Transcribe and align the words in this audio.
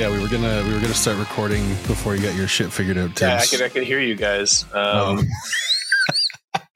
Yeah, 0.00 0.10
we 0.10 0.18
were 0.18 0.28
gonna 0.28 0.64
we 0.66 0.72
were 0.72 0.80
gonna 0.80 0.94
start 0.94 1.18
recording 1.18 1.68
before 1.86 2.16
you 2.16 2.22
got 2.22 2.34
your 2.34 2.48
shit 2.48 2.72
figured 2.72 2.96
out. 2.96 3.10
Tibbs. 3.16 3.20
Yeah, 3.20 3.36
I 3.36 3.44
could 3.46 3.60
I 3.60 3.68
could 3.68 3.82
hear 3.82 4.00
you 4.00 4.14
guys. 4.14 4.64
Um, 4.72 5.18
Um, 5.18 5.26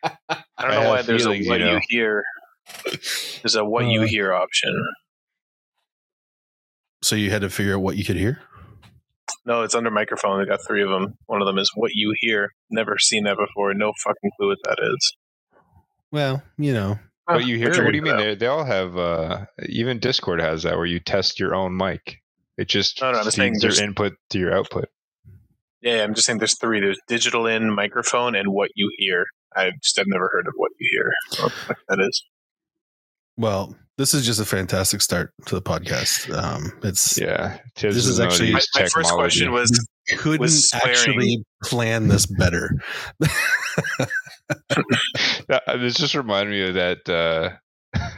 I 0.03 0.11
don't 0.29 0.45
I 0.59 0.83
know 0.83 0.89
why 0.91 0.97
have 0.99 1.07
there's 1.07 1.25
a 1.25 1.29
what 1.31 1.39
you 1.39 1.49
know. 1.59 1.73
you 1.73 1.81
hear. 1.89 2.23
There's 3.43 3.55
a 3.55 3.65
what 3.65 3.87
you 3.87 4.03
Uh, 4.03 4.07
hear 4.07 4.35
option. 4.35 4.75
so 7.03 7.17
you 7.17 7.31
had 7.31 7.41
to 7.41 7.49
figure 7.49 7.75
out 7.75 7.81
what 7.81 7.97
you 7.97 8.05
could 8.05 8.17
hear. 8.17 8.41
No, 9.47 9.63
it's 9.63 9.75
under 9.75 9.91
microphone. 9.91 10.39
They 10.41 10.45
got 10.47 10.61
three 10.67 10.83
of 10.83 10.91
them. 10.91 11.15
One 11.25 11.41
of 11.41 11.47
them 11.47 11.57
is 11.57 11.71
what 11.75 11.93
you 11.95 12.13
hear. 12.19 12.51
Never 12.69 12.99
seen 12.99 13.25
that 13.25 13.39
before. 13.39 13.73
No 13.73 13.95
fucking 14.05 14.33
clue 14.39 14.49
what 14.49 14.59
that 14.65 14.79
is. 14.83 15.17
Well, 16.13 16.43
you 16.59 16.75
know, 16.75 16.99
But 17.27 17.47
you 17.47 17.57
hear? 17.57 17.71
What 17.85 17.91
do 17.93 17.97
you 17.97 18.03
mean? 18.03 18.19
They 18.19 18.35
they 18.35 18.49
all 18.49 18.65
have. 18.65 18.99
uh 18.99 19.47
Even 19.67 19.99
Discord 19.99 20.43
has 20.43 20.65
that 20.65 20.77
where 20.77 20.85
you 20.85 21.01
test 21.01 21.41
your 21.41 21.55
own 21.55 21.75
mic. 21.75 22.19
It 22.57 22.69
just 22.69 23.01
No, 23.01 23.13
no, 23.13 23.19
I'm 23.19 23.31
saying 23.31 23.55
feeds 23.61 23.79
your 23.79 23.87
input 23.87 24.15
to 24.31 24.39
your 24.39 24.55
output. 24.55 24.87
Yeah, 25.83 26.03
I'm 26.05 26.15
just 26.15 26.27
saying 26.27 26.39
there's 26.39 26.59
three. 26.59 26.81
There's 26.81 26.99
digital 27.09 27.47
in, 27.47 27.75
microphone, 27.75 28.35
and 28.35 28.53
what 28.53 28.71
you 28.75 28.91
hear. 28.97 29.27
I 29.57 29.71
just 29.83 29.97
have 29.99 30.07
never 30.09 30.29
heard 30.33 30.47
of 30.47 30.55
what 30.57 30.71
you 30.79 30.89
hear. 30.91 31.13
What 31.45 31.79
that 31.89 32.01
is. 32.01 32.25
well, 33.37 33.77
this 33.99 34.15
is 34.15 34.25
just 34.27 34.41
a 34.41 34.45
fantastic 34.45 35.01
start 35.03 35.33
to 35.47 35.55
the 35.55 35.63
podcast. 35.63 36.33
Um, 36.37 36.73
it's 36.83 37.19
Yeah, 37.19 37.59
Tibbs 37.77 37.95
This 37.95 38.07
is 38.07 38.19
doesn't 38.19 38.25
know 38.25 38.31
how 38.31 38.37
to 38.37 38.43
actually- 38.45 38.53
My, 38.53 38.83
my 38.83 38.89
first 38.89 39.13
question 39.13 39.53
was 39.53 39.87
couldn't 40.19 40.41
was 40.41 40.73
actually 40.75 41.45
plan 41.63 42.09
this 42.09 42.27
better. 42.27 42.71
Uh, 45.49 45.77
This 45.79 45.95
just 45.95 46.15
reminded 46.15 46.51
me 46.51 46.69
of 46.69 46.75
that. 46.75 47.09
uh 47.09 47.51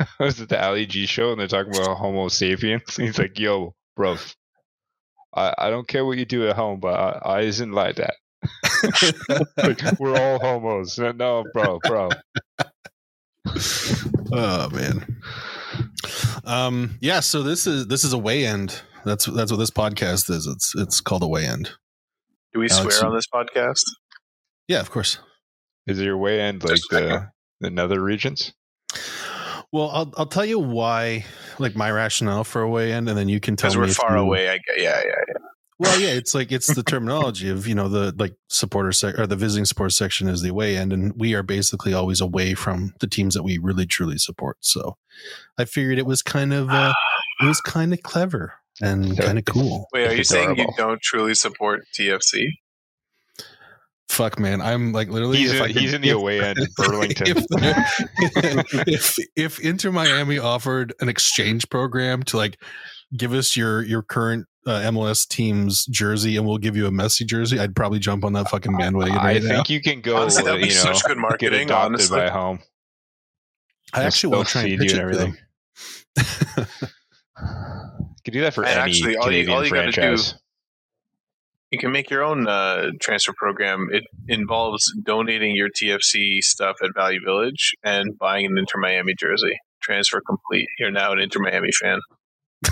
Was 0.21 0.41
it 0.41 0.48
the 0.48 0.62
Ali 0.65 0.87
G 0.87 1.06
show? 1.06 1.31
And 1.33 1.41
they're 1.41 1.47
talking 1.48 1.75
about 1.77 1.97
Homo 1.98 2.28
sapiens. 2.28 2.83
He's 2.97 3.19
like, 3.19 3.39
"Yo, 3.39 3.75
bro, 3.97 4.17
I, 5.35 5.55
I 5.59 5.71
don't 5.71 5.89
care 5.89 6.05
what 6.05 6.19
you 6.19 6.25
do 6.25 6.49
at 6.49 6.57
home, 6.57 6.81
but 6.81 6.95
I, 6.95 7.21
I 7.25 7.41
isn't 7.43 7.73
like 7.73 7.97
that. 7.97 8.15
Like, 9.57 9.81
we're 9.99 10.15
all 10.17 10.39
homos. 10.39 10.99
No, 10.99 11.11
No, 11.13 11.45
bro, 11.53 11.81
bro. 11.83 12.11
oh 14.33 14.69
man. 14.71 15.19
Um, 16.45 16.97
yeah. 17.01 17.21
So 17.21 17.43
this 17.43 17.67
is 17.67 17.87
this 17.87 18.05
is 18.05 18.13
a 18.13 18.19
way 18.19 18.47
end. 18.47 18.81
That's 19.05 19.25
that's 19.27 19.51
what 19.51 19.59
this 19.59 19.71
podcast 19.71 20.31
is. 20.31 20.47
It's 20.47 20.75
it's 20.77 21.01
called 21.01 21.23
a 21.23 21.29
way 21.29 21.47
end. 21.47 21.71
Do 22.53 22.61
we 22.61 22.69
Alex, 22.69 22.97
swear 22.97 23.11
on 23.11 23.17
this 23.17 23.27
podcast? 23.33 23.83
Yeah, 24.69 24.81
of 24.81 24.91
course. 24.91 25.19
Is 25.87 26.01
your 26.01 26.19
way 26.19 26.41
end 26.41 26.63
like 26.63 26.75
Just 26.75 26.91
the 26.91 27.31
the 27.61 27.71
nether 27.71 28.01
regions? 28.01 28.53
Well, 29.72 29.91
I'll 29.91 30.12
I'll 30.17 30.27
tell 30.27 30.45
you 30.45 30.59
why, 30.59 31.25
like 31.59 31.77
my 31.77 31.91
rationale 31.91 32.45
for 32.45 32.62
a 32.62 32.69
way 32.69 32.92
end, 32.92 33.09
and 33.09 33.19
then 33.19 33.28
you 33.28 33.41
can 33.41 33.56
tell 33.56 33.70
me. 33.70 33.81
Because 33.81 33.98
we're 33.98 34.09
far 34.09 34.17
away. 34.17 34.50
I. 34.50 34.59
Yeah, 34.77 35.00
yeah, 35.05 35.12
yeah. 35.28 35.34
Well, 35.78 36.00
yeah, 36.00 36.09
it's 36.09 36.34
like 36.34 36.53
it's 36.53 36.75
the 36.75 36.83
terminology 36.83 37.50
of 37.50 37.67
you 37.67 37.75
know 37.75 37.89
the 37.89 38.14
like 38.17 38.34
supporter 38.48 38.92
sec 38.92 39.19
or 39.19 39.27
the 39.27 39.37
visiting 39.37 39.67
support 39.67 39.92
section 39.92 40.27
is 40.28 40.41
the 40.41 40.48
away 40.48 40.77
end, 40.77 40.92
and 40.92 41.12
we 41.17 41.34
are 41.34 41.42
basically 41.42 41.92
always 41.92 42.20
away 42.20 42.55
from 42.55 42.94
the 43.00 43.06
teams 43.06 43.34
that 43.34 43.42
we 43.42 43.59
really 43.59 43.87
truly 43.87 44.17
support. 44.17 44.56
So, 44.61 44.97
I 45.59 45.67
figured 45.67 45.98
it 45.98 46.06
was 46.06 46.22
kind 46.22 46.55
of 46.55 46.70
uh, 46.70 46.94
it 47.42 47.47
was 47.47 47.61
kind 47.64 47.92
of 47.92 48.03
clever 48.03 48.55
and 48.81 49.19
kind 49.19 49.39
of 49.39 49.44
cool. 49.44 49.87
Wait, 49.92 50.06
are 50.06 50.14
you 50.14 50.25
saying 50.25 50.56
you 50.56 50.69
don't 50.78 51.00
truly 51.03 51.34
support 51.34 51.84
TFC? 51.94 52.53
Fuck, 54.09 54.39
man, 54.39 54.61
I'm 54.62 54.93
like 54.93 55.09
literally. 55.09 55.39
He's 55.39 55.51
if 55.51 55.57
in, 55.59 55.62
I 55.62 55.67
could- 55.73 55.77
he's 55.83 55.93
in 55.93 56.01
the 56.01 56.09
if- 56.11 56.15
away 56.17 56.41
end, 56.41 56.59
Burlington. 56.77 57.27
If, 57.29 57.47
if 58.89 59.17
if 59.37 59.61
Inter 59.61 59.91
Miami 59.93 60.39
offered 60.39 60.94
an 61.00 61.09
exchange 61.09 61.69
program 61.69 62.22
to 62.25 62.37
like 62.37 62.56
give 63.17 63.33
us 63.33 63.56
your 63.56 63.83
your 63.83 64.03
current 64.03 64.47
uh, 64.67 64.81
MLS 64.91 65.27
team's 65.28 65.84
jersey 65.87 66.37
and 66.37 66.47
we'll 66.47 66.59
give 66.59 66.77
you 66.77 66.87
a 66.87 66.91
Messi 66.91 67.27
jersey, 67.27 67.59
I'd 67.59 67.75
probably 67.77 67.99
jump 67.99 68.25
on 68.25 68.33
that 68.34 68.49
fucking 68.49 68.77
bandwagon 68.77 69.17
I 69.19 69.25
right 69.34 69.43
now. 69.43 69.49
think 69.56 69.71
you 69.71 69.81
can 69.83 70.00
go. 70.00 70.17
Honestly, 70.17 70.43
uh, 70.43 70.47
that'd 70.47 70.62
be 70.62 70.69
you 70.69 70.75
know, 70.75 70.81
such 70.81 71.05
good 71.05 71.19
marketing. 71.19 71.62
adopted 71.69 71.84
Honestly, 71.94 72.19
by 72.19 72.31
home. 72.31 72.61
I 73.93 74.03
actually 74.05 74.31
They'll 74.31 74.38
want 74.38 74.49
to 74.49 74.53
try 74.53 74.62
and 74.62 74.71
feed 74.71 74.81
pitch 74.81 74.93
you 74.94 75.00
and 75.00 75.12
to 75.12 75.19
them. 75.19 75.37
Could 78.25 78.33
do 78.33 78.41
that 78.41 78.55
for 78.55 78.65
And 78.65 78.78
any 78.81 78.91
actually, 78.93 79.17
all 79.17 79.31
you- 79.31 79.44
Canadian 79.44 79.56
all 79.56 79.65
you 79.65 79.71
gotta 79.71 79.87
do- 79.87 79.93
franchise. 79.93 80.34
You 81.71 81.78
can 81.78 81.93
make 81.93 82.10
your 82.10 82.22
own 82.22 82.47
uh, 82.47 82.91
transfer 83.00 83.32
program. 83.37 83.88
It 83.91 84.04
involves 84.28 84.84
donating 85.03 85.54
your 85.56 85.69
TFC 85.69 86.41
stuff 86.41 86.77
at 86.82 86.94
Value 86.94 87.21
Village 87.25 87.75
and 87.82 88.16
buying 88.19 88.47
an 88.47 88.59
Inter 88.59 88.78
Miami 88.78 89.15
jersey. 89.19 89.59
Transfer 89.82 90.21
complete. 90.21 90.69
You're 90.78 90.91
now 90.91 91.12
an 91.12 91.19
Inter 91.21 91.41
Miami 91.41 91.71
fan. 91.72 92.00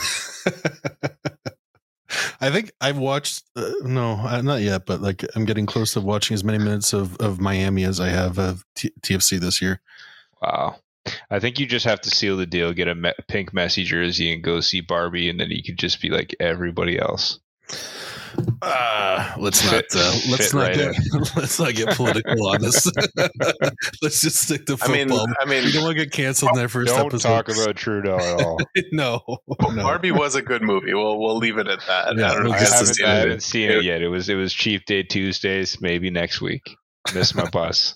I 2.41 2.51
think 2.51 2.73
I've 2.81 2.99
watched 2.99 3.43
uh, 3.57 3.73
no, 3.83 4.13
uh, 4.13 4.41
not 4.43 4.61
yet, 4.61 4.87
but 4.87 5.01
like 5.01 5.25
I'm 5.35 5.45
getting 5.45 5.67
close 5.67 5.93
to 5.95 6.01
watching 6.01 6.35
as 6.35 6.45
many 6.45 6.59
minutes 6.59 6.93
of, 6.93 7.17
of 7.17 7.41
Miami 7.41 7.85
as 7.85 7.99
I 8.01 8.09
have 8.09 8.39
of 8.39 8.65
T- 8.77 8.93
TFC 9.01 9.41
this 9.41 9.61
year. 9.61 9.81
Wow. 10.41 10.77
I 11.31 11.39
think 11.39 11.59
you 11.59 11.67
just 11.67 11.85
have 11.87 12.01
to 12.03 12.11
seal 12.11 12.37
the 12.37 12.47
deal, 12.47 12.73
get 12.73 12.89
a 12.89 12.95
me- 12.95 13.13
pink 13.29 13.53
Messi 13.53 13.85
jersey, 13.85 14.33
and 14.33 14.43
go 14.43 14.61
see 14.61 14.81
Barbie, 14.81 15.29
and 15.29 15.39
then 15.39 15.51
you 15.51 15.63
could 15.63 15.79
just 15.79 16.01
be 16.01 16.09
like 16.11 16.35
everybody 16.41 16.99
else. 16.99 17.41
Uh, 18.63 19.33
let's 19.39 19.63
Fit- 19.63 19.85
not 19.95 20.03
uh, 20.03 20.19
let's 20.31 20.53
not 20.53 20.61
right 20.69 20.75
get 20.75 20.97
let's 21.37 21.59
not 21.59 21.75
get 21.75 21.89
political 21.97 22.49
on 22.49 22.61
this. 22.61 22.91
let's 24.03 24.21
just 24.21 24.37
stick 24.43 24.67
to 24.67 24.73
I 24.75 24.77
football. 24.77 25.27
mean, 25.27 25.35
I 25.41 25.45
mean, 25.47 25.65
we 25.65 25.73
don't 25.73 25.85
want 25.85 25.97
to 25.97 26.05
get 26.05 26.13
canceled 26.13 26.51
in 26.53 26.59
their 26.59 26.69
1st 26.69 26.87
Don't 26.87 27.07
episode. 27.07 27.29
talk 27.29 27.49
about 27.49 27.77
Trudeau 27.77 28.17
at 28.19 28.43
all. 28.43 28.59
no, 28.93 29.21
no. 29.61 29.83
Barbie 29.83 30.11
was 30.11 30.35
a 30.35 30.43
good 30.43 30.63
movie. 30.63 30.95
We'll 30.95 31.19
we'll 31.21 31.37
leave 31.37 31.59
it 31.59 31.69
at 31.69 31.81
that. 31.87 32.17
Yeah, 32.17 32.31
I 32.31 32.35
don't 32.35 32.45
know. 32.45 32.51
I 32.53 32.55
if 32.55 32.61
this 32.61 32.71
just 32.71 32.83
is 32.83 32.99
haven't, 32.99 33.13
I 33.13 33.19
haven't 33.21 33.43
seen 33.43 33.71
it 33.71 33.85
yet. 33.85 34.03
It 34.03 34.09
was 34.09 34.29
it 34.29 34.35
was 34.35 34.53
cheap 34.53 34.85
day 34.87 35.03
Tuesdays, 35.05 35.81
maybe 35.81 36.11
next 36.11 36.41
week. 36.41 36.63
Miss 37.15 37.35
my 37.35 37.49
bus. 37.51 37.95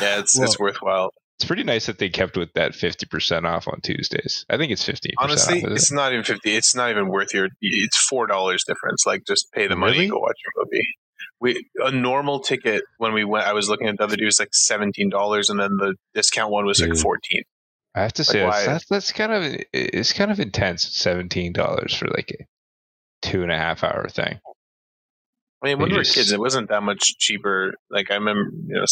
Yeah, 0.00 0.20
it's 0.20 0.36
Well- 0.38 0.46
it's 0.48 0.58
worthwhile. 0.58 1.12
It's 1.38 1.44
pretty 1.46 1.64
nice 1.64 1.86
that 1.86 1.98
they 1.98 2.08
kept 2.10 2.36
with 2.36 2.52
that 2.54 2.74
fifty 2.76 3.06
percent 3.06 3.44
off 3.44 3.66
on 3.66 3.80
Tuesdays. 3.82 4.46
I 4.48 4.56
think 4.56 4.70
it's 4.70 4.84
fifteen. 4.84 5.12
Honestly, 5.18 5.64
off, 5.64 5.70
it's 5.72 5.90
not 5.90 6.12
even 6.12 6.24
fifty. 6.24 6.54
It's 6.54 6.74
not 6.76 6.90
even 6.90 7.08
worth 7.08 7.34
your. 7.34 7.48
It's 7.60 7.96
four 8.06 8.26
dollars 8.26 8.62
difference. 8.64 9.04
Like, 9.04 9.24
just 9.26 9.50
pay 9.52 9.66
the 9.66 9.74
money 9.74 9.92
Really? 9.92 10.04
and 10.04 10.12
go 10.12 10.18
watch 10.20 10.36
your 10.44 10.64
movie. 10.64 10.86
We 11.40 11.66
a 11.84 11.90
normal 11.90 12.38
ticket 12.40 12.84
when 12.98 13.12
we 13.12 13.24
went. 13.24 13.46
I 13.46 13.52
was 13.52 13.68
looking 13.68 13.88
at 13.88 13.98
the 13.98 14.04
other 14.04 14.16
day 14.16 14.24
was 14.24 14.38
like 14.38 14.54
seventeen 14.54 15.10
dollars, 15.10 15.48
and 15.50 15.58
then 15.58 15.70
the 15.76 15.96
discount 16.14 16.52
one 16.52 16.66
was 16.66 16.80
like 16.80 16.90
Dude. 16.92 17.00
fourteen. 17.00 17.42
I 17.96 18.02
have 18.02 18.12
to 18.14 18.22
Like, 18.22 18.26
say 18.28 18.44
why? 18.44 18.64
that's 18.66 18.86
that's 18.88 19.12
kind 19.12 19.32
of 19.32 19.60
it's 19.72 20.12
kind 20.12 20.30
of 20.30 20.38
intense. 20.38 20.84
Seventeen 20.96 21.52
dollars 21.52 21.94
for 21.94 22.06
like 22.06 22.30
a 22.40 22.44
two 23.22 23.42
and 23.42 23.50
a 23.50 23.56
half 23.56 23.82
hour 23.82 24.08
thing. 24.08 24.38
I 25.64 25.68
mean, 25.68 25.78
when 25.78 25.90
we 25.90 25.96
were 25.96 26.04
kids, 26.04 26.30
it 26.30 26.38
wasn't 26.38 26.68
that 26.68 26.82
much 26.82 27.16
cheaper. 27.18 27.72
Like 27.90 28.10
I 28.10 28.14
remember, 28.14 28.50
you 28.66 28.74
know, 28.74 28.84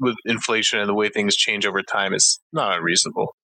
with 0.00 0.16
inflation 0.24 0.80
and 0.80 0.88
the 0.88 0.94
way 0.94 1.08
things 1.08 1.36
change 1.36 1.64
over 1.64 1.82
time, 1.82 2.12
it's 2.12 2.40
not 2.52 2.76
unreasonable. 2.76 3.34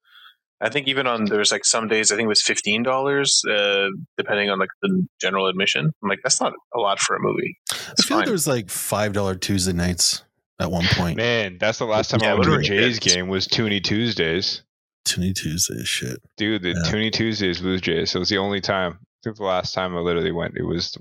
I 0.61 0.71
think 0.71 0.89
even 0.89 1.07
on 1.07 1.27
there's 1.27 1.53
like 1.53 1.65
some 1.65 1.89
days 1.89 2.11
I 2.11 2.17
think 2.17 2.25
it 2.27 2.29
was 2.29 2.43
fifteen 2.43 2.83
dollars, 2.83 3.43
uh, 3.49 3.89
depending 4.17 4.51
on 4.51 4.59
like 4.59 4.71
the 4.83 5.07
general 5.21 5.47
admission. 5.47 5.91
I'm 6.03 6.09
like, 6.09 6.21
that's 6.23 6.41
not 6.41 6.53
a 6.75 6.79
lot 6.81 6.99
for 7.01 7.17
a 7.17 7.21
movie. 7.21 7.57
I 7.71 7.77
It's 7.93 8.05
feel 8.05 8.17
like 8.17 8.23
fine. 8.23 8.25
there 8.27 8.33
was 8.33 8.47
like 8.47 8.71
five 8.71 9.13
dollar 9.13 9.35
Tuesday 9.35 9.73
nights 9.73 10.23
at 10.59 10.71
one 10.71 10.85
point. 10.93 11.17
Man, 11.17 11.59
that's 11.61 11.79
the 11.79 11.85
last 11.87 12.11
time 12.11 12.21
Yeah, 12.23 12.33
I 12.33 12.35
went 12.35 12.45
to 12.47 12.55
a 12.55 12.63
Jays 12.63 12.99
game 12.99 13.29
was 13.29 13.47
Toonie 13.47 13.81
Tuesdays. 13.81 14.63
Toonie 15.05 15.35
Tuesdays, 15.35 15.87
shit. 15.87 16.19
Dude, 16.39 16.63
the 16.63 16.69
Yeah. 16.71 16.91
Toonie 16.91 17.11
Tuesdays 17.11 17.61
Blue 17.61 17.79
Jays. 17.79 18.13
So 18.13 18.19
it 18.19 18.21
was 18.21 18.29
the 18.31 18.39
only 18.39 18.61
time. 18.61 18.93
I 18.93 18.97
think 19.25 19.37
the 19.37 19.45
last 19.45 19.75
time 19.75 19.95
I 19.97 20.01
literally 20.01 20.33
went, 20.33 20.57
it 20.57 20.63
was 20.65 20.97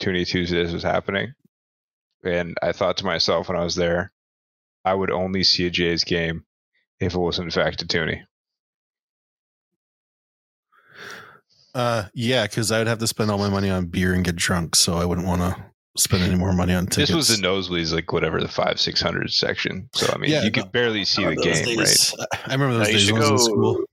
Toonie 0.00 0.24
Tuesdays 0.24 0.72
was 0.72 0.82
happening. 0.82 1.34
And 2.24 2.56
I 2.62 2.72
thought 2.72 2.98
to 2.98 3.04
myself 3.06 3.48
when 3.48 3.56
I 3.58 3.64
was 3.64 3.76
there, 3.76 4.12
I 4.84 4.94
would 4.94 5.10
only 5.10 5.44
see 5.44 5.66
a 5.66 5.70
Jays 5.70 6.04
game 6.04 6.44
if 6.98 7.14
it 7.14 7.18
was 7.18 7.38
in 7.38 7.50
fact 7.50 7.82
a 7.82 7.86
Toonie. 7.86 8.22
Uh, 11.74 12.04
yeah, 12.14 12.44
because 12.46 12.72
I 12.72 12.78
would 12.78 12.88
have 12.88 12.98
to 12.98 13.06
spend 13.06 13.30
all 13.30 13.38
my 13.38 13.48
money 13.48 13.70
on 13.70 13.86
beer 13.86 14.12
and 14.12 14.24
get 14.24 14.36
drunk, 14.36 14.74
so 14.74 14.94
I 14.96 15.04
wouldn't 15.04 15.26
want 15.26 15.40
to 15.40 15.64
spend 15.96 16.24
any 16.24 16.34
more 16.34 16.52
money 16.52 16.74
on 16.74 16.86
tickets. 16.86 17.10
This 17.10 17.16
was 17.16 17.28
the 17.28 17.36
nosebleeds, 17.46 17.92
like 17.92 18.12
whatever 18.12 18.40
the 18.40 18.48
five 18.48 18.80
six 18.80 19.00
hundred 19.00 19.30
section. 19.30 19.88
So 19.94 20.12
I 20.12 20.18
mean, 20.18 20.30
Yeah, 20.30 20.42
you 20.42 20.50
could 20.50 20.72
barely 20.72 21.04
see 21.04 21.24
the 21.24 21.36
those 21.36 21.44
game, 21.44 21.78
right? 21.78 22.12
I 22.46 22.52
remember 22.52 22.78
those 22.78 22.88
you 22.88 22.94
days 22.94 23.02
should 23.02 23.12
when 23.14 23.22
I 23.22 23.30
was 23.30 23.48
go. 23.48 23.54
in 23.54 23.60
school. 23.60 23.84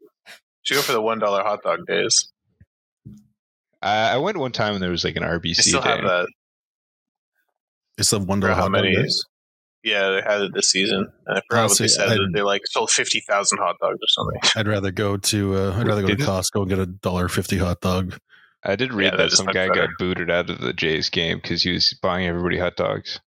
Should 0.63 0.75
go 0.75 0.81
for 0.81 0.92
the 0.94 1.01
one 1.01 1.19
dollar 1.19 1.44
hot 1.44 1.62
dog 1.63 1.86
days. 1.86 2.31
I, 3.81 4.13
I 4.13 4.18
went 4.18 4.38
one 4.38 4.51
time 4.51 4.74
and 4.74 4.81
there 4.83 4.89
was 4.91 5.03
like 5.03 5.15
an 5.15 5.24
They 5.24 5.29
RBC 5.29 5.56
still 5.62 5.81
have 5.81 6.01
that. 6.01 6.27
It's 7.97 8.09
the 8.12 8.19
one 8.19 8.41
For 8.41 8.47
dollar 8.47 8.56
how 8.56 8.63
dog 8.63 8.71
many? 8.74 8.95
days. 8.95 9.24
Yeah, 9.83 10.09
they 10.09 10.21
had 10.21 10.41
it 10.41 10.53
this 10.53 10.69
season. 10.69 11.07
And 11.27 11.38
I 11.38 11.41
forgot 11.47 11.51
what 11.51 11.59
Honestly, 11.59 11.83
they 11.85 11.88
said. 11.89 12.09
I'd- 12.09 12.19
They 12.33 12.41
like 12.41 12.62
sold 12.65 12.91
fifty 12.91 13.21
thousand 13.27 13.59
hot 13.59 13.75
dogs 13.81 13.97
or 14.01 14.07
something. 14.07 14.41
I'd 14.56 14.68
rather 14.68 14.91
go 14.91 15.18
to 15.18 15.56
uh, 15.56 15.77
I'd 15.79 15.88
rather 15.88 16.01
go 16.01 16.07
to 16.09 16.15
Didn't- 16.15 16.27
Costco 16.29 16.62
and 16.62 16.69
get 16.69 16.79
a 16.79 16.85
dollar 16.85 17.29
fifty 17.29 17.57
hot 17.57 17.81
dog. 17.81 18.18
I 18.63 18.75
did 18.75 18.94
read 18.94 19.06
Yeah, 19.06 19.12
that 19.12 19.18
that 19.18 19.27
is 19.31 19.38
some 19.38 19.45
guy 19.47 19.68
better. 19.68 19.88
got 19.88 19.89
booted 20.00 20.30
out 20.30 20.50
of 20.50 20.59
the 20.59 20.73
Jays 20.73 21.09
game 21.09 21.38
because 21.41 21.63
he 21.63 21.71
was 21.71 21.97
buying 22.01 22.27
everybody 22.27 22.57
hot 22.59 22.75
dogs. 22.75 23.19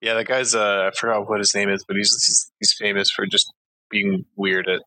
Yeah, 0.00 0.14
that 0.14 0.26
guy's 0.26 0.54
uh, 0.54 0.90
I 0.92 0.96
forgot 0.96 1.28
what 1.28 1.38
his 1.38 1.54
name 1.54 1.68
is, 1.68 1.84
but 1.86 1.96
he's 1.96 2.10
he's, 2.26 2.50
he's 2.58 2.72
famous 2.72 3.10
for 3.10 3.26
just 3.26 3.52
being 3.90 4.24
weird 4.36 4.68
at 4.68 4.80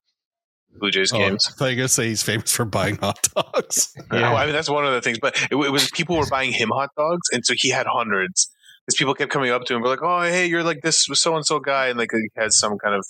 Blue 0.79 0.91
Jays 0.91 1.11
Oh, 1.13 1.17
games. 1.17 1.47
I 1.47 1.51
thought 1.51 1.65
you 1.65 1.71
were 1.71 1.81
gonna 1.81 1.87
say 1.89 2.07
he's 2.07 2.23
famous 2.23 2.51
for 2.51 2.65
buying 2.65 2.97
hot 2.97 3.27
dogs. 3.35 3.93
Yeah. 4.11 4.33
I 4.33 4.45
mean 4.45 4.53
that's 4.53 4.69
one 4.69 4.85
of 4.85 4.93
the 4.93 5.01
things. 5.01 5.19
But 5.19 5.35
it, 5.51 5.55
it 5.55 5.71
was 5.71 5.89
people 5.91 6.17
were 6.17 6.27
buying 6.29 6.51
him 6.51 6.69
hot 6.69 6.91
dogs, 6.97 7.27
and 7.31 7.45
so 7.45 7.53
he 7.55 7.69
had 7.69 7.87
hundreds. 7.87 8.49
Because 8.85 8.97
people 8.97 9.13
kept 9.15 9.31
coming 9.31 9.51
up 9.51 9.65
to 9.65 9.75
him, 9.75 9.81
be 9.83 9.89
like, 9.89 10.01
"Oh, 10.01 10.21
hey, 10.21 10.45
you're 10.45 10.63
like 10.63 10.81
this 10.81 11.05
so 11.11 11.35
and 11.35 11.45
so 11.45 11.59
guy," 11.59 11.87
and 11.87 11.99
like 11.99 12.09
he 12.13 12.29
had 12.37 12.53
some 12.53 12.77
kind 12.77 12.95
of 12.95 13.05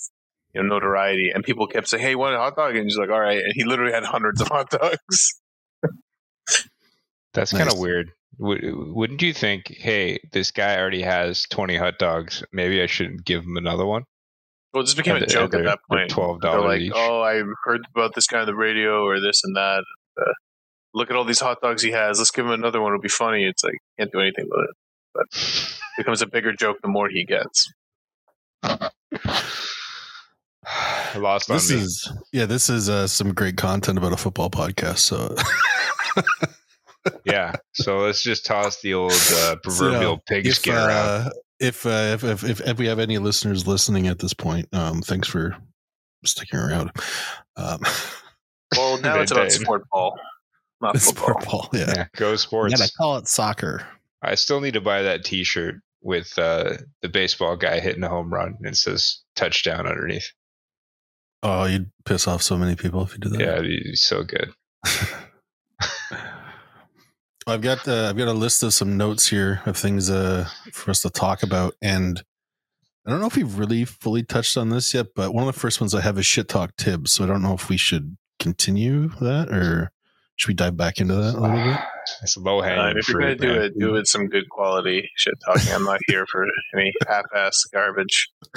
you 0.52 0.62
know 0.62 0.68
notoriety, 0.68 1.30
and 1.32 1.44
people 1.44 1.68
kept 1.68 1.88
saying, 1.88 2.02
"Hey, 2.02 2.10
you 2.10 2.18
want 2.18 2.34
a 2.34 2.38
hot 2.38 2.56
dog?" 2.56 2.74
And 2.74 2.84
he's 2.84 2.96
like, 2.98 3.10
"All 3.10 3.20
right," 3.20 3.38
and 3.38 3.52
he 3.54 3.64
literally 3.64 3.92
had 3.92 4.04
hundreds 4.04 4.40
of 4.40 4.48
hot 4.48 4.70
dogs. 4.70 5.40
That's 7.34 7.52
kind 7.52 7.70
of 7.70 7.78
weird. 7.78 8.10
Would, 8.38 8.60
wouldn't 8.64 9.22
you 9.22 9.32
think, 9.32 9.68
hey, 9.68 10.18
this 10.32 10.50
guy 10.50 10.78
already 10.78 11.02
has 11.02 11.44
20 11.50 11.76
hot 11.76 11.98
dogs. 11.98 12.42
Maybe 12.52 12.82
I 12.82 12.86
shouldn't 12.86 13.24
give 13.24 13.42
him 13.44 13.56
another 13.56 13.86
one? 13.86 14.04
Well, 14.72 14.82
it 14.82 14.86
just 14.86 14.96
became 14.96 15.16
And 15.16 15.24
a 15.24 15.26
they- 15.26 15.32
joke 15.32 15.50
they're- 15.50 15.60
at 15.60 15.66
that 15.66 15.78
point. 15.90 16.10
$12 16.10 16.40
They're 16.42 16.60
like, 16.60 16.80
each. 16.80 16.92
"Oh, 16.94 17.22
I 17.22 17.42
heard 17.64 17.80
about 17.94 18.14
this 18.14 18.26
guy 18.26 18.40
on 18.40 18.46
the 18.46 18.54
radio 18.54 19.02
or 19.04 19.18
this 19.20 19.42
and 19.44 19.56
that." 19.56 19.82
Uh, 20.20 20.32
look 20.94 21.10
at 21.10 21.16
all 21.16 21.24
these 21.24 21.40
hot 21.40 21.60
dogs 21.62 21.82
he 21.82 21.90
has. 21.92 22.18
Let's 22.18 22.30
give 22.30 22.44
him 22.46 22.52
another 22.52 22.80
one. 22.80 22.92
It'll 22.92 23.00
be 23.00 23.08
funny. 23.08 23.44
It's 23.46 23.64
like 23.64 23.78
can't 23.98 24.10
do 24.12 24.20
anything 24.20 24.46
with 24.50 24.64
it. 24.68 24.76
But 25.14 25.26
it 25.32 25.78
becomes 25.98 26.22
a 26.22 26.26
bigger 26.26 26.52
joke 26.52 26.76
the 26.82 26.88
more 26.88 27.08
he 27.08 27.24
gets. 27.24 27.72
Lost 31.16 31.50
on 31.50 31.56
This 31.56 31.70
me. 31.70 31.76
is 31.78 32.12
yeah, 32.32 32.44
this 32.46 32.68
is 32.68 32.88
uh, 32.90 33.06
some 33.06 33.32
great 33.32 33.56
content 33.56 33.96
about 33.96 34.12
a 34.12 34.16
football 34.16 34.50
podcast. 34.50 34.98
So 34.98 35.34
yeah. 37.24 37.52
So 37.72 37.98
let's 37.98 38.22
just 38.22 38.44
toss 38.44 38.80
the 38.82 38.92
old 38.94 39.12
uh, 39.12 39.16
So, 39.16 39.56
proverbial 39.62 40.20
pig 40.28 40.46
if, 40.46 40.56
skin 40.56 40.74
around. 40.74 41.32
If, 41.60 41.84
uh, 41.86 42.14
if, 42.14 42.24
if 42.24 42.44
if 42.44 42.60
if 42.60 42.78
we 42.78 42.86
have 42.86 42.98
any 42.98 43.18
listeners 43.18 43.66
listening 43.66 44.06
at 44.06 44.18
this 44.18 44.34
point, 44.34 44.68
um, 44.72 45.02
thanks 45.02 45.28
for 45.28 45.56
sticking 46.24 46.58
around. 46.58 46.90
Um, 47.56 47.80
Well, 48.76 49.00
now 49.00 49.18
it's 49.20 49.30
about 49.32 49.44
Maintain. 49.44 49.60
sport 49.64 49.88
ball, 49.90 50.18
not 50.82 50.94
it's 50.94 51.06
football. 51.10 51.40
football, 51.40 51.70
yeah. 51.72 51.92
Yeah, 51.96 52.06
go 52.16 52.36
sports. 52.36 52.74
gotta 52.78 52.92
call 52.92 53.16
it 53.16 53.26
soccer. 53.26 53.86
I 54.20 54.34
still 54.34 54.60
need 54.60 54.74
to 54.74 54.80
buy 54.82 55.00
that 55.02 55.24
T-shirt 55.24 55.76
with 56.02 56.38
uh, 56.38 56.74
the 57.00 57.08
baseball 57.08 57.56
guy 57.56 57.80
hitting 57.80 58.02
a 58.04 58.10
home 58.10 58.30
run. 58.30 58.56
And 58.58 58.66
it 58.66 58.76
says 58.76 59.20
touchdown 59.36 59.86
underneath. 59.86 60.30
Oh, 61.42 61.64
you'd 61.64 61.90
piss 62.04 62.28
off 62.28 62.42
so 62.42 62.58
many 62.58 62.76
people 62.76 63.02
if 63.04 63.12
you 63.14 63.18
did 63.20 63.32
that. 63.32 63.40
Yeah, 63.40 63.52
it'd 63.54 63.64
be 63.64 63.94
so 63.94 64.22
good. 64.22 64.52
I've 67.48 67.62
got 67.62 67.86
uh, 67.88 68.08
I've 68.08 68.16
got 68.16 68.28
a 68.28 68.32
list 68.32 68.62
of 68.62 68.74
some 68.74 68.96
notes 68.96 69.28
here 69.28 69.62
of 69.66 69.76
things 69.76 70.10
uh, 70.10 70.48
for 70.72 70.90
us 70.90 71.00
to 71.02 71.10
talk 71.10 71.42
about, 71.42 71.74
and 71.80 72.22
I 73.06 73.10
don't 73.10 73.20
know 73.20 73.26
if 73.26 73.36
we've 73.36 73.58
really 73.58 73.84
fully 73.84 74.22
touched 74.22 74.56
on 74.56 74.68
this 74.68 74.92
yet. 74.92 75.06
But 75.14 75.32
one 75.32 75.46
of 75.48 75.54
the 75.54 75.58
first 75.58 75.80
ones 75.80 75.94
I 75.94 76.00
have 76.02 76.18
is 76.18 76.26
shit 76.26 76.48
talk 76.48 76.76
Tibbs, 76.76 77.12
so 77.12 77.24
I 77.24 77.26
don't 77.26 77.42
know 77.42 77.54
if 77.54 77.68
we 77.68 77.76
should 77.76 78.16
continue 78.38 79.08
that 79.20 79.48
or 79.48 79.90
should 80.36 80.48
we 80.48 80.54
dive 80.54 80.76
back 80.76 80.98
into 81.00 81.14
that 81.14 81.34
a 81.34 81.40
little 81.40 81.56
bit. 81.56 81.80
It's 82.22 82.38
low 82.38 82.60
Uh, 82.60 82.62
hanging 82.62 82.96
if 82.96 83.06
you're 83.10 83.20
gonna 83.20 83.36
do 83.36 83.48
man. 83.48 83.62
it, 83.64 83.78
do 83.78 83.96
it 83.96 84.06
some 84.06 84.28
good 84.28 84.48
quality 84.48 85.10
shit 85.16 85.34
talking. 85.44 85.70
I'm 85.74 85.84
not 85.84 86.00
here 86.06 86.24
for 86.26 86.46
any 86.74 86.90
half-ass 87.06 87.64
garbage. 87.70 88.30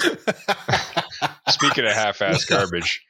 Speaking 1.50 1.84
of 1.84 1.92
half-ass 1.92 2.46
garbage, 2.46 3.02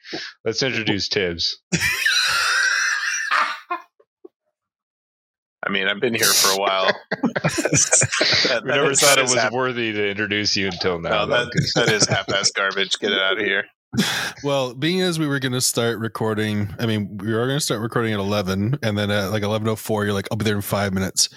let's 0.43 0.61
introduce 0.61 1.07
Tibbs. 1.07 1.61
I 5.65 5.69
mean, 5.69 5.87
I've 5.87 5.99
been 5.99 6.13
here 6.13 6.25
for 6.25 6.53
a 6.53 6.57
while. 6.61 6.91
That- 7.43 8.61
We 8.63 8.69
that 8.69 8.75
never 8.75 8.91
is- 8.91 8.99
thought 9.01 9.17
it 9.17 9.21
was 9.23 9.33
half- 9.35 9.51
worthy 9.51 9.91
to 9.93 10.09
introduce 10.09 10.55
you 10.57 10.67
until 10.67 10.99
now. 10.99 11.09
no, 11.09 11.25
though, 11.25 11.45
that, 11.45 11.51
'cause- 11.51 11.71
that 11.75 11.89
is 11.89 12.05
half-ass 12.09 12.51
garbage. 12.51 12.91
Get 12.99 13.11
it 13.11 13.19
out 13.19 13.33
of 13.39 13.45
here. 13.45 13.65
well, 14.43 14.73
being 14.73 15.01
as 15.01 15.19
we 15.19 15.27
were 15.27 15.39
going 15.39 15.51
to 15.53 15.61
start 15.61 15.99
recording, 15.99 16.73
I 16.79 16.85
mean, 16.85 17.17
we 17.17 17.31
were 17.33 17.45
going 17.47 17.57
to 17.59 17.63
start 17.63 17.81
recording 17.81 18.13
at 18.13 18.19
11, 18.19 18.79
and 18.81 18.97
then 18.97 19.11
at 19.11 19.31
like 19.31 19.43
11.04, 19.43 20.03
you're 20.05 20.13
like, 20.13 20.27
I'll 20.31 20.37
be 20.37 20.45
there 20.45 20.55
in 20.55 20.61
five 20.61 20.93
minutes. 20.93 21.29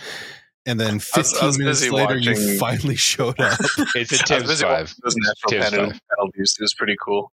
And 0.64 0.80
then 0.80 0.90
I 0.92 0.94
was- 0.94 1.04
15 1.10 1.38
I 1.42 1.46
was 1.46 1.58
minutes 1.58 1.80
busy 1.80 1.90
later, 1.92 2.16
you 2.16 2.58
finally 2.58 2.96
showed 2.96 3.38
up. 3.40 3.58
it's 3.94 4.12
a 4.30 4.34
I 4.34 4.40
was 4.40 4.62
five. 4.62 4.70
watching 4.70 4.96
those 5.04 5.16
natural 5.16 5.50
Tips 5.90 6.00
penalties. 6.10 6.56
It 6.58 6.62
was 6.62 6.74
pretty 6.74 6.96
cool. 7.04 7.30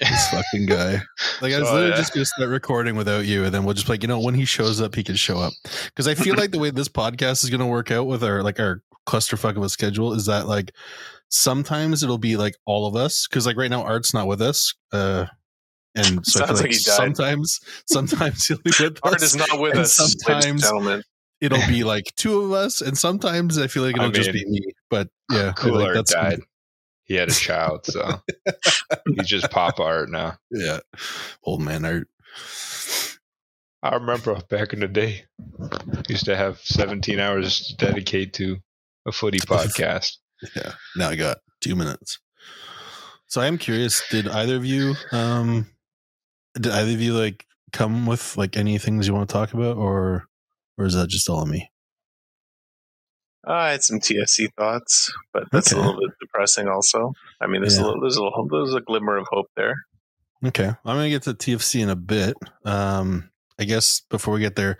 This 0.00 0.28
fucking 0.28 0.66
guy. 0.66 1.00
Like 1.40 1.52
I 1.52 1.58
was 1.60 1.68
So, 1.68 1.74
literally 1.74 1.90
yeah. 1.90 1.96
just 1.96 2.14
gonna 2.14 2.24
start 2.26 2.48
recording 2.50 2.96
without 2.96 3.26
you, 3.26 3.44
and 3.44 3.54
then 3.54 3.64
we'll 3.64 3.74
just 3.74 3.88
like, 3.88 4.02
you 4.02 4.08
know, 4.08 4.20
when 4.20 4.34
he 4.34 4.44
shows 4.44 4.80
up, 4.80 4.94
he 4.94 5.02
can 5.04 5.16
show 5.16 5.38
up. 5.38 5.52
Because 5.86 6.08
I 6.08 6.14
feel 6.14 6.34
like 6.36 6.50
the 6.50 6.58
way 6.58 6.70
this 6.70 6.88
podcast 6.88 7.44
is 7.44 7.50
gonna 7.50 7.66
work 7.66 7.90
out 7.90 8.06
with 8.06 8.22
our 8.24 8.42
like 8.42 8.58
our 8.60 8.82
clusterfuck 9.08 9.56
of 9.56 9.62
a 9.62 9.68
schedule 9.68 10.12
is 10.14 10.26
that 10.26 10.46
like 10.48 10.72
sometimes 11.28 12.02
it'll 12.02 12.18
be 12.18 12.36
like 12.36 12.54
all 12.66 12.86
of 12.86 12.96
us 12.96 13.26
because 13.28 13.46
like 13.46 13.56
right 13.56 13.70
now 13.70 13.82
Art's 13.82 14.12
not 14.14 14.26
with 14.26 14.42
us, 14.42 14.74
uh, 14.92 15.26
and 15.94 16.24
so 16.26 16.42
I 16.42 16.46
feel 16.48 16.54
like, 16.56 16.62
like 16.64 16.72
he 16.72 16.78
sometimes 16.78 17.60
sometimes 17.88 18.46
he'll 18.46 18.58
be 18.58 18.72
with 18.78 18.98
Art 19.02 19.16
us. 19.16 19.22
is 19.22 19.36
not 19.36 19.60
with 19.60 19.76
us, 19.76 19.94
sometimes- 19.96 20.62
gentlemen. 20.62 21.02
It'll 21.38 21.58
be 21.68 21.84
like 21.84 22.06
two 22.16 22.40
of 22.40 22.52
us, 22.52 22.80
and 22.80 22.96
sometimes 22.96 23.58
I 23.58 23.66
feel 23.66 23.82
like 23.82 23.94
it'll 23.94 24.08
I 24.08 24.10
just 24.10 24.32
be 24.32 24.42
me. 24.46 24.72
But 24.88 25.08
yeah, 25.30 25.52
Cool 25.54 25.74
like, 25.74 25.94
Art 25.94 26.06
died. 26.06 26.40
He 27.06 27.14
had 27.14 27.28
a 27.28 27.34
child, 27.34 27.86
so 27.86 28.20
he's 29.14 29.28
just 29.28 29.50
pop 29.50 29.78
Art 29.80 30.10
now. 30.10 30.36
Yeah, 30.50 30.80
old 31.44 31.62
man 31.62 31.84
Art. 31.84 32.08
I 33.82 33.94
remember 33.94 34.34
back 34.50 34.72
in 34.72 34.80
the 34.80 34.88
day, 34.88 35.24
used 36.08 36.24
to 36.24 36.36
have 36.36 36.58
17 36.60 37.20
hours 37.20 37.60
to 37.68 37.76
dedicate 37.76 38.32
to 38.34 38.56
a 39.06 39.12
footy 39.12 39.38
podcast. 39.46 40.16
Yeah. 40.56 40.72
Now 40.96 41.10
I 41.10 41.16
got 41.16 41.38
two 41.60 41.76
minutes. 41.76 42.18
So 43.28 43.40
I 43.40 43.46
am 43.46 43.58
curious, 43.58 44.02
did 44.10 44.28
either 44.28 44.56
of 44.56 44.64
you 44.64 44.94
um 45.12 45.66
did 46.54 46.72
either 46.72 46.92
of 46.92 47.00
you 47.00 47.14
like 47.14 47.44
come 47.72 48.06
with 48.06 48.36
like 48.36 48.56
any 48.56 48.78
things 48.78 49.06
you 49.06 49.14
want 49.14 49.28
to 49.28 49.32
talk 49.32 49.52
about 49.52 49.76
or 49.76 50.26
or 50.78 50.86
is 50.86 50.94
that 50.94 51.08
just 51.08 51.28
all 51.28 51.38
on 51.40 51.50
me? 51.50 51.70
I 53.46 53.70
had 53.72 53.84
some 53.84 54.00
TFC 54.00 54.48
thoughts, 54.58 55.12
but 55.32 55.44
that's 55.52 55.72
Okay. 55.72 55.80
a 55.80 55.84
little 55.84 56.00
bit 56.00 56.10
depressing. 56.36 56.68
Also, 56.68 57.12
I 57.40 57.46
mean, 57.46 57.60
there's 57.62 57.76
Yeah. 57.78 57.84
a 57.84 57.86
little, 57.86 58.00
there's 58.00 58.16
a 58.16 58.22
little, 58.22 58.46
there's 58.50 58.74
a 58.74 58.80
glimmer 58.80 59.16
of 59.16 59.26
hope 59.30 59.46
there. 59.56 59.74
Okay. 60.44 60.66
I'm 60.68 60.76
gonna 60.84 61.08
get 61.08 61.22
to 61.22 61.34
TFC 61.34 61.80
in 61.82 61.88
a 61.90 61.96
bit. 61.96 62.36
Um 62.64 63.30
I 63.58 63.64
guess 63.64 64.02
before 64.10 64.34
we 64.34 64.40
get 64.40 64.54
there, 64.54 64.76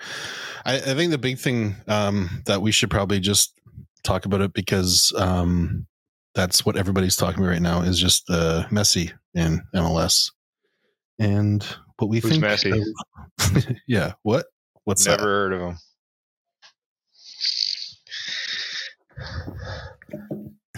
I, 0.67 0.75
I 0.77 0.95
think 0.95 1.11
the 1.11 1.19
big 1.19 1.39
thing 1.39 1.77
um 1.89 2.43
that 2.47 2.61
we 2.61 2.73
should 2.73 2.91
probably 2.91 3.21
just 3.21 3.59
talk 4.05 4.27
about 4.27 4.43
it 4.43 4.53
because 4.53 5.13
um 5.17 5.87
that's 6.35 6.67
what 6.67 6.77
everybody's 6.77 7.17
talking 7.17 7.39
about 7.43 7.53
right 7.53 7.63
now 7.63 7.81
is 7.81 7.99
just 7.99 8.29
uh 8.29 8.65
Messi 8.71 9.13
in 9.35 9.63
MLS. 9.75 10.31
And 11.19 11.67
what 11.99 12.09
we 12.11 12.21
Who's 12.21 12.33
think 12.33 12.45
Messi? 12.45 12.79
of- 12.79 13.77
yeah, 13.89 14.13
what? 14.23 14.45
What's 14.85 15.07
Never 15.07 15.17
that? 15.17 15.25
heard 15.25 15.53
of 15.55 15.61
him. 15.63 15.79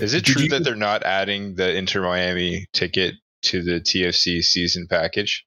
Is 0.01 0.15
it 0.15 0.25
Did 0.25 0.33
true 0.33 0.43
you- 0.45 0.49
that 0.51 0.65
they're 0.65 0.75
not 0.77 1.03
adding 1.03 1.55
the 1.57 1.75
Inter 1.77 2.03
Miami 2.03 2.67
ticket 2.73 3.15
to 3.43 3.63
the 3.63 3.81
TFC 3.81 4.43
season 4.43 4.87
package? 4.89 5.45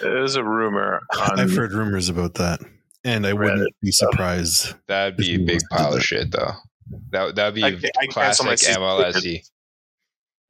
There's 0.00 0.34
a 0.36 0.44
rumor 0.44 1.00
on 1.18 1.40
I've 1.40 1.54
heard 1.54 1.72
rumors 1.72 2.08
about 2.08 2.34
that, 2.34 2.60
and 3.04 3.26
I 3.26 3.32
wouldn't 3.32 3.74
be 3.82 3.92
surprised. 3.92 4.74
That'd 4.88 5.16
be 5.16 5.34
a 5.34 5.38
big 5.38 5.48
wants 5.48 5.64
to 5.64 5.68
do 5.70 5.76
pile 5.76 5.92
of 5.94 6.04
shit, 6.04 6.30
though. 6.32 6.52
That 7.12 7.34
that'd 7.36 7.54
be 7.54 7.64
I 7.64 7.68
I 7.68 8.06
classic 8.06 8.58
season 8.58 8.82
MLSE. 8.82 9.42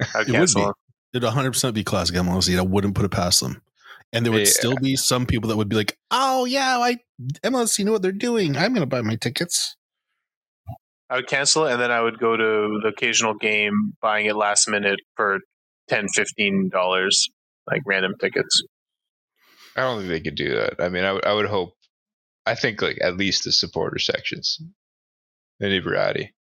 It 0.00 0.38
would 0.38 0.54
be. 0.54 0.66
It'd 1.12 1.24
100 1.24 1.50
percent 1.52 1.74
be 1.74 1.84
classic 1.84 2.16
MLS. 2.16 2.56
I 2.56 2.62
wouldn't 2.62 2.94
put 2.94 3.04
it 3.04 3.10
past 3.10 3.40
them, 3.40 3.60
and 4.12 4.24
there 4.24 4.32
would 4.32 4.46
Yeah. 4.46 4.52
still 4.52 4.76
be 4.76 4.96
some 4.96 5.26
people 5.26 5.48
that 5.50 5.56
would 5.56 5.68
be 5.68 5.76
like, 5.76 5.98
"Oh 6.10 6.44
yeah, 6.46 6.78
I 6.78 6.98
MLS, 7.44 7.78
know 7.84 7.92
what 7.92 8.02
they're 8.02 8.12
doing. 8.12 8.56
I'm 8.56 8.72
going 8.72 8.80
to 8.82 8.86
buy 8.86 9.02
my 9.02 9.16
tickets." 9.16 9.76
I 11.10 11.16
would 11.16 11.26
cancel 11.26 11.66
it, 11.66 11.72
and 11.72 11.82
then 11.82 11.90
I 11.90 12.00
would 12.00 12.18
go 12.20 12.36
to 12.36 12.80
the 12.82 12.88
occasional 12.88 13.34
game, 13.34 13.94
buying 14.00 14.26
it 14.26 14.36
last 14.36 14.68
minute 14.68 15.00
for 15.16 15.40
10 15.88 16.06
dollars, 16.70 17.28
like 17.68 17.82
random 17.84 18.14
tickets. 18.20 18.62
I 19.76 19.80
don't 19.82 19.98
think 19.98 20.08
they 20.10 20.20
could 20.20 20.36
do 20.36 20.54
that. 20.54 20.74
I 20.78 20.88
mean, 20.88 21.04
I 21.04 21.12
would 21.12 21.24
I 21.24 21.32
would 21.34 21.46
hope. 21.46 21.74
I 22.46 22.54
think 22.54 22.80
like 22.80 22.98
at 23.02 23.16
least 23.16 23.44
the 23.44 23.52
supporter 23.52 23.98
sections, 23.98 24.60
anybody, 25.60 26.32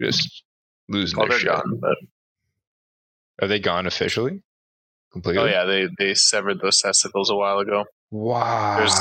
just 0.00 0.44
losing 0.88 1.18
Well, 1.18 1.28
their 1.28 1.38
they're 1.38 1.40
shit. 1.40 1.64
gone, 1.64 1.78
but 1.80 1.96
Are 3.42 3.48
they 3.48 3.58
gone 3.60 3.86
officially? 3.86 4.42
Completely? 5.12 5.42
oh 5.42 5.46
yeah, 5.46 5.64
they 5.64 5.88
they 5.98 6.14
severed 6.14 6.60
those 6.60 6.78
testicles 6.80 7.30
a 7.30 7.34
while 7.36 7.58
ago. 7.58 7.84
Wow. 8.10 8.76
There's 8.76 9.00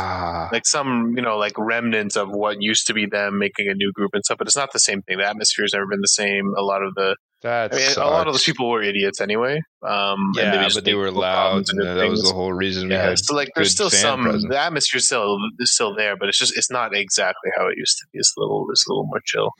like 0.51 0.65
some, 0.67 1.13
you 1.15 1.21
know, 1.23 1.37
like 1.37 1.53
remnants 1.57 2.15
of 2.15 2.29
what 2.29 2.61
used 2.61 2.87
to 2.87 2.93
be 2.93 3.05
them 3.05 3.39
making 3.39 3.67
a 3.69 3.73
new 3.73 3.91
group 3.91 4.11
and 4.13 4.23
stuff, 4.23 4.37
but 4.37 4.47
it's 4.47 4.55
not 4.57 4.71
the 4.71 4.79
same 4.79 5.01
thing. 5.01 5.17
The 5.17 5.25
atmosphere's 5.27 5.73
never 5.73 5.87
been 5.87 6.01
the 6.01 6.07
same. 6.07 6.53
A 6.57 6.61
lot 6.61 6.83
of 6.83 6.93
the, 6.95 7.15
that 7.41 7.73
I 7.73 7.77
mean, 7.77 7.93
a 7.97 8.09
lot 8.09 8.27
of 8.27 8.33
those 8.33 8.43
people 8.43 8.69
were 8.69 8.83
idiots 8.83 9.21
anyway. 9.21 9.61
Um, 9.81 10.31
Yeah, 10.35 10.63
just 10.63 10.75
but 10.75 10.83
they 10.83 10.93
were 10.93 11.07
people 11.07 11.21
loud, 11.21 11.63
and 11.69 11.79
and 11.79 11.99
that 11.99 12.09
was 12.09 12.23
the 12.23 12.33
whole 12.33 12.51
reason 12.51 12.89
we 12.89 12.93
Yeah, 12.93 13.09
had. 13.09 13.19
so 13.19 13.33
like 13.33 13.47
there's 13.55 13.71
still 13.71 13.89
some 13.89 14.23
presence. 14.23 14.45
the 14.49 14.59
atmosphere's 14.59 15.05
still 15.05 15.37
is 15.59 15.73
still 15.73 15.95
there, 15.95 16.17
but 16.17 16.27
it's 16.27 16.37
just 16.37 16.57
it's 16.57 16.69
not 16.69 16.93
exactly 16.93 17.49
how 17.57 17.67
it 17.67 17.75
used 17.77 17.97
to 17.99 18.05
be. 18.11 18.19
It's 18.19 18.33
a 18.37 18.41
little 18.41 18.67
it's 18.71 18.85
a 18.87 18.91
little 18.91 19.05
more 19.05 19.21
chill. 19.25 19.51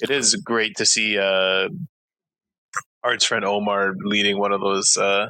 It 0.00 0.10
is 0.10 0.34
great 0.34 0.76
to 0.78 0.84
see 0.84 1.16
uh 1.16 1.68
Art's 3.04 3.24
friend 3.24 3.44
Omar 3.44 3.94
leading 4.04 4.38
one 4.38 4.50
of 4.52 4.60
those 4.60 4.96
uh 4.96 5.26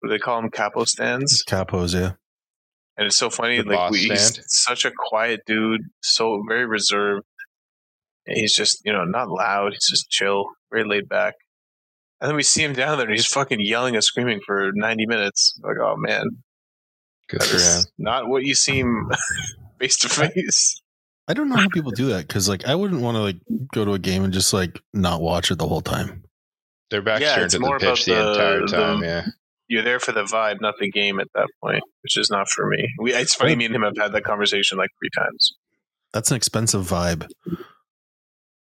what 0.00 0.08
do 0.08 0.14
they 0.14 0.18
call 0.18 0.40
them 0.40 0.50
capo 0.50 0.84
stands. 0.84 1.44
Capos, 1.44 1.94
yeah. 1.94 2.12
And 2.96 3.06
it's 3.06 3.16
so 3.16 3.30
funny, 3.30 3.60
The 3.62 3.70
like 3.70 3.90
we, 3.90 4.00
he's 4.00 4.38
such 4.48 4.84
a 4.84 4.90
quiet 4.96 5.40
dude, 5.46 5.80
so 6.02 6.42
very 6.46 6.66
reserved. 6.66 7.24
And 8.26 8.36
he's 8.36 8.54
just, 8.54 8.82
you 8.84 8.92
know, 8.92 9.04
not 9.04 9.28
loud. 9.28 9.72
He's 9.72 9.88
just 9.88 10.10
chill, 10.10 10.44
very 10.70 10.84
laid 10.84 11.08
back. 11.08 11.34
And 12.20 12.28
then 12.28 12.36
we 12.36 12.42
see 12.44 12.62
him 12.62 12.72
down 12.72 12.98
there, 12.98 13.06
and 13.06 13.14
he's 13.16 13.26
fucking 13.26 13.60
yelling 13.60 13.94
and 13.96 14.04
screaming 14.04 14.40
for 14.46 14.70
ninety 14.74 15.06
minutes. 15.06 15.58
Like, 15.62 15.76
oh 15.82 15.96
man, 15.96 16.24
Good 17.28 17.40
that 17.40 17.46
for 17.48 17.58
him. 17.58 17.84
not 17.98 18.28
what 18.28 18.44
you 18.44 18.54
seem 18.54 19.10
face 19.80 19.96
to 20.00 20.08
face. 20.08 20.80
I 21.26 21.34
don't 21.34 21.48
know 21.48 21.56
how 21.56 21.68
people 21.68 21.90
do 21.92 22.06
that 22.10 22.28
because 22.28 22.48
like 22.48 22.64
I 22.66 22.74
wouldn't 22.76 23.00
want 23.00 23.16
to 23.16 23.22
like 23.22 23.36
go 23.72 23.84
to 23.84 23.94
a 23.94 23.98
game 23.98 24.22
and 24.22 24.32
just 24.32 24.52
like 24.52 24.78
not 24.92 25.20
watch 25.20 25.50
it 25.50 25.58
the 25.58 25.66
whole 25.66 25.80
time. 25.80 26.22
Their 26.90 27.02
backs 27.02 27.22
Yeah, 27.22 27.34
turned 27.34 27.44
it's 27.46 27.54
to 27.54 27.58
the 27.60 27.78
pitch 27.80 28.04
the, 28.04 28.14
the- 28.14 28.30
entire 28.32 28.60
the- 28.60 28.66
time. 28.66 29.02
yeah. 29.02 29.26
You're 29.72 29.82
there 29.82 30.00
for 30.00 30.12
the 30.12 30.24
vibe, 30.24 30.60
not 30.60 30.74
the 30.78 30.90
game 30.90 31.18
at 31.18 31.28
that 31.34 31.48
point, 31.62 31.82
which 32.02 32.18
is 32.18 32.28
not 32.28 32.46
for 32.50 32.68
me. 32.68 32.86
We, 33.00 33.14
it's 33.14 33.34
funny, 33.34 33.56
me 33.56 33.64
and 33.64 33.74
him 33.74 33.80
have 33.80 33.96
had 33.96 34.12
that 34.12 34.22
conversation 34.22 34.76
like 34.76 34.90
three 35.00 35.08
times. 35.16 35.54
That's 36.12 36.30
an 36.30 36.36
expensive 36.36 36.82
vibe. 36.82 37.26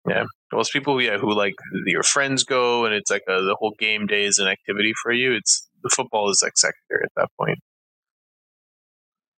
Yeah. 0.08 0.24
Well, 0.54 0.62
it's 0.62 0.72
people, 0.72 1.02
yeah, 1.02 1.18
who 1.18 1.34
like 1.36 1.56
your 1.86 2.04
friends 2.04 2.46
go, 2.46 2.86
and 2.86 2.94
it's 2.96 3.12
like 3.12 3.24
a, 3.28 3.42
the 3.42 3.58
whole 3.60 3.76
game 3.78 4.08
day 4.08 4.24
is 4.24 4.40
an 4.40 4.48
activity 4.48 4.94
for 5.04 5.12
you. 5.12 5.34
It's 5.34 5.68
the 5.84 5.90
football 5.94 6.30
is 6.30 6.40
like 6.42 6.54
secondary 6.56 7.04
at 7.04 7.12
that 7.18 7.28
point. 7.38 7.60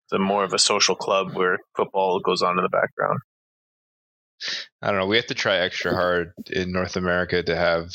It's 0.06 0.14
a 0.14 0.20
more 0.20 0.44
of 0.44 0.54
a 0.54 0.60
social 0.60 0.96
club 0.96 1.34
where 1.34 1.58
football 1.76 2.20
goes 2.20 2.44
on 2.44 2.60
in 2.60 2.64
the 2.64 2.70
background. 2.70 3.18
I 4.80 4.92
don't 4.92 5.00
know. 5.00 5.08
We 5.08 5.16
have 5.16 5.26
to 5.26 5.34
try 5.34 5.58
extra 5.58 5.96
hard 5.96 6.34
in 6.52 6.72
North 6.72 6.96
America 6.98 7.42
to 7.42 7.56
have 7.56 7.88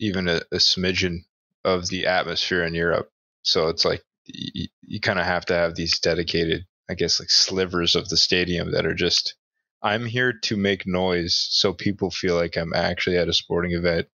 even 0.00 0.28
a, 0.28 0.40
a 0.50 0.56
smidgen 0.56 1.18
of 1.64 1.88
the 1.88 2.06
atmosphere 2.06 2.64
in 2.64 2.74
Europe. 2.74 3.10
So 3.42 3.68
it's 3.68 3.84
like 3.84 4.02
you, 4.26 4.68
you 4.82 5.00
kind 5.00 5.18
of 5.18 5.26
have 5.26 5.46
to 5.46 5.54
have 5.54 5.74
these 5.74 5.98
dedicated, 5.98 6.66
I 6.88 6.94
guess, 6.94 7.20
like 7.20 7.30
slivers 7.30 7.96
of 7.96 8.08
the 8.08 8.16
stadium 8.16 8.72
that 8.72 8.86
are 8.86 8.94
just, 8.94 9.34
I'm 9.82 10.04
here 10.04 10.32
to 10.44 10.56
make 10.56 10.86
noise 10.86 11.46
so 11.50 11.72
people 11.72 12.10
feel 12.10 12.34
like 12.36 12.56
I'm 12.56 12.74
actually 12.74 13.16
at 13.16 13.28
a 13.28 13.32
sporting 13.32 13.72
event 13.72 14.08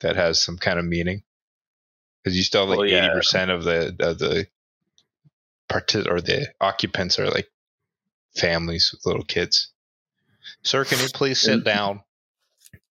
that 0.00 0.16
has 0.16 0.42
some 0.42 0.56
kind 0.56 0.78
of 0.78 0.84
meaning. 0.84 1.22
Because 2.22 2.36
you 2.36 2.42
still 2.42 2.62
have 2.62 2.70
like 2.70 2.78
Well, 2.78 2.88
yeah. 2.88 3.08
80% 3.14 3.50
of 3.54 3.64
the, 3.64 3.96
of 4.00 4.18
the 4.18 4.46
parti- 5.68 6.08
or 6.08 6.20
the 6.20 6.48
occupants 6.60 7.18
are 7.18 7.30
like 7.30 7.48
families 8.36 8.90
with 8.92 9.06
little 9.06 9.24
kids. 9.24 9.72
Sir, 10.62 10.84
can 10.84 10.98
you 11.00 11.08
please 11.08 11.40
sit 11.40 11.64
down? 11.64 12.02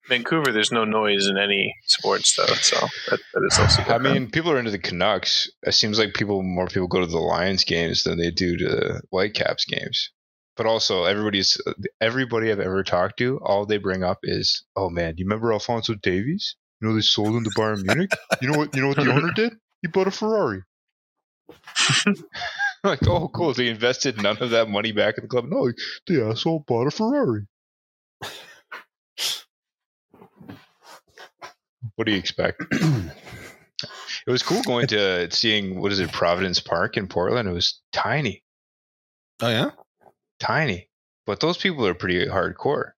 Vancouver, 0.08 0.52
there's 0.52 0.72
no 0.72 0.86
noise 0.86 1.28
in 1.28 1.38
any 1.38 1.76
sports 1.86 2.36
though, 2.36 2.46
so 2.56 2.76
that, 3.10 3.20
that 3.34 3.48
is 3.50 3.60
also. 3.60 3.82
I 3.84 3.98
mean, 3.98 4.30
people 4.30 4.52
are 4.52 4.60
into 4.60 4.72
the 4.72 4.80
Canucks. 4.80 5.50
It 5.64 5.74
seems 5.74 6.00
like 6.00 6.14
people 6.14 6.42
more 6.44 6.68
people 6.68 6.88
go 6.88 7.00
to 7.00 7.06
the 7.06 7.20
Lions 7.20 7.64
games 7.64 8.04
than 8.04 8.18
they 8.18 8.32
do 8.32 8.58
to 8.58 8.66
the 8.66 9.02
Whitecaps 9.10 9.66
games. 9.66 10.12
But 10.56 10.66
also, 10.66 11.04
everybody's 11.04 11.58
everybody 12.02 12.52
I've 12.52 12.60
ever 12.60 12.84
talked 12.84 13.20
to, 13.20 13.40
all 13.44 13.66
they 13.66 13.78
bring 13.78 14.04
up 14.04 14.20
is, 14.24 14.64
"Oh 14.76 14.90
man, 14.90 15.16
do 15.16 15.22
you 15.22 15.26
remember 15.26 15.54
Alfonso 15.54 15.94
Davies? 15.94 16.56
You 16.82 16.88
know 16.88 16.96
they 16.96 17.02
sold 17.02 17.36
him 17.36 17.44
to 17.44 17.50
Bayern 17.52 17.84
Munich. 17.84 18.12
You 18.42 18.52
know 18.52 18.58
what? 18.58 18.76
You 18.76 18.82
know 18.82 18.88
what 18.90 18.98
the 18.98 19.12
owner 19.12 19.32
did? 19.36 19.54
He 19.82 19.88
bought 19.88 20.08
a 20.08 20.12
Ferrari." 20.12 20.64
like, 22.84 23.08
oh, 23.08 23.30
cool. 23.30 23.54
They 23.54 23.70
invested 23.70 24.22
none 24.22 24.38
of 24.42 24.52
that 24.52 24.70
money 24.70 24.92
back 24.92 25.18
in 25.18 25.24
the 25.24 25.28
club. 25.28 25.46
No, 25.48 25.72
the 26.08 26.30
asshole 26.30 26.64
bought 26.68 26.88
a 26.88 26.92
Ferrari. 26.92 27.48
What 31.96 32.06
do 32.06 32.12
you 32.14 32.18
expect? 32.20 32.64
It 34.26 34.32
was 34.32 34.44
cool 34.44 34.62
going 34.64 34.88
to 34.88 35.30
seeing 35.32 35.80
what 35.80 35.92
is 35.94 36.00
it, 36.02 36.12
Providence 36.12 36.60
Park 36.60 36.98
in 36.98 37.08
Portland. 37.08 37.48
It 37.48 37.54
was 37.54 37.80
tiny, 37.94 38.44
Oh 39.42 39.48
yeah. 39.50 39.70
tiny, 40.40 40.90
but 41.26 41.40
those 41.40 41.58
people 41.58 41.88
are 41.88 41.94
pretty 41.94 42.26
hardcore. 42.26 42.92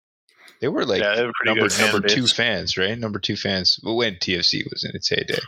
They 0.62 0.68
were 0.68 0.86
like 0.86 1.02
yeah, 1.02 1.16
they 1.16 1.22
have 1.22 1.32
number 1.44 1.68
fan 1.68 1.92
number 1.92 2.08
two 2.08 2.22
base. 2.22 2.32
fans, 2.32 2.76
right? 2.78 2.98
Number 2.98 3.18
two 3.18 3.36
fans. 3.36 3.78
Well, 3.82 3.96
when 3.96 4.14
TFC 4.14 4.62
was 4.70 4.84
in 4.84 4.92
its 4.94 5.10
heyday, 5.10 5.38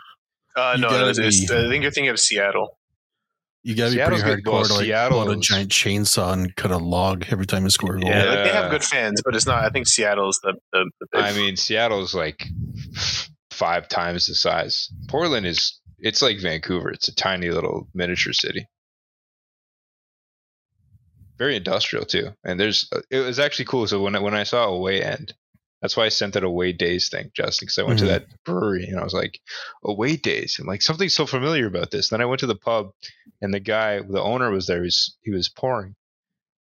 Uh, 0.57 0.77
no, 0.79 0.89
no, 0.91 1.09
it's- 1.09 1.49
be- 1.49 1.55
I 1.55 1.69
think 1.69 1.83
you're 1.83 1.93
thinking 1.93 2.11
of 2.11 2.21
Seattle. 2.21 2.77
You 3.63 3.75
gotta 3.75 3.95
be 3.95 4.03
pretty 4.03 4.23
good. 4.23 4.47
Well, 4.47 4.63
hardcore 4.63 4.69
to 4.69 4.75
like 4.75 4.85
Seattle 4.85 5.23
pull 5.23 5.31
out 5.31 5.37
a 5.37 5.41
giant 5.41 5.71
chainsaw 5.71 6.33
and 6.33 6.55
cut 6.57 6.71
a 6.71 6.79
log 6.79 7.27
every 7.31 7.45
time 7.45 7.65
you 7.65 7.71
score 7.71 7.97
a 7.97 8.01
goal. 8.01 8.09
Yeah, 8.09 8.25
like 8.25 8.45
they 8.45 8.53
have 8.53 8.71
good 8.71 8.85
fans, 8.85 9.21
but 9.23 9.37
it's 9.37 9.47
not. 9.47 9.65
I 9.65 9.69
think 9.69 9.87
Seattle's 9.87 10.41
the 10.43 10.55
the. 10.73 10.91
the 11.13 11.19
I 11.19 11.33
mean, 11.35 11.57
Seattle's 11.57 12.15
like 12.15 12.43
five 13.51 13.87
times 13.89 14.27
the 14.27 14.35
size. 14.35 14.89
Portland 15.09 15.47
is. 15.47 15.79
It's 15.99 16.23
like 16.23 16.41
Vancouver. 16.41 16.91
It's 16.91 17.09
a 17.09 17.15
tiny 17.15 17.51
little 17.51 17.87
miniature 17.93 18.33
city. 18.33 18.67
Very 21.37 21.57
industrial 21.57 22.07
too, 22.07 22.31
and 22.43 22.59
there's. 22.59 22.89
It 23.11 23.19
was 23.19 23.39
actually 23.39 23.67
cool. 23.67 23.87
So 23.87 24.01
when 24.01 24.17
I, 24.17 24.21
when 24.21 24.35
I 24.35 24.45
saw 24.45 24.69
away 24.69 25.03
end, 25.03 25.35
that's 25.83 25.97
why 25.97 26.05
I 26.05 26.09
sent 26.11 26.35
that 26.35 26.45
away 26.45 26.73
days 26.73 27.09
thing, 27.09 27.31
Justin, 27.35 27.67
because 27.67 27.79
I 27.79 27.83
went 27.85 27.99
Mhm. 27.99 28.03
to 28.03 28.09
that 28.09 28.27
brewery 28.45 28.85
and 28.85 28.99
I 29.01 29.05
was 29.05 29.15
like, 29.15 29.41
away 29.85 30.17
days, 30.17 30.57
and 30.59 30.69
like 30.69 30.83
something 30.83 31.09
so 31.09 31.27
familiar 31.27 31.67
about 31.67 31.91
this. 31.91 32.09
Then 32.11 32.21
I 32.21 32.27
went 32.27 32.41
to 32.41 32.47
the 32.47 32.55
pub, 32.57 32.93
and 33.41 33.53
the 33.55 33.61
guy, 33.61 34.01
the 34.01 34.23
owner, 34.23 34.51
was 34.51 34.67
there. 34.67 34.79
He 34.79 34.85
was 34.87 35.17
he 35.23 35.31
was 35.31 35.49
pouring, 35.49 35.95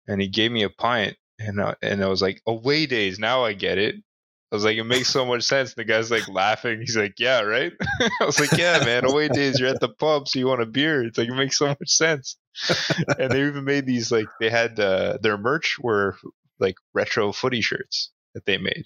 and 0.08 0.22
he 0.22 0.28
gave 0.30 0.52
me 0.52 0.64
a 0.64 0.70
pint, 0.70 1.18
and 1.40 1.62
I, 1.62 1.76
and 1.82 2.04
I 2.04 2.08
was 2.08 2.22
like, 2.22 2.42
away 2.48 2.86
days. 2.86 3.20
Now 3.20 3.44
I 3.46 3.54
get 3.54 3.78
it. 3.78 3.96
I 4.52 4.56
was 4.56 4.64
like, 4.66 4.78
it 4.78 4.84
makes 4.84 5.10
so 5.10 5.26
much 5.28 5.44
sense. 5.44 5.76
The 5.76 5.84
guy's 5.84 6.10
like 6.10 6.28
laughing. 6.28 6.80
He's 6.80 6.98
like, 6.98 7.20
yeah, 7.20 7.42
right. 7.42 7.72
I 8.22 8.26
was 8.26 8.40
like, 8.40 8.58
yeah, 8.58 8.84
man. 8.84 9.06
Away 9.06 9.28
days, 9.30 9.60
you're 9.60 9.70
at 9.70 9.80
the 9.80 9.90
pub, 9.90 10.28
so 10.28 10.40
you 10.40 10.48
want 10.48 10.62
a 10.64 10.66
beer. 10.66 11.04
It's 11.04 11.20
like 11.20 11.28
it 11.30 11.36
makes 11.36 11.58
so 11.60 11.68
much 11.68 11.88
sense. 11.90 12.36
and 13.20 13.32
they 13.32 13.46
even 13.46 13.64
made 13.64 13.86
these 13.86 14.12
like 14.12 14.26
they 14.40 14.50
had 14.50 14.80
uh, 14.80 15.18
their 15.22 15.38
merch 15.38 15.78
were 15.80 16.16
like 16.60 16.76
retro 16.96 17.32
footy 17.32 17.62
shirts 17.62 18.10
that 18.34 18.46
they 18.46 18.58
made. 18.58 18.86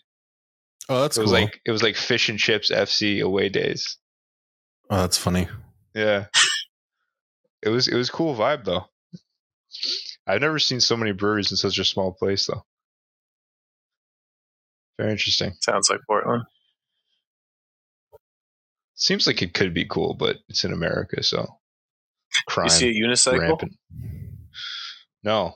Oh, 0.90 1.02
that's 1.02 1.18
it 1.18 1.22
was 1.22 1.32
cool. 1.32 1.42
like 1.42 1.62
it 1.66 1.72
was 1.72 1.82
like 1.84 1.96
fish 1.96 2.30
and 2.30 2.38
chips 2.40 2.70
FC 2.72 3.22
away 3.24 3.50
days. 3.50 3.98
oh, 4.90 4.98
that's 5.02 5.18
funny. 5.18 5.48
Yeah. 5.96 6.26
It 7.62 7.70
was 7.70 7.88
it 7.88 7.96
was 7.96 8.10
cool 8.10 8.36
vibe 8.36 8.66
though. 8.66 8.86
I've 10.28 10.42
never 10.42 10.60
seen 10.60 10.80
so 10.82 10.98
many 10.98 11.12
breweries 11.14 11.52
in 11.52 11.58
such 11.58 11.78
a 11.80 11.86
small 11.86 12.12
place 12.14 12.46
though. 12.48 12.64
Very 15.00 15.12
interesting. 15.12 15.54
sounds 15.62 15.90
like 15.90 16.00
Portland. 16.08 16.44
Seems 18.96 19.26
like 19.28 19.42
it 19.42 19.54
could 19.54 19.74
be 19.74 19.86
cool, 19.86 20.14
but 20.14 20.38
it's 20.50 20.64
in 20.64 20.72
America, 20.74 21.24
so 21.24 21.48
crime 22.48 22.66
You 22.66 22.70
see 22.70 22.90
a 22.90 22.94
unicycle? 23.08 23.40
rampant. 23.40 23.74
No, 25.24 25.54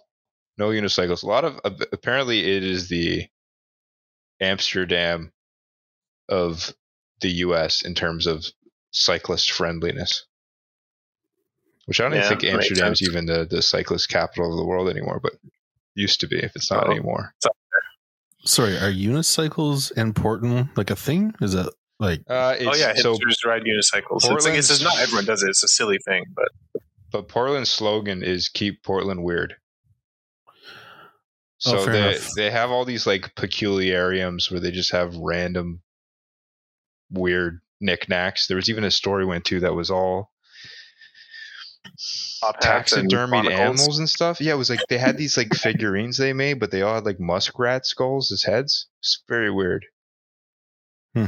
no 0.57 0.69
unicycles. 0.69 1.23
A 1.23 1.27
lot 1.27 1.45
of 1.45 1.59
apparently 1.91 2.55
it 2.55 2.63
is 2.63 2.89
the 2.89 3.27
Amsterdam 4.41 5.31
of 6.29 6.73
the 7.21 7.29
U.S. 7.29 7.81
in 7.83 7.95
terms 7.95 8.27
of 8.27 8.45
cyclist 8.91 9.51
friendliness. 9.51 10.25
Which 11.85 11.99
I 11.99 12.03
don't 12.03 12.13
even 12.13 12.23
Yeah, 12.23 12.29
think 12.29 12.43
Amsterdam's 12.43 13.01
even 13.01 13.25
the, 13.25 13.47
the 13.49 13.61
cyclist 13.61 14.09
capital 14.09 14.51
of 14.51 14.57
the 14.57 14.65
world 14.65 14.89
anymore, 14.89 15.19
but 15.21 15.33
used 15.95 16.19
to 16.19 16.27
be 16.27 16.37
if 16.37 16.55
it's 16.55 16.69
not 16.69 16.87
Oh. 16.87 16.91
anymore. 16.91 17.33
Sorry, 18.45 18.77
are 18.77 18.91
unicycles 18.91 19.91
in 19.97 20.13
Portland 20.13 20.69
like 20.75 20.89
a 20.89 20.95
thing? 20.95 21.33
Is 21.41 21.53
that 21.53 21.73
like 21.99 22.21
Uh, 22.29 22.55
Oh 22.59 22.69
it's, 22.69 22.79
yeah, 22.79 22.93
so 22.93 23.15
hipsters 23.15 23.45
ride 23.45 23.63
unicycles. 23.63 24.21
It's 24.31 24.45
like 24.45 24.55
it's 24.57 24.67
just 24.67 24.83
not 24.83 24.99
everyone 24.99 25.25
does 25.25 25.43
it. 25.43 25.49
It's 25.49 25.63
a 25.63 25.67
silly 25.67 25.97
thing, 26.05 26.25
but 26.35 26.49
But 27.11 27.27
Portland's 27.29 27.69
slogan 27.69 28.21
is 28.23 28.47
"Keep 28.49 28.83
Portland 28.83 29.23
Weird." 29.23 29.55
Oh, 31.65 31.71
So 31.77 31.85
fair 31.85 31.93
they 31.93 32.09
enough. 32.09 32.29
they 32.35 32.51
have 32.51 32.71
all 32.71 32.85
these 32.85 33.07
like 33.07 33.33
peculiariums 33.35 34.51
where 34.51 34.59
they 34.59 34.71
just 34.71 34.91
have 34.91 35.15
random 35.15 35.81
weird 37.11 37.61
knickknacks. 37.81 38.47
There 38.47 38.57
was 38.57 38.69
even 38.69 38.83
a 38.83 38.91
story 38.91 39.25
went 39.25 39.45
to 39.45 39.59
that 39.61 39.73
was 39.73 39.89
all 39.89 40.31
top 42.41 42.63
hats 42.63 42.93
and 42.93 43.09
taxidermied 43.09 43.49
animals 43.49 43.97
and 43.99 44.09
stuff. 44.09 44.41
Yeah, 44.41 44.53
it 44.53 44.57
was 44.57 44.69
like 44.69 44.81
they 44.89 44.97
had 44.97 45.17
these 45.17 45.37
like 45.37 45.53
figurines 45.53 46.17
they 46.17 46.33
made, 46.33 46.59
but 46.59 46.69
they 46.71 46.81
all 46.81 46.95
had 46.95 47.05
like 47.05 47.19
muskrat 47.19 47.85
skulls 47.85 48.31
as 48.31 48.43
heads. 48.43 48.87
It's 48.99 49.23
very 49.27 49.49
weird. 49.51 49.85
Hmm. 51.15 51.25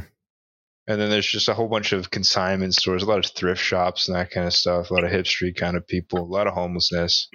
And 0.88 1.00
then 1.00 1.10
there's 1.12 1.28
just 1.30 1.48
a 1.50 1.54
whole 1.54 1.68
bunch 1.68 1.92
of 1.94 2.10
consignment 2.12 2.74
stores, 2.74 3.04
a 3.04 3.06
lot 3.06 3.24
of 3.24 3.32
thrift 3.32 3.62
shops 3.62 4.08
and 4.08 4.18
that 4.18 4.32
kind 4.32 4.48
of 4.48 4.54
stuff, 4.54 4.90
a 4.90 4.94
lot 4.94 5.04
of 5.04 5.12
hip 5.12 5.28
street 5.28 5.56
kind 5.56 5.78
of 5.78 5.88
people, 5.88 6.20
a 6.20 6.26
lot 6.26 6.48
of 6.48 6.54
homelessness. 6.54 7.30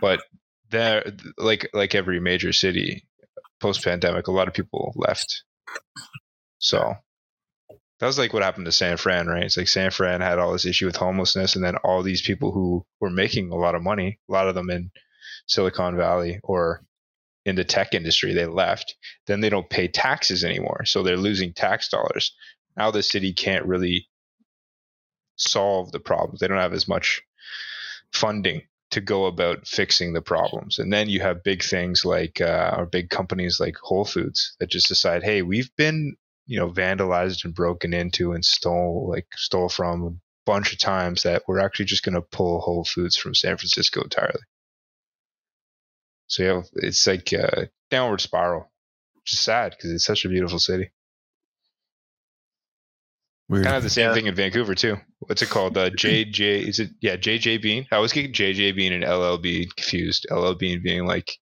But 0.00 0.20
there, 0.72 1.12
like 1.38 1.70
like 1.72 1.94
every 1.94 2.20
major 2.20 2.52
city, 2.52 3.04
post 3.60 3.84
pandemic, 3.84 4.26
a 4.26 4.32
lot 4.32 4.48
of 4.48 4.54
people 4.54 4.92
left. 4.96 5.44
So 6.58 6.94
that 8.00 8.06
was 8.06 8.18
like 8.18 8.32
what 8.32 8.42
happened 8.42 8.66
to 8.66 8.72
San 8.72 8.96
Fran, 8.96 9.28
right? 9.28 9.44
It's 9.44 9.56
like 9.56 9.68
San 9.68 9.92
Fran 9.92 10.20
had 10.20 10.40
all 10.40 10.52
this 10.52 10.66
issue 10.66 10.86
with 10.86 10.96
homelessness, 10.96 11.54
and 11.54 11.64
then 11.64 11.76
all 11.76 12.02
these 12.02 12.22
people 12.22 12.50
who 12.50 12.84
were 13.00 13.10
making 13.10 13.52
a 13.52 13.56
lot 13.56 13.76
of 13.76 13.82
money, 13.82 14.18
a 14.28 14.32
lot 14.32 14.48
of 14.48 14.56
them 14.56 14.70
in 14.70 14.90
Silicon 15.46 15.96
Valley 15.96 16.40
or 16.42 16.82
in 17.44 17.56
the 17.56 17.64
tech 17.64 17.94
industry, 17.94 18.34
they 18.34 18.46
left. 18.46 18.96
Then 19.26 19.40
they 19.40 19.50
don't 19.50 19.70
pay 19.70 19.88
taxes 19.88 20.44
anymore, 20.44 20.84
so 20.84 21.02
they're 21.02 21.16
losing 21.16 21.52
tax 21.52 21.88
dollars. 21.88 22.34
Now 22.76 22.90
the 22.90 23.02
city 23.02 23.32
can't 23.32 23.66
really 23.66 24.08
solve 25.36 25.92
the 25.92 26.00
problems. 26.00 26.40
They 26.40 26.48
don't 26.48 26.58
have 26.58 26.72
as 26.72 26.88
much 26.88 27.22
funding 28.12 28.62
to 28.92 29.00
go 29.00 29.24
about 29.26 29.66
fixing 29.66 30.12
the 30.12 30.22
problems. 30.22 30.78
And 30.78 30.92
then 30.92 31.08
you 31.08 31.20
have 31.20 31.42
big 31.42 31.62
things 31.62 32.04
like 32.04 32.40
uh, 32.40 32.74
or 32.78 32.86
big 32.86 33.10
companies 33.10 33.58
like 33.58 33.76
Whole 33.76 34.04
Foods 34.04 34.54
that 34.60 34.70
just 34.70 34.88
decide, 34.88 35.22
hey, 35.22 35.42
we've 35.42 35.74
been 35.76 36.16
you 36.46 36.58
know 36.58 36.70
vandalized 36.70 37.44
and 37.44 37.54
broken 37.54 37.94
into 37.94 38.32
and 38.32 38.44
stole 38.44 39.08
like 39.08 39.26
stole 39.36 39.68
from 39.68 40.04
a 40.04 40.10
bunch 40.44 40.72
of 40.72 40.78
times 40.78 41.22
that 41.22 41.42
we're 41.46 41.60
actually 41.60 41.86
just 41.86 42.04
going 42.04 42.14
to 42.14 42.22
pull 42.22 42.60
Whole 42.60 42.84
Foods 42.84 43.16
from 43.16 43.34
San 43.34 43.56
Francisco 43.56 44.02
entirely. 44.02 44.40
So 46.26 46.42
yeah, 46.42 46.62
it's 46.74 47.06
like 47.06 47.32
a 47.32 47.68
downward 47.90 48.20
spiral, 48.20 48.70
is 49.26 49.38
sad 49.38 49.72
because 49.72 49.90
it's 49.90 50.04
such 50.04 50.24
a 50.24 50.28
beautiful 50.28 50.58
city. 50.58 50.90
Weird. 53.52 53.64
Kind 53.66 53.76
of 53.76 53.82
the 53.82 53.90
same 53.90 54.08
Yeah. 54.08 54.14
thing 54.14 54.26
in 54.28 54.34
Vancouver 54.34 54.74
too. 54.74 54.96
What's 55.18 55.42
it 55.42 55.50
called? 55.50 55.76
Uh, 55.76 55.90
JJ 55.96 56.66
is 56.66 56.78
it? 56.78 56.88
Yeah, 57.02 57.16
JJ 57.16 57.60
Bean. 57.60 57.86
I 57.92 57.96
always 57.96 58.12
get 58.14 58.32
JJ 58.32 58.74
Bean 58.74 58.94
and 58.94 59.04
LL 59.04 59.36
Bean 59.36 59.68
confused. 59.76 60.26
LL 60.30 60.54
Bean 60.54 60.80
being 60.82 61.04
like, 61.04 61.36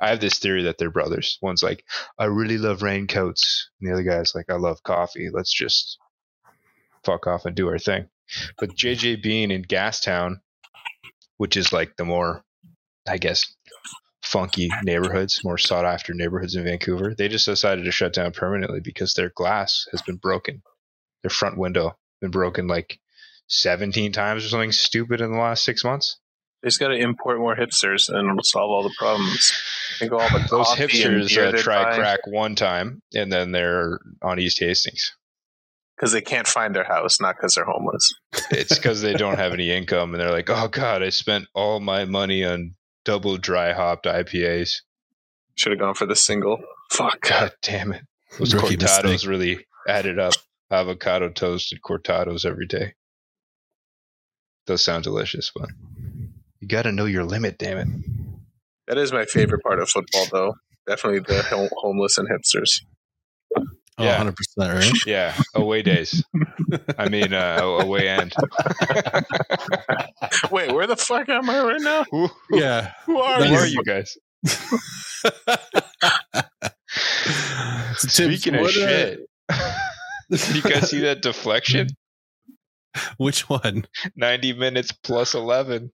I 0.00 0.08
have 0.08 0.18
this 0.20 0.40
theory 0.40 0.64
that 0.64 0.78
they're 0.78 0.90
brothers. 0.90 1.38
One's 1.40 1.62
like, 1.62 1.84
I 2.18 2.24
really 2.24 2.58
love 2.58 2.82
raincoats, 2.82 3.70
and 3.80 3.88
the 3.88 3.94
other 3.94 4.02
guy's 4.02 4.34
like, 4.34 4.46
I 4.50 4.56
love 4.56 4.82
coffee. 4.82 5.28
Let's 5.32 5.52
just 5.52 5.98
fuck 7.04 7.28
off 7.28 7.44
and 7.46 7.54
do 7.54 7.68
our 7.68 7.78
thing. 7.78 8.08
But 8.58 8.70
JJ 8.70 9.22
Bean 9.22 9.52
in 9.52 9.62
Gastown, 9.62 10.40
which 11.36 11.56
is 11.56 11.72
like 11.72 11.94
the 11.96 12.04
more, 12.04 12.42
I 13.08 13.18
guess, 13.18 13.44
funky 14.24 14.68
neighborhoods, 14.82 15.42
more 15.44 15.58
sought 15.58 15.84
after 15.84 16.12
neighborhoods 16.12 16.56
in 16.56 16.64
Vancouver, 16.64 17.14
they 17.16 17.28
just 17.28 17.46
decided 17.46 17.84
to 17.84 17.92
shut 17.92 18.14
down 18.14 18.32
permanently 18.32 18.80
because 18.80 19.14
their 19.14 19.30
glass 19.36 19.86
has 19.92 20.02
been 20.02 20.16
broken. 20.16 20.60
Their 21.22 21.30
front 21.30 21.58
window 21.58 21.96
been 22.20 22.30
broken 22.30 22.66
like 22.66 22.98
17 23.48 24.12
times 24.12 24.44
or 24.44 24.48
something 24.48 24.72
stupid 24.72 25.20
in 25.20 25.32
the 25.32 25.38
last 25.38 25.64
six 25.64 25.84
months. 25.84 26.18
They 26.62 26.68
just 26.68 26.78
got 26.78 26.88
to 26.88 26.96
import 26.96 27.38
more 27.38 27.56
hipsters, 27.56 28.08
and 28.08 28.30
it'll 28.30 28.44
solve 28.44 28.70
all 28.70 28.84
the 28.84 28.94
problems. 28.96 29.52
Think 29.98 30.12
of 30.12 30.20
all 30.20 30.28
the 30.28 30.46
Those 30.48 30.68
hipsters 30.68 31.36
uh, 31.36 31.60
try 31.60 31.82
buy, 31.82 31.96
crack 31.96 32.20
one 32.26 32.54
time 32.54 33.02
and 33.14 33.32
then 33.32 33.50
they're 33.52 33.98
on 34.22 34.38
East 34.38 34.60
Hastings. 34.60 35.12
because 35.96 36.12
they 36.12 36.20
can't 36.20 36.46
find 36.46 36.74
their 36.74 36.84
house, 36.84 37.20
not 37.20 37.36
because 37.36 37.54
they're 37.54 37.64
homeless. 37.64 38.14
It's 38.50 38.76
because 38.76 39.02
they 39.02 39.12
don't 39.12 39.38
have 39.38 39.52
any 39.52 39.70
income 39.76 40.14
and 40.14 40.20
they're 40.20 40.30
like, 40.30 40.50
oh 40.50 40.68
God, 40.68 41.02
I 41.02 41.10
spent 41.10 41.46
all 41.52 41.80
my 41.80 42.04
money 42.04 42.44
on 42.44 42.74
double 43.04 43.36
dry 43.38 43.72
hopped 43.72 44.06
IPAs. 44.06 44.82
Should 45.56 45.72
have 45.72 45.80
gone 45.80 45.94
for 45.94 46.06
the 46.06 46.16
single. 46.16 46.62
Fuck. 46.90 47.20
God 47.22 47.52
damn 47.62 47.92
it. 47.92 48.02
Those 48.38 48.54
Rookie 48.54 48.76
cortados 48.76 49.04
mistake. 49.04 49.28
really 49.28 49.66
added 49.86 50.18
up. 50.18 50.34
Avocado 50.72 51.28
toasted 51.28 51.80
cortados 51.84 52.44
every 52.46 52.66
day. 52.66 52.94
Those 54.66 54.82
sound 54.82 55.04
delicious, 55.04 55.52
but 55.54 55.68
you 56.60 56.68
got 56.68 56.82
to 56.82 56.92
know 56.92 57.04
your 57.04 57.24
limit, 57.24 57.58
damn 57.58 57.78
it. 57.78 57.88
That 58.88 58.98
is 58.98 59.12
my 59.12 59.24
favorite 59.26 59.62
part 59.62 59.80
of 59.80 59.88
football, 59.88 60.26
though. 60.32 60.54
Definitely 60.86 61.20
the 61.20 61.42
ho- 61.42 61.68
homeless 61.76 62.18
and 62.18 62.28
hipsters. 62.28 62.80
Oh, 63.98 64.04
Yeah. 64.04 64.22
100%, 64.24 64.34
right? 64.74 64.90
Yeah, 65.06 65.34
away 65.54 65.82
days. 65.82 66.24
I 66.98 67.08
mean, 67.08 67.32
uh, 67.34 67.58
away 67.62 68.08
end. 68.08 68.32
Wait, 70.50 70.72
where 70.72 70.86
the 70.86 70.96
fuck 70.96 71.28
am 71.28 71.48
I 71.50 71.60
right 71.62 71.80
now? 71.80 72.04
Who, 72.10 72.30
yeah. 72.50 72.92
Who 73.06 73.18
are 73.18 73.44
who 73.44 73.52
you? 73.52 73.58
are 73.58 73.66
you 73.66 73.82
guys? 73.84 74.16
Speaking 77.96 78.54
of 78.56 78.62
what, 78.62 78.76
uh, 78.76 79.16
shit, 80.36 80.56
you 80.56 80.62
guys 80.62 80.90
see 80.90 81.00
that 81.00 81.22
deflection? 81.22 81.88
Which 83.16 83.48
one? 83.48 83.86
90 84.16 84.52
minutes 84.54 84.92
plus 84.92 85.34
11. 85.34 85.90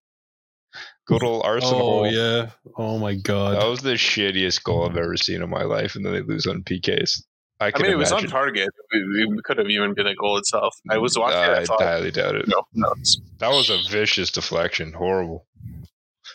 Good 1.06 1.22
old 1.22 1.42
Oh, 1.44 1.48
Arsenal. 1.48 2.06
yeah. 2.10 2.50
Oh, 2.76 2.98
my 2.98 3.14
God. 3.14 3.56
That 3.60 3.68
was 3.68 3.80
the 3.80 3.94
shittiest 3.94 4.62
goal 4.64 4.88
I've 4.88 4.96
ever 4.96 5.16
seen 5.16 5.42
in 5.42 5.48
my 5.48 5.62
life, 5.62 5.94
and 5.94 6.04
then 6.04 6.12
they 6.12 6.20
lose 6.22 6.46
on 6.46 6.62
PKs. 6.62 7.22
I, 7.60 7.66
I 7.66 7.70
can 7.70 7.82
mean, 7.84 7.92
it 7.92 7.96
was 7.96 8.12
on 8.12 8.24
target. 8.26 8.68
It, 8.92 8.98
it 9.38 9.44
could 9.44 9.58
have 9.58 9.68
even 9.68 9.94
been 9.94 10.06
a 10.06 10.14
goal 10.14 10.36
itself. 10.38 10.74
I 10.90 10.98
was 10.98 11.16
mm, 11.16 11.20
watching 11.22 11.40
it. 11.62 11.70
I 11.70 11.74
I 11.74 11.84
highly 11.84 12.10
doubt 12.10 12.34
it. 12.36 12.46
no, 12.46 12.62
no. 12.74 12.92
That 13.38 13.50
was 13.50 13.70
a 13.70 13.78
vicious 13.88 14.30
deflection. 14.30 14.92
Horrible. 14.92 15.46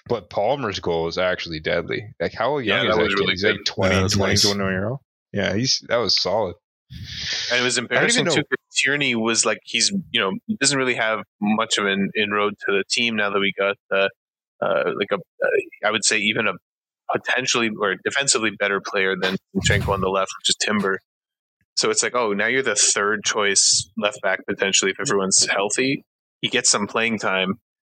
But 0.10 0.30
Palmer's 0.30 0.80
goal 0.80 1.08
is 1.08 1.18
actually 1.18 1.60
deadly. 1.62 2.08
Like, 2.20 2.34
how 2.34 2.58
young 2.58 2.86
Yeah, 2.86 2.90
is 2.92 2.96
that 2.96 2.98
that 2.98 3.04
was 3.04 3.14
kid? 3.16 3.20
really 3.22 3.32
He's 3.34 3.44
like 3.44 3.56
good. 3.58 3.66
20, 3.68 3.96
Yeah, 3.96 4.08
20, 4.10 4.32
nice. 4.32 4.42
21 4.42 4.72
year 4.74 4.90
old. 4.90 5.00
Yeah, 5.32 5.54
he's 5.56 5.84
that 5.88 5.98
was 5.98 6.16
solid. 6.20 6.56
And 7.52 7.60
it 7.60 7.64
was 7.64 7.78
embarrassing 7.78 8.26
too. 8.26 8.44
Tierney 8.76 9.16
was 9.16 9.46
like 9.46 9.60
he's 9.64 9.92
you 10.12 10.20
know 10.20 10.32
doesn't 10.60 10.78
really 10.78 10.96
have 10.96 11.20
much 11.42 11.78
of 11.78 11.86
an 11.86 12.10
inroad 12.16 12.54
to 12.66 12.72
the 12.72 12.84
team 12.90 13.16
now 13.16 13.30
that 13.30 13.40
we 13.40 13.54
got 13.58 13.76
uh, 13.92 14.08
uh, 14.62 14.92
like 14.98 15.10
a 15.12 15.16
uh, 15.16 15.50
I 15.86 15.92
would 15.92 16.04
say 16.04 16.18
even 16.18 16.48
a 16.48 16.54
potentially 17.12 17.70
or 17.80 17.96
defensively 18.04 18.52
better 18.58 18.82
player 18.86 19.16
than 19.20 19.36
Zinchenko 19.56 19.90
on 19.90 20.02
the 20.02 20.10
left, 20.10 20.32
which 20.40 20.50
is 20.50 20.56
Timber. 20.60 21.00
So 21.76 21.90
it's 21.90 22.04
like, 22.04 22.16
oh, 22.16 22.34
now 22.34 22.48
you're 22.48 22.64
the 22.64 22.76
third 22.76 23.24
choice 23.24 23.90
left 23.98 24.22
back 24.22 24.46
potentially 24.48 24.92
if 24.92 25.00
everyone's 25.00 25.48
healthy. 25.50 26.04
He 26.42 26.50
gets 26.50 26.70
some 26.70 26.88
playing 26.88 27.20
time, 27.20 27.56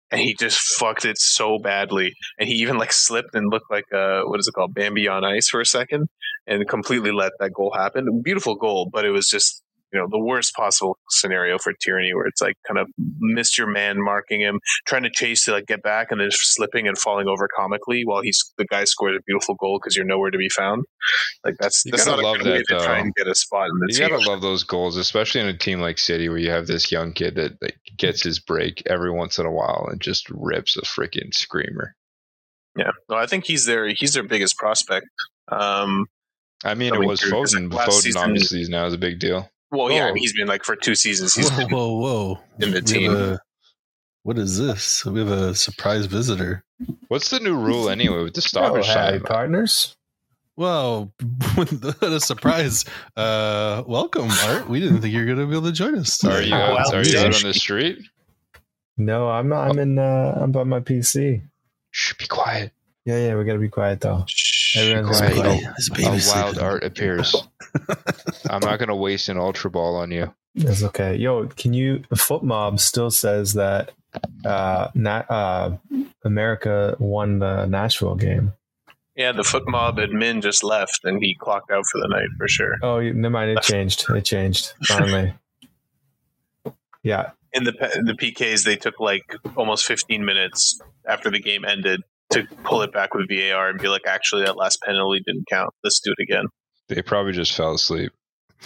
and 0.10 0.22
he 0.22 0.34
just 0.34 0.58
fucked 0.58 1.06
it 1.06 1.18
so 1.20 1.60
badly. 1.60 2.14
And 2.40 2.48
he 2.50 2.56
even 2.56 2.78
like 2.78 2.92
slipped 2.92 3.36
and 3.36 3.52
looked 3.52 3.70
like 3.70 3.92
uh, 3.94 4.22
what 4.24 4.40
is 4.40 4.48
it 4.48 4.54
called, 4.54 4.74
Bambi 4.74 5.08
on 5.08 5.24
ice 5.24 5.50
for 5.50 5.62
a 5.62 5.66
second, 5.66 6.08
and 6.48 6.68
completely 6.68 7.12
let 7.12 7.34
that 7.40 7.54
goal 7.54 7.74
happen. 7.76 8.22
Beautiful 8.24 8.56
goal, 8.56 8.90
but 8.92 9.06
it 9.06 9.12
was 9.12 9.28
just 9.28 9.62
you 9.94 10.00
know 10.00 10.08
the 10.10 10.20
worst 10.20 10.54
possible 10.54 10.98
scenario 11.10 11.58
for 11.58 11.74
Tierney, 11.74 12.14
where 12.14 12.26
it's 12.26 12.42
like 12.42 12.56
kind 12.68 12.78
of 12.78 12.88
missed 13.20 13.58
your 13.58 13.68
man 13.68 14.02
marking 14.02 14.42
him, 14.42 14.60
trying 14.86 15.04
to 15.04 15.10
chase 15.10 15.46
to 15.46 15.52
like 15.52 15.66
get 15.66 15.82
back, 15.82 16.12
and 16.12 16.20
then 16.20 16.30
slipping 16.32 16.88
and 16.88 16.98
falling 16.98 17.28
over 17.28 17.48
comically 17.56 18.04
while 18.04 18.22
he's 18.22 18.54
the 18.58 18.66
guy 18.66 18.84
scored 18.84 19.16
a 19.16 19.20
beautiful 19.26 19.56
goal 19.56 19.80
because 19.82 19.96
you're 19.96 20.06
nowhere 20.06 20.32
to 20.32 20.38
be 20.38 20.50
found. 20.50 20.84
Like 21.44 21.56
that's 21.60 21.84
You 21.86 21.92
that's 21.92 22.06
not 22.06 22.20
a 22.20 22.22
love 22.22 22.38
good 22.38 22.48
way 22.48 22.58
that, 22.58 22.80
to 22.80 22.86
try 22.86 23.00
and 23.00 23.14
get 23.16 23.28
a 23.28 23.36
spot 23.36 23.70
in 23.70 23.80
the 23.80 23.88
team. 23.88 24.04
You 24.04 24.10
team. 24.10 24.18
gotta 24.18 24.30
love 24.30 24.42
those 24.42 24.64
goals, 24.64 24.98
especially 24.98 25.42
in 25.42 25.48
a 25.48 25.58
team 25.58 25.80
like 25.80 25.98
City 25.98 26.28
where 26.28 26.38
you 26.38 26.52
have 26.52 26.68
this 26.68 26.92
young 26.92 27.14
kid 27.14 27.36
that 27.36 27.62
like, 27.62 27.78
gets 27.98 28.24
his 28.24 28.40
break 28.40 28.84
every 28.88 29.12
once 29.12 29.40
in 29.40 29.46
a 29.46 29.52
while 29.52 29.88
and 29.90 30.02
just 30.02 30.30
rips 30.30 30.76
a 30.78 30.82
freaking 30.82 31.34
screamer. 31.34 31.96
Yeah, 32.78 32.92
no, 33.10 33.16
I 33.16 33.26
think 33.26 33.46
he's 33.46 33.66
their 33.66 33.88
he's 33.88 34.14
their 34.14 34.24
biggest 34.24 34.58
prospect. 34.58 35.08
Um, 35.50 36.08
I 36.66 36.74
mean, 36.74 36.94
it 36.94 37.00
was 37.00 37.20
dude, 37.20 37.32
'cause, 37.32 37.54
Foden. 37.54 37.72
like, 37.74 37.88
Foden 37.90 38.02
season- 38.02 38.22
obviously 38.22 38.62
is 38.62 38.70
now 38.70 38.86
is 38.86 38.94
a 38.94 38.98
big 38.98 39.20
deal. 39.20 39.50
well, 39.72 39.92
yeah, 39.92 40.06
I 40.06 40.12
mean, 40.14 40.24
he's 40.24 40.34
been 40.34 40.48
like 40.48 40.64
for 40.64 40.76
two 40.76 40.96
seasons. 40.96 41.34
He's 41.36 41.50
Whoa, 41.52 41.58
been 41.58 41.70
whoa, 41.70 41.98
whoa. 41.98 42.40
in 42.60 42.72
the 42.72 42.78
We 42.78 42.82
team. 42.82 43.16
a- 43.16 43.40
what 44.24 44.38
is 44.38 44.58
this? 44.58 45.06
We 45.06 45.20
have 45.20 45.30
a 45.30 45.56
surprise 45.56 46.06
visitor. 46.08 46.64
What's 47.08 47.30
the 47.30 47.40
new 47.40 47.56
rule 47.58 47.90
anyway 47.90 48.24
with 48.24 48.34
the 48.34 48.42
Oh, 48.46 48.48
stoppage 48.48 48.88
howdy, 48.88 49.20
time? 49.20 49.26
partners. 49.28 49.96
Wow, 50.58 51.12
what 51.56 51.72
a 52.02 52.20
surprise. 52.20 52.84
Uh, 53.16 53.84
welcome, 53.86 54.28
Art. 54.46 54.68
We 54.68 54.80
didn't 54.80 55.02
think 55.02 55.14
you 55.14 55.20
were 55.20 55.26
going 55.28 55.38
to 55.38 55.46
be 55.46 55.52
able 55.56 55.68
to 55.68 55.72
join 55.72 55.96
us. 55.96 56.24
Are 56.24 56.42
you, 56.42 56.52
Oh, 56.54 56.58
out, 56.58 56.74
wow. 56.92 56.98
are 57.00 57.04
you 57.06 57.20
out 57.20 57.36
on 57.36 57.44
the 57.44 57.54
street? 57.54 58.00
No, 58.98 59.30
I'm 59.30 59.48
not. 59.50 59.70
I'm 59.70 59.78
in. 59.78 60.00
Uh, 60.00 60.34
I'm 60.42 60.52
by 60.52 60.64
my 60.64 60.80
PC. 60.80 61.44
Should 61.92 62.18
be 62.18 62.26
quiet. 62.26 62.72
Yeah, 63.06 63.18
yeah. 63.28 63.36
We 63.36 63.44
gotta 63.46 63.60
be 63.60 63.70
quiet 63.70 64.02
though. 64.02 64.26
Shh, 64.28 64.57
Everyone's 64.76 65.18
quiet. 65.20 65.34
quiet. 65.36 65.64
His 65.78 65.90
A 65.90 65.94
baby's 65.94 66.28
wild 66.32 66.58
art 66.60 66.84
appears. 66.84 67.36
I'm 68.50 68.62
not 68.62 68.80
going 68.80 68.90
to 68.90 68.96
waste 68.96 69.30
an 69.30 69.38
ultra 69.38 69.70
ball 69.70 69.96
on 69.96 70.12
you. 70.12 70.34
It's 70.56 70.84
okay. 70.84 71.16
Yo, 71.16 71.48
can 71.48 71.74
you? 71.74 72.00
FotMob 72.14 72.80
still 72.80 73.12
says 73.12 73.54
that 73.54 73.92
uh, 74.44 74.90
Na- 74.96 75.24
uh, 75.30 75.78
America 76.24 76.96
won 77.00 77.40
the 77.40 77.66
Nashville 77.68 78.16
game. 78.16 78.54
Yeah, 79.16 79.32
the 79.32 79.44
FotMob 79.44 79.98
admin 79.98 80.42
just 80.42 80.64
left, 80.64 81.02
and 81.04 81.20
he 81.24 81.36
clocked 81.36 81.72
out 81.72 81.86
for 81.92 82.00
the 82.02 82.08
night 82.08 82.30
for 82.38 82.48
sure. 82.48 82.76
Oh, 82.82 83.00
you- 83.00 83.14
never 83.14 83.32
mind. 83.34 83.52
It 83.52 83.62
changed. 83.64 84.06
It 84.10 84.26
changed 84.26 84.74
finally. 84.88 85.34
Yeah, 87.04 87.32
In 87.54 87.64
the 87.64 87.72
P- 87.72 88.02
the 88.04 88.14
PKs, 88.14 88.66
they 88.66 88.76
took 88.76 89.00
like 89.00 89.24
almost 89.56 89.86
15 89.86 90.26
minutes 90.26 90.82
after 91.08 91.30
the 91.32 91.40
game 91.40 91.64
ended 91.64 92.02
to 92.32 92.44
pull 92.64 92.82
it 92.82 92.92
back 92.94 93.14
with 93.14 93.28
VAR 93.30 93.70
and 93.70 93.80
be 93.80 93.88
like, 93.88 94.04
actually, 94.08 94.44
that 94.46 94.58
last 94.58 94.82
penalty 94.82 95.22
didn't 95.26 95.46
count. 95.50 95.74
Let's 95.84 96.00
do 96.00 96.14
it 96.18 96.22
again. 96.22 96.46
They 96.90 97.02
probably 97.02 97.32
just 97.34 97.56
fell 97.56 97.74
asleep. 97.74 98.12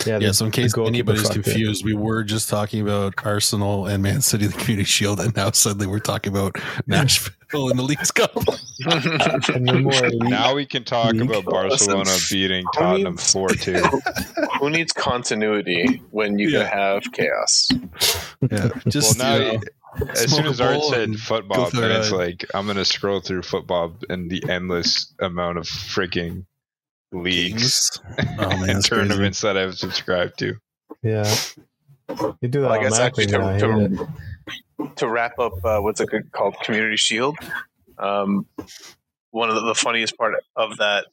yeah. 0.06 0.14
Yeah, 0.20 0.28
the- 0.30 0.34
so 0.34 0.46
in 0.46 0.52
the 0.52 0.56
case 0.56 0.78
anybody's 0.78 1.24
fucked 1.24 1.38
it. 1.38 1.44
confused, 1.44 1.84
we 1.86 1.94
were 1.94 2.24
just 2.24 2.50
talking 2.50 2.82
about 2.82 3.14
Arsenal 3.26 3.88
and 3.88 4.02
Man 4.02 4.22
City, 4.22 4.48
the 4.48 4.54
Community 4.58 4.86
Shield, 4.86 5.20
and 5.20 5.36
now 5.36 5.52
suddenly 5.52 5.86
we're 5.88 6.00
talking 6.00 6.32
about 6.32 6.56
Nashville 6.88 7.70
in 7.70 7.78
the 7.78 7.84
Leagues 7.84 8.10
Cup. 8.12 8.34
And 8.36 9.68
the 9.68 9.80
more 9.84 10.06
elite- 10.06 10.22
Now 10.30 10.56
we 10.56 10.66
can 10.66 10.84
talk 10.84 11.14
League. 11.14 11.30
about 11.30 11.46
Barcelona 11.46 12.00
Listen, 12.04 12.36
beating 12.38 12.64
who 12.74 12.80
Tottenham 12.80 13.14
needs- 13.14 13.32
4 13.34 13.50
2. 13.50 13.74
Who 14.60 14.70
needs 14.70 14.92
continuity 14.94 16.02
when 16.12 16.38
you 16.38 16.50
Yeah. 16.50 16.70
can 16.70 16.78
have 16.78 17.04
chaos? 17.14 17.68
Yeah, 18.52 18.70
just 18.88 19.18
well, 19.20 19.40
now 19.40 19.46
you 19.46 19.54
know, 19.58 19.62
as 20.10 20.32
soon 20.36 20.46
as 20.48 20.62
Art 20.62 20.82
said 20.84 21.16
football, 21.18 21.70
then 21.72 21.92
it's 21.92 22.12
like 22.12 22.46
I'm 22.54 22.68
gonna 22.68 22.86
scroll 22.86 23.20
through 23.22 23.42
football 23.44 23.96
and 24.10 24.30
the 24.30 24.44
endless 24.50 25.14
amount 25.20 25.58
of 25.58 25.66
freaking 25.66 26.46
leagues. 27.12 28.00
Oh 28.20 28.50
man, 28.50 28.52
and 28.52 28.70
that's 28.70 28.90
crazy. 28.90 29.08
tournaments 29.08 29.42
that 29.42 29.58
I've 29.58 29.78
subscribed 29.78 30.40
to. 30.40 30.56
yeah. 31.04 31.34
You 32.42 32.48
do 32.50 32.62
that 32.62 32.70
Well, 32.70 32.72
I 32.80 32.84
guess 32.84 33.00
actually 33.00 33.28
to- 33.28 33.38
to- 33.38 34.08
to 34.96 35.08
wrap 35.08 35.38
up, 35.40 35.54
uh, 35.64 35.80
what's 35.80 36.02
it 36.02 36.10
called? 36.32 36.56
Community 36.64 36.98
Shield. 36.98 37.38
Um, 37.98 38.48
one 39.30 39.50
of 39.50 39.56
the, 39.56 39.62
the 39.62 39.76
funniest 39.76 40.18
part 40.18 40.34
of 40.56 40.78
that, 40.78 41.06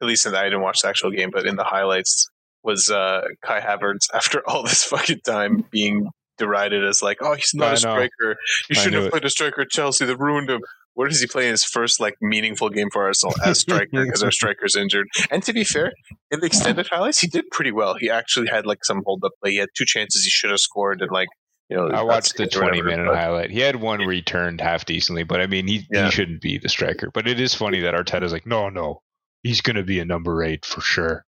at 0.00 0.06
least 0.06 0.24
in 0.26 0.32
the, 0.32 0.38
I 0.38 0.44
didn't 0.44 0.62
watch 0.62 0.80
the 0.82 0.88
actual 0.88 1.10
game, 1.10 1.30
but 1.32 1.44
in 1.46 1.56
the 1.56 1.64
highlights 1.64 2.30
was 2.62 2.88
uh, 2.90 3.22
Kai 3.42 3.60
Havertz 3.60 4.08
after 4.14 4.48
all 4.48 4.62
this 4.62 4.84
fucking 4.84 5.20
time 5.20 5.64
being 5.70 6.08
derided 6.38 6.84
as 6.84 7.02
like, 7.02 7.18
oh, 7.20 7.34
he's 7.34 7.52
not 7.54 7.66
I 7.66 7.68
a 7.68 7.72
know. 7.72 7.76
striker. 7.76 8.36
You 8.68 8.74
shouldn't 8.76 8.94
have 8.94 9.04
it. 9.06 9.10
played 9.10 9.24
a 9.24 9.30
striker 9.30 9.62
at 9.62 9.70
Chelsea. 9.70 10.04
That 10.04 10.16
ruined 10.18 10.48
him. 10.50 10.60
Where 10.94 11.08
does 11.08 11.20
he 11.20 11.26
play 11.28 11.44
in 11.44 11.52
his 11.52 11.62
first 11.64 12.00
like 12.00 12.14
meaningful 12.20 12.70
game 12.70 12.88
for 12.92 13.04
Arsenal 13.04 13.34
as 13.44 13.60
striker 13.60 14.04
because 14.04 14.22
our 14.22 14.32
striker's 14.32 14.74
injured? 14.74 15.06
And 15.30 15.42
to 15.44 15.52
be 15.52 15.62
fair, 15.64 15.92
in 16.30 16.40
the 16.40 16.46
extended 16.46 16.88
highlights, 16.88 17.20
he 17.20 17.28
did 17.28 17.44
pretty 17.52 17.70
well. 17.70 17.94
He 17.94 18.10
actually 18.10 18.48
had 18.48 18.66
like 18.66 18.84
some 18.84 19.02
hold 19.06 19.22
up 19.24 19.32
play. 19.42 19.52
He 19.52 19.56
had 19.58 19.68
two 19.76 19.84
chances 19.84 20.24
he 20.24 20.30
should 20.30 20.50
have 20.50 20.58
scored, 20.60 21.00
and 21.00 21.10
like 21.12 21.28
you 21.70 21.76
know, 21.76 21.88
I 21.88 22.02
watched 22.02 22.36
the 22.36 22.44
that's- 22.44 22.56
whatever, 22.60 22.80
20 22.82 22.96
minute 22.96 23.06
but- 23.12 23.16
highlight. 23.18 23.50
He 23.50 23.60
had 23.60 23.76
one 23.76 24.00
where 24.00 24.12
he 24.14 24.22
turned 24.22 24.60
half 24.60 24.86
decently, 24.86 25.22
but 25.22 25.40
I 25.40 25.46
mean, 25.46 25.66
he, 25.68 25.86
Yeah. 25.90 26.06
he 26.06 26.10
shouldn't 26.10 26.40
be 26.40 26.56
the 26.58 26.68
striker. 26.70 27.10
But 27.12 27.28
it 27.28 27.38
is 27.38 27.54
funny 27.54 27.80
that 27.82 27.92
Arteta's 27.94 28.32
like, 28.32 28.46
no, 28.46 28.68
no, 28.70 29.02
he's 29.42 29.60
going 29.60 29.76
to 29.76 29.82
be 29.84 30.00
a 30.00 30.04
number 30.06 30.42
eight 30.42 30.64
for 30.64 30.80
sure. 30.80 31.24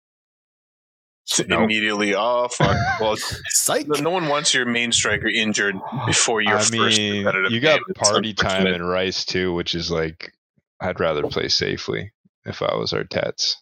No. 1.49 1.65
immediately. 1.65 2.15
Oh 2.15 2.49
fuck! 2.49 2.77
Well, 3.01 3.17
Psych. 3.49 3.87
no 3.89 4.11
one 4.11 4.29
wants 4.29 4.53
your 4.53 4.67
main 4.67 4.93
striker 4.93 5.29
injured 5.29 5.75
before 6.07 6.43
your 6.43 6.57
I 6.57 6.59
first 6.61 6.73
mean, 6.73 7.25
competitive 7.25 7.51
you 7.53 7.61
got 7.61 7.81
game. 7.87 7.95
Party 7.95 8.35
time 8.35 8.67
and 8.67 8.87
Rice 8.87 9.25
too, 9.25 9.53
which 9.55 9.75
is 9.75 9.91
like, 9.91 10.33
I'd 10.81 11.01
rather 11.01 11.23
play 11.23 11.49
safely 11.49 12.13
if 12.45 12.61
I 12.63 12.75
was 12.77 12.93
Arteta's. 12.93 13.57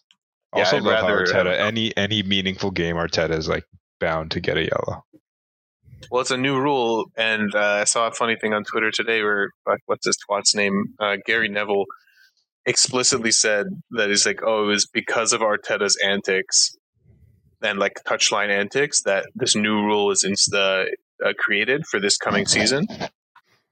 Yeah, 0.55 0.63
Also, 0.63 0.77
I'd 0.77 0.83
love 0.83 1.03
rather 1.03 1.25
Arteta 1.25 1.57
any 1.57 1.95
any 1.95 2.21
meaningful 2.21 2.71
game 2.71 2.95
Arteta 2.97 3.31
is 3.31 3.47
like 3.47 3.63
bound 3.99 4.31
to 4.31 4.41
get 4.41 4.57
a 4.57 4.63
yellow. 4.63 5.05
Well, 6.11 6.21
it's 6.21 6.31
a 6.31 6.37
new 6.37 6.59
rule, 6.59 7.05
and 7.15 7.55
uh, 7.55 7.59
I 7.79 7.83
saw 7.85 8.07
a 8.07 8.11
funny 8.11 8.35
thing 8.35 8.53
on 8.53 8.65
Twitter 8.65 8.91
today 8.91 9.23
where 9.23 9.51
what's 9.85 10.05
this 10.05 10.17
twat's 10.17 10.53
name? 10.53 10.95
Uh, 10.99 11.15
Gary 11.25 11.47
Neville 11.47 11.85
explicitly 12.65 13.31
said 13.31 13.67
that 13.91 14.09
he's 14.09 14.25
like, 14.25 14.41
oh, 14.45 14.63
it 14.63 14.67
was 14.67 14.85
because 14.85 15.31
of 15.31 15.39
Arteta's 15.41 15.97
antics 16.05 16.75
and 17.63 17.79
like 17.79 17.99
touchline 18.05 18.49
antics 18.49 19.01
that 19.03 19.25
this 19.35 19.55
new 19.55 19.81
rule 19.83 20.11
is 20.11 20.23
insta 20.27 20.87
uh, 21.25 21.33
created 21.37 21.85
for 21.85 21.99
this 21.99 22.17
coming 22.17 22.45
season, 22.45 22.87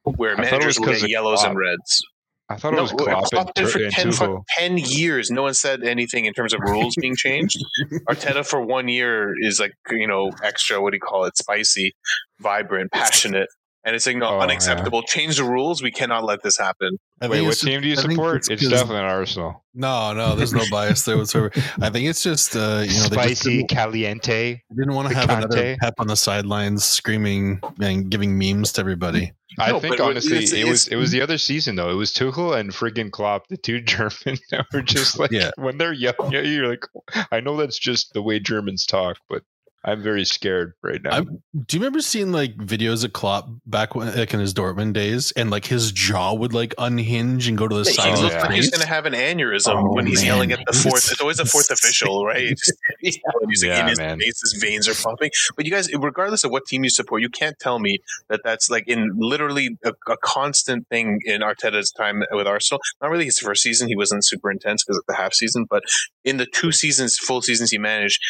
where 0.04 0.40
I 0.40 0.46
thought 0.46 0.62
it 0.62 0.66
was 0.66 0.80
managers 0.80 0.80
will 0.80 0.88
get 0.88 1.10
yellows 1.10 1.44
and 1.44 1.58
reds. 1.58 2.02
I 2.50 2.58
thought 2.58 2.74
it 2.74 2.82
was 2.82 2.92
Klopp 2.92 3.54
did 3.54 3.70
for 3.70 3.82
and 3.82 3.94
10, 3.94 4.12
fuck- 4.12 4.30
Tuchel. 4.30 4.44
10 4.58 4.78
years. 4.78 5.32
No 5.32 5.44
one 5.44 5.54
said 5.54 5.84
anything 5.84 6.26
in 6.26 6.34
terms 6.34 6.54
of 6.54 6.60
rules 6.60 6.96
being 7.00 7.16
changed. 7.16 7.58
Arteta 8.10 8.46
for 8.46 8.60
one 8.60 8.90
year 8.90 9.34
is 9.40 9.58
like, 9.60 9.72
you 9.90 10.06
know, 10.06 10.32
extra, 10.44 10.82
what 10.82 10.92
do 10.92 10.98
you 10.98 11.02
call 11.02 11.24
it? 11.24 11.38
Spicy, 11.38 11.96
vibrant, 12.42 12.92
passionate. 12.92 13.48
And 13.84 13.96
it's 13.96 14.06
like, 14.06 14.16
no, 14.18 14.28
Oh, 14.28 14.38
yeah. 14.38 14.44
unacceptable. 14.44 15.02
Change 15.02 15.38
the 15.38 15.44
rules. 15.44 15.82
We 15.82 15.90
cannot 15.90 16.24
let 16.24 16.44
this 16.44 16.56
happen. 16.58 16.98
I 17.20 17.28
Wait, 17.28 17.38
think 17.38 17.48
what 17.48 17.58
it's- 17.58 17.62
team 17.62 17.82
do 17.82 17.88
you 17.88 17.94
I 17.98 18.02
support? 18.02 18.38
it's 18.38 18.50
It's, 18.50 18.62
'cause- 18.62 18.72
definitely 18.72 18.98
not 19.02 19.10
Arsenal. 19.12 19.64
No, 19.74 20.14
no, 20.14 20.36
there's 20.36 20.54
no 20.54 20.64
bias 20.70 21.04
there 21.04 21.18
whatsoever. 21.18 21.50
I 21.82 21.90
think 21.90 22.08
it's 22.08 22.22
just 22.22 22.56
uh, 22.56 22.84
you 22.86 22.94
know 23.00 23.08
they 23.08 23.16
Spicy 23.16 23.58
didn't, 23.58 23.70
caliente. 23.70 24.62
didn't 24.76 24.94
want 24.94 25.10
to 25.10 25.16
have 25.16 25.30
another 25.30 25.78
pep 25.80 25.94
on 25.98 26.08
the 26.08 26.16
sidelines 26.16 26.84
screaming 26.84 27.62
and 27.82 28.10
giving 28.10 28.38
memes 28.38 28.74
to 28.74 28.82
everybody. 28.82 29.32
I 29.60 29.72
No, 29.72 29.80
think 29.80 30.00
honestly, 30.00 30.38
it's- 30.38 30.52
it 30.54 30.68
was 30.68 30.88
it 30.88 30.96
was 30.98 31.12
the 31.12 31.22
other 31.22 31.38
season 31.38 31.76
though. 31.76 31.90
It 31.90 31.96
was 31.96 32.12
Tuchel 32.14 32.58
and 32.58 32.72
friggin' 32.72 33.12
Klopp, 33.12 33.48
the 33.48 33.58
two 33.58 33.82
Germans 33.82 34.42
that 34.52 34.66
were 34.74 34.82
just 34.82 35.18
like 35.18 35.32
Yeah. 35.32 35.52
when 35.58 35.78
they're 35.78 35.94
yelling 35.94 36.36
at 36.36 36.46
you, 36.46 36.52
you're 36.52 36.68
like, 36.70 36.86
I 37.32 37.40
know 37.40 37.56
that's 37.58 37.80
just 37.80 38.14
the 38.14 38.22
way 38.22 38.40
Germans 38.40 38.86
talk, 38.86 39.18
but 39.30 39.44
I'm 39.84 40.04
very 40.04 40.26
scared 40.26 40.74
right 40.84 41.02
now. 41.02 41.10
I'm- 41.12 41.42
Do 41.66 41.76
you 41.76 41.82
remember 41.82 42.02
seeing 42.02 42.32
like 42.32 42.56
videos 42.58 43.04
of 43.04 43.14
Klopp 43.14 43.50
back 43.66 43.96
when, 43.96 44.16
like 44.16 44.32
in 44.34 44.40
his 44.40 44.54
Dortmund 44.54 44.94
days, 44.94 45.32
and 45.32 45.50
like 45.50 45.66
his 45.66 45.92
jaw 45.92 46.34
would 46.36 46.54
like 46.54 46.76
unhinge 46.78 47.48
and 47.48 47.58
go 47.58 47.68
to 47.68 47.76
the 47.76 47.84
He 47.90 47.94
side 47.96 48.14
of 48.14 48.20
looks 48.20 48.36
his 48.36 48.44
like 48.44 48.52
he's 48.52 48.70
going 48.70 48.82
to 48.82 48.88
have 48.88 49.08
an 49.08 49.14
aneurysm 49.14 49.74
Oh, 49.76 49.94
when 49.96 50.06
he's 50.06 50.20
man. 50.20 50.26
yelling 50.28 50.52
at 50.52 50.60
the 50.68 50.74
fourth. 50.74 50.98
It's- 51.06 51.12
It's 51.14 51.22
always 51.22 51.40
a 51.40 51.46
fourth 51.46 51.72
official, 51.72 52.26
right? 52.26 52.54
he's 53.00 53.20
like 53.42 53.58
Yeah, 53.64 53.82
in 53.82 53.88
his 53.88 53.98
man. 53.98 54.20
face, 54.20 54.40
his 54.42 54.54
veins 54.62 54.88
are 54.88 54.94
pumping. 54.94 55.32
But 55.56 55.66
you 55.66 55.72
guys, 55.72 55.92
regardless 55.94 56.44
of 56.44 56.52
what 56.52 56.66
team 56.68 56.84
you 56.84 56.92
support, 56.92 57.22
you 57.24 57.30
can't 57.30 57.58
tell 57.58 57.80
me 57.80 57.98
that 58.30 58.42
that's 58.44 58.70
like 58.70 58.88
in 58.88 59.12
literally 59.18 59.78
a, 59.84 59.94
a 60.08 60.18
constant 60.18 60.88
thing 60.90 61.22
in 61.26 61.42
Arteta's 61.42 61.90
time 61.92 62.22
with 62.32 62.46
Arsenal. 62.46 62.82
Not 63.02 63.10
really 63.10 63.26
his 63.26 63.40
first 63.40 63.64
season; 63.64 63.88
he 63.88 63.96
wasn't 63.96 64.24
super 64.26 64.52
intense 64.52 64.84
because 64.84 64.98
of 65.00 65.06
the 65.08 65.16
half 65.16 65.34
season. 65.34 65.66
But 65.68 65.82
in 66.24 66.38
the 66.38 66.46
two 66.46 66.72
seasons, 66.72 67.18
full 67.18 67.42
seasons 67.42 67.72
he 67.72 67.80
managed. 67.80 68.22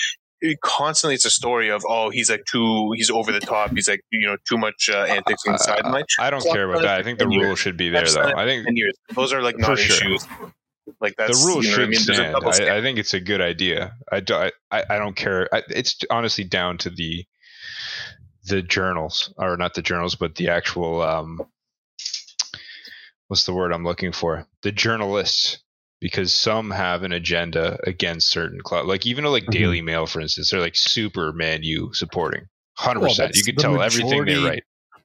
It 0.42 0.60
constantly, 0.62 1.14
it's 1.16 1.26
a 1.26 1.32
story 1.32 1.70
of 1.70 1.84
oh, 1.88 2.10
he's 2.10 2.30
like 2.30 2.46
too, 2.46 2.92
he's 2.96 3.12
over 3.12 3.32
the 3.32 3.40
top. 3.40 3.72
He's 3.72 3.88
like 3.88 4.02
you 4.12 4.26
know 4.26 4.38
too 4.48 4.58
much 4.58 4.90
uh, 4.92 5.04
antics 5.04 5.46
on 5.46 5.54
the 5.54 5.60
sideline. 5.60 6.04
I 6.20 6.30
don't 6.30 6.44
care 6.44 6.70
about 6.70 6.82
that. 6.82 7.00
I 7.00 7.04
think 7.04 7.20
the 7.20 7.28
rule 7.28 7.56
should 7.56 7.78
be 7.78 7.90
there 7.90 8.06
though. 8.06 8.34
I 8.36 8.46
think. 8.46 8.68
Those 9.14 9.34
are 9.34 9.42
like 9.42 9.58
not 9.58 9.78
sure. 9.78 10.08
issues. 10.08 10.26
Like 11.00 11.16
that's 11.16 11.40
the 11.40 11.48
rule 11.48 11.64
you 11.64 11.70
know 11.70 11.76
should 11.76 11.88
I 11.88 11.92
mean? 11.92 12.00
Stand. 12.00 12.36
I. 12.36 12.78
I 12.78 12.82
think 12.82 12.98
it's 12.98 13.14
a 13.14 13.20
good 13.20 13.42
idea. 13.42 13.94
I, 14.12 14.20
don't. 14.20 14.54
I 14.72 14.84
I 14.90 14.98
don't 14.98 15.16
care. 15.16 15.48
I, 15.54 15.64
it's 15.70 16.00
honestly 16.10 16.44
down 16.44 16.78
to 16.80 16.90
the 16.90 17.26
the 18.46 18.62
journals, 18.62 19.34
or 19.38 19.58
not 19.58 19.76
the 19.76 19.82
journals, 19.82 20.16
but 20.16 20.36
the 20.36 20.50
actual 20.50 21.02
um, 21.02 21.42
what's 23.28 23.46
the 23.46 23.54
word 23.54 23.72
I'm 23.72 23.84
looking 23.84 24.12
for? 24.12 24.46
The 24.64 24.72
journalists, 24.72 25.60
because 26.02 26.34
some 26.34 26.72
have 26.72 27.04
an 27.04 27.14
agenda 27.14 27.78
against 27.88 28.30
certain 28.30 28.60
clubs. 28.60 28.88
Like 28.90 29.06
even 29.06 29.24
though 29.24 29.32
like 29.32 29.46
Mhm. 29.46 29.52
Daily 29.52 29.82
Mail, 29.82 30.06
for 30.08 30.20
instance, 30.20 30.50
they're 30.50 30.60
like 30.60 30.76
super 30.76 31.32
Man 31.32 31.64
U 31.64 31.92
supporting, 31.94 32.48
hundred 32.78 33.02
Well, 33.02 33.10
percent. 33.12 33.36
You 33.38 33.44
could 33.44 33.58
tell 33.60 33.82
everything 33.82 34.10
they 34.26 34.34
majority- 34.36 34.46
write. 34.50 34.64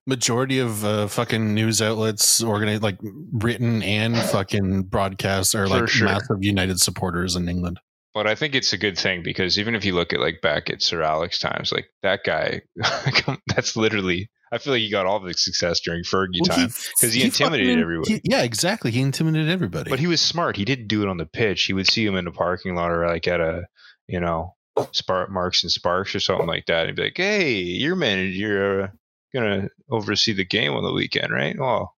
Majority 0.08 0.58
of 0.60 0.84
uh, 0.84 1.08
fucking 1.08 1.52
news 1.52 1.82
outlets, 1.82 2.40
organized 2.40 2.82
like 2.82 2.96
written 3.32 3.82
and 3.82 4.16
fucking 4.16 4.84
broadcasts, 4.84 5.52
are 5.54 5.66
For 5.66 5.80
like 5.80 5.88
sure. 5.88 6.06
massive 6.06 6.42
United 6.44 6.80
supporters 6.80 7.34
in 7.34 7.48
England. 7.48 7.80
But 8.14 8.28
I 8.28 8.36
think 8.36 8.54
it's 8.54 8.72
a 8.72 8.78
good 8.78 8.96
thing 8.96 9.22
because 9.24 9.58
even 9.58 9.74
if 9.74 9.84
you 9.84 9.94
look 9.96 10.12
at 10.12 10.20
like 10.20 10.40
back 10.40 10.70
at 10.70 10.80
Sir 10.80 11.02
Alex 11.02 11.40
times, 11.40 11.72
like 11.72 11.86
that 12.04 12.20
guy, 12.24 12.62
that's 13.54 13.76
literally. 13.76 14.30
I 14.52 14.58
feel 14.58 14.72
like 14.74 14.82
he 14.82 14.90
got 14.90 15.06
all 15.06 15.18
the 15.20 15.34
success 15.34 15.80
during 15.80 16.04
Fergie 16.04 16.40
Well, 16.40 16.56
time 16.56 16.66
because 16.68 17.12
he, 17.12 17.24
intimidated 17.24 17.66
fucking- 17.68 17.80
everybody. 17.82 18.12
he- 18.14 18.20
yeah, 18.24 18.42
exactly. 18.42 18.90
He 18.92 19.00
intimidated 19.00 19.48
everybody. 19.50 19.90
but 19.90 19.98
he 19.98 20.06
was 20.06 20.20
smart. 20.20 20.56
He 20.56 20.64
didn't 20.64 20.86
do 20.88 21.02
it 21.02 21.08
on 21.08 21.16
the 21.16 21.26
pitch. 21.26 21.64
He 21.64 21.72
would 21.72 21.88
see 21.88 22.06
him 22.06 22.14
in 22.16 22.24
the 22.24 22.30
parking 22.30 22.74
lot 22.74 22.90
or 22.90 23.06
like 23.08 23.26
at 23.26 23.40
a, 23.40 23.62
you 24.06 24.20
know, 24.20 24.54
Spark 24.92 25.30
Marks 25.30 25.62
and 25.64 25.72
Sparks 25.72 26.14
or 26.14 26.20
something 26.20 26.46
like 26.46 26.66
that, 26.66 26.86
and 26.86 26.94
be 26.96 27.04
like, 27.04 27.16
"Hey, 27.16 27.54
you're 27.54 27.96
manager. 27.96 28.36
You're 28.36 28.82
uh, 28.82 28.88
gonna 29.34 29.68
oversee 29.90 30.32
the 30.34 30.44
game 30.44 30.74
on 30.74 30.84
the 30.84 30.92
weekend, 30.92 31.32
right? 31.32 31.58
Well, 31.58 31.94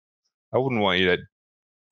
I 0.53 0.60
wouldn't 0.60 0.81
want 0.81 0.99
you 0.99 1.07
that 1.07 1.19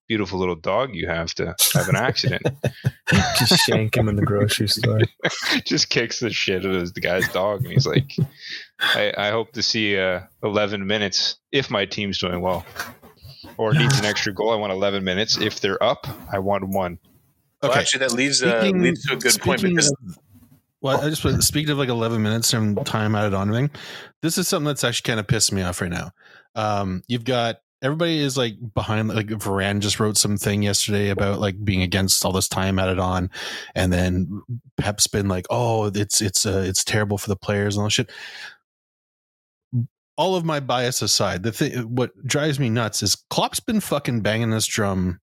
beautiful 0.07 0.37
little 0.37 0.55
dog 0.55 0.91
you 0.93 1.07
have 1.07 1.33
to 1.35 1.55
have 1.73 1.89
an 1.89 1.95
accident." 1.95 2.43
Just 3.39 3.65
shank 3.65 3.97
him 3.97 4.07
in 4.09 4.15
the 4.15 4.21
grocery 4.25 4.67
store. 4.67 5.01
just 5.65 5.89
kicks 5.89 6.19
the 6.19 6.29
shit 6.31 6.65
out 6.65 6.73
of 6.75 6.93
the 6.93 7.01
guy's 7.01 7.27
dog, 7.29 7.63
and 7.63 7.71
he's 7.73 7.85
like, 7.87 8.11
"I, 8.79 9.13
I 9.17 9.29
hope 9.31 9.51
to 9.53 9.63
see 9.63 9.97
uh, 9.99 10.21
11 10.43 10.85
minutes 10.85 11.37
if 11.51 11.69
my 11.69 11.85
team's 11.85 12.17
doing 12.19 12.41
well, 12.41 12.65
or 13.57 13.73
needs 13.73 13.97
an 13.99 14.05
extra 14.05 14.33
goal. 14.33 14.51
I 14.51 14.55
want 14.55 14.73
11 14.73 15.03
minutes. 15.03 15.37
If 15.37 15.59
they're 15.61 15.81
up, 15.81 16.07
I 16.31 16.39
want 16.39 16.67
one." 16.69 16.99
Well, 17.61 17.71
Okay. 17.71 17.79
actually, 17.79 17.99
that 17.99 18.11
leads 18.13 18.43
uh, 18.43 18.59
Speaking- 18.61 18.81
leads 18.81 19.03
to 19.05 19.13
a 19.13 19.17
good 19.17 19.39
point 19.41 19.61
because 19.61 19.91
of- 19.91 20.17
well, 20.81 21.01
I 21.01 21.09
just 21.09 21.23
put- 21.23 21.41
speaking 21.41 21.71
of 21.71 21.77
like 21.79 21.89
eleven 21.89 22.21
minutes 22.21 22.53
and 22.53 22.85
time 22.85 23.15
added 23.15 23.33
on 23.33 23.51
thing. 23.51 23.71
This 24.21 24.37
is 24.37 24.47
something 24.47 24.67
that's 24.67 24.83
actually 24.83 25.09
kind 25.09 25.19
of 25.19 25.25
pissed 25.27 25.51
me 25.51 25.63
off 25.63 25.81
right 25.81 25.89
now. 25.89 26.11
Um, 26.53 27.01
you've 27.07 27.23
got 27.23 27.57
everybody 27.81 28.19
is 28.19 28.37
like 28.37 28.55
behind 28.73 29.07
like 29.09 29.27
Varane 29.27 29.79
just 29.79 29.99
wrote 29.99 30.17
something 30.17 30.61
yesterday 30.63 31.09
about 31.09 31.39
like 31.39 31.63
being 31.63 31.81
against 31.81 32.23
all 32.23 32.31
this 32.33 32.47
time 32.47 32.77
added 32.77 32.99
on, 32.99 33.31
and 33.73 33.91
then 33.91 34.43
Pep's 34.77 35.07
been 35.07 35.27
like, 35.27 35.47
oh, 35.49 35.85
it's 35.85 36.21
it's 36.21 36.45
uh, 36.45 36.63
it's 36.67 36.83
terrible 36.83 37.17
for 37.17 37.29
the 37.29 37.35
players 37.35 37.75
and 37.75 37.81
all 37.81 37.87
that 37.87 37.91
shit. 37.91 38.11
All 40.17 40.35
of 40.35 40.45
my 40.45 40.59
bias 40.59 41.01
aside, 41.01 41.43
the 41.43 41.51
thing 41.51 41.95
what 41.95 42.11
drives 42.25 42.59
me 42.59 42.69
nuts 42.69 43.03
is 43.03 43.15
Klopp's 43.29 43.59
been 43.59 43.81
fucking 43.81 44.21
banging 44.21 44.51
this 44.51 44.65
drum 44.65 45.19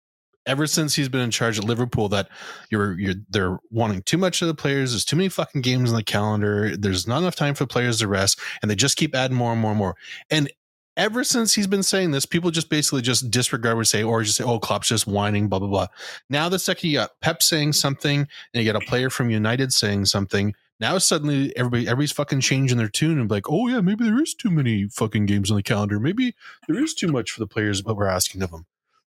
ever 0.46 0.66
since 0.66 0.94
he's 0.94 1.08
been 1.08 1.20
in 1.20 1.30
charge 1.30 1.58
at 1.58 1.64
Liverpool 1.64 2.08
that 2.08 2.28
you're 2.70 2.98
you're 2.98 3.14
they're 3.28 3.58
wanting 3.70 4.02
too 4.02 4.16
much 4.16 4.40
of 4.42 4.48
the 4.48 4.54
players. 4.54 4.92
There's 4.92 5.04
too 5.04 5.16
many 5.16 5.28
fucking 5.28 5.62
games 5.62 5.90
on 5.90 5.96
the 5.96 6.04
calendar. 6.04 6.76
There's 6.76 7.06
not 7.06 7.18
enough 7.18 7.36
time 7.36 7.54
for 7.54 7.66
players 7.66 7.98
to 7.98 8.08
rest, 8.08 8.40
and 8.62 8.70
they 8.70 8.76
just 8.76 8.96
keep 8.96 9.14
adding 9.14 9.36
more 9.36 9.52
and 9.52 9.60
more 9.60 9.72
and 9.72 9.78
more. 9.78 9.96
And 10.30 10.50
ever 10.96 11.24
since 11.24 11.54
he's 11.54 11.66
been 11.66 11.82
saying 11.82 12.12
this, 12.12 12.24
people 12.24 12.50
just 12.50 12.70
basically 12.70 13.02
just 13.02 13.30
disregard 13.30 13.76
what 13.76 13.86
say 13.86 14.02
or 14.02 14.22
just 14.22 14.36
say, 14.36 14.44
"Oh, 14.44 14.58
Klopp's 14.58 14.88
just 14.88 15.06
whining," 15.06 15.48
blah 15.48 15.58
blah 15.58 15.68
blah. 15.68 15.86
Now 16.30 16.48
the 16.48 16.58
second 16.58 16.90
you 16.90 16.98
got 16.98 17.10
Pep 17.20 17.42
saying 17.42 17.72
something, 17.74 18.20
and 18.20 18.64
you 18.64 18.70
got 18.70 18.80
a 18.80 18.86
player 18.86 19.10
from 19.10 19.30
United 19.30 19.72
saying 19.72 20.06
something. 20.06 20.54
Now 20.78 20.98
suddenly 20.98 21.56
everybody 21.56 21.86
everybody's 21.86 22.12
fucking 22.12 22.40
changing 22.40 22.78
their 22.78 22.88
tune 22.88 23.18
and 23.18 23.30
like, 23.30 23.50
oh 23.50 23.68
yeah, 23.68 23.80
maybe 23.80 24.04
there 24.04 24.22
is 24.22 24.34
too 24.34 24.50
many 24.50 24.88
fucking 24.88 25.26
games 25.26 25.50
on 25.50 25.56
the 25.56 25.62
calendar. 25.62 25.98
Maybe 25.98 26.34
there 26.68 26.82
is 26.82 26.94
too 26.94 27.08
much 27.08 27.30
for 27.30 27.40
the 27.40 27.46
players, 27.46 27.82
but 27.82 27.96
we're 27.96 28.06
asking 28.06 28.42
of 28.42 28.50
them. 28.50 28.66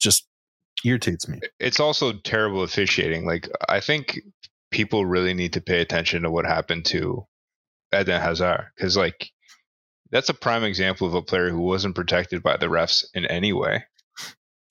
Just 0.01 0.27
irritates 0.85 1.29
me. 1.29 1.41
It's 1.59 1.81
also 1.81 2.13
terrible 2.13 2.63
officiating. 2.63 3.27
Like 3.27 3.49
I 3.69 3.81
think 3.81 4.21
people 4.71 5.05
really 5.05 5.35
need 5.35 5.53
to 5.55 5.61
pay 5.61 5.81
attention 5.81 6.23
to 6.23 6.31
what 6.31 6.47
happened 6.47 6.87
to 6.87 7.27
Eden 7.95 8.21
Hazard 8.21 8.69
because 8.77 8.97
like 8.97 9.31
That's 10.11 10.29
a 10.29 10.35
prime 10.35 10.65
example 10.65 11.07
of 11.07 11.15
a 11.15 11.23
player 11.23 11.51
who 11.51 11.61
wasn't 11.61 11.95
protected 11.95 12.43
by 12.43 12.57
the 12.57 12.67
refs 12.67 13.05
in 13.15 13.27
any 13.27 13.53
way. 13.53 13.85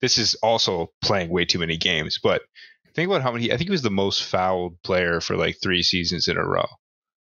This 0.02 0.17
is 0.17 0.36
also 0.36 0.91
playing 1.02 1.30
way 1.30 1.45
too 1.45 1.60
many 1.60 1.78
games, 1.78 2.19
but 2.21 2.41
think 3.00 3.10
about 3.10 3.22
how 3.22 3.32
many. 3.32 3.52
I 3.52 3.58
think 3.58 3.70
he 3.70 3.72
was 3.72 3.82
the 3.82 3.90
most 3.90 4.24
fouled 4.24 4.82
player 4.84 5.22
for 5.22 5.36
like 5.36 5.58
three 5.62 5.84
seasons 5.84 6.28
in 6.28 6.38
a 6.38 6.46
row. 6.46 6.68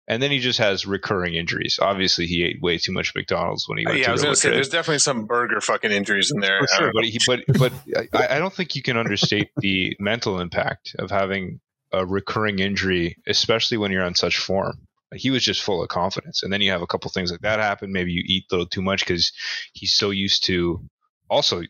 And 0.07 0.21
then 0.21 0.31
he 0.31 0.39
just 0.39 0.59
has 0.59 0.85
recurring 0.85 1.35
injuries. 1.35 1.79
Obviously, 1.81 2.25
he 2.25 2.43
ate 2.43 2.61
way 2.61 2.77
too 2.77 2.91
much 2.91 3.13
McDonald's 3.15 3.69
when 3.69 3.77
he 3.77 3.85
uh, 3.85 3.89
went 3.89 3.95
to. 3.95 3.99
yeah, 3.99 4.05
to 4.05 4.09
I 4.09 4.13
was 4.13 4.23
going 4.23 4.33
to 4.33 4.39
say 4.39 4.49
there's 4.49 4.69
definitely 4.69 4.99
some 4.99 5.25
burger 5.25 5.61
fucking 5.61 5.91
injuries 5.91 6.31
in 6.33 6.41
there. 6.41 6.59
For 6.59 6.67
sure, 6.67 6.91
but 6.93 7.05
he, 7.05 7.19
but 7.25 7.39
but 7.47 7.73
I, 8.13 8.35
I 8.35 8.39
don't 8.39 8.53
think 8.53 8.75
you 8.75 8.81
can 8.81 8.97
understate 8.97 9.51
the 9.57 9.95
mental 9.99 10.39
impact 10.39 10.95
of 10.99 11.11
having 11.11 11.61
a 11.93 12.05
recurring 12.05 12.59
injury, 12.59 13.17
especially 13.27 13.77
when 13.77 13.91
you're 13.91 14.03
on 14.03 14.15
such 14.15 14.37
form. 14.37 14.87
He 15.13 15.29
was 15.29 15.43
just 15.43 15.61
full 15.61 15.83
of 15.83 15.89
confidence, 15.89 16.41
and 16.41 16.51
then 16.51 16.61
you 16.61 16.71
have 16.71 16.81
a 16.81 16.87
couple 16.87 17.11
things 17.11 17.31
like 17.31 17.41
that 17.41 17.59
happen. 17.59 17.91
Maybe 17.91 18.11
you 18.11 18.23
eat 18.25 18.45
a 18.51 18.55
little 18.55 18.67
too 18.67 18.81
much 18.81 19.05
because 19.05 19.31
he's 19.73 19.93
so 19.93 20.09
used 20.09 20.45
to. 20.45 20.83
Also, 21.29 21.61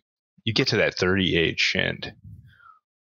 you 0.45 0.53
get 0.53 0.69
to 0.69 0.77
that 0.77 0.95
30 0.95 1.37
age, 1.37 1.73
and 1.75 2.13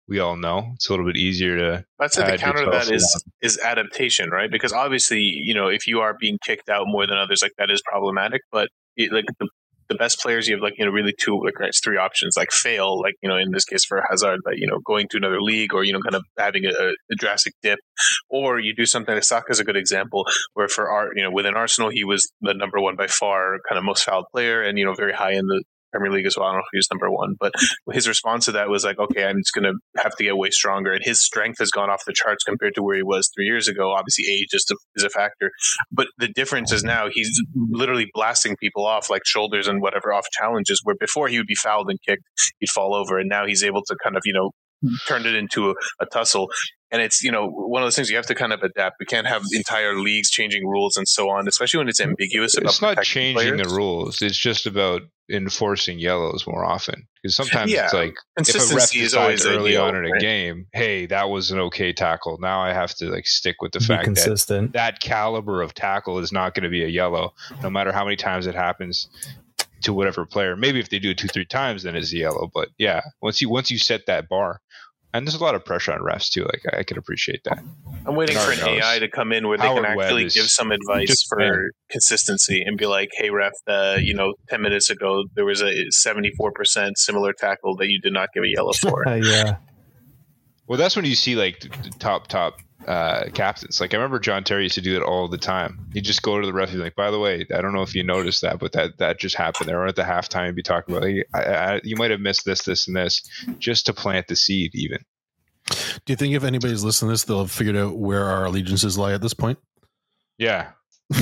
we 0.07 0.19
all 0.19 0.37
know 0.37 0.71
it's 0.75 0.89
a 0.89 0.93
little 0.93 1.05
bit 1.05 1.17
easier 1.17 1.57
to. 1.57 1.85
I'd 1.99 2.13
say 2.13 2.29
the 2.31 2.37
counter 2.37 2.65
to 2.65 2.71
that 2.71 2.89
is 2.89 3.23
is 3.41 3.59
adaptation, 3.59 4.29
right? 4.29 4.49
Because 4.49 4.73
obviously, 4.73 5.19
you 5.21 5.53
know, 5.53 5.67
if 5.67 5.87
you 5.87 5.99
are 5.99 6.15
being 6.19 6.37
kicked 6.43 6.69
out 6.69 6.85
more 6.87 7.05
than 7.05 7.17
others, 7.17 7.41
like 7.41 7.53
that 7.57 7.69
is 7.69 7.81
problematic. 7.85 8.41
But 8.51 8.69
it, 8.95 9.11
like 9.11 9.25
the, 9.39 9.49
the 9.89 9.95
best 9.95 10.19
players, 10.19 10.47
you 10.47 10.55
have 10.55 10.63
like 10.63 10.75
you 10.77 10.85
know 10.85 10.91
really 10.91 11.13
two 11.19 11.39
like 11.43 11.59
right, 11.59 11.73
three 11.83 11.97
options, 11.97 12.37
like 12.37 12.51
fail, 12.51 13.01
like 13.01 13.15
you 13.21 13.27
know 13.27 13.35
in 13.35 13.51
this 13.51 13.65
case 13.65 13.83
for 13.83 14.01
Hazard, 14.09 14.39
like 14.45 14.57
you 14.57 14.67
know 14.67 14.79
going 14.85 15.07
to 15.09 15.17
another 15.17 15.41
league 15.41 15.73
or 15.73 15.83
you 15.83 15.91
know 15.91 15.99
kind 15.99 16.15
of 16.15 16.23
having 16.37 16.65
a, 16.65 16.69
a 16.69 17.15
drastic 17.17 17.53
dip, 17.61 17.79
or 18.29 18.59
you 18.59 18.73
do 18.73 18.85
something. 18.85 19.13
like 19.13 19.23
Saka 19.23 19.51
is 19.51 19.59
a 19.59 19.65
good 19.65 19.77
example 19.77 20.25
where 20.53 20.69
for 20.69 20.89
our 20.89 21.09
you 21.15 21.23
know 21.23 21.31
within 21.31 21.55
Arsenal 21.55 21.89
he 21.89 22.05
was 22.05 22.31
the 22.41 22.53
number 22.53 22.79
one 22.79 22.95
by 22.95 23.07
far, 23.07 23.57
kind 23.67 23.77
of 23.77 23.83
most 23.83 24.03
fouled 24.03 24.25
player, 24.33 24.61
and 24.61 24.77
you 24.77 24.85
know 24.85 24.93
very 24.93 25.13
high 25.13 25.33
in 25.33 25.45
the 25.47 25.63
Premier 25.91 26.11
League 26.11 26.25
as 26.25 26.37
well. 26.37 26.47
I 26.47 26.51
don't 26.51 26.57
know 26.57 26.63
if 26.63 26.69
he 26.71 26.77
was 26.77 26.91
number 26.91 27.11
one, 27.11 27.35
but 27.39 27.53
his 27.91 28.07
response 28.07 28.45
to 28.45 28.51
that 28.53 28.69
was 28.69 28.83
like, 28.83 28.99
okay, 28.99 29.25
I'm 29.25 29.37
just 29.37 29.53
going 29.53 29.63
to 29.63 29.73
have 30.01 30.15
to 30.15 30.23
get 30.23 30.37
way 30.37 30.49
stronger. 30.49 30.91
And 30.91 31.03
his 31.03 31.21
strength 31.21 31.59
has 31.59 31.71
gone 31.71 31.89
off 31.89 32.03
the 32.05 32.13
charts 32.13 32.43
compared 32.43 32.75
to 32.75 32.83
where 32.83 32.95
he 32.95 33.03
was 33.03 33.29
three 33.35 33.45
years 33.45 33.67
ago. 33.67 33.91
Obviously, 33.91 34.25
age 34.31 34.49
is 34.53 34.65
a, 34.71 34.75
is 34.95 35.03
a 35.03 35.09
factor. 35.09 35.51
But 35.91 36.07
the 36.17 36.27
difference 36.27 36.71
is 36.71 36.83
now 36.83 37.07
he's 37.11 37.41
literally 37.55 38.07
blasting 38.13 38.55
people 38.57 38.85
off 38.85 39.09
like 39.09 39.25
shoulders 39.25 39.67
and 39.67 39.81
whatever 39.81 40.13
off 40.13 40.25
challenges, 40.31 40.81
where 40.83 40.95
before 40.99 41.27
he 41.27 41.37
would 41.37 41.47
be 41.47 41.55
fouled 41.55 41.89
and 41.89 41.99
kicked, 42.07 42.23
he'd 42.59 42.69
fall 42.69 42.93
over. 42.93 43.17
And 43.17 43.29
now 43.29 43.45
he's 43.45 43.63
able 43.63 43.83
to 43.83 43.95
kind 44.03 44.15
of, 44.15 44.23
you 44.25 44.33
know, 44.33 44.51
turn 45.07 45.25
it 45.25 45.35
into 45.35 45.71
a, 45.71 45.73
a 46.01 46.05
tussle. 46.05 46.49
And 46.91 47.01
it's, 47.01 47.21
you 47.21 47.31
know, 47.31 47.47
one 47.49 47.81
of 47.81 47.85
those 47.85 47.95
things 47.95 48.09
you 48.09 48.15
have 48.15 48.27
to 48.27 48.35
kind 48.35 48.53
of 48.53 48.63
adapt. 48.63 48.95
We 48.99 49.05
can't 49.05 49.27
have 49.27 49.41
entire 49.53 49.99
leagues 49.99 50.29
changing 50.29 50.65
rules 50.65 50.95
and 50.95 51.05
so 51.07 51.29
on, 51.29 51.47
especially 51.47 51.79
when 51.79 51.89
it's 51.89 51.99
ambiguous 51.99 52.57
about 52.57 52.69
It's 52.69 52.81
not 52.81 53.03
changing 53.03 53.35
players. 53.35 53.61
the 53.67 53.75
rules. 53.75 54.21
It's 54.21 54.37
just 54.37 54.65
about 54.65 55.01
enforcing 55.29 55.99
yellows 55.99 56.45
more 56.47 56.63
often. 56.63 57.05
Because 57.21 57.35
sometimes 57.35 57.71
Yeah. 57.71 57.85
it's 57.85 57.93
like 57.93 58.11
if 58.11 58.15
a 58.15 58.15
ref 58.15 58.55
Consistency 58.55 58.99
is 59.01 59.13
always 59.13 59.41
decides 59.41 59.57
early 59.57 59.71
ideal, 59.71 59.83
on 59.83 59.95
in 59.97 60.05
a 60.05 60.09
right? 60.11 60.21
game, 60.21 60.67
hey, 60.73 61.05
that 61.07 61.29
was 61.29 61.51
an 61.51 61.59
okay 61.59 61.91
tackle. 61.91 62.37
Now 62.39 62.61
I 62.63 62.71
have 62.71 62.93
to 62.95 63.05
like 63.09 63.27
stick 63.27 63.57
with 63.61 63.73
the 63.73 63.79
Be 63.79 63.85
fact 63.85 64.05
that 64.05 64.15
consistent. 64.15 64.71
that 64.73 65.01
caliber 65.01 65.61
of 65.61 65.73
tackle 65.73 66.19
is 66.19 66.31
not 66.31 66.53
going 66.53 66.63
to 66.63 66.69
be 66.69 66.83
a 66.85 66.87
yellow, 66.87 67.33
no 67.61 67.69
matter 67.69 67.91
how 67.91 68.05
many 68.05 68.15
times 68.15 68.47
it 68.47 68.55
happens 68.55 69.09
to 69.81 69.93
whatever 69.93 70.25
player. 70.25 70.55
Maybe 70.55 70.79
if 70.79 70.89
they 70.89 70.99
do 70.99 71.11
it 71.11 71.17
two, 71.17 71.27
three 71.27 71.45
times, 71.45 71.83
then 71.83 71.95
it's 71.95 72.11
a 72.13 72.17
yellow. 72.17 72.49
But 72.53 72.69
yeah, 72.77 73.01
once 73.21 73.41
you 73.41 73.49
once 73.49 73.69
you 73.69 73.77
set 73.77 74.05
that 74.07 74.29
bar, 74.29 74.61
and 75.17 75.27
there's 75.27 75.35
a 75.35 75.43
lot 75.43 75.55
of 75.55 75.65
pressure 75.65 75.91
on 75.91 75.99
refs 75.99 76.29
too. 76.29 76.43
Like 76.43 76.61
I 76.71 76.83
can 76.83 76.97
appreciate 76.97 77.43
that. 77.45 77.63
I'm 78.05 78.15
waiting 78.15 78.37
for 78.37 78.51
an 78.51 78.59
knows. 78.59 78.83
AI 78.83 78.99
to 78.99 79.09
come 79.09 79.31
in 79.31 79.47
where 79.47 79.57
they 79.57 79.65
Howard 79.65 79.83
can 79.83 79.99
actually 79.99 80.25
is 80.25 80.33
give 80.33 80.45
some 80.45 80.71
advice 80.71 81.07
just 81.07 81.25
for 81.27 81.39
man. 81.39 81.69
consistency 81.89 82.61
and 82.65 82.77
be 82.77 82.85
like, 82.85 83.09
"Hey, 83.13 83.29
ref, 83.29 83.53
uh, 83.67 83.97
you 83.99 84.13
know, 84.13 84.33
ten 84.49 84.61
minutes 84.61 84.89
ago 84.89 85.23
there 85.35 85.45
was 85.45 85.61
a 85.61 85.73
74 85.89 86.51
percent 86.51 86.97
similar 86.97 87.33
tackle 87.33 87.75
that 87.77 87.87
you 87.87 87.99
did 87.99 88.13
not 88.13 88.29
give 88.33 88.43
a 88.43 88.49
yellow 88.49 88.73
for." 88.81 89.03
Yeah. 89.07 89.57
Well, 90.67 90.77
that's 90.77 90.95
when 90.95 91.05
you 91.05 91.15
see 91.15 91.35
like 91.35 91.59
the 91.59 91.69
the 91.69 91.93
top 91.99 92.27
top 92.27 92.59
uh, 92.85 93.25
captains. 93.33 93.81
Like 93.81 93.93
I 93.93 93.97
remember 93.97 94.19
John 94.19 94.43
Terry 94.43 94.63
used 94.63 94.75
to 94.75 94.81
do 94.81 94.93
that 94.93 95.03
all 95.03 95.27
the 95.27 95.37
time. 95.37 95.87
He'd 95.93 96.05
just 96.05 96.21
go 96.21 96.39
to 96.39 96.45
the 96.45 96.53
ref 96.53 96.69
and 96.69 96.77
be 96.77 96.83
like, 96.83 96.95
"By 96.95 97.11
the 97.11 97.19
way, 97.19 97.45
I 97.53 97.61
don't 97.61 97.73
know 97.73 97.81
if 97.81 97.95
you 97.95 98.03
noticed 98.03 98.41
that, 98.41 98.59
but 98.59 98.73
that 98.73 98.97
that 98.99 99.19
just 99.19 99.35
happened 99.35 99.69
there." 99.69 99.81
Or 99.81 99.87
at 99.87 99.95
the 99.95 100.03
halftime, 100.03 100.45
he'd 100.47 100.55
be 100.55 100.63
talking 100.63 100.95
about, 100.95 101.07
hey, 101.07 101.23
I, 101.33 101.43
I, 101.43 101.81
"You 101.83 101.95
might 101.95 102.11
have 102.11 102.19
missed 102.19 102.45
this, 102.45 102.63
this, 102.63 102.87
and 102.87 102.95
this," 102.95 103.21
just 103.57 103.87
to 103.87 103.93
plant 103.93 104.27
the 104.27 104.35
seed. 104.35 104.71
Even 104.75 104.99
Do 105.69 106.13
you 106.13 106.15
think 106.15 106.33
if 106.35 106.43
anybody's 106.43 106.83
listening 106.83 107.09
to 107.09 107.13
this, 107.13 107.23
they'll 107.23 107.39
have 107.39 107.51
figured 107.51 107.75
out 107.75 107.97
where 107.97 108.25
our 108.25 108.45
allegiances 108.45 108.97
lie 108.97 109.13
at 109.13 109.21
this 109.21 109.33
point? 109.33 109.57
yeah, 110.37 110.69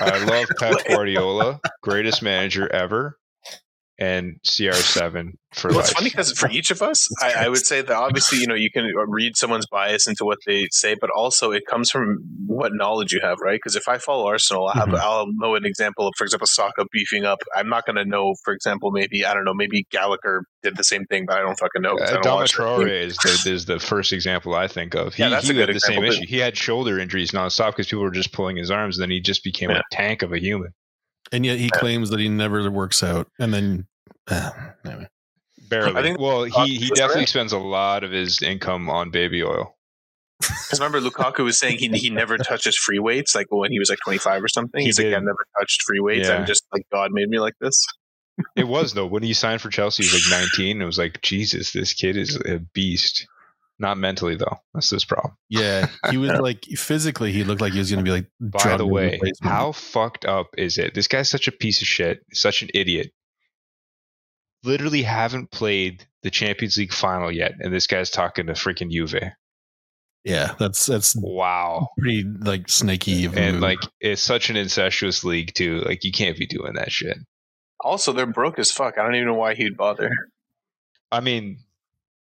I 0.00 0.24
love 0.24 0.48
Pep 0.58 0.76
Guardiola, 0.88 1.60
greatest 1.82 2.22
manager 2.22 2.70
ever, 2.72 3.18
and 3.98 4.36
CR7 4.44 5.32
for 5.52 5.68
Well, 5.68 5.76
life. 5.78 5.84
it's 5.84 5.92
funny 5.94 6.10
because 6.10 6.32
for 6.32 6.50
each 6.50 6.70
of 6.72 6.82
us, 6.82 7.06
I, 7.22 7.44
I 7.44 7.48
would 7.48 7.64
say 7.64 7.80
that 7.80 7.92
obviously, 7.96 8.38
you 8.38 8.46
know, 8.48 8.54
you 8.56 8.68
can 8.72 8.84
read 9.08 9.36
someone's 9.36 9.66
bias 9.70 10.08
into 10.08 10.24
what 10.24 10.38
they 10.46 10.66
say, 10.72 10.96
but 11.00 11.10
also 11.14 11.52
it 11.52 11.62
comes 11.70 11.90
from 11.90 12.18
what 12.46 12.72
knowledge 12.74 13.12
you 13.12 13.20
have, 13.22 13.36
right? 13.40 13.54
Because 13.62 13.76
if 13.76 13.86
I 13.88 13.98
follow 13.98 14.26
Arsenal, 14.26 14.66
I 14.68 14.78
have, 14.78 14.88
Mhm. 14.88 14.98
I'll 15.00 15.26
know 15.34 15.54
an 15.54 15.64
example 15.64 16.08
of, 16.08 16.14
for 16.18 16.24
example, 16.24 16.48
Saka 16.50 16.86
beefing 16.92 17.24
up. 17.24 17.38
I'm 17.54 17.68
not 17.68 17.86
going 17.86 17.96
to 17.96 18.04
know, 18.04 18.34
for 18.44 18.52
example, 18.52 18.90
maybe 18.90 19.24
I 19.24 19.32
don't 19.32 19.44
know, 19.44 19.54
maybe 19.54 19.86
Gallagher 19.92 20.42
did 20.64 20.76
the 20.76 20.84
same 20.84 21.04
thing, 21.04 21.24
but 21.26 21.36
I 21.38 21.42
don't 21.42 21.58
fucking 21.58 21.82
know. 21.82 21.96
'cause 21.96 22.08
I 22.08 22.12
Uh, 22.12 22.14
don't 22.14 22.22
Dama 22.24 22.36
watch 22.36 22.56
the 22.56 22.64
team. 22.64 22.86
Traore 22.88 23.00
is 23.02 23.16
the, 23.18 23.50
is 23.52 23.64
the 23.66 23.78
first 23.78 24.12
example 24.12 24.54
I 24.54 24.66
think 24.66 24.94
of. 24.94 25.14
He, 25.14 25.22
Yeah, 25.22 25.28
that's 25.28 25.44
he 25.46 25.52
a 25.52 25.54
good 25.54 25.68
had 25.68 25.76
the 25.76 25.80
same 25.80 25.98
example, 25.98 26.10
too. 26.16 26.22
issue. 26.24 26.26
He 26.30 26.38
had 26.38 26.56
shoulder 26.56 26.98
injuries 26.98 27.30
nonstop 27.30 27.68
because 27.70 27.86
people 27.86 28.02
were 28.02 28.10
just 28.10 28.32
pulling 28.32 28.56
his 28.56 28.70
arms. 28.72 28.98
and 28.98 29.02
Then 29.04 29.10
he 29.10 29.20
just 29.20 29.44
became 29.44 29.70
Yeah. 29.70 29.78
a 29.78 29.94
tank 29.94 30.22
of 30.22 30.32
a 30.32 30.38
human. 30.40 30.70
And 31.32 31.44
yet 31.44 31.58
he 31.58 31.70
claims 31.70 32.10
that 32.10 32.20
he 32.20 32.28
never 32.28 32.70
works 32.70 33.02
out. 33.02 33.28
And 33.38 33.52
then, 33.52 33.86
uh, 34.28 34.50
anyway. 34.84 35.08
Barely. 35.68 35.96
I 35.96 36.02
think- 36.02 36.18
well, 36.18 36.44
he, 36.44 36.76
he 36.76 36.88
definitely 36.90 37.22
right? 37.22 37.28
spends 37.28 37.52
a 37.52 37.58
lot 37.58 38.04
of 38.04 38.10
his 38.10 38.42
income 38.42 38.90
on 38.90 39.10
baby 39.10 39.42
oil. 39.42 39.74
Because 40.40 40.80
remember, 40.80 41.00
Lukaku 41.00 41.44
was 41.44 41.58
saying 41.58 41.78
he 41.78 41.88
he 41.88 42.10
never 42.10 42.36
touches 42.36 42.76
free 42.76 42.98
weights, 42.98 43.34
like 43.34 43.46
when 43.50 43.70
he 43.70 43.78
was 43.78 43.88
like 43.88 44.00
25 44.04 44.42
or 44.42 44.48
something. 44.48 44.80
He 44.80 44.86
He's 44.86 44.98
like. 44.98 45.06
I 45.08 45.20
never 45.20 45.46
touched 45.58 45.82
free 45.86 46.00
weights. 46.00 46.28
Yeah. 46.28 46.36
I'm 46.36 46.46
just 46.46 46.66
like 46.72 46.82
God 46.92 47.12
made 47.12 47.28
me 47.28 47.38
like 47.38 47.54
this. 47.60 47.82
It 48.56 48.66
was 48.66 48.94
though 48.94 49.06
when 49.06 49.22
he 49.22 49.32
signed 49.32 49.60
for 49.60 49.70
Chelsea, 49.70 50.04
he 50.04 50.12
was 50.12 50.30
like 50.30 50.40
19. 50.40 50.82
It 50.82 50.84
was 50.84 50.98
like 50.98 51.22
Jesus, 51.22 51.72
this 51.72 51.92
kid 51.92 52.16
is 52.16 52.36
a 52.36 52.58
beast. 52.58 53.26
Not 53.78 53.98
mentally 53.98 54.36
though. 54.36 54.58
That's 54.72 54.90
this 54.90 55.04
problem. 55.04 55.34
Yeah, 55.48 55.88
he 56.10 56.16
was 56.16 56.30
like 56.32 56.62
physically, 56.76 57.32
he 57.32 57.42
looked 57.44 57.60
like 57.60 57.72
he 57.72 57.78
was 57.80 57.90
going 57.90 58.04
to 58.04 58.08
be 58.08 58.14
like. 58.14 58.26
By 58.40 58.76
the 58.76 58.86
way, 58.86 59.12
replacement. 59.12 59.52
how 59.52 59.72
fucked 59.72 60.24
up 60.24 60.48
is 60.56 60.78
it? 60.78 60.94
This 60.94 61.08
guy's 61.08 61.28
such 61.28 61.48
a 61.48 61.52
piece 61.52 61.80
of 61.82 61.88
shit, 61.88 62.20
such 62.32 62.62
an 62.62 62.68
idiot. 62.72 63.10
Literally 64.62 65.02
haven't 65.02 65.50
played 65.50 66.06
the 66.22 66.30
Champions 66.30 66.78
League 66.78 66.92
final 66.92 67.30
yet, 67.30 67.52
and 67.60 67.72
this 67.74 67.86
guy's 67.86 68.10
talking 68.10 68.46
to 68.46 68.52
freaking 68.54 68.90
Juve. 68.90 69.32
Yeah, 70.24 70.54
that's 70.58 70.86
that's 70.86 71.14
Wow. 71.18 71.88
pretty 71.98 72.24
like 72.24 72.70
snaky. 72.70 73.26
of 73.26 73.36
And 73.36 73.54
move. 73.54 73.62
like 73.62 73.78
it's 74.00 74.22
such 74.22 74.48
an 74.48 74.56
incestuous 74.56 75.22
league 75.22 75.52
too. 75.52 75.80
Like 75.80 76.02
you 76.02 76.12
can't 76.12 76.38
be 76.38 76.46
doing 76.46 76.74
that 76.74 76.90
shit. 76.90 77.18
Also, 77.80 78.12
they're 78.12 78.24
broke 78.24 78.58
as 78.58 78.70
fuck. 78.72 78.96
I 78.96 79.02
don't 79.02 79.16
even 79.16 79.26
know 79.28 79.34
why 79.34 79.54
he'd 79.54 79.76
bother. 79.76 80.08
I 81.12 81.20
mean, 81.20 81.58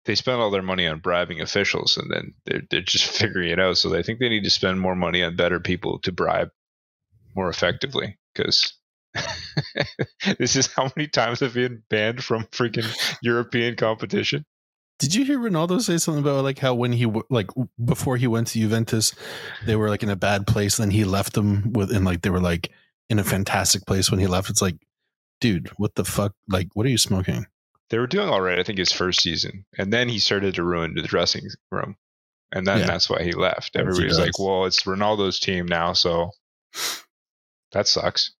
they 0.05 0.15
spend 0.15 0.41
all 0.41 0.51
their 0.51 0.61
money 0.61 0.87
on 0.87 0.99
bribing 0.99 1.41
officials, 1.41 1.97
and 1.97 2.11
then 2.11 2.33
they're 2.45 2.61
they're 2.69 2.81
just 2.81 3.05
figuring 3.17 3.49
it 3.49 3.59
out. 3.59 3.77
So 3.77 3.89
they 3.89 4.03
think 4.03 4.19
they 4.19 4.29
need 4.29 4.43
to 4.43 4.49
spend 4.49 4.79
more 4.79 4.95
money 4.95 5.23
on 5.23 5.35
better 5.35 5.59
people 5.59 5.99
to 5.99 6.11
bribe 6.11 6.49
more 7.35 7.49
effectively. 7.49 8.17
Because 8.33 8.73
this 10.37 10.55
is 10.55 10.67
how 10.67 10.91
many 10.95 11.07
times 11.07 11.41
I've 11.41 11.53
been 11.53 11.83
banned 11.89 12.23
from 12.23 12.43
freaking 12.45 12.87
European 13.21 13.75
competition. 13.75 14.45
Did 14.99 15.15
you 15.15 15.25
hear 15.25 15.39
Ronaldo 15.39 15.81
say 15.81 15.97
something 15.97 16.23
about 16.23 16.43
like 16.43 16.59
how 16.59 16.73
when 16.75 16.93
he 16.93 17.11
like 17.29 17.49
before 17.83 18.17
he 18.17 18.27
went 18.27 18.47
to 18.47 18.59
Juventus, 18.59 19.13
they 19.65 19.75
were 19.75 19.89
like 19.89 20.03
in 20.03 20.09
a 20.09 20.15
bad 20.15 20.47
place, 20.47 20.77
then 20.77 20.91
he 20.91 21.03
left 21.03 21.33
them 21.33 21.73
with 21.73 21.91
and 21.91 22.05
like 22.05 22.21
they 22.21 22.29
were 22.29 22.39
like 22.39 22.71
in 23.09 23.19
a 23.19 23.23
fantastic 23.23 23.85
place 23.85 24.09
when 24.09 24.19
he 24.19 24.27
left. 24.27 24.49
It's 24.49 24.61
like, 24.61 24.77
dude, 25.41 25.69
what 25.77 25.95
the 25.95 26.05
fuck? 26.05 26.33
Like, 26.47 26.69
what 26.73 26.85
are 26.85 26.89
you 26.89 26.97
smoking? 26.97 27.47
They 27.93 27.99
were 27.99 28.07
doing 28.07 28.27
all 28.27 28.41
right, 28.41 28.57
I 28.57 28.63
think, 28.63 28.79
his 28.79 28.91
first 28.91 29.21
season, 29.21 29.67
and 29.77 29.93
then 29.93 30.09
he 30.09 30.17
started 30.17 30.55
to 30.55 30.63
ruin 30.63 30.95
the 30.95 31.03
dressing 31.03 31.47
room, 31.69 31.95
and 32.51 32.65
then 32.65 32.79
Yeah. 32.79 32.87
that's 32.87 33.07
why 33.07 33.21
he 33.21 33.33
left. 33.33 33.75
As 33.75 33.81
he 33.81 33.87
Everybody's 33.87 34.17
like, 34.17 34.39
"Well, 34.39 34.65
it's 34.65 34.81
Ronaldo's 34.81 35.39
team 35.39 35.67
now, 35.67 35.93
so 35.93 36.31
that 37.71 37.87
sucks." 37.87 38.31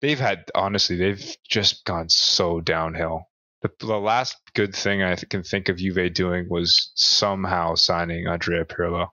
They've 0.00 0.20
had 0.20 0.44
honestly, 0.54 0.94
they've 0.94 1.36
just 1.50 1.84
gone 1.86 2.08
so 2.08 2.60
downhill. 2.60 3.32
The, 3.62 3.72
the 3.80 3.98
last 3.98 4.36
good 4.54 4.76
thing 4.76 5.02
I 5.02 5.16
th- 5.16 5.28
can 5.28 5.42
think 5.42 5.68
of 5.68 5.78
Juve 5.78 6.14
doing 6.14 6.46
was 6.48 6.92
somehow 6.94 7.74
signing 7.74 8.28
Andrea 8.28 8.64
Pirlo. 8.64 9.08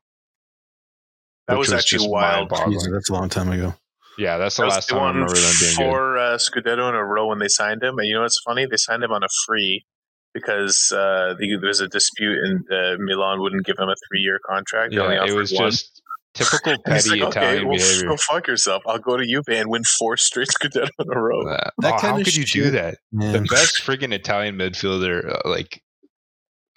That 1.47 1.57
which 1.57 1.69
was 1.69 1.73
actually 1.73 1.97
just 1.99 2.09
wild. 2.11 2.51
mind-boggling. 2.51 2.91
That's 2.91 3.09
a 3.09 3.13
long 3.13 3.29
time 3.29 3.51
ago. 3.51 3.73
Yeah, 4.17 4.37
that's 4.37 4.57
the 4.57 4.63
That 4.63 4.69
last 4.69 4.89
they 4.89 4.95
time 4.95 5.03
I 5.03 5.07
remember 5.09 5.33
them 5.33 5.53
being 5.59 5.75
good. 5.77 5.85
four 5.85 6.17
uh, 6.17 6.37
Scudetto 6.37 6.89
in 6.89 6.95
a 6.95 7.03
row 7.05 7.27
when 7.27 7.39
they 7.39 7.47
signed 7.47 7.81
him. 7.83 7.97
And 7.97 8.07
you 8.07 8.13
know 8.15 8.21
what's 8.21 8.41
funny? 8.45 8.65
They 8.65 8.77
signed 8.77 9.03
him 9.03 9.11
on 9.11 9.23
a 9.23 9.27
free 9.47 9.85
because 10.33 10.91
uh, 10.91 11.35
the, 11.39 11.57
there 11.59 11.67
was 11.67 11.81
a 11.81 11.87
dispute 11.87 12.37
and 12.43 12.59
uh, 12.71 12.95
Milan 12.99 13.41
wouldn't 13.41 13.65
give 13.65 13.77
him 13.79 13.89
a 13.89 13.95
three-year 14.09 14.39
contract. 14.45 14.93
They 14.93 14.99
only 14.99 15.15
Yeah, 15.15 15.25
it 15.27 15.33
was 15.33 15.51
one. 15.53 15.69
just 15.71 16.01
typical 16.33 16.75
petty 16.85 17.09
like, 17.09 17.21
okay, 17.21 17.39
Italian 17.39 17.67
well, 17.67 17.77
behavior. 17.77 18.07
go 18.09 18.17
fuck 18.17 18.47
yourself. 18.47 18.83
I'll 18.85 18.99
go 18.99 19.17
to 19.17 19.25
Juve 19.25 19.43
and 19.49 19.69
win 19.69 19.83
four 19.97 20.17
straight 20.17 20.47
Scudetto 20.61 20.89
in 20.99 21.11
a 21.11 21.19
row. 21.19 21.47
Uh, 21.49 21.69
That 21.79 21.93
oh, 21.93 21.97
how 21.97 21.99
kinda 21.99 22.23
could 22.25 22.35
you 22.35 22.45
do 22.45 22.71
that? 22.71 22.97
Man. 23.11 23.33
The 23.33 23.41
best 23.41 23.81
friggin' 23.81 24.13
Italian 24.13 24.55
midfielder, 24.57 25.35
uh, 25.45 25.49
like 25.49 25.81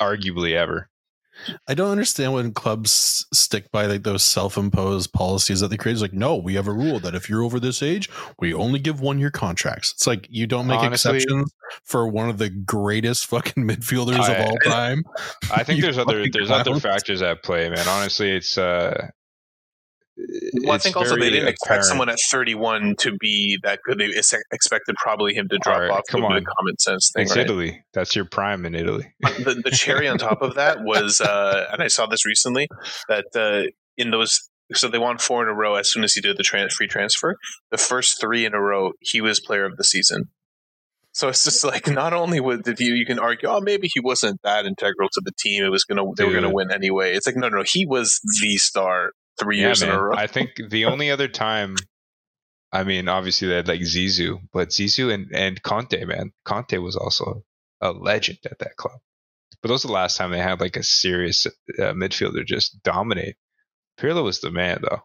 arguably 0.01 0.55
ever. 0.55 0.89
I 1.69 1.75
don't 1.75 1.91
understand 1.91 2.33
when 2.33 2.53
clubs 2.53 3.27
stick 3.33 3.71
by 3.73 3.87
like 3.87 4.03
those 4.03 4.23
self-imposed 4.25 5.13
policies 5.13 5.61
that 5.61 5.69
they 5.69 5.77
create. 5.77 5.95
It's 5.95 6.03
like, 6.03 6.13
no, 6.13 6.37
we 6.37 6.55
have 6.55 6.69
a 6.69 6.73
rule 6.73 7.01
that 7.01 7.15
if 7.15 7.29
you're 7.29 7.43
over 7.43 7.59
this 7.61 7.83
age, 7.83 8.09
we 8.39 8.55
only 8.55 8.79
give 8.79 9.01
one-year 9.01 9.31
contracts. 9.31 9.93
It's 9.93 10.07
like 10.07 10.27
you 10.31 10.47
don't 10.47 10.67
make 10.67 10.79
Honestly- 10.79 11.17
exceptions 11.17 11.53
for 11.83 12.07
one 12.09 12.29
of 12.31 12.39
the 12.39 12.51
greatest 12.51 13.27
fucking 13.27 13.65
midfielders 13.65 14.21
I- 14.21 14.33
of 14.35 14.47
all 14.49 14.57
time. 14.59 15.05
I 15.53 15.63
think 15.65 15.77
You 15.79 15.83
there's 15.83 15.99
other 15.99 16.25
there's 16.31 16.51
other 16.51 16.79
factors 16.81 17.21
at 17.23 17.43
play, 17.43 17.69
man. 17.69 17.87
Honestly, 17.89 18.31
it's 18.31 18.57
uh 18.57 19.09
Well, 20.17 20.73
I 20.73 20.79
think 20.79 20.97
also 20.97 21.17
they 21.17 21.31
didn't 21.31 21.49
expect 21.49 21.85
someone 21.85 22.09
at 22.09 22.19
31 22.31 22.95
to 23.01 23.17
be 23.19 23.59
that 23.65 23.81
good. 23.85 23.99
They 23.99 24.15
ex- 24.17 24.33
expected 24.53 24.95
probably 24.97 25.35
him 25.35 25.49
to 25.49 25.59
drop 25.59 25.77
Alright, 25.77 25.91
off. 25.91 26.03
come 26.09 26.25
on, 26.25 26.33
on. 26.33 26.45
common 26.45 26.79
sense 26.79 27.11
thing, 27.15 27.25
It's 27.25 27.35
right? 27.37 27.45
Italy. 27.45 27.85
That's 27.95 28.15
your 28.15 28.25
prime 28.25 28.65
in 28.65 28.75
Italy. 28.75 29.13
the, 29.21 29.61
the 29.65 29.71
cherry 29.73 30.07
on 30.09 30.19
top 30.19 30.41
of 30.41 30.55
that 30.57 30.83
was, 30.83 31.21
uh, 31.21 31.67
and 31.73 31.83
I 31.83 31.89
saw 31.89 32.07
this 32.07 32.25
recently, 32.25 32.69
that 33.09 33.25
uh, 33.35 33.69
in 33.97 34.11
those, 34.11 34.49
so 34.73 34.89
they 34.89 34.99
won 34.99 35.19
four 35.19 35.43
in 35.43 35.49
a 35.49 35.55
row 35.55 35.75
as 35.75 35.91
soon 35.91 36.05
as 36.05 36.13
he 36.15 36.21
did 36.21 36.37
the 36.37 36.45
tran 36.45 36.71
free 36.71 36.87
transfer. 36.87 37.37
The 37.73 37.79
first 37.79 38.21
three 38.21 38.45
in 38.45 38.55
a 38.55 38.61
row, 38.61 38.93
he 39.01 39.21
was 39.21 39.41
player 39.41 39.65
of 39.65 39.77
the 39.77 39.85
season. 39.85 40.29
So 41.13 41.29
it's 41.29 41.45
just 41.45 41.65
like 41.65 41.87
not 41.89 42.13
only 42.13 42.41
would 42.41 42.65
did 42.65 42.81
you 42.81 42.93
you 42.95 43.07
can 43.07 43.21
argue, 43.21 43.49
oh 43.49 43.61
maybe 43.61 43.89
he 43.93 44.01
wasn't 44.01 44.41
that 44.43 44.67
integral 44.67 45.09
to 45.13 45.21
the 45.25 45.31
team. 45.39 45.65
It 45.65 45.69
was 45.69 45.85
gonna 45.85 46.03
they 46.17 46.25
were 46.25 46.33
gonna 46.33 46.51
win 46.53 46.73
anyway. 46.73 47.15
It's 47.15 47.25
like 47.25 47.37
no 47.37 47.49
no 47.49 47.63
he 47.65 47.87
was 47.87 48.21
the 48.43 48.57
star 48.57 49.13
three 49.39 49.59
Yeah, 49.59 49.69
years 49.69 49.83
in 49.83 49.89
a 49.91 49.93
man. 49.93 50.01
row. 50.01 50.15
I 50.17 50.27
think 50.27 50.51
the 50.71 50.87
only 50.87 51.11
other 51.11 51.29
time, 51.29 51.77
I 52.73 52.85
mean, 52.85 53.09
obviously 53.09 53.49
they 53.49 53.57
had 53.57 53.69
like 53.69 53.81
Zizou, 53.81 54.41
but 54.53 54.69
Zizou 54.71 55.13
and, 55.13 55.29
and 55.35 55.63
Conte, 55.63 56.05
man, 56.05 56.33
Conte 56.45 56.77
was 56.79 56.97
also 56.97 57.45
a 57.81 57.93
legend 57.93 58.39
at 58.51 58.59
that 58.61 58.77
club. 58.77 58.99
But 59.63 59.69
those 59.69 59.85
are 59.85 59.89
the 59.89 59.95
last 59.95 60.17
time 60.17 60.31
they 60.31 60.39
had 60.39 60.61
like 60.61 60.77
a 60.77 60.83
serious 60.83 61.47
uh, 61.47 61.53
midfielder 61.95 62.45
just 62.45 62.83
dominate. 62.83 63.37
Pirlo 63.99 64.25
was 64.25 64.41
the 64.41 64.51
man, 64.51 64.81
though. 64.83 65.01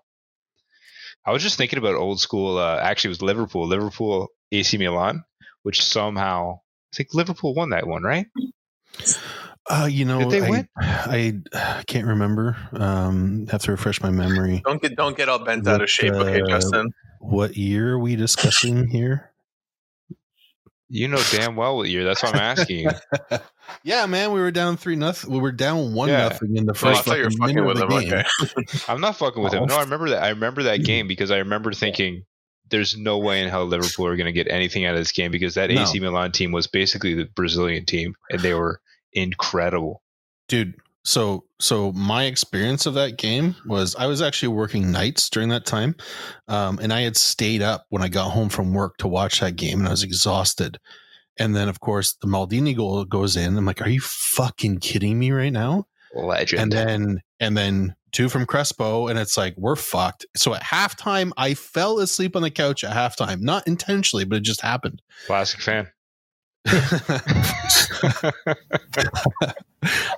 I 1.26 1.32
was 1.32 1.44
just 1.44 1.58
thinking 1.58 1.80
about 1.80 1.96
old 1.96 2.20
school. 2.20 2.58
Uh, 2.58 2.78
actually, 2.82 3.10
it 3.10 3.12
was 3.12 3.22
Liverpool, 3.22 3.68
Liverpool, 3.68 4.30
AC 4.52 4.78
Milan, 4.78 5.24
which 5.64 5.84
somehow 5.84 6.60
I 6.94 6.96
think 6.96 7.14
Liverpool 7.14 7.54
won 7.54 7.70
that 7.70 7.88
one, 7.88 8.04
right? 8.04 8.26
Uh, 9.70 9.88
you 9.90 10.04
know, 10.04 10.20
Did 10.28 10.30
they 10.32 10.48
I, 10.48 10.50
win? 10.50 10.70
I 11.54 11.84
can't 11.86 12.08
remember. 12.08 12.58
Um, 12.74 13.46
have 13.48 13.62
to 13.64 13.72
refresh 13.72 14.02
my 14.02 14.10
memory. 14.10 14.62
don't 14.66 14.82
get 14.82 14.96
don't 14.96 15.16
get 15.16 15.30
all 15.30 15.40
bent 15.40 15.68
out 15.68 15.82
of 15.82 15.90
shape, 15.90 16.14
okay, 16.14 16.42
uh, 16.42 16.48
Justin. 16.48 16.92
What 17.20 17.56
year 17.56 17.94
are 17.94 18.00
we 18.00 18.16
discussing 18.16 18.88
here? 18.92 19.32
You 20.92 21.08
know 21.08 21.22
damn 21.32 21.56
well 21.56 21.78
what 21.78 21.90
year. 21.90 22.04
That's 22.04 22.24
what 22.24 22.34
I'm 22.34 22.42
asking 22.42 22.90
yeah, 23.84 24.08
man, 24.08 24.32
we 24.32 24.40
were 24.40 24.50
down 24.50 24.76
three 24.76 24.96
nothing. 24.96 25.32
We 25.32 25.40
were 25.40 25.52
down 25.52 25.94
one 25.94 26.10
Yeah. 26.10 26.30
nothing 26.30 26.58
in 26.58 26.66
the 26.66 26.74
I 26.74 26.78
first 26.78 27.06
thought 27.06 27.18
you 27.20 27.26
were 27.26 27.30
fucking 27.30 27.56
fucking 27.56 27.56
minute 27.58 27.68
with 27.68 27.84
of 27.84 27.92
him. 27.92 28.00
the 28.00 28.06
game. 28.16 28.26
Okay. 28.58 28.80
I'm 28.92 29.00
not 29.00 29.16
fucking 29.18 29.44
with 29.44 29.54
him. 29.54 29.66
No, 29.68 29.78
I 29.78 29.82
remember 29.82 30.10
that. 30.10 30.24
I 30.24 30.30
remember 30.30 30.64
that 30.64 30.78
game 30.84 31.08
because 31.08 31.30
I 31.30 31.38
remember 31.38 31.72
thinking, 31.74 32.24
"There's 32.72 32.98
no 32.98 33.20
way 33.20 33.44
in 33.44 33.50
hell 33.50 33.66
Liverpool 33.68 34.08
are 34.08 34.16
going 34.16 34.26
to 34.26 34.32
get 34.32 34.48
anything 34.50 34.86
out 34.86 34.96
of 34.96 35.02
this 35.02 35.12
game 35.12 35.30
because 35.30 35.54
that 35.54 35.70
No. 35.70 35.84
AC 35.84 36.00
Milan 36.00 36.32
team 36.32 36.52
was 36.52 36.66
basically 36.66 37.14
the 37.14 37.26
Brazilian 37.36 37.86
team, 37.86 38.16
and 38.32 38.42
they 38.42 38.56
were 38.56 38.82
incredible." 39.14 40.02
dude 40.50 40.74
so 41.06 41.46
so 41.60 41.94
my 41.94 42.26
experience 42.26 42.86
of 42.86 42.94
that 42.96 43.18
game 43.18 43.56
was 43.66 43.96
i 43.96 44.06
was 44.06 44.22
actually 44.22 44.50
working 44.50 44.92
nights 44.92 45.30
during 45.30 45.50
that 45.50 45.66
time 45.66 45.96
um, 46.50 46.78
and 46.82 46.92
i 46.92 47.02
had 47.02 47.16
stayed 47.16 47.62
up 47.62 47.86
when 47.90 48.02
i 48.02 48.10
got 48.10 48.32
home 48.32 48.50
from 48.50 48.74
work 48.74 48.98
to 48.98 49.08
watch 49.08 49.40
that 49.40 49.56
game 49.56 49.80
and 49.80 49.88
i 49.88 49.92
was 49.92 50.04
exhausted 50.04 50.78
and 51.38 51.56
then 51.56 51.70
of 51.70 51.80
course 51.80 52.16
the 52.22 52.28
maldini 52.28 52.76
goal 52.76 53.06
goes 53.06 53.38
in 53.38 53.58
i'm 53.58 53.66
like 53.66 53.82
are 53.82 53.90
you 53.90 54.02
fucking 54.02 54.78
kidding 54.78 55.18
me 55.18 55.32
right 55.32 55.54
now 55.54 55.86
Legend. 56.14 56.62
and 56.62 56.72
then 56.72 57.22
and 57.40 57.56
then 57.56 57.96
two 58.12 58.28
from 58.28 58.46
crespo 58.46 59.08
and 59.08 59.18
it's 59.18 59.38
like 59.38 59.54
we're 59.56 59.76
fucked 59.76 60.26
so 60.36 60.54
at 60.54 60.64
halftime 60.64 61.32
i 61.38 61.54
fell 61.54 62.00
asleep 62.00 62.36
on 62.36 62.42
the 62.42 62.52
couch 62.52 62.84
at 62.84 62.92
halftime 62.92 63.40
not 63.40 63.66
intentionally 63.68 64.26
but 64.26 64.38
it 64.38 64.44
just 64.44 64.62
happened 64.62 65.02
Classic 65.28 65.62
fan. 65.62 65.88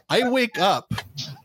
I 0.10 0.30
wake 0.30 0.60
up. 0.60 0.94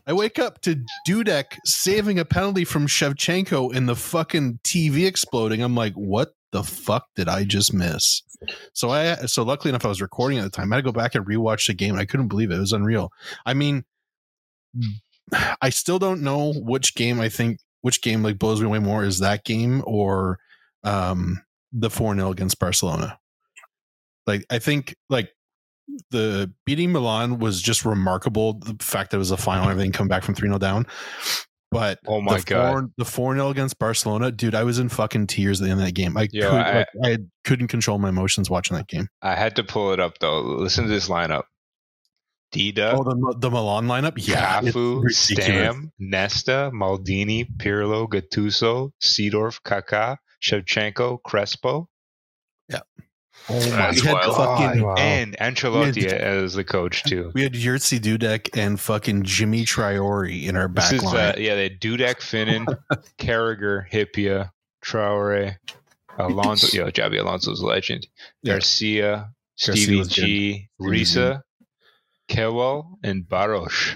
I 0.05 0.13
wake 0.13 0.39
up 0.39 0.61
to 0.61 0.83
Dudek 1.07 1.57
saving 1.65 2.19
a 2.19 2.25
penalty 2.25 2.65
from 2.65 2.87
Shevchenko 2.87 3.75
and 3.75 3.87
the 3.87 3.95
fucking 3.95 4.59
TV 4.63 5.05
exploding. 5.07 5.61
I'm 5.61 5.75
like, 5.75 5.93
what 5.93 6.33
the 6.51 6.63
fuck 6.63 7.07
did 7.15 7.29
I 7.29 7.43
just 7.43 7.73
miss? 7.73 8.21
So 8.73 8.89
I 8.89 9.15
so 9.25 9.43
luckily 9.43 9.69
enough 9.69 9.85
I 9.85 9.89
was 9.89 10.01
recording 10.01 10.39
at 10.39 10.43
the 10.43 10.49
time. 10.49 10.71
I 10.71 10.77
had 10.77 10.83
to 10.83 10.91
go 10.91 10.97
back 10.97 11.15
and 11.15 11.25
rewatch 11.25 11.67
the 11.67 11.73
game. 11.73 11.95
I 11.95 12.05
couldn't 12.05 12.27
believe 12.27 12.51
it. 12.51 12.57
It 12.57 12.59
was 12.59 12.73
unreal. 12.73 13.11
I 13.45 13.53
mean, 13.53 13.83
I 15.61 15.69
still 15.69 15.99
don't 15.99 16.21
know 16.21 16.53
which 16.53 16.95
game 16.95 17.19
I 17.19 17.29
think 17.29 17.59
which 17.81 18.01
game 18.01 18.23
like 18.23 18.39
blows 18.39 18.59
me 18.59 18.67
away 18.67 18.79
more 18.79 19.03
is 19.03 19.19
that 19.19 19.43
game 19.43 19.83
or 19.85 20.39
um 20.83 21.41
the 21.73 21.89
4-0 21.89 22.31
against 22.31 22.59
Barcelona. 22.59 23.19
Like 24.27 24.45
I 24.49 24.59
think 24.59 24.95
like 25.09 25.29
the 26.11 26.53
beating 26.65 26.91
Milan 26.91 27.39
was 27.39 27.61
just 27.61 27.85
remarkable. 27.85 28.59
The 28.59 28.75
fact 28.81 29.11
that 29.11 29.17
it 29.17 29.19
was 29.19 29.31
a 29.31 29.37
final 29.37 29.63
and 29.63 29.71
everything 29.71 29.93
come 29.93 30.07
back 30.09 30.23
from 30.23 30.35
3 30.35 30.49
0 30.49 30.59
down. 30.59 30.85
But 31.71 31.99
Oh 32.07 32.21
my 32.21 32.37
the 32.39 32.43
God. 32.45 32.71
4, 32.71 32.89
the 32.97 33.05
4 33.05 33.35
0 33.35 33.49
against 33.49 33.79
Barcelona, 33.79 34.31
dude, 34.31 34.55
I 34.55 34.63
was 34.63 34.79
in 34.79 34.89
fucking 34.89 35.27
tears 35.27 35.59
at 35.61 35.65
the 35.65 35.71
end 35.71 35.79
of 35.79 35.85
that 35.85 35.93
game. 35.93 36.15
I, 36.17 36.27
Yo, 36.31 36.49
could, 36.49 36.59
I- 36.59 36.77
like, 36.77 36.87
I 37.03 37.17
couldn't 37.45 37.67
control 37.69 37.97
my 37.99 38.09
emotions 38.09 38.49
watching 38.49 38.77
that 38.77 38.87
game. 38.87 39.07
I 39.21 39.35
had 39.35 39.55
to 39.57 39.63
pull 39.63 39.91
it 39.93 39.99
up 39.99 40.17
though. 40.19 40.41
Listen 40.41 40.83
to 40.85 40.89
this 40.89 41.07
lineup: 41.09 41.43
Dida, 42.53 42.93
Oh, 42.97 43.03
the, 43.03 43.35
the 43.39 43.49
Milan 43.51 43.87
lineup? 43.87 44.13
Yeah. 44.17 44.61
Cafu. 44.61 45.09
Stam, 45.09 45.91
Nesta, 45.99 46.71
Maldini, 46.73 47.45
Pirlo, 47.57 48.07
Gattuso, 48.07 48.91
Seedorf, 49.01 49.61
Kaká, 49.63 50.17
Shevchenko, 50.41 51.19
Crespo. 51.25 51.87
Oh 53.49 53.59
That's 53.59 54.01
We 54.01 54.07
had 54.07 54.13
wild. 54.13 54.35
fucking 54.35 54.81
Wow. 54.83 54.95
and 54.97 55.37
Ancelotti 55.39 56.03
Yeah. 56.03 56.15
as 56.15 56.53
the 56.55 56.63
coach 56.65 57.03
too. 57.03 57.31
we 57.33 57.43
had 57.43 57.53
Jerzy 57.53 57.97
Dudek 57.99 58.49
and 58.57 58.79
fucking 58.79 59.23
Djimi 59.23 59.63
Traore 59.63 60.43
in 60.43 60.55
our 60.57 60.67
This 60.67 60.85
back 60.85 60.93
is 60.93 61.03
line. 61.03 61.15
uh, 61.15 61.33
yeah, 61.37 61.55
they 61.55 61.63
had 61.63 61.79
Dudek, 61.79 62.17
Finnan, 62.21 62.65
Carragher, 63.19 63.89
Hyypia, 63.89 64.49
Traore, 64.83 65.55
Alonso. 66.17 66.75
Yo, 66.75 66.89
Xabi 66.91 67.19
Alonso's 67.21 67.61
a 67.61 67.65
legend. 67.65 68.07
Yeah. 68.43 68.53
Garcia, 68.53 69.29
Garcia 69.65 69.83
Stevie 69.83 69.97
was 69.99 70.07
good. 70.09 70.15
G, 70.25 70.69
Stevie 70.81 71.03
G. 71.05 71.05
Riise, 71.05 71.41
Kewell, 72.29 72.97
and 73.03 73.23
Baros. 73.23 73.95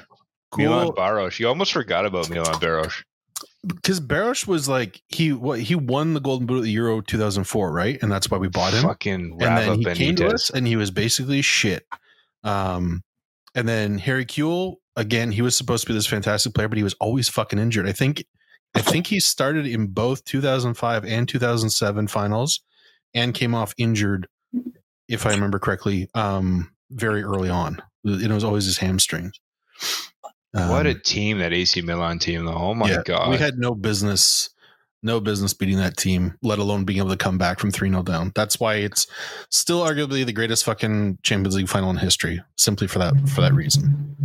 Milan 0.58 0.90
Baros. 0.90 1.40
You 1.40 1.48
almost 1.48 1.72
forgot 1.74 2.06
about 2.06 2.30
Milan 2.30 2.56
Baros. 2.56 3.04
Because 3.66 4.00
Barosh 4.00 4.48
was 4.48 4.68
like 4.68 5.02
he 5.08 5.34
what 5.34 5.60
he 5.60 5.76
won 5.76 6.14
the 6.14 6.20
Golden 6.20 6.48
Boot 6.48 6.60
at 6.60 6.64
the 6.64 6.72
Euro 6.72 7.02
2004, 7.02 7.72
right? 7.72 8.02
And 8.02 8.12
that's 8.12 8.30
why 8.32 8.38
we 8.38 8.48
bought 8.48 8.74
him. 8.74 8.84
Fucking 8.84 9.38
and 9.40 9.58
then 9.58 9.80
he 9.80 9.86
came 9.86 10.16
to 10.16 10.28
us 10.28 10.50
and 10.50 10.66
he 10.66 10.76
was 10.76 10.90
basically 10.90 11.42
shit. 11.42 11.86
Um, 12.44 13.04
and 13.54 13.68
then 13.68 14.00
Harry 14.00 14.26
Kewell 14.26 14.78
again, 14.96 15.32
he 15.32 15.42
was 15.42 15.56
supposed 15.56 15.84
to 15.84 15.88
be 15.88 15.94
this 15.94 16.08
fantastic 16.08 16.54
player, 16.54 16.68
but 16.68 16.78
he 16.78 16.84
was 16.84 16.96
always 17.00 17.30
fucking 17.30 17.60
injured. 17.60 17.88
I 17.88 17.92
think, 17.92 18.26
I 18.76 18.82
think 18.82 19.08
he 19.08 19.20
started 19.20 19.66
in 19.66 19.88
both 19.88 20.24
2005 20.26 21.06
and 21.06 21.28
2007 21.28 22.08
finals, 22.08 22.62
and 23.14 23.34
came 23.34 23.54
off 23.54 23.74
injured, 23.78 24.28
if 25.08 25.26
I 25.26 25.32
remember 25.32 25.60
correctly, 25.60 26.10
um, 26.14 26.72
very 26.90 27.24
early 27.24 27.50
on. 27.50 27.82
It 28.04 28.32
was 28.32 28.44
always 28.44 28.66
his 28.66 28.78
hamstrings. 28.78 29.40
What 30.54 30.86
a 30.86 30.92
Um, 30.92 31.02
team 31.04 31.38
that 31.40 31.54
AC 31.54 31.82
Milan 31.82 32.20
team 32.20 32.46
though. 32.46 32.54
Oh 32.54 32.74
my 32.74 32.90
yeah, 32.90 33.02
god. 33.06 33.30
we 33.30 33.38
had 33.38 33.58
no 33.58 33.74
business 33.76 34.50
no 35.04 35.20
business 35.20 35.52
beating 35.56 35.78
that 35.78 35.98
team 35.98 36.36
let 36.44 36.60
alone 36.60 36.84
being 36.86 37.00
able 37.00 37.10
to 37.10 37.18
come 37.18 37.36
back 37.36 37.60
from 37.60 37.72
3-0 37.72 38.06
down 38.06 38.32
that's 38.36 38.60
why 38.60 38.76
it's 38.76 39.08
still 39.50 39.80
arguably 39.82 40.24
the 40.24 40.32
greatest 40.32 40.64
fucking 40.64 41.18
champions 41.24 41.56
league 41.56 41.68
final 41.68 41.90
in 41.90 41.96
history 41.98 42.40
simply 42.56 42.86
for 42.86 43.00
that 43.00 43.16
for 43.30 43.42
that 43.42 43.52
reason 43.52 44.16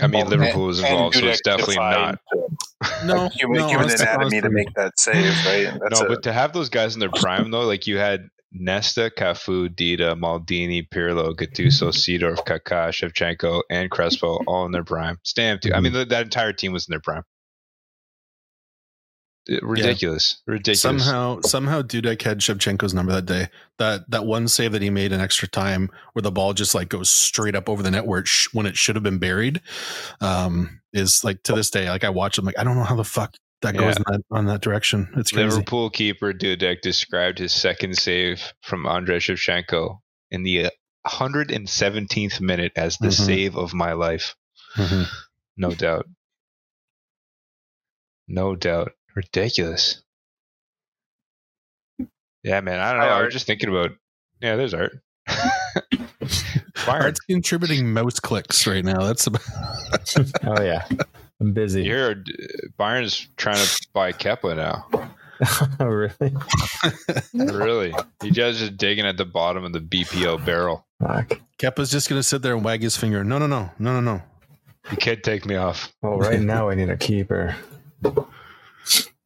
I 0.00 0.06
mean 0.06 0.22
Well, 0.22 0.30
Liverpool 0.38 0.64
was 0.64 0.78
and- 0.78 0.86
and 0.86 0.94
involved, 0.94 1.16
so 1.16 1.26
it's 1.26 1.40
definitely 1.42 1.74
defied, 1.74 2.16
not. 2.32 3.04
no 3.04 3.28
human, 3.28 3.58
no, 3.58 3.68
human 3.68 3.84
honestly- 3.84 4.06
anatomy 4.06 4.40
to 4.40 4.48
make 4.50 4.72
that 4.76 4.98
save, 4.98 5.24
right? 5.44 5.78
That's 5.82 6.00
no, 6.00 6.06
a- 6.06 6.08
but 6.08 6.22
to 6.22 6.32
have 6.32 6.54
those 6.54 6.70
guys 6.70 6.94
in 6.94 7.00
their 7.00 7.10
prime 7.10 7.50
though, 7.50 7.66
like 7.66 7.86
you 7.86 7.98
had 7.98 8.26
Nesta, 8.54 9.10
Cafu, 9.10 9.68
Dida, 9.68 10.18
Maldini, 10.18 10.88
Pirlo, 10.88 11.34
Gattuso, 11.34 11.88
Seedorf, 11.92 12.44
Kaká, 12.46 12.88
Shevchenko, 12.90 13.62
and 13.68 13.90
Crespo 13.90 14.40
all 14.46 14.64
in 14.64 14.72
their 14.72 14.84
prime. 14.84 15.18
Stam 15.24 15.58
too. 15.58 15.72
I 15.74 15.80
mean, 15.80 15.92
that 15.92 16.12
entire 16.12 16.52
team 16.52 16.72
was 16.72 16.86
in 16.88 16.92
their 16.92 17.00
prime. 17.00 17.24
Ridiculous, 19.60 20.40
ridiculous. 20.46 20.80
somehow 20.80 21.38
somehow 21.42 21.82
Dudek 21.82 22.22
had 22.22 22.38
Shevchenko's 22.38 22.94
number 22.94 23.12
that 23.12 23.26
day 23.26 23.48
that 23.76 24.08
that 24.10 24.24
one 24.24 24.48
save 24.48 24.72
that 24.72 24.80
he 24.80 24.88
made 24.88 25.12
in 25.12 25.20
extra 25.20 25.46
time 25.46 25.90
where 26.14 26.22
the 26.22 26.30
ball 26.30 26.54
just 26.54 26.74
like 26.74 26.88
goes 26.88 27.10
straight 27.10 27.54
up 27.54 27.68
over 27.68 27.82
the 27.82 27.90
net 27.90 28.06
where 28.06 28.20
it 28.20 28.26
sh- 28.26 28.48
when 28.54 28.64
it 28.64 28.74
should 28.74 28.96
have 28.96 29.02
been 29.02 29.18
buried 29.18 29.60
um 30.22 30.80
is 30.94 31.24
like 31.24 31.42
to 31.42 31.52
this 31.52 31.68
day 31.68 31.90
like 31.90 32.04
I 32.04 32.08
watch 32.08 32.38
him 32.38 32.46
like 32.46 32.58
I 32.58 32.64
don't 32.64 32.74
know 32.74 32.84
how 32.84 32.96
the 32.96 33.04
fuck 33.04 33.36
that 33.64 33.76
goes 33.76 33.94
Yeah. 33.96 33.98
in 33.98 34.04
that, 34.12 34.20
on 34.30 34.46
that 34.46 34.60
direction. 34.62 35.08
It's 35.16 35.32
crazy. 35.32 35.48
Liverpool 35.48 35.90
keeper 35.90 36.32
Dudek 36.32 36.80
described 36.80 37.38
his 37.38 37.52
second 37.52 37.98
save 37.98 38.52
from 38.62 38.86
Andrei 38.86 39.18
Shevchenko 39.18 39.98
in 40.30 40.42
the 40.44 40.70
117th 41.06 42.40
minute 42.40 42.72
as 42.76 42.96
the 42.98 43.08
Mhm. 43.08 43.26
save 43.26 43.56
of 43.56 43.74
my 43.74 43.92
life. 43.92 44.34
Mhm. 44.76 45.06
No 45.56 45.70
doubt. 45.74 46.06
No 48.26 48.56
doubt. 48.56 48.92
Ridiculous. 49.14 50.02
Yeah, 52.42 52.60
man. 52.60 52.80
I 52.80 52.92
don't 52.92 53.00
Hi, 53.00 53.06
know. 53.06 53.12
I 53.12 53.16
Art. 53.16 53.24
was 53.26 53.34
just 53.34 53.46
thinking 53.46 53.68
about. 53.70 53.90
Yeah, 54.40 54.56
there's 54.56 54.74
art. 54.74 54.92
Byron, 56.86 57.02
Art's 57.04 57.20
contributing 57.20 57.92
mouse 57.92 58.20
clicks 58.20 58.66
right 58.66 58.84
now. 58.84 59.00
That's 59.04 59.26
about, 59.26 59.42
Oh 60.44 60.62
yeah, 60.62 60.86
I'm 61.40 61.52
busy. 61.52 61.84
you 61.84 61.92
heard 61.92 62.30
Bayern's 62.78 63.28
trying 63.36 63.56
to 63.56 63.86
buy 63.92 64.12
Kepa 64.12 64.56
now. 64.56 64.86
oh 65.80 65.86
really? 65.86 66.34
really? 67.52 67.94
He 68.22 68.30
just 68.30 68.60
just 68.60 68.76
digging 68.76 69.04
at 69.04 69.16
the 69.16 69.24
bottom 69.24 69.64
of 69.64 69.72
the 69.72 69.80
BPO 69.80 70.44
barrel. 70.44 70.86
Fuck. 71.00 71.40
Kepa's 71.58 71.90
just 71.90 72.08
gonna 72.08 72.22
sit 72.22 72.42
there 72.42 72.54
and 72.54 72.64
wag 72.64 72.82
his 72.82 72.96
finger. 72.96 73.24
No, 73.24 73.38
no, 73.38 73.46
no, 73.46 73.70
no, 73.78 74.00
no, 74.00 74.00
no. 74.00 74.22
You 74.90 74.96
can't 74.96 75.22
take 75.22 75.46
me 75.46 75.56
off. 75.56 75.92
Well, 76.02 76.18
right 76.18 76.40
now 76.40 76.68
I 76.68 76.74
need 76.74 76.90
a 76.90 76.96
keeper. 76.96 77.56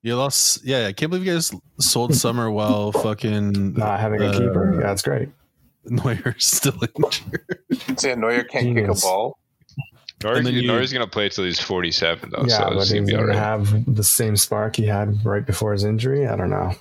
You 0.02 0.16
lost. 0.16 0.64
Yeah, 0.64 0.86
I 0.86 0.92
can't 0.92 1.10
believe 1.10 1.26
you 1.26 1.34
guys 1.34 1.52
sold 1.80 2.14
Sommer 2.14 2.50
while 2.50 2.92
fucking 2.92 3.74
Not 3.74 4.00
having 4.00 4.22
a 4.22 4.26
uh, 4.26 4.32
keeper. 4.32 4.74
Yeah, 4.74 4.86
that's 4.86 5.02
great. 5.02 5.28
Neuer's 5.84 6.46
still 6.46 6.78
injured. 6.96 7.60
Say 7.96 8.14
Neuer 8.14 8.44
can't 8.44 8.76
kick 8.76 8.88
a 8.88 8.94
ball. 8.94 9.38
Norris, 10.22 10.46
And 10.46 10.56
you- 10.56 10.66
Norris 10.66 10.92
gonna 10.92 11.06
play 11.06 11.28
till 11.28 11.44
he's 11.44 11.60
47 11.60 12.30
though, 12.30 12.44
yeah, 12.48 12.58
so 12.58 12.64
but 12.64 12.72
it's 12.78 12.90
he's 12.90 13.00
gonna 13.00 13.06
be 13.06 13.12
gonna 13.12 13.38
have 13.38 13.94
the 13.94 14.02
same 14.04 14.36
spark 14.36 14.76
he 14.76 14.84
had 14.86 15.24
right 15.24 15.46
before 15.46 15.72
his 15.72 15.84
injury. 15.84 16.26
I 16.26 16.36
don't 16.36 16.50
know. 16.50 16.74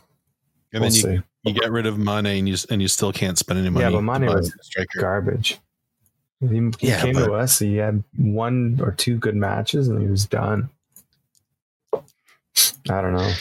And 0.74 0.82
we'll 0.82 0.90
then 0.90 0.92
you, 0.94 1.02
see. 1.02 1.22
you 1.44 1.54
get 1.54 1.72
rid 1.72 1.86
of 1.86 1.98
Mane 1.98 2.26
and 2.26 2.50
you 2.50 2.56
and 2.70 2.82
you 2.82 2.88
still 2.88 3.14
can't 3.14 3.38
spend 3.38 3.60
any 3.60 3.70
money. 3.70 3.84
Yeah, 3.86 3.92
but 3.92 3.98
to 3.98 4.02
Mane 4.02 4.28
buy 4.28 4.36
was. 4.36 4.54
Garbage. 5.00 5.60
He, 6.40 6.48
he 6.80 6.88
Yeah, 6.88 7.02
came 7.02 7.14
but- 7.14 7.26
to 7.26 7.34
us. 7.34 7.58
He 7.60 7.78
had 7.78 8.04
one 8.18 8.80
or 8.82 8.92
two 8.92 9.18
good 9.18 9.36
matches, 9.36 9.88
and 9.88 10.02
he 10.02 10.08
was 10.08 10.26
done. 10.26 10.70
I 11.94 13.02
don't 13.02 13.14
know. 13.14 13.34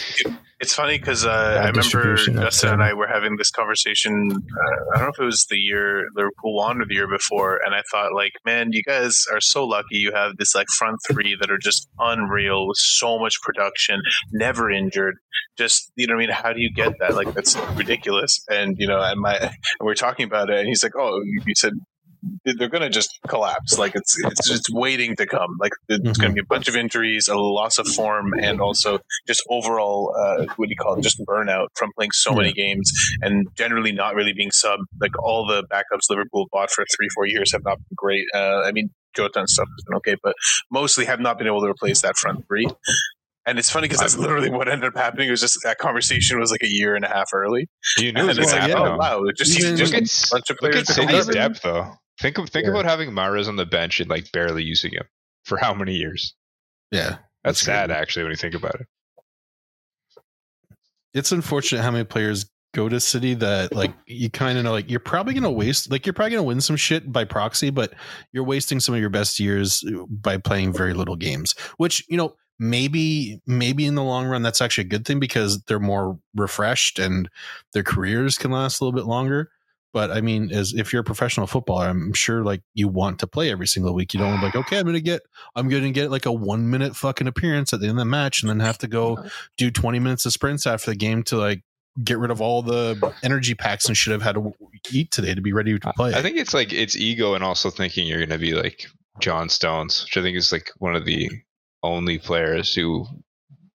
It's 0.58 0.74
funny 0.74 0.98
because 0.98 1.26
uh, 1.26 1.28
I 1.62 1.68
remember 1.68 2.16
Justin 2.16 2.72
and. 2.72 2.82
I 2.82 2.94
were 2.94 3.06
having 3.06 3.36
this 3.36 3.50
conversation. 3.50 4.30
Uh, 4.32 4.94
I 4.94 4.98
don't 4.98 5.08
know 5.08 5.12
if 5.12 5.20
it 5.20 5.24
was 5.24 5.46
the 5.50 5.56
year 5.56 6.06
Liverpool 6.16 6.56
won 6.56 6.80
or 6.80 6.86
the 6.88 6.94
year 6.94 7.08
before, 7.08 7.60
and 7.62 7.74
I 7.74 7.82
thought, 7.90 8.14
like, 8.14 8.32
man, 8.46 8.70
you 8.72 8.82
guys 8.82 9.24
are 9.30 9.40
so 9.40 9.66
lucky. 9.66 9.96
You 9.96 10.12
have 10.14 10.38
this 10.38 10.54
like 10.54 10.68
front 10.68 10.96
three 11.06 11.36
that 11.38 11.50
are 11.50 11.58
just 11.58 11.88
unreal 11.98 12.66
with 12.66 12.78
so 12.78 13.18
much 13.18 13.38
production, 13.42 14.00
never 14.32 14.70
injured. 14.70 15.16
Just 15.58 15.92
you 15.94 16.06
know, 16.06 16.14
what 16.14 16.24
I 16.24 16.26
mean, 16.26 16.34
how 16.34 16.54
do 16.54 16.60
you 16.60 16.72
get 16.72 16.94
that? 17.00 17.14
Like, 17.14 17.34
that's 17.34 17.54
ridiculous. 17.74 18.42
And 18.48 18.76
you 18.78 18.86
know, 18.86 19.02
and 19.02 19.20
my 19.20 19.36
and 19.36 19.50
we 19.80 19.84
we're 19.84 19.94
talking 19.94 20.24
about 20.24 20.48
it, 20.48 20.58
and 20.58 20.68
he's 20.68 20.82
like, 20.82 20.96
oh, 20.96 21.20
you 21.44 21.54
said. 21.54 21.74
They're 22.44 22.68
going 22.68 22.82
to 22.82 22.90
just 22.90 23.18
collapse. 23.28 23.78
Like 23.78 23.94
it's 23.94 24.16
it's 24.24 24.48
just 24.48 24.66
waiting 24.70 25.16
to 25.16 25.26
come. 25.26 25.56
Like 25.60 25.72
there's 25.88 26.16
going 26.18 26.30
to 26.30 26.34
be 26.34 26.40
a 26.40 26.46
bunch 26.48 26.68
of 26.68 26.76
injuries, 26.76 27.28
a 27.28 27.36
loss 27.36 27.78
of 27.78 27.86
form, 27.88 28.32
and 28.40 28.60
also 28.60 28.98
just 29.26 29.42
overall 29.50 30.14
uh, 30.18 30.46
what 30.56 30.66
do 30.66 30.70
you 30.70 30.76
call 30.76 30.94
it 30.98 31.02
just 31.02 31.20
burnout 31.26 31.66
from 31.74 31.90
playing 31.96 32.10
so 32.12 32.32
many 32.32 32.52
games 32.52 32.90
and 33.22 33.46
generally 33.56 33.92
not 33.92 34.14
really 34.14 34.32
being 34.32 34.50
sub 34.50 34.80
like 35.00 35.12
all 35.22 35.46
the 35.46 35.64
backups 35.70 36.08
liverpool 36.10 36.46
bought 36.52 36.70
for 36.70 36.84
three 36.96 37.08
four 37.14 37.26
years 37.26 37.52
have 37.52 37.62
not 37.64 37.76
been 37.78 37.94
great 37.96 38.24
uh, 38.34 38.62
i 38.64 38.72
mean 38.72 38.90
jota 39.16 39.40
and 39.40 39.48
stuff 39.48 39.66
has 39.76 39.84
been 39.84 39.96
okay 39.96 40.14
but 40.22 40.34
mostly 40.70 41.04
have 41.04 41.20
not 41.20 41.38
been 41.38 41.46
able 41.46 41.60
to 41.60 41.66
replace 41.66 42.02
that 42.02 42.16
front 42.16 42.44
three 42.46 42.66
and 43.46 43.58
it's 43.58 43.70
funny 43.70 43.86
because 43.86 44.00
that's 44.00 44.16
literally 44.16 44.50
what 44.50 44.68
ended 44.68 44.88
up 44.88 44.96
happening. 44.96 45.28
It 45.28 45.30
was 45.30 45.40
just 45.40 45.60
that 45.62 45.78
conversation 45.78 46.40
was 46.40 46.50
like 46.50 46.64
a 46.64 46.68
year 46.68 46.96
and 46.96 47.04
a 47.04 47.08
half 47.08 47.28
early, 47.32 47.68
You 47.96 48.12
knew 48.12 48.22
and 48.22 48.30
it 48.30 48.38
was 48.38 48.38
it's 48.38 48.52
gonna 48.52 48.62
like, 48.62 48.70
happen. 48.76 48.92
oh 48.94 48.96
wow, 48.96 49.22
it 49.24 49.36
just 49.36 49.56
Even- 49.60 49.76
just 49.76 49.92
Look 49.92 50.00
a 50.02 50.34
bunch 50.34 50.50
of 50.50 50.58
look 50.62 50.72
players. 50.72 50.90
at 50.90 50.94
to 50.96 51.00
come 51.00 51.08
City's 51.10 51.22
over. 51.28 51.32
depth 51.32 51.62
though. 51.62 51.92
Think 52.20 52.38
of 52.38 52.48
think 52.48 52.64
Yeah. 52.64 52.70
about 52.70 52.84
having 52.84 53.10
Mahrez 53.10 53.48
on 53.48 53.56
the 53.56 53.66
bench 53.66 54.00
and 54.00 54.08
like 54.08 54.30
barely 54.32 54.62
using 54.64 54.92
him 54.92 55.04
for 55.44 55.58
how 55.58 55.74
many 55.74 55.94
years? 55.94 56.34
Yeah, 56.90 57.10
That's, 57.10 57.20
That's 57.44 57.60
sad 57.62 57.88
crazy. 57.90 58.00
actually 58.00 58.22
when 58.24 58.30
you 58.32 58.36
think 58.36 58.54
about 58.54 58.76
it. 58.80 58.86
it's 61.14 61.32
unfortunate 61.32 61.82
how 61.82 61.90
many 61.90 62.04
players 62.04 62.46
go 62.74 62.88
to 62.90 63.00
City 63.00 63.32
that 63.34 63.74
like 63.74 63.92
you 64.06 64.28
kind 64.28 64.58
of 64.58 64.64
know 64.64 64.72
like 64.72 64.90
you're 64.90 65.00
probably 65.00 65.32
gonna 65.34 65.50
waste 65.50 65.90
like 65.90 66.04
you're 66.04 66.12
probably 66.12 66.32
gonna 66.32 66.42
win 66.42 66.60
some 66.60 66.76
shit 66.76 67.10
by 67.10 67.24
proxy, 67.24 67.70
but 67.70 67.94
you're 68.32 68.44
wasting 68.44 68.80
some 68.80 68.94
of 68.94 69.00
your 69.00 69.08
best 69.10 69.40
years 69.40 69.82
uh, 69.88 70.04
by 70.10 70.36
playing 70.36 70.72
very 70.72 70.92
little 70.92 71.16
games. 71.16 71.54
Which 71.78 72.04
you 72.08 72.16
know 72.16 72.34
maybe 72.58 73.40
maybe 73.46 73.86
in 73.86 73.94
the 73.94 74.02
long 74.02 74.26
run 74.26 74.42
that's 74.42 74.60
actually 74.60 74.84
a 74.84 74.88
good 74.88 75.06
thing 75.06 75.18
because 75.20 75.62
they're 75.64 75.78
more 75.80 76.18
refreshed 76.34 76.98
and 76.98 77.28
their 77.72 77.82
careers 77.82 78.36
can 78.38 78.50
last 78.50 78.80
a 78.80 78.84
little 78.84 78.98
bit 78.98 79.06
longer. 79.06 79.50
But 79.96 80.10
I 80.10 80.20
mean, 80.20 80.52
as 80.52 80.74
if 80.74 80.92
you're 80.92 81.00
a 81.00 81.04
professional 81.04 81.46
footballer, 81.46 81.88
I'm 81.88 82.12
sure 82.12 82.44
like 82.44 82.60
you 82.74 82.86
want 82.86 83.18
to 83.20 83.26
play 83.26 83.50
every 83.50 83.66
single 83.66 83.94
week. 83.94 84.12
You 84.12 84.20
don't 84.20 84.28
want 84.28 84.42
to 84.42 84.50
be 84.52 84.58
like, 84.58 84.66
okay, 84.66 84.78
I'm 84.78 84.84
gonna 84.84 85.00
get 85.00 85.22
I'm 85.54 85.70
gonna 85.70 85.90
get 85.90 86.10
like 86.10 86.26
a 86.26 86.32
one 86.32 86.68
minute 86.68 86.94
fucking 86.94 87.26
appearance 87.26 87.72
at 87.72 87.80
the 87.80 87.86
end 87.86 87.96
of 87.98 88.00
the 88.00 88.04
match 88.04 88.42
and 88.42 88.50
then 88.50 88.60
have 88.60 88.76
to 88.80 88.88
go 88.88 89.24
do 89.56 89.70
20 89.70 89.98
minutes 89.98 90.26
of 90.26 90.34
sprints 90.34 90.66
after 90.66 90.90
the 90.90 90.98
game 90.98 91.22
to 91.22 91.38
like 91.38 91.62
get 92.04 92.18
rid 92.18 92.30
of 92.30 92.42
all 92.42 92.60
the 92.60 93.10
energy 93.22 93.54
packs 93.54 93.86
and 93.86 93.96
should 93.96 94.12
have 94.12 94.20
had 94.20 94.34
to 94.34 94.52
eat 94.92 95.10
today 95.10 95.34
to 95.34 95.40
be 95.40 95.54
ready 95.54 95.78
to 95.78 95.92
play. 95.94 96.12
I 96.12 96.20
think 96.20 96.36
it's 96.36 96.52
like 96.52 96.74
it's 96.74 96.94
ego 96.94 97.32
and 97.32 97.42
also 97.42 97.70
thinking 97.70 98.06
you're 98.06 98.20
gonna 98.20 98.36
be 98.36 98.52
like 98.52 98.88
John 99.18 99.48
Stones, 99.48 100.04
which 100.04 100.18
I 100.18 100.20
think 100.20 100.36
is 100.36 100.52
like 100.52 100.72
one 100.76 100.94
of 100.94 101.06
the 101.06 101.30
only 101.82 102.18
players 102.18 102.74
who 102.74 103.06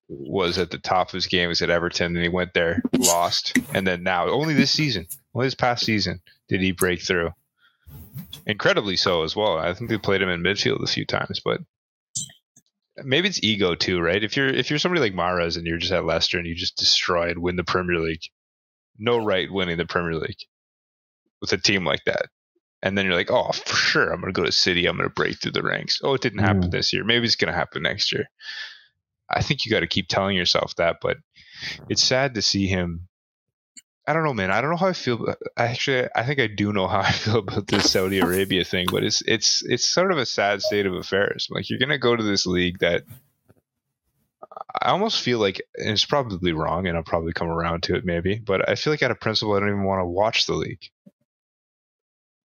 was 0.08 0.56
at 0.56 0.70
the 0.70 0.78
top 0.78 1.08
of 1.08 1.14
his 1.14 1.26
game 1.26 1.48
was 1.48 1.62
at 1.62 1.70
Everton 1.70 2.14
and 2.14 2.22
he 2.22 2.28
went 2.28 2.54
there, 2.54 2.80
lost, 2.96 3.58
and 3.74 3.84
then 3.84 4.04
now 4.04 4.28
only 4.28 4.54
this 4.54 4.70
season, 4.70 5.08
only 5.34 5.46
his 5.46 5.54
past 5.54 5.84
season 5.84 6.20
did 6.48 6.60
he 6.60 6.72
break 6.72 7.02
through. 7.02 7.30
Incredibly 8.46 8.96
so 8.96 9.22
as 9.22 9.36
well. 9.36 9.58
I 9.58 9.74
think 9.74 9.90
they 9.90 9.98
played 9.98 10.22
him 10.22 10.28
in 10.28 10.42
midfield 10.42 10.82
a 10.82 10.86
few 10.86 11.04
times, 11.06 11.40
but 11.44 11.60
maybe 12.96 13.28
it's 13.28 13.42
ego 13.42 13.74
too, 13.74 14.00
right? 14.00 14.22
If 14.22 14.36
you're 14.36 14.48
if 14.48 14.70
you're 14.70 14.78
somebody 14.78 15.00
like 15.00 15.14
Mahrez 15.14 15.56
and 15.56 15.66
you're 15.66 15.78
just 15.78 15.92
at 15.92 16.04
Leicester 16.04 16.38
and 16.38 16.46
you 16.46 16.54
just 16.54 16.76
destroy 16.76 17.30
and 17.30 17.40
win 17.42 17.56
the 17.56 17.64
Premier 17.64 17.98
League, 17.98 18.22
no 18.98 19.22
right 19.22 19.50
winning 19.50 19.76
the 19.76 19.86
Premier 19.86 20.14
League 20.14 20.38
with 21.40 21.52
a 21.52 21.58
team 21.58 21.84
like 21.84 22.04
that. 22.06 22.26
And 22.84 22.98
then 22.98 23.04
you're 23.06 23.14
like, 23.14 23.30
oh, 23.30 23.52
for 23.52 23.76
sure, 23.76 24.10
I'm 24.12 24.20
going 24.20 24.32
to 24.32 24.38
go 24.40 24.44
to 24.44 24.50
City. 24.52 24.86
I'm 24.86 24.96
going 24.96 25.08
to 25.08 25.14
break 25.14 25.40
through 25.40 25.52
the 25.52 25.62
ranks. 25.62 26.00
Oh, 26.02 26.14
it 26.14 26.20
didn't 26.20 26.40
happen 26.40 26.62
Mm. 26.64 26.70
this 26.72 26.92
year. 26.92 27.04
Maybe 27.04 27.26
it's 27.26 27.36
going 27.36 27.52
to 27.52 27.56
happen 27.58 27.82
next 27.82 28.12
year. 28.12 28.28
I 29.30 29.40
think 29.40 29.64
you 29.64 29.70
got 29.70 29.80
to 29.80 29.86
keep 29.86 30.08
telling 30.08 30.36
yourself 30.36 30.74
that, 30.76 30.96
but 31.00 31.16
it's 31.88 32.02
sad 32.02 32.34
to 32.34 32.42
see 32.42 32.66
him. 32.66 33.06
I 34.06 34.12
don't 34.12 34.24
know, 34.24 34.34
man. 34.34 34.50
I 34.50 34.60
don't 34.60 34.70
know 34.70 34.76
how 34.76 34.88
I 34.88 34.92
feel. 34.94 35.22
about- 35.22 35.38
Actually, 35.56 36.08
I 36.14 36.24
think 36.24 36.40
I 36.40 36.48
do 36.48 36.72
know 36.72 36.88
how 36.88 37.00
I 37.10 37.12
feel 37.12 37.38
about 37.38 37.66
this 37.68 37.90
Saudi 37.90 38.18
Arabia 38.18 38.64
thing, 38.72 38.86
but 38.90 39.04
it's 39.04 39.22
it's 39.26 39.62
it's 39.64 39.88
sort 39.88 40.10
of 40.12 40.18
a 40.18 40.26
sad 40.26 40.60
state 40.62 40.86
of 40.86 40.94
affairs. 40.94 41.48
Like 41.50 41.70
you're 41.70 41.78
gonna 41.78 41.98
go 41.98 42.16
to 42.16 42.22
this 42.22 42.44
league 42.46 42.80
that 42.80 43.04
I 44.80 44.90
almost 44.90 45.20
feel 45.20 45.38
like 45.38 45.62
and 45.76 45.90
it's 45.90 46.04
probably 46.04 46.52
wrong, 46.52 46.86
and 46.86 46.96
I'll 46.96 47.02
probably 47.04 47.32
come 47.32 47.48
around 47.48 47.84
to 47.84 47.94
it 47.94 48.04
maybe, 48.04 48.38
but 48.38 48.68
I 48.68 48.74
feel 48.74 48.92
like 48.92 49.02
out 49.02 49.10
of 49.10 49.20
principle, 49.20 49.54
I 49.54 49.60
don't 49.60 49.68
even 49.68 49.84
want 49.84 50.00
to 50.00 50.06
watch 50.06 50.46
the 50.46 50.54
league. 50.54 50.90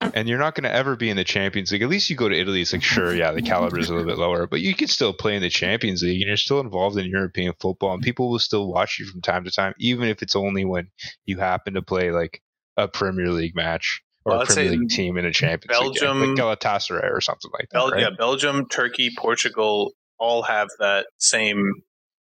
And 0.01 0.28
you're 0.28 0.38
not 0.38 0.55
going 0.55 0.64
to 0.64 0.72
ever 0.72 0.94
be 0.94 1.09
in 1.09 1.16
the 1.16 1.24
Champions 1.24 1.72
League. 1.72 1.82
At 1.82 1.88
least 1.88 2.11
you 2.11 2.16
go 2.16 2.28
to 2.28 2.38
Italy. 2.38 2.61
It's 2.61 2.72
like, 2.72 2.82
sure, 2.82 3.14
yeah, 3.14 3.32
the 3.32 3.40
caliber 3.42 3.78
is 3.78 3.88
a 3.88 3.94
little 3.94 4.07
bit 4.07 4.18
lower, 4.18 4.47
but 4.47 4.61
you 4.61 4.74
can 4.74 4.88
still 4.88 5.12
play 5.14 5.34
in 5.36 5.42
the 5.42 5.49
Champions 5.49 6.03
League 6.03 6.20
and 6.20 6.28
you're 6.28 6.36
still 6.36 6.61
involved 6.61 6.99
in 6.99 7.07
European 7.07 7.55
football. 7.59 7.94
And 7.94 8.03
people 8.03 8.30
will 8.30 8.38
still 8.38 8.70
watch 8.70 8.99
you 8.99 9.07
from 9.07 9.22
time 9.22 9.44
to 9.44 9.51
time, 9.51 9.74
even 9.78 10.09
if 10.09 10.22
it's 10.22 10.36
only 10.36 10.64
when 10.64 10.88
you 11.24 11.38
happen 11.38 11.74
to 11.74 11.82
play 11.82 12.11
like 12.11 12.42
a 12.76 12.88
Premier 12.88 13.30
League 13.30 13.57
match 13.57 14.03
or 14.24 14.32
Well, 14.32 14.40
a 14.40 14.42
I'd 14.42 14.49
Premier 14.49 14.70
League 14.72 14.90
team 14.90 15.16
in 15.16 15.24
a 15.24 15.32
Champions 15.32 15.80
League, 15.80 15.94
game, 15.94 16.03
Belgium- 16.03 16.34
like 16.34 16.61
Galatasaray 16.61 17.11
or 17.11 17.20
something 17.22 17.51
like 17.55 17.68
that. 17.70 17.78
Bel- 17.78 17.90
right? 17.90 18.01
Yeah, 18.03 18.11
Belgium, 18.16 18.68
Turkey, 18.68 19.11
Portugal 19.16 19.92
all 20.18 20.42
have 20.42 20.68
that 20.78 21.07
same. 21.18 21.72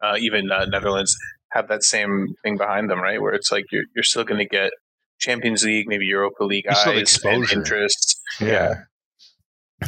Uh, 0.03 0.17
even 0.19 0.51
uh, 0.51 0.65
Netherlands 0.65 1.15
have 1.53 1.69
that 1.69 1.83
same 1.85 2.35
thing 2.43 2.57
behind 2.57 2.91
them, 2.91 3.01
right? 3.01 3.21
Where 3.21 3.33
it's 3.35 3.53
like 3.53 3.67
you're 3.71 3.85
you're 3.95 4.03
still 4.03 4.25
going 4.25 4.39
to 4.39 4.47
get 4.49 4.73
Champions 5.21 5.63
League, 5.65 5.87
maybe 5.87 6.07
Europa 6.07 6.43
League 6.45 6.65
You 6.69 6.75
still 6.75 6.85
have 6.87 6.93
and 6.95 7.03
exposure. 7.03 7.59
interest. 7.59 8.21
yeah. 8.41 8.75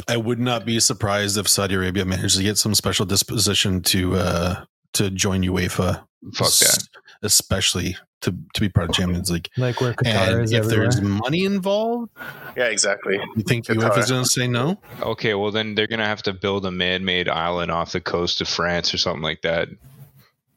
I 0.07 0.17
would 0.17 0.39
not 0.39 0.65
be 0.65 0.79
surprised 0.79 1.37
if 1.37 1.47
Saudi 1.47 1.75
Arabia 1.75 2.03
managed 2.05 2.37
to 2.37 2.43
get 2.43 2.57
some 2.57 2.73
special 2.73 3.05
disposition 3.05 3.81
to 3.83 4.15
uh 4.15 4.65
to 4.93 5.09
join 5.11 5.41
UEFA. 5.43 6.03
Fuck 6.33 6.49
that. 6.59 6.87
Especially 7.21 7.95
to 8.21 8.35
to 8.55 8.61
be 8.61 8.69
part 8.69 8.89
of 8.89 8.95
Champions 8.95 9.29
League. 9.29 9.49
Like 9.57 9.81
where 9.81 9.93
Qatar 9.93 10.33
And 10.33 10.43
is 10.45 10.51
if 10.51 10.59
everywhere. 10.65 10.83
there's 10.89 11.01
money 11.01 11.45
involved, 11.45 12.09
Yeah, 12.57 12.65
exactly. 12.65 13.19
you 13.35 13.43
think 13.43 13.65
Qatar. 13.67 13.89
UEFA 13.91 13.97
is 13.99 14.09
going 14.11 14.23
to 14.23 14.29
say 14.29 14.47
no? 14.47 14.79
Okay, 15.01 15.33
well 15.35 15.51
then 15.51 15.75
they're 15.75 15.87
gonna 15.87 16.05
have 16.07 16.23
to 16.23 16.33
build 16.33 16.65
a 16.65 16.71
man-made 16.71 17.29
island 17.29 17.69
off 17.71 17.91
the 17.91 18.01
coast 18.01 18.41
of 18.41 18.47
France 18.47 18.93
or 18.93 18.97
something 18.97 19.21
like 19.23 19.41
that. 19.43 19.67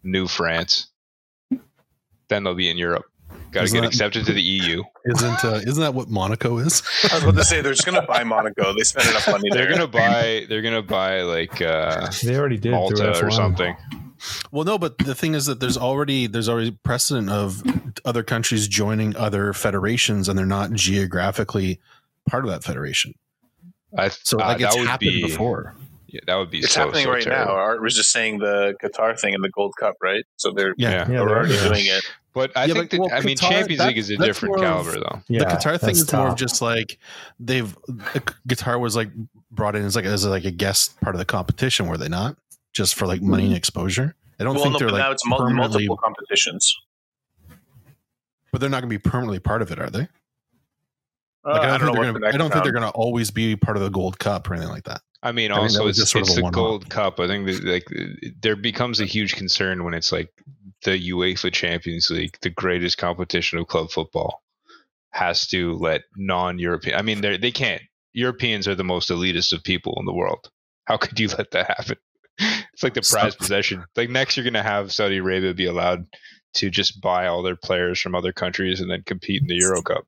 New 0.03 0.29
France. 0.29 0.87
Then 2.29 2.45
they'll 2.45 2.55
be 2.55 2.71
in 2.71 2.79
Europe. 2.79 3.05
Got 3.53 3.67
to 3.67 3.73
get 3.73 3.81
that- 3.83 3.87
accepted 3.89 4.27
to 4.27 4.33
the 4.33 4.43
EU. 4.43 4.83
Isn't 5.07 5.45
uh, 5.45 5.61
isn't 5.67 5.81
that 5.83 5.95
what 5.95 6.09
Monaco 6.09 6.59
is? 6.59 6.83
I 7.11 7.15
was 7.15 7.23
about 7.23 7.37
to 7.37 7.45
say 7.45 7.61
they're 7.61 7.73
just 7.73 7.87
going 7.87 8.01
to 8.01 8.07
buy 8.07 8.25
Monaco. 8.25 8.75
They 8.77 8.83
spend 8.85 9.09
enough 9.09 9.27
money 9.29 9.49
They're 9.51 9.69
gonna 9.71 9.87
buy. 9.87 10.45
They're 10.49 10.63
gonna 10.63 10.83
buy 10.83 11.23
like 11.23 11.61
uh, 11.63 12.11
they 12.23 12.37
already 12.37 12.59
did 12.59 12.73
Malta 12.73 13.25
or 13.25 13.31
something. 13.31 13.75
Well, 14.51 14.65
no, 14.65 14.79
but 14.79 14.97
the 14.99 15.15
thing 15.15 15.35
is 15.35 15.47
that 15.47 15.61
there's 15.61 15.77
already 15.77 16.27
there's 16.27 16.49
already 16.49 16.71
precedent 16.73 17.31
of 17.31 17.63
other 18.05 18.23
countries 18.23 18.67
joining 18.67 19.15
other 19.17 19.53
federations, 19.53 20.29
and 20.29 20.39
they're 20.39 20.47
not 20.47 20.73
geographically 20.73 21.81
part 22.29 22.45
of 22.45 22.51
that 22.51 22.65
federation. 22.65 23.15
I, 23.97 24.09
So 24.09 24.39
uh, 24.41 24.47
like 24.47 24.61
it's 24.61 24.75
that 24.75 24.81
would 24.81 24.89
happened 24.89 25.11
be 25.13 25.23
before. 25.23 25.75
yeah, 26.09 26.21
that 26.27 26.35
would 26.37 26.51
be 26.51 26.59
It's 26.59 26.73
so, 26.73 26.81
happening 26.87 27.05
so 27.05 27.13
right 27.13 27.23
terrible. 27.23 27.55
now. 27.55 27.59
Art 27.61 27.83
was 27.83 27.95
just 27.95 28.11
saying 28.11 28.39
the 28.39 28.75
Qatar 28.83 29.19
thing 29.19 29.35
in 29.35 29.43
the 29.43 29.51
Gold 29.51 29.75
Cup, 29.79 29.95
right? 30.03 30.25
So 30.37 30.51
they're 30.53 30.75
Yeah. 30.77 30.91
Yeah. 30.91 30.99
Yeah, 30.99 31.07
they're 31.07 31.29
already 31.29 31.55
is. 31.55 31.63
doing 31.63 31.87
it. 31.87 32.03
But 32.37 32.55
I 32.55 32.67
Yeah, 32.67 32.75
think 32.75 32.91
but- 32.91 32.91
that 32.91 33.01
well, 33.01 33.11
I 33.15 33.21
mean 33.23 33.37
Qatar, 33.39 33.49
Champions 33.49 33.79
that- 33.79 33.87
League 33.89 33.97
is 33.97 34.11
a 34.11 34.17
different 34.19 34.57
more 34.57 34.65
of- 34.67 34.85
caliber 34.85 35.01
though. 35.01 35.23
Yeah, 35.27 35.39
the 35.39 35.45
Qatar 35.47 35.81
thing 35.81 35.87
that's 35.87 36.01
is 36.01 36.13
more 36.13 36.29
of 36.29 36.37
just 36.37 36.61
like 36.61 36.99
they've 37.41 37.75
the 37.87 38.21
Qatar 38.47 38.79
was 38.79 38.95
like 38.95 39.09
brought 39.51 39.75
in 39.75 39.83
as 39.87 39.97
like 39.97 40.05
as 40.05 40.27
like 40.27 40.45
a 40.45 40.51
guest 40.51 41.01
part 41.01 41.15
of 41.15 41.19
the 41.19 41.25
competition, 41.25 41.87
were 41.89 41.97
they 41.97 42.11
not? 42.11 42.37
Just 42.75 42.95
for 42.95 43.07
like 43.07 43.23
money 43.23 43.47
and 43.47 43.57
exposure. 43.57 44.15
I 44.39 44.45
don't 44.45 44.55
Well, 44.55 44.65
think 44.65 44.75
no, 44.75 44.79
they're 44.81 44.89
but 44.89 44.95
like 44.97 45.03
now 45.05 45.11
it's 45.13 45.25
multiple 45.27 45.97
competitions. 45.97 46.77
but 48.53 48.61
they're 48.61 48.69
not 48.69 48.83
going 48.83 48.91
to 48.91 48.95
be 48.95 48.99
permanently 48.99 49.39
part 49.39 49.63
of 49.63 49.73
it, 49.73 49.79
are 49.79 49.89
they? 49.89 50.03
Uh, 50.03 51.53
Like, 51.53 51.61
I 51.63 51.63
don't, 51.63 51.65
I 51.65 51.79
don't 51.79 51.81
think 51.81 51.95
know 51.97 52.03
they're 52.03 52.13
gonna, 52.13 52.27
I 52.27 52.37
don't 52.37 52.51
think 52.53 52.65
they're 52.65 52.73
going 52.73 52.83
to 52.85 52.91
always 52.91 53.31
be 53.31 53.57
part 53.57 53.79
of 53.79 53.83
the 53.83 53.89
Gold 53.89 54.19
Cup 54.19 54.51
or 54.51 54.55
anything 54.55 54.71
like 54.73 54.85
that. 54.85 55.01
I 55.23 55.33
mean, 55.33 55.53
I 55.53 55.57
also 55.57 55.85
was 55.85 55.99
it's, 55.99 56.11
just 56.11 56.13
sort 56.13 56.23
it's 56.25 56.33
of 56.33 56.37
a 56.37 56.41
the 56.41 56.45
one-off. 56.45 56.55
Gold 56.55 56.91
Cup. 56.91 57.19
I 57.19 57.27
think 57.29 57.47
that, 57.47 57.65
like 57.65 57.87
there 58.43 58.57
becomes 58.57 59.01
a 59.01 59.07
huge 59.07 59.37
concern 59.37 59.85
when 59.85 59.95
it's 59.95 60.13
like 60.13 60.31
the 60.87 61.11
UEFA 61.11 61.53
Champions 61.53 62.09
League, 62.11 62.39
the 62.41 62.49
greatest 62.49 62.97
competition 62.97 63.59
of 63.59 63.67
club 63.67 63.91
football, 63.91 64.43
has 65.11 65.47
to 65.49 65.75
let 65.75 66.03
non-European. 66.17 66.97
I 66.97 67.03
mean, 67.03 67.21
they 67.21 67.37
they 67.37 67.51
can't. 67.51 67.83
Europeans 68.13 68.67
are 68.67 68.75
the 68.75 68.85
most 68.85 69.11
elitist 69.11 69.53
of 69.53 69.63
people 69.63 69.97
in 69.99 70.07
the 70.07 70.15
world. 70.15 70.49
How 70.85 70.97
could 70.97 71.19
you 71.19 71.29
let 71.39 71.51
that 71.51 71.67
happen? 71.67 71.97
It's 72.39 72.83
like 72.83 72.95
the 72.95 73.01
prize 73.01 73.33
Stop. 73.33 73.39
possession. 73.39 73.85
Like 73.97 74.11
next, 74.11 74.37
you're 74.37 74.45
going 74.45 74.55
to 74.55 74.63
have 74.63 74.93
Saudi 74.93 75.17
Arabia 75.17 75.55
be 75.55 75.67
allowed 75.67 76.07
to 76.55 76.71
just 76.71 77.01
buy 77.01 77.27
all 77.27 77.43
their 77.43 77.57
players 77.57 78.01
from 78.01 78.15
other 78.15 78.33
countries 78.33 78.81
and 78.81 78.91
then 78.91 79.03
compete 79.05 79.43
in 79.43 79.49
the 79.49 79.57
Euro 79.57 79.83
Cup. 79.83 80.07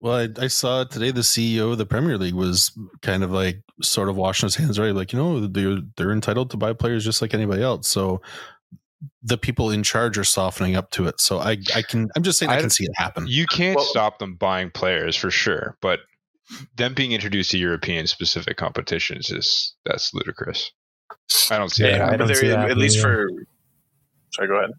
Well, 0.00 0.14
I, 0.14 0.44
I 0.44 0.46
saw 0.46 0.84
today 0.84 1.10
the 1.10 1.20
CEO 1.20 1.72
of 1.72 1.78
the 1.78 1.84
Premier 1.84 2.16
League 2.16 2.34
was 2.34 2.72
kind 3.02 3.22
of 3.22 3.30
like 3.32 3.62
sort 3.82 4.08
of 4.08 4.16
washing 4.16 4.46
his 4.46 4.54
hands, 4.56 4.78
right? 4.78 4.94
Like, 4.94 5.12
you 5.12 5.18
know, 5.18 5.46
they're 5.46 5.78
they're 5.96 6.12
entitled 6.12 6.50
to 6.50 6.56
buy 6.56 6.72
players 6.72 7.04
just 7.04 7.20
like 7.20 7.34
anybody 7.34 7.62
else. 7.62 7.88
So 7.88 8.22
the 9.22 9.38
people 9.38 9.70
in 9.70 9.82
charge 9.82 10.18
are 10.18 10.24
softening 10.24 10.76
up 10.76 10.90
to 10.92 11.06
it. 11.06 11.20
So 11.20 11.38
I 11.38 11.56
I 11.74 11.82
can 11.82 12.08
I'm 12.16 12.22
just 12.22 12.38
saying 12.38 12.50
I, 12.50 12.56
I- 12.56 12.60
can 12.60 12.70
see 12.70 12.84
it 12.84 12.90
happen. 12.96 13.26
You 13.26 13.46
can't 13.46 13.76
Well- 13.76 13.84
stop 13.84 14.18
them 14.18 14.34
buying 14.36 14.70
players 14.70 15.16
for 15.16 15.30
sure, 15.30 15.76
but 15.80 16.00
them 16.76 16.94
being 16.94 17.12
introduced 17.12 17.52
to 17.52 17.58
European 17.58 18.06
specific 18.08 18.56
competitions 18.56 19.30
is 19.30 19.74
that's 19.84 20.12
ludicrous. 20.12 20.70
I 21.50 21.58
don't 21.58 21.70
see 21.70 21.84
Yeah, 21.84 21.98
that. 21.98 22.10
I 22.10 22.16
don't 22.16 22.34
see 22.34 22.48
that 22.48 22.70
at 22.70 22.76
least 22.76 22.96
happening, 22.98 23.38
for. 23.38 23.46
Sorry, 24.34 24.48
go 24.48 24.54
ahead. 24.56 24.70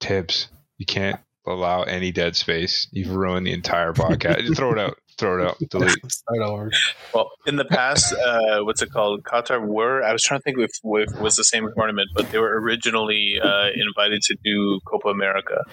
Tibbs, 0.00 0.48
you 0.78 0.86
can't 0.86 1.20
allow 1.46 1.82
any 1.82 2.10
dead 2.12 2.36
space. 2.36 2.88
You've 2.92 3.10
ruined 3.14 3.46
the 3.46 3.52
entire 3.52 3.92
podcast. 3.92 4.56
Throw 4.56 4.72
it 4.72 4.78
out. 4.78 4.96
Throw 5.18 5.38
it 5.40 5.46
out. 5.46 5.58
Delete. 5.70 6.10
Start 6.10 6.40
over. 6.40 6.70
Well, 7.12 7.30
in 7.46 7.56
the 7.56 7.64
past, 7.64 8.12
uh, 8.12 8.60
what's 8.60 8.82
it 8.82 8.90
called? 8.90 9.22
Qatar 9.24 9.64
were. 9.66 10.02
I 10.02 10.12
was 10.12 10.22
trying 10.22 10.40
to 10.40 10.44
think 10.44 10.58
if, 10.58 10.70
if 10.82 11.10
it 11.14 11.20
was 11.20 11.36
the 11.36 11.44
same 11.44 11.68
tournament, 11.76 12.08
but 12.14 12.26
they 12.30 12.38
were 12.38 12.60
originally 12.60 13.34
uh, 13.42 13.66
invited 13.74 14.22
to 14.22 14.36
do 14.44 14.80
Copa 14.86 15.08
America. 15.08 15.64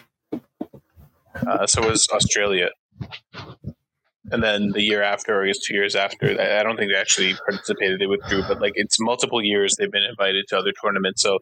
Uh, 1.48 1.66
so 1.68 1.88
was 1.88 2.08
Australia. 2.12 2.70
And 4.32 4.44
then 4.44 4.72
the 4.74 4.82
year 4.84 5.02
after, 5.02 5.40
or 5.40 5.44
I 5.44 5.48
guess 5.48 5.60
two 5.60 5.74
years 5.74 5.96
after, 5.96 6.40
I 6.40 6.60
I 6.60 6.64
don't 6.64 6.78
think 6.78 6.92
they 6.92 6.98
actually 7.00 7.34
participated. 7.46 8.00
They 8.00 8.06
withdrew, 8.06 8.44
but 8.48 8.62
like 8.62 8.74
it's 8.76 9.00
multiple 9.00 9.44
years 9.44 9.76
they've 9.80 9.92
been 9.92 10.04
invited 10.04 10.46
to 10.50 10.58
other 10.58 10.72
tournaments. 10.84 11.22
So, 11.24 11.40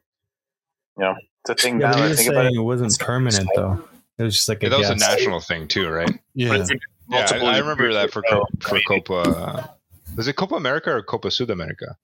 you 0.98 1.04
know, 1.04 1.16
it's 1.44 1.50
a 1.50 1.56
thing 1.56 1.82
Yeah, 1.82 1.92
now. 1.92 2.04
I 2.04 2.08
you're 2.08 2.16
think 2.16 2.30
about 2.30 2.44
saying 2.44 2.56
it. 2.56 2.60
it 2.60 2.64
wasn't 2.64 2.98
permanent 3.00 3.50
though. 3.56 3.84
It 4.20 4.24
was 4.24 4.36
just 4.36 4.48
like 4.48 4.64
a 4.64 4.68
Yeah, 4.68 4.70
that 4.70 4.78
was 4.78 4.90
a 4.90 4.96
national 4.96 5.42
thing 5.42 5.68
too, 5.68 5.90
right? 5.90 6.08
But 6.10 6.20
Yeah. 6.34 6.66
It's 7.12 7.32
Yeah, 7.32 7.44
I, 7.44 7.56
I 7.56 7.58
remember 7.60 7.94
that 7.94 8.12
for 8.12 8.20
ago. 8.20 8.46
Co- 8.60 8.78
for 8.78 8.82
Copa. 8.88 9.78
Was 10.16 10.28
it 10.28 10.34
Copa 10.34 10.56
America 10.56 10.92
or 10.92 11.04
Copa 11.04 11.28
Sudamerica? 11.28 11.96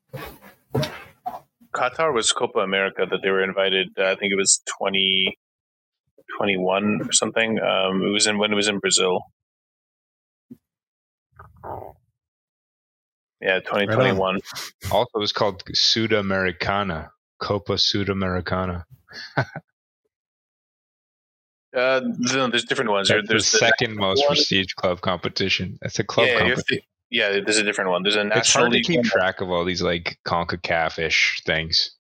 Qatar 1.74 2.14
was 2.14 2.32
Copa 2.32 2.60
America 2.60 3.06
that 3.10 3.20
they 3.24 3.30
were 3.30 3.44
invited. 3.44 3.90
Uh, 3.98 4.06
I 4.06 4.16
think 4.16 4.32
it 4.32 4.38
was 4.38 4.62
twenty 4.78 5.38
twenty 6.38 6.58
one 6.58 7.02
or 7.04 7.12
something. 7.12 7.60
Um, 7.60 8.04
it 8.04 8.10
was 8.12 8.28
in 8.28 8.38
when 8.38 8.52
it 8.52 8.56
was 8.56 8.68
in 8.68 8.80
Brazil. 8.80 9.22
Yeah, 13.42 13.60
twenty 13.60 13.88
twenty 13.88 14.14
one. 14.18 14.40
Also, 14.92 15.10
it 15.16 15.20
was 15.20 15.34
called 15.34 15.64
Sudamericana. 15.66 17.10
Copa 17.40 17.74
Sudamericana. 17.74 18.84
Uh, 21.76 22.02
no, 22.20 22.48
there's 22.48 22.66
different 22.66 22.92
ones. 22.92 23.08
There- 23.08 23.18
That's 23.18 23.28
the 23.28 23.34
there's 23.34 23.52
the 23.52 23.58
second 23.58 23.96
most 23.96 24.20
one. 24.20 24.28
prestige 24.28 24.74
club 24.74 25.02
competition. 25.02 25.78
That's 25.82 25.98
a 26.00 26.04
club 26.04 26.28
yeah, 26.28 26.40
competition. 26.40 26.78
to- 26.80 26.84
yeah, 27.10 27.30
there's 27.44 27.58
a 27.58 27.64
different 27.64 27.90
one. 27.92 28.04
There's 28.04 28.16
a 28.16 28.24
national. 28.24 28.40
It's 28.40 28.54
hard 28.54 28.72
to 28.74 28.82
keep 28.82 28.98
one. 28.98 29.06
track 29.06 29.42
of 29.42 29.50
all 29.50 29.66
these 29.66 29.82
like 29.82 30.18
CONCACAF 30.26 31.00
ish 31.00 31.42
things. 31.46 31.92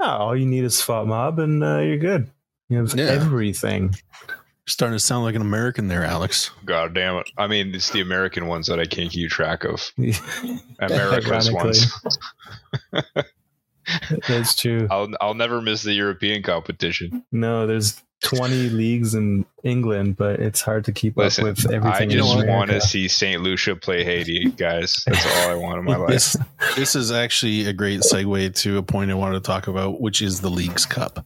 No, 0.00 0.06
all 0.06 0.36
you 0.36 0.46
need 0.46 0.64
is 0.64 0.76
FotMob 0.76 1.40
and 1.42 1.62
uh, 1.62 1.78
you're 1.78 1.98
good. 1.98 2.28
You 2.68 2.78
have 2.78 2.94
Yeah. 2.94 3.04
everything. 3.06 3.94
starting 4.66 4.96
to 4.96 5.00
sound 5.00 5.24
like 5.24 5.34
an 5.36 5.42
American 5.42 5.86
there, 5.88 6.04
Alex. 6.04 6.50
God 6.64 6.94
damn 6.94 7.16
it. 7.16 7.30
I 7.38 7.46
mean, 7.46 7.74
it's 7.74 7.90
the 7.90 8.00
American 8.00 8.46
ones 8.46 8.66
that 8.68 8.80
I 8.80 8.84
can't 8.84 9.10
keep 9.12 9.30
track 9.30 9.64
of. 9.64 9.92
America's 10.80 11.52
ones. 11.52 11.86
That's 14.28 14.54
true. 14.56 14.86
I'll 14.90 15.08
I'll 15.20 15.34
never 15.34 15.60
miss 15.60 15.82
the 15.82 15.92
European 15.92 16.42
competition. 16.42 17.24
No, 17.32 17.66
there's 17.66 18.00
20 18.22 18.70
leagues 18.70 19.14
in 19.14 19.44
England, 19.62 20.16
but 20.16 20.40
it's 20.40 20.60
hard 20.60 20.84
to 20.86 20.92
keep 20.92 21.16
Listen, 21.16 21.44
up 21.46 21.56
with 21.56 21.70
everything. 21.72 22.00
I 22.00 22.04
in 22.04 22.10
just 22.10 22.32
America. 22.32 22.52
want 22.52 22.70
to 22.70 22.80
see 22.80 23.08
St. 23.08 23.42
Lucia 23.42 23.76
play 23.76 24.04
Haiti, 24.04 24.50
guys. 24.50 25.02
That's 25.06 25.26
all 25.26 25.50
I 25.50 25.54
want 25.54 25.78
in 25.78 25.84
my 25.84 25.96
life. 25.96 26.08
This 26.08 26.36
this 26.76 26.96
is 26.96 27.10
actually 27.12 27.66
a 27.66 27.72
great 27.72 28.00
segue 28.00 28.54
to 28.62 28.78
a 28.78 28.82
point 28.82 29.10
I 29.10 29.14
wanted 29.14 29.42
to 29.42 29.46
talk 29.46 29.66
about, 29.66 30.00
which 30.00 30.22
is 30.22 30.40
the 30.40 30.50
Leagues 30.50 30.86
Cup. 30.86 31.24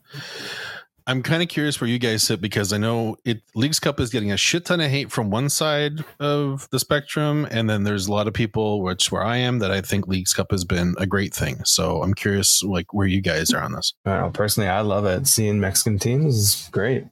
I'm 1.09 1.23
kind 1.23 1.41
of 1.41 1.49
curious 1.49 1.81
where 1.81 1.89
you 1.89 2.01
guys 2.01 2.25
sit 2.25 2.41
because 2.41 2.73
I 2.73 2.79
know 2.79 3.17
it 3.25 3.41
Leagues 3.55 3.79
Cup 3.79 4.01
is 4.01 4.11
getting 4.11 4.33
a 4.33 4.37
shit 4.37 4.65
ton 4.65 4.81
of 4.81 4.91
hate 4.91 5.13
from 5.13 5.31
one 5.31 5.49
side 5.49 6.05
of 6.19 6.69
the 6.71 6.81
spectrum, 6.81 7.47
and 7.51 7.71
then 7.71 7.85
there's 7.85 8.09
a 8.09 8.13
lot 8.13 8.27
of 8.27 8.35
people, 8.35 8.83
which 8.83 9.13
where 9.13 9.23
I 9.23 9.37
am, 9.37 9.61
that 9.61 9.71
I 9.71 9.81
think 9.83 10.09
Leagues 10.09 10.33
Cup 10.35 10.51
has 10.51 10.65
been 10.65 10.97
a 10.99 11.07
great 11.07 11.33
thing. 11.33 11.65
So 11.65 12.03
I'm 12.03 12.13
curious, 12.13 12.61
like 12.65 12.93
where 12.93 13.07
you 13.07 13.21
guys 13.21 13.53
are 13.53 13.63
on 13.63 13.73
this. 13.73 13.95
I 14.05 14.15
don't 14.15 14.21
know, 14.23 14.31
personally, 14.31 14.69
I 14.69 14.81
love 14.81 15.05
it. 15.07 15.29
Seeing 15.29 15.61
Mexican 15.61 15.99
teams 16.01 16.37
is 16.37 16.69
great. 16.73 17.05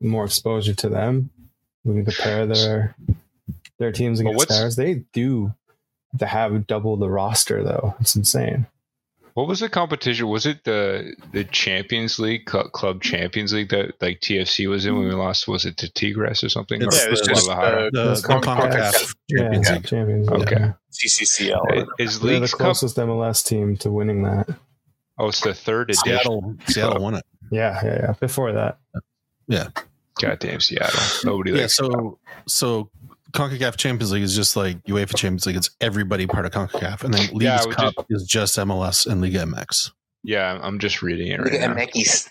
More 0.00 0.24
exposure 0.24 0.74
to 0.74 0.88
them. 0.88 1.28
We 1.84 1.94
can 1.94 2.04
compare 2.06 2.46
their 2.46 2.96
their 3.78 3.92
teams 3.92 4.20
against 4.20 4.36
what's- 4.38 4.60
ours. 4.60 4.76
They 4.76 5.04
do 5.12 5.52
to 6.18 6.26
have 6.26 6.66
double 6.66 6.96
the 6.96 7.10
roster, 7.10 7.62
though. 7.62 7.96
It's 8.00 8.16
insane. 8.16 8.66
What 9.34 9.48
was 9.48 9.60
the 9.60 9.68
competition? 9.68 10.28
Was 10.28 10.44
it 10.46 10.64
the 10.64 11.14
the 11.32 11.44
Champions 11.44 12.18
League, 12.18 12.44
Club 12.44 13.02
Champions 13.02 13.52
League 13.52 13.70
that 13.70 13.94
like 14.02 14.20
TFC 14.20 14.68
was 14.68 14.84
in 14.84 14.94
when 14.96 15.08
we 15.08 15.14
lost? 15.14 15.48
Was 15.48 15.64
it 15.64 15.76
to 15.78 15.90
Tigres 15.92 16.44
or 16.44 16.48
something? 16.50 16.82
It's 16.82 16.94
Or 16.96 16.98
Yeah, 17.00 17.06
it 17.06 17.10
was 17.10 17.20
the- 17.22 17.26
just 17.28 17.46
Guadalajara? 17.46 17.80
uh, 17.86 17.90
The, 17.92 18.04
Those 18.04 18.22
the 18.22 18.28
con- 18.28 18.42
CONCACAF 18.42 19.14
Champions 19.30 19.68
yeah, 19.68 19.74
League. 19.76 19.86
Champions 19.86 20.28
League. 20.30 20.42
Okay. 20.52 20.72
CCCL. 20.90 21.86
is 21.98 22.20
They're 22.20 22.34
the 22.34 22.40
Leagues 22.40 22.50
Cup? 22.52 22.60
closest 22.60 22.96
MLS 22.98 23.42
team 23.44 23.76
to 23.78 23.90
winning 23.90 24.22
that. 24.24 24.48
Oh, 25.18 25.28
it's 25.28 25.40
the 25.40 25.54
third 25.54 25.88
edition. 25.90 26.04
Seattle, 26.04 26.56
Seattle 26.66 27.02
won 27.02 27.14
it. 27.14 27.24
Yeah, 27.50 27.78
yeah, 27.84 27.94
yeah. 28.02 28.14
Before 28.20 28.52
that, 28.52 28.78
Yeah. 29.46 29.68
Goddamn 30.20 30.60
Seattle! 30.60 31.00
Nobody 31.24 31.52
Yeah, 31.52 31.62
likes. 31.62 31.76
so 31.76 32.18
so 32.46 32.90
CONCACAF 33.32 33.76
Champions 33.76 34.12
League 34.12 34.22
is 34.22 34.34
just 34.36 34.56
like 34.56 34.82
UEFA 34.84 35.16
Champions 35.16 35.46
League. 35.46 35.56
It's 35.56 35.70
everybody 35.80 36.26
part 36.26 36.46
of 36.46 36.52
CONCACAF, 36.52 37.04
and 37.04 37.14
then 37.14 37.28
Leagues 37.32 37.44
Yeah, 37.44 37.62
I 37.62 37.66
would 37.66 37.76
Cup 37.76 38.06
is 38.10 38.24
just 38.24 38.56
MLS 38.58 39.06
and 39.06 39.20
Liga 39.20 39.40
MX. 39.40 39.90
Yeah, 40.22 40.58
I'm 40.62 40.78
just 40.78 41.02
reading 41.02 41.28
it 41.28 41.40
right 41.40 41.54
at 41.54 41.70
now. 41.70 41.76
Mekis. 41.76 42.28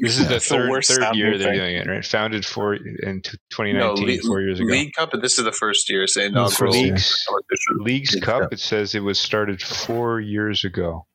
This 0.00 0.18
is 0.18 0.28
the 0.28 0.36
It's 0.36 0.48
the 0.48 0.56
third 0.56 0.70
worst 0.70 0.90
third 0.90 1.14
year 1.16 1.36
they're 1.36 1.52
doing 1.52 1.76
it, 1.76 1.86
right? 1.86 2.04
Founded 2.04 2.46
for 2.46 2.74
in 2.74 3.20
2019, 3.22 3.74
No, 3.78 3.92
League, 3.94 4.22
four 4.22 4.40
years 4.40 4.60
ago. 4.60 4.68
League 4.70 4.92
Cup. 4.94 5.12
And 5.12 5.22
this 5.22 5.38
is 5.38 5.44
the 5.44 5.52
first 5.52 5.90
year. 5.90 6.06
Say 6.06 6.30
This 6.30 6.52
is 6.52 6.56
first. 6.56 6.72
Leagues 6.72 7.26
competition. 7.28 7.76
Leagues 7.80 8.14
Leagues 8.14 8.24
Cup. 8.24 8.42
Cup. 8.42 8.52
It 8.52 8.60
says 8.60 8.94
it 8.94 9.00
was 9.02 9.18
started 9.18 9.60
four 9.60 10.20
years 10.20 10.64
ago. 10.64 11.06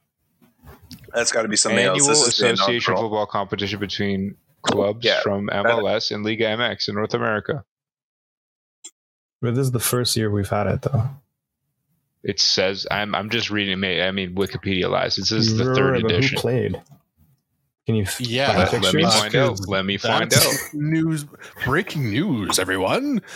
That's 1.13 1.31
got 1.31 1.43
to 1.43 1.47
be 1.47 1.55
something 1.55 1.79
Annual 1.79 1.95
else. 2.09 2.25
This 2.25 2.27
association 2.27 2.95
football 2.95 3.25
competition 3.25 3.79
between 3.79 4.35
clubs 4.63 5.05
Yeah, 5.05 5.21
from 5.21 5.47
MLS 5.47 6.11
and 6.13 6.23
Liga 6.25 6.45
MX 6.45 6.89
in 6.89 6.95
North 6.95 7.13
America. 7.13 7.63
But 9.43 9.53
this 9.55 9.65
is 9.65 9.71
the 9.71 9.79
first 9.79 10.15
year 10.17 10.31
we've 10.31 10.49
had 10.49 10.65
it, 10.65 10.81
though. 10.81 11.09
It 12.23 12.39
says 12.39 12.87
I'm 12.89 13.13
I'm 13.13 13.29
just 13.29 13.49
reading. 13.51 13.75
I 14.01 14.11
mean, 14.11 14.33
Wikipedia 14.33 14.89
lies. 14.89 15.17
It 15.17 15.25
says 15.25 15.55
the 15.57 15.75
third 15.75 16.01
but 16.01 16.11
edition. 16.11 16.35
Who 16.37 16.41
played? 16.41 16.81
Can 17.85 17.95
you? 17.95 18.03
f- 18.03 18.21
Yeah, 18.21 18.57
Let, 18.71 18.81
let 18.81 18.93
me 18.93 19.03
find 19.03 19.35
out. 19.35 19.59
Let 19.67 19.85
me 19.85 19.97
find 19.97 20.31
That's 20.31 20.67
out. 20.67 20.73
News, 20.73 21.25
breaking 21.65 22.09
news, 22.11 22.57
everyone. 22.57 23.21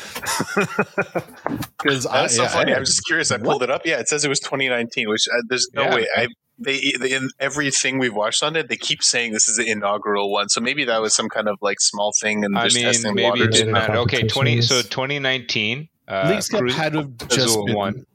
Because 1.77 2.03
That's 2.05 2.35
so 2.35 2.43
yeah, 2.43 2.47
funny. 2.49 2.73
I- 2.73 2.77
I'm 2.77 2.85
just 2.85 3.05
curious. 3.05 3.31
I 3.31 3.37
pulled 3.37 3.61
it 3.63 3.69
up. 3.69 3.85
Yeah, 3.85 3.99
it 3.99 4.07
says 4.07 4.25
it 4.25 4.29
was 4.29 4.39
2019, 4.39 5.09
which 5.09 5.27
uh, 5.31 5.41
there's 5.47 5.67
no 5.73 5.83
Yeah. 5.83 5.95
way. 5.95 6.07
I 6.15 6.27
they, 6.59 6.91
they 6.99 7.11
in 7.13 7.29
everything 7.39 7.99
we've 7.99 8.15
watched 8.15 8.41
on 8.41 8.55
it, 8.55 8.67
they 8.67 8.77
keep 8.77 9.03
saying 9.03 9.31
this 9.31 9.47
is 9.47 9.57
the 9.57 9.69
inaugural 9.69 10.31
one. 10.31 10.49
So 10.49 10.59
maybe 10.59 10.85
that 10.85 11.01
was 11.01 11.13
some 11.15 11.29
kind 11.29 11.47
of 11.47 11.57
like 11.61 11.79
small 11.79 12.13
thing 12.19 12.43
and 12.43 12.57
I 12.57 12.63
just 12.63 12.75
mean, 12.77 12.85
testing 12.85 13.13
maybe 13.13 13.41
it 13.41 13.51
didn't 13.51 13.73
matter. 13.73 13.97
Okay, 13.97 14.27
twenty. 14.27 14.61
So 14.61 14.81
2019. 14.81 15.87
Uh, 16.07 16.29
Leagues 16.29 16.47
Cup 16.49 16.61
Cruz- 16.61 16.75
had 16.75 16.93
to 16.93 16.99
have 16.99 17.17
just 17.27 17.47
Azul 17.47 17.65
been, 17.65 17.75
won. 17.75 18.05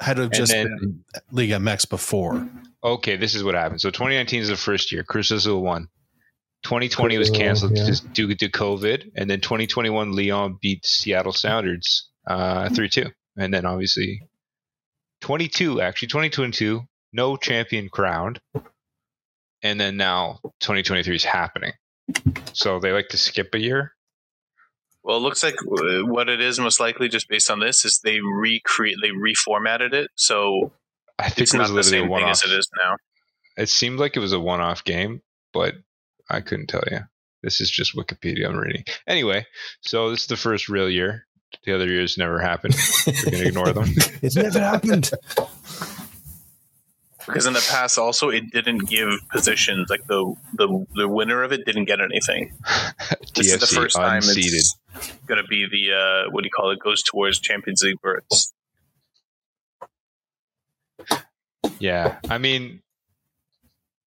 had 0.00 0.16
to 0.16 0.22
have 0.22 0.32
just 0.32 0.52
then- 0.52 0.76
been 0.78 1.04
League 1.30 1.50
MX 1.50 1.88
before. 1.88 2.48
Okay, 2.84 3.16
this 3.16 3.34
is 3.34 3.44
what 3.44 3.54
happened. 3.54 3.80
So 3.80 3.90
2019 3.90 4.40
is 4.42 4.48
the 4.48 4.56
first 4.56 4.90
year. 4.92 5.04
Cruz 5.04 5.30
Azul 5.30 5.62
won. 5.62 5.88
2020 6.64 7.18
was 7.18 7.28
Cruz 7.28 7.36
Azul, 7.36 7.46
canceled 7.46 7.76
yeah. 7.76 7.86
just 7.86 8.12
due 8.12 8.34
to 8.34 8.48
COVID, 8.48 9.10
and 9.16 9.28
then 9.28 9.40
2021 9.40 10.12
Leon 10.12 10.58
beat 10.60 10.84
Seattle 10.86 11.32
Sounders 11.32 12.08
uh, 12.26 12.68
3-2, 12.68 13.10
and 13.36 13.52
then 13.52 13.66
obviously 13.66 14.22
22 15.22 15.80
actually 15.80 16.08
2022 16.08 16.82
no 17.12 17.36
champion 17.36 17.88
crowned, 17.88 18.40
and 19.62 19.78
then 19.80 19.96
now 19.96 20.38
2023 20.60 21.14
is 21.14 21.24
happening. 21.24 21.72
So 22.52 22.80
they 22.80 22.92
like 22.92 23.08
to 23.08 23.18
skip 23.18 23.54
a 23.54 23.58
year. 23.60 23.92
Well, 25.04 25.16
it 25.16 25.20
looks 25.20 25.42
like 25.42 25.56
uh, 25.62 26.06
what 26.06 26.28
it 26.28 26.40
is 26.40 26.60
most 26.60 26.78
likely, 26.78 27.08
just 27.08 27.28
based 27.28 27.50
on 27.50 27.58
this, 27.58 27.84
is 27.84 28.00
they 28.04 28.20
recreate, 28.20 28.96
they 29.02 29.10
reformatted 29.10 29.92
it, 29.92 30.10
so 30.14 30.72
I 31.18 31.24
think 31.28 31.40
it's 31.40 31.54
it 31.54 31.58
was 31.58 31.68
not 31.70 31.74
the 31.74 31.74
literally 31.74 31.98
a 31.98 32.00
same 32.02 32.18
thing 32.18 32.28
as 32.30 32.42
it 32.44 32.52
is 32.52 32.68
now. 32.76 32.96
It 33.56 33.68
seemed 33.68 33.98
like 33.98 34.16
it 34.16 34.20
was 34.20 34.32
a 34.32 34.40
one-off 34.40 34.84
game, 34.84 35.22
but 35.52 35.74
I 36.30 36.40
couldn't 36.40 36.68
tell 36.68 36.84
you. 36.90 37.00
This 37.42 37.60
is 37.60 37.70
just 37.70 37.96
Wikipedia 37.96 38.48
I'm 38.48 38.56
reading. 38.56 38.84
Anyway, 39.06 39.46
so 39.80 40.10
this 40.10 40.20
is 40.22 40.26
the 40.28 40.36
first 40.36 40.68
real 40.68 40.88
year. 40.88 41.26
The 41.64 41.74
other 41.74 41.86
years 41.88 42.16
never 42.16 42.40
happened. 42.40 42.76
We're 43.06 43.30
gonna 43.30 43.44
ignore 43.44 43.72
them. 43.72 43.88
It's 44.22 44.36
never 44.36 44.60
happened. 44.60 45.10
Because 47.26 47.46
in 47.46 47.52
the 47.52 47.64
past, 47.70 47.98
also, 47.98 48.30
it 48.30 48.50
didn't 48.52 48.86
give 48.88 49.10
positions. 49.30 49.90
Like 49.90 50.06
the 50.06 50.34
the 50.54 50.86
the 50.94 51.08
winner 51.08 51.42
of 51.42 51.52
it 51.52 51.64
didn't 51.66 51.84
get 51.84 52.00
anything. 52.00 52.56
This 53.34 53.50
is 53.54 53.60
the 53.60 53.66
first 53.66 53.96
time 53.96 54.16
unseated. 54.16 54.52
it's 54.54 54.76
going 55.26 55.40
to 55.42 55.46
be 55.48 55.66
the 55.70 55.94
uh, 55.94 56.30
what 56.30 56.42
do 56.42 56.46
you 56.46 56.50
call 56.50 56.70
it? 56.70 56.78
Goes 56.78 57.02
towards 57.02 57.40
Champions 57.40 57.82
League 57.82 58.00
berths. 58.02 58.52
Yeah, 61.78 62.18
I 62.28 62.38
mean, 62.38 62.80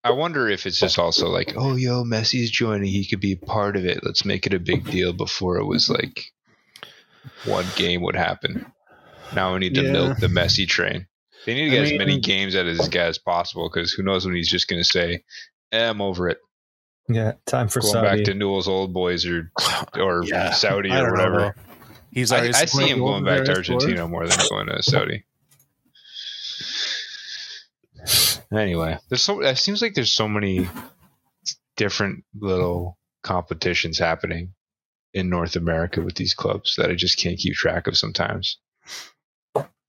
I 0.02 0.12
wonder 0.12 0.48
if 0.48 0.66
it's 0.66 0.80
just 0.80 0.98
also 0.98 1.28
like, 1.28 1.54
oh, 1.56 1.76
yo, 1.76 2.04
Messi's 2.04 2.50
joining. 2.50 2.88
He 2.88 3.06
could 3.06 3.20
be 3.20 3.36
part 3.36 3.76
of 3.76 3.84
it. 3.84 4.00
Let's 4.02 4.24
make 4.24 4.46
it 4.46 4.54
a 4.54 4.58
big 4.60 4.84
deal 4.90 5.12
before 5.12 5.56
it 5.58 5.64
was 5.66 5.90
like 5.90 6.32
one 7.44 7.66
game 7.76 8.02
would 8.02 8.16
happen. 8.16 8.72
Now 9.34 9.52
we 9.52 9.60
need 9.60 9.74
to 9.74 9.82
Yeah. 9.82 9.92
milk 9.92 10.18
the 10.18 10.28
Messi 10.28 10.66
train. 10.66 11.06
They 11.44 11.54
need 11.54 11.64
to 11.64 11.70
get 11.70 11.80
I 11.86 11.92
as 11.92 11.98
many 11.98 12.18
games 12.20 12.56
out 12.56 12.66
of 12.66 12.76
this 12.76 12.88
guy 12.88 13.04
as 13.04 13.18
possible 13.18 13.68
because 13.68 13.92
who 13.92 14.02
knows 14.02 14.24
when 14.24 14.34
he's 14.34 14.48
just 14.50 14.68
going 14.68 14.80
to 14.80 14.88
say, 14.88 15.24
eh, 15.72 15.88
"I'm 15.90 16.00
over 16.00 16.28
it." 16.28 16.38
Yeah, 17.08 17.32
time 17.46 17.68
for 17.68 17.80
Going 17.80 17.92
Saudi. 17.92 18.16
back 18.16 18.24
to 18.24 18.34
Newell's 18.34 18.68
old 18.68 18.92
boys 18.92 19.26
or 19.26 19.50
or 19.94 20.24
Yeah, 20.24 20.50
Saudi 20.50 20.90
or 20.90 21.10
don't 21.10 21.16
know, 21.16 21.24
whatever. 21.30 21.54
He's 22.10 22.32
I, 22.32 22.46
I 22.48 22.64
see 22.64 22.88
him 22.88 22.98
going 22.98 23.24
back 23.24 23.44
to 23.44 23.52
over 23.52 23.62
there, 23.62 23.74
Argentina 23.74 24.08
more 24.08 24.26
than 24.26 24.38
going 24.48 24.66
to 24.68 24.82
Saudi. 24.82 25.24
Anyway, 28.52 28.98
there's 29.08 29.22
so 29.22 29.40
it 29.42 29.56
seems 29.56 29.82
like 29.82 29.94
there's 29.94 30.12
so 30.12 30.28
many 30.28 30.68
different 31.76 32.24
little 32.38 32.96
competitions 33.22 33.98
happening 33.98 34.54
in 35.12 35.28
North 35.28 35.56
America 35.56 36.00
with 36.00 36.14
these 36.14 36.34
clubs 36.34 36.76
that 36.76 36.90
I 36.90 36.94
just 36.94 37.18
can't 37.18 37.38
keep 37.38 37.54
track 37.54 37.86
of 37.86 37.96
sometimes. 37.96 38.58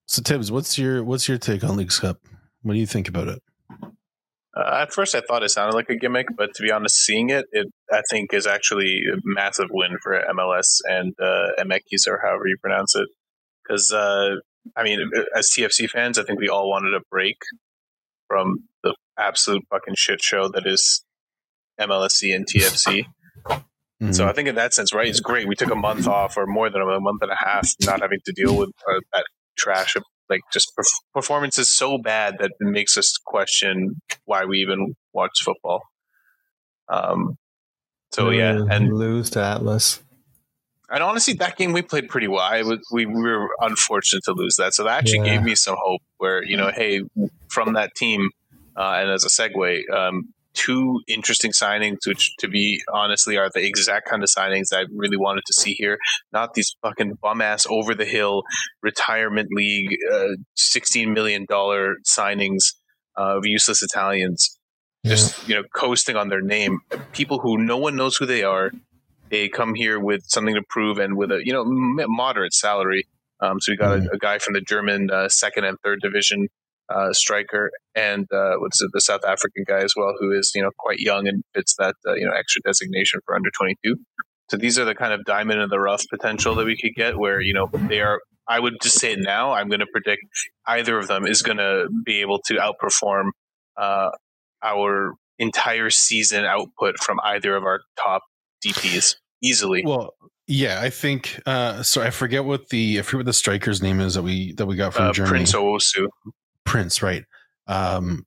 So 0.06 0.22
Tibbs, 0.24 0.52
what's 0.52 0.78
your 0.78 1.04
what's 1.04 1.28
your 1.28 1.38
take 1.38 1.64
on 1.64 1.78
Leagues 1.78 2.00
Cup? 2.00 2.20
What 2.62 2.74
do 2.74 2.80
you 2.80 2.88
think 2.88 3.08
about 3.08 3.28
it? 3.28 3.42
Uh, 4.58 4.80
at 4.82 4.94
first, 4.94 5.14
I 5.14 5.22
thought 5.22 5.44
it 5.44 5.50
sounded 5.50 5.76
like 5.76 5.90
a 5.90 5.96
gimmick, 5.96 6.28
but 6.36 6.54
to 6.56 6.64
be 6.64 6.72
honest, 6.72 6.96
seeing 6.96 7.30
it, 7.30 7.46
it 7.52 7.68
I 7.92 8.02
think 8.10 8.34
is 8.34 8.48
actually 8.48 9.02
a 9.14 9.18
massive 9.24 9.68
win 9.72 9.98
for 10.02 10.20
MLS 10.36 10.80
and 10.86 11.14
uh, 11.22 11.62
MX 11.64 12.08
or 12.08 12.20
however 12.24 12.48
you 12.48 12.58
pronounce 12.62 12.96
it. 12.96 13.08
Because 13.64 13.92
uh, 13.92 14.36
I 14.76 14.84
mean, 14.84 15.00
as 15.36 15.50
TFC 15.50 15.90
fans, 15.90 16.18
I 16.18 16.24
think 16.24 16.40
we 16.40 16.50
all 16.50 16.70
wanted 16.70 16.94
a 16.96 17.02
break 17.12 17.38
from 18.28 18.68
the 18.84 18.96
absolute 19.18 19.64
fucking 19.70 19.96
shit 19.96 20.22
show 20.22 20.50
that 20.50 20.66
is 20.66 21.04
MLSC 21.80 22.36
and 22.36 22.46
TFC. 22.48 23.06
Mhm. 24.02 24.16
So 24.16 24.28
I 24.28 24.34
think 24.34 24.48
in 24.48 24.56
that 24.56 24.74
sense, 24.74 24.94
right, 24.94 25.08
it's 25.08 25.20
great. 25.20 25.48
We 25.48 25.56
took 25.56 25.72
a 25.72 25.76
month 25.76 26.08
off, 26.08 26.38
or 26.38 26.46
more 26.46 26.70
than 26.70 26.82
a 26.82 27.00
month 27.00 27.22
and 27.22 27.32
a 27.32 27.36
half, 27.36 27.68
not 27.82 28.02
having 28.02 28.20
to 28.26 28.32
deal 28.32 28.56
with 28.56 28.70
uh, 28.88 29.00
that 29.14 29.26
trash 29.58 29.96
of 29.96 30.04
like 30.30 30.42
just 30.52 30.72
perf- 30.78 31.02
performance 31.14 31.58
is 31.58 31.74
so 31.74 31.98
bad 31.98 32.38
that 32.40 32.52
it 32.60 32.66
makes 32.66 32.98
us 32.98 33.14
question 33.26 34.02
why 34.26 34.46
we 34.46 34.60
even 34.60 34.96
watch 35.14 35.42
football. 35.44 35.82
Um. 36.90 37.38
So 38.14 38.30
yeah, 38.30 38.66
and 38.70 38.94
lose 38.94 39.30
to 39.32 39.42
Atlas. 39.44 40.02
and 40.90 41.04
honestly, 41.04 41.34
that 41.36 41.58
game 41.58 41.74
we 41.74 41.82
played 41.82 42.08
pretty 42.08 42.28
well. 42.30 42.40
I 42.42 42.62
was, 42.64 42.80
we, 42.92 43.06
we 43.06 43.22
were 43.22 43.50
unfortunate 43.60 44.24
to 44.26 44.32
lose 44.34 44.56
that, 44.58 44.74
so 44.74 44.86
that 44.86 44.98
actually 45.00 45.28
Yeah. 45.28 45.36
gave 45.36 45.44
me 45.44 45.56
some 45.56 45.76
hope. 45.78 46.02
Where 46.18 46.44
you 46.44 46.56
know, 46.58 46.72
hey, 46.74 47.02
from 47.50 47.74
that 47.74 47.94
team, 47.96 48.30
uh, 48.78 49.00
and 49.02 49.12
as 49.12 49.26
a 49.26 49.28
segue, 49.28 49.90
um, 49.94 50.34
two 50.58 51.02
interesting 51.08 51.52
signings, 51.52 52.08
which 52.08 52.36
to 52.40 52.48
be 52.48 52.82
honestly 52.92 53.38
are 53.38 53.50
the 53.54 53.66
exact 53.66 54.10
kind 54.10 54.24
of 54.24 54.30
signings 54.36 54.74
I 54.74 54.86
really 54.94 55.18
wanted 55.18 55.44
to 55.46 55.54
see 55.54 55.74
here. 55.74 55.98
Not 56.34 56.54
these 56.56 56.76
fucking 56.82 57.18
bum 57.22 57.42
ass 57.42 57.68
over 57.70 57.94
the 57.94 58.06
hill 58.06 58.44
retirement 58.82 59.50
league, 59.52 59.96
uh, 60.12 60.36
sixteen 60.56 61.14
million 61.14 61.46
dollar 61.48 61.98
signings 62.06 62.74
of 63.16 63.46
useless 63.46 63.84
Italians 63.84 64.58
just 65.06 65.48
you 65.48 65.56
know 65.56 65.64
coasting 65.76 66.16
on 66.16 66.30
their 66.30 66.42
name. 66.42 66.80
People 67.12 67.40
who 67.40 67.58
no 67.58 67.78
one 67.78 67.96
knows 67.96 68.18
who 68.18 68.26
they 68.26 68.44
are. 68.44 68.72
They 69.30 69.50
come 69.50 69.76
here 69.76 70.00
with 70.00 70.24
something 70.26 70.56
to 70.56 70.64
prove 70.70 71.00
and 71.00 71.18
with 71.18 71.32
a 71.32 71.42
you 71.44 71.54
know 71.54 71.64
moderate 71.66 72.54
salary. 72.54 73.08
Um, 73.40 73.60
so 73.62 73.72
we 73.72 73.78
got 73.78 74.00
a, 74.00 74.10
a 74.14 74.18
guy 74.18 74.40
from 74.40 74.56
the 74.56 74.62
German 74.62 75.12
uh, 75.12 75.30
second 75.30 75.66
and 75.66 75.78
third 75.84 76.02
division 76.02 76.48
uh, 76.90 77.14
striker, 77.14 77.72
and 77.96 78.28
uh, 78.32 78.56
what's 78.58 78.82
it, 78.82 78.90
the 78.94 79.02
South 79.02 79.26
African 79.26 79.64
guy 79.68 79.80
as 79.80 79.94
well, 79.96 80.14
who 80.20 80.32
is 80.32 80.52
you 80.56 80.62
know 80.62 80.72
quite 80.78 81.00
young 81.00 81.28
and 81.28 81.44
fits 81.54 81.76
that 81.78 81.96
uh, 82.08 82.14
you 82.14 82.26
know 82.26 82.34
extra 82.34 82.62
designation 82.64 83.20
for 83.26 83.36
under 83.36 83.50
twenty 83.52 83.76
two. 83.84 83.96
So 84.50 84.58
these 84.58 84.80
are 84.80 84.86
the 84.86 84.96
kind 84.96 85.12
of 85.14 85.26
diamond 85.26 85.60
in 85.62 85.70
the 85.70 85.80
rough 85.80 86.04
potential 86.10 86.56
that 86.56 86.66
we 86.66 86.78
could 86.78 86.94
get, 86.96 87.18
where 87.18 87.42
you 87.42 87.54
know 87.54 87.70
they 87.74 88.02
are. 88.02 88.22
I 88.48 88.60
would 88.62 88.76
just 88.82 89.00
say 89.00 89.16
now. 89.18 89.52
I'm 89.52 89.68
going 89.68 89.82
to 89.82 89.88
predict 89.92 90.22
either 90.66 90.98
of 90.98 91.08
them 91.08 91.28
is 91.28 91.42
going 91.42 91.58
to 91.58 91.90
be 92.06 92.22
able 92.22 92.40
to 92.46 92.54
outperform 92.56 93.32
uh, 93.76 94.12
our 94.64 95.16
entire 95.38 95.90
season 95.90 96.46
output 96.46 96.98
from 97.00 97.20
either 97.26 97.56
of 97.58 97.64
our 97.64 97.82
top 98.02 98.22
DPs 98.66 99.18
easily. 99.44 99.84
Well, 99.86 100.14
yeah, 100.48 100.80
I 100.82 100.90
think. 100.90 101.42
Uh, 101.46 101.84
so 101.84 102.02
I 102.02 102.10
forget 102.10 102.46
what 102.46 102.70
the 102.70 103.00
I 103.00 103.02
forget 103.02 103.18
what 103.20 103.26
the 103.26 103.34
striker's 103.34 103.82
name 103.82 104.00
is 104.00 104.14
that 104.14 104.24
we 104.24 104.54
that 104.54 104.66
we 104.66 104.78
got 104.78 104.94
from 104.94 105.08
Uh, 105.08 105.12
Germany. 105.14 105.40
Prince 105.40 105.54
Owusu. 105.54 106.08
Prince, 106.68 107.02
right? 107.02 107.24
Um, 107.68 108.26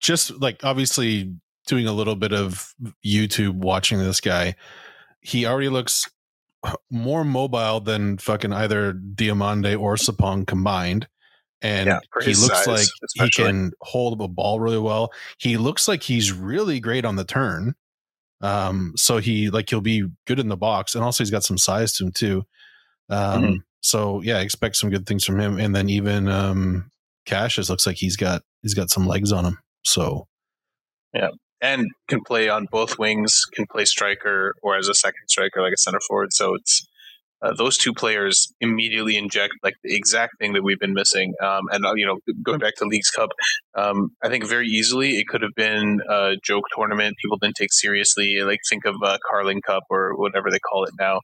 just 0.00 0.30
like 0.40 0.64
obviously 0.64 1.32
doing 1.66 1.86
a 1.86 1.92
little 1.92 2.16
bit 2.16 2.32
of 2.32 2.74
YouTube 3.04 3.54
watching 3.54 3.98
this 3.98 4.20
guy, 4.20 4.56
he 5.20 5.46
already 5.46 5.68
looks 5.68 6.08
more 6.90 7.24
mobile 7.24 7.80
than 7.80 8.18
fucking 8.18 8.52
either 8.52 8.94
Diomande 8.94 9.78
or 9.78 9.96
Sapong 9.96 10.46
combined. 10.46 11.06
And 11.60 11.86
Yeah, 11.86 12.00
he 12.24 12.34
looks 12.34 12.64
size, 12.64 12.66
like 12.66 12.88
he 13.14 13.30
can 13.30 13.72
hold 13.82 14.20
a 14.20 14.26
ball 14.28 14.58
really 14.58 14.78
well. 14.80 15.12
He 15.38 15.56
looks 15.56 15.86
like 15.86 16.02
he's 16.02 16.32
really 16.32 16.80
great 16.80 17.04
on 17.04 17.16
the 17.16 17.24
turn. 17.24 17.74
Um, 18.40 18.94
so 18.96 19.18
he 19.18 19.50
like 19.50 19.70
he'll 19.70 19.80
be 19.80 20.08
good 20.26 20.40
in 20.40 20.48
the 20.48 20.56
box, 20.56 20.94
and 20.96 21.04
also 21.04 21.22
he's 21.22 21.30
got 21.30 21.44
some 21.44 21.58
size 21.58 21.92
to 21.94 22.06
him 22.06 22.12
too. 22.12 22.44
Um, 23.10 23.42
Mhm. 23.42 23.62
so 23.80 24.20
yeah, 24.22 24.40
expect 24.40 24.76
some 24.76 24.90
good 24.90 25.06
things 25.06 25.24
from 25.24 25.38
him. 25.38 25.58
And 25.58 25.74
then 25.76 25.88
even 25.88 26.28
um 26.28 26.90
Cassius 27.26 27.70
looks 27.70 27.86
like 27.86 27.96
he's 27.96 28.16
got 28.16 28.42
he's 28.62 28.74
got 28.74 28.90
some 28.90 29.06
legs 29.06 29.32
on 29.32 29.44
him. 29.44 29.58
So 29.84 30.26
yeah, 31.14 31.30
and 31.60 31.86
can 32.08 32.20
play 32.26 32.48
on 32.48 32.66
both 32.70 32.98
wings, 32.98 33.44
can 33.54 33.66
play 33.70 33.84
striker 33.84 34.54
or 34.62 34.76
as 34.76 34.88
a 34.88 34.94
second 34.94 35.28
striker, 35.28 35.62
like 35.62 35.72
a 35.72 35.78
center 35.78 36.00
forward. 36.08 36.32
So 36.32 36.54
it's 36.54 36.86
uh, 37.42 37.52
those 37.54 37.76
two 37.76 37.92
players 37.92 38.52
immediately 38.60 39.16
inject 39.16 39.52
like 39.64 39.74
the 39.82 39.96
exact 39.96 40.38
thing 40.38 40.52
that 40.52 40.62
we've 40.62 40.78
been 40.78 40.94
missing. 40.94 41.34
Um, 41.42 41.62
and 41.72 41.84
uh, 41.84 41.94
you 41.96 42.06
know, 42.06 42.18
going 42.42 42.60
back 42.60 42.74
to 42.76 42.84
Leagues 42.84 43.10
Cup, 43.10 43.30
um, 43.74 44.10
I 44.22 44.28
think 44.28 44.46
very 44.46 44.66
easily 44.68 45.18
it 45.18 45.26
could 45.28 45.42
have 45.42 45.54
been 45.56 46.00
a 46.08 46.34
joke 46.44 46.64
tournament. 46.74 47.16
People 47.22 47.38
didn't 47.38 47.56
take 47.56 47.72
seriously. 47.72 48.40
Like 48.42 48.60
think 48.68 48.84
of 48.84 48.94
uh, 49.04 49.18
Carling 49.28 49.60
Cup 49.62 49.82
or 49.90 50.16
whatever 50.16 50.50
they 50.50 50.60
call 50.60 50.84
it 50.84 50.94
now. 50.98 51.20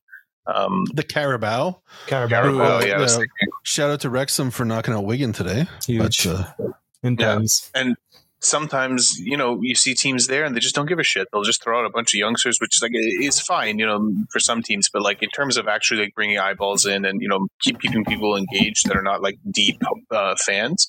Um, 0.49 0.87
the 0.95 1.03
Carabao. 1.03 1.81
Carabao. 2.07 2.43
Carabao, 2.43 2.79
uh, 2.79 2.85
yeah, 2.85 2.97
I 2.97 3.01
yeah. 3.01 3.27
Shout 3.63 3.91
out 3.91 4.01
to 4.01 4.11
Wrexham 4.11 4.51
for 4.51 4.65
knocking 4.65 4.95
out 4.95 5.05
Wigan 5.05 5.33
today. 5.33 5.67
Huge. 5.87 6.25
But, 6.25 6.35
uh, 6.35 6.73
Intense. 7.03 7.71
And 7.75 7.97
sometimes 8.41 9.19
you 9.19 9.37
know 9.37 9.59
you 9.63 9.75
see 9.75 9.95
teams 9.95 10.27
there 10.27 10.45
and 10.45 10.55
they 10.55 10.61
just 10.61 10.75
don't 10.75 10.87
give 10.87 10.99
a 10.99 11.05
shit. 11.05 11.29
They'll 11.33 11.43
just 11.43 11.63
throw 11.63 11.81
out 11.81 11.87
a 11.87 11.91
bunch 11.91 12.15
of 12.15 12.19
youngsters, 12.19 12.59
which 12.61 12.77
is 12.77 12.83
like 12.83 12.93
is 12.95 13.41
fine, 13.41 13.79
you 13.79 13.87
know, 13.87 14.13
for 14.31 14.41
some 14.41 14.63
teams. 14.63 14.89
But 14.93 15.03
like 15.03 15.23
in 15.23 15.31
terms 15.31 15.57
of 15.57 15.69
actually 15.69 16.03
like 16.03 16.15
bringing 16.15 16.39
eyeballs 16.39 16.87
in 16.87 17.05
and 17.05 17.21
you 17.21 17.29
know 17.29 17.49
keep 17.61 17.81
keeping 17.81 18.05
people 18.05 18.37
engaged 18.37 18.87
that 18.87 18.97
are 18.97 19.03
not 19.03 19.23
like 19.23 19.39
deep 19.51 19.81
uh, 20.11 20.35
fans, 20.45 20.89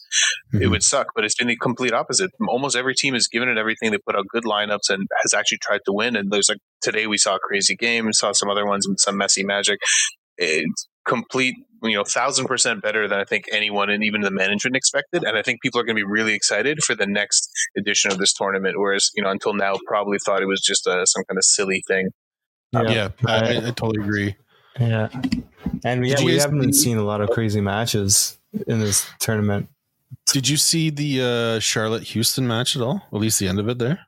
mm-hmm. 0.54 0.64
it 0.64 0.68
would 0.68 0.84
suck. 0.84 1.08
But 1.16 1.26
it's 1.26 1.36
been 1.36 1.48
the 1.48 1.58
complete 1.58 1.94
opposite. 1.94 2.32
Almost 2.48 2.76
every 2.76 2.96
team 2.96 3.14
has 3.14 3.28
given 3.28 3.50
it 3.50 3.58
everything. 3.58 3.92
They 3.92 3.98
put 3.98 4.16
out 4.16 4.28
good 4.28 4.44
lineups 4.44 4.90
and 4.90 5.08
has 5.22 5.34
actually 5.34 5.60
tried 5.60 5.82
to 5.86 5.94
win. 5.94 6.16
And 6.16 6.32
there's 6.32 6.50
like 6.50 6.60
today 6.82 7.08
we 7.08 7.18
saw 7.18 7.36
a 7.36 7.40
crazy 7.40 7.76
game, 7.76 8.12
saw 8.14 8.32
some 8.32 8.50
other 8.50 8.66
ones 8.66 8.86
and 8.86 9.00
some 9.00 9.20
Messi 9.20 9.46
magic. 9.46 9.80
It's 10.38 10.88
complete 11.10 11.56
you 11.84 11.96
know 11.96 12.04
thousand 12.04 12.46
percent 12.46 12.82
better 12.82 13.08
than 13.08 13.20
I 13.20 13.26
think 13.26 13.46
anyone 13.52 13.90
and 13.90 14.04
even 14.04 14.22
the 14.22 14.32
management 14.32 14.76
expected. 14.76 15.24
And 15.24 15.38
I 15.38 15.42
think 15.42 15.62
people 15.62 15.80
are 15.80 15.84
going 15.84 15.96
to 15.96 16.00
be 16.00 16.10
really 16.10 16.34
excited 16.34 16.84
for 16.84 16.96
the 16.96 17.08
next 17.08 17.50
edition 17.78 18.12
of 18.12 18.18
this 18.18 18.32
tournament. 18.34 18.76
Whereas 18.78 19.10
you 19.16 19.24
know 19.24 19.30
until 19.30 19.54
now 19.54 19.76
probably 19.88 20.20
thought 20.26 20.42
it 20.42 20.48
was 20.48 20.62
just 20.62 20.88
a, 20.88 21.06
some 21.06 21.24
kind 21.26 21.38
of 21.38 21.44
silly 21.44 21.84
thing. 21.88 22.10
Yeah, 22.72 22.82
yeah 22.90 23.10
I, 23.26 23.58
I, 23.58 23.72
totally 23.72 24.04
agree. 24.04 24.36
Yeah, 24.80 25.10
and 25.84 26.06
yeah, 26.06 26.24
we 26.24 26.38
haven't 26.38 26.74
seen 26.74 26.98
a 26.98 27.04
lot 27.04 27.22
of 27.22 27.30
crazy 27.32 27.62
matches 27.62 28.38
in 28.68 28.80
this 28.80 29.10
tournament. 29.20 29.70
Did 30.28 30.48
you 30.48 30.58
see 30.58 30.90
the 30.92 31.22
uh, 31.58 31.60
Charlotte 31.60 32.04
Houston 32.04 32.48
match 32.48 32.76
at 32.76 32.82
all? 32.82 33.02
At 33.12 33.20
least 33.20 33.40
the 33.40 33.48
end 33.48 33.60
of 33.60 33.68
it 33.68 33.80
there. 33.80 34.00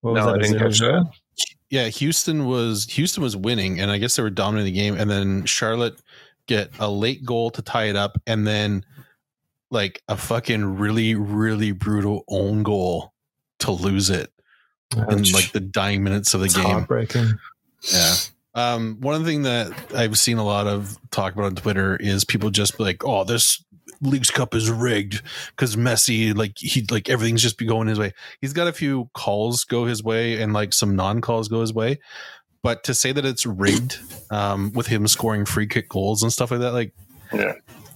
What 0.00 0.14
no, 0.14 0.34
I 0.34 0.38
didn't 0.38 0.58
catch 0.58 0.78
that. 0.80 1.10
Yeah, 1.70 1.86
Houston 1.86 2.46
was 2.46 2.86
Houston 2.90 3.22
was 3.22 3.36
winning, 3.36 3.80
and 3.80 3.90
I 3.90 3.98
guess 3.98 4.16
they 4.16 4.22
were 4.22 4.30
dominating 4.30 4.74
the 4.74 4.80
game. 4.80 4.96
And 4.96 5.08
then 5.08 5.44
Charlotte 5.46 6.00
get 6.46 6.72
a 6.80 6.90
late 6.90 7.24
goal 7.24 7.50
to 7.52 7.62
tie 7.62 7.84
it 7.84 7.96
up, 7.96 8.20
and 8.26 8.46
then 8.46 8.84
like 9.70 10.02
a 10.08 10.16
fucking 10.16 10.78
really 10.78 11.14
really 11.14 11.70
brutal 11.70 12.24
own 12.28 12.64
goal 12.64 13.12
to 13.60 13.70
lose 13.70 14.10
it 14.10 14.32
in 14.96 15.22
like 15.32 15.52
the 15.52 15.60
dying 15.60 16.02
minutes 16.02 16.34
of 16.34 16.40
the 16.40 16.48
game. 16.48 16.64
Heartbreaking. 16.64 17.34
Yeah. 17.92 18.14
Um, 18.54 18.96
one 19.00 19.24
thing 19.24 19.42
that 19.42 19.72
I've 19.94 20.18
seen 20.18 20.38
a 20.38 20.44
lot 20.44 20.66
of 20.66 20.98
talk 21.12 21.34
about 21.34 21.44
on 21.44 21.54
Twitter 21.54 21.96
is 21.96 22.24
people 22.24 22.50
just 22.50 22.80
like, 22.80 23.04
"Oh, 23.04 23.22
this 23.22 23.64
Leagues 24.02 24.30
Cup 24.30 24.54
is 24.54 24.70
rigged 24.70 25.22
because 25.50 25.76
Messi, 25.76 26.36
like 26.36 26.52
he, 26.58 26.86
like 26.90 27.08
everything's 27.08 27.42
just 27.42 27.58
be 27.58 27.66
going 27.66 27.88
his 27.88 27.98
way." 27.98 28.12
He's 28.40 28.52
got 28.52 28.68
a 28.68 28.72
few 28.72 29.10
calls 29.14 29.64
go 29.64 29.84
his 29.84 30.02
way 30.02 30.40
and 30.40 30.52
like 30.52 30.72
some 30.72 30.96
non 30.96 31.20
calls 31.20 31.48
go 31.48 31.60
his 31.60 31.72
way, 31.72 31.98
but 32.62 32.84
to 32.84 32.94
say 32.94 33.12
that 33.12 33.24
it's 33.24 33.46
rigged 33.46 33.98
um, 34.30 34.72
with 34.74 34.86
him 34.86 35.06
scoring 35.06 35.44
free 35.44 35.66
kick 35.66 35.88
goals 35.88 36.22
and 36.22 36.32
stuff 36.32 36.50
like 36.50 36.60
that, 36.60 36.72
like 36.72 36.92
yeah. 37.32 37.54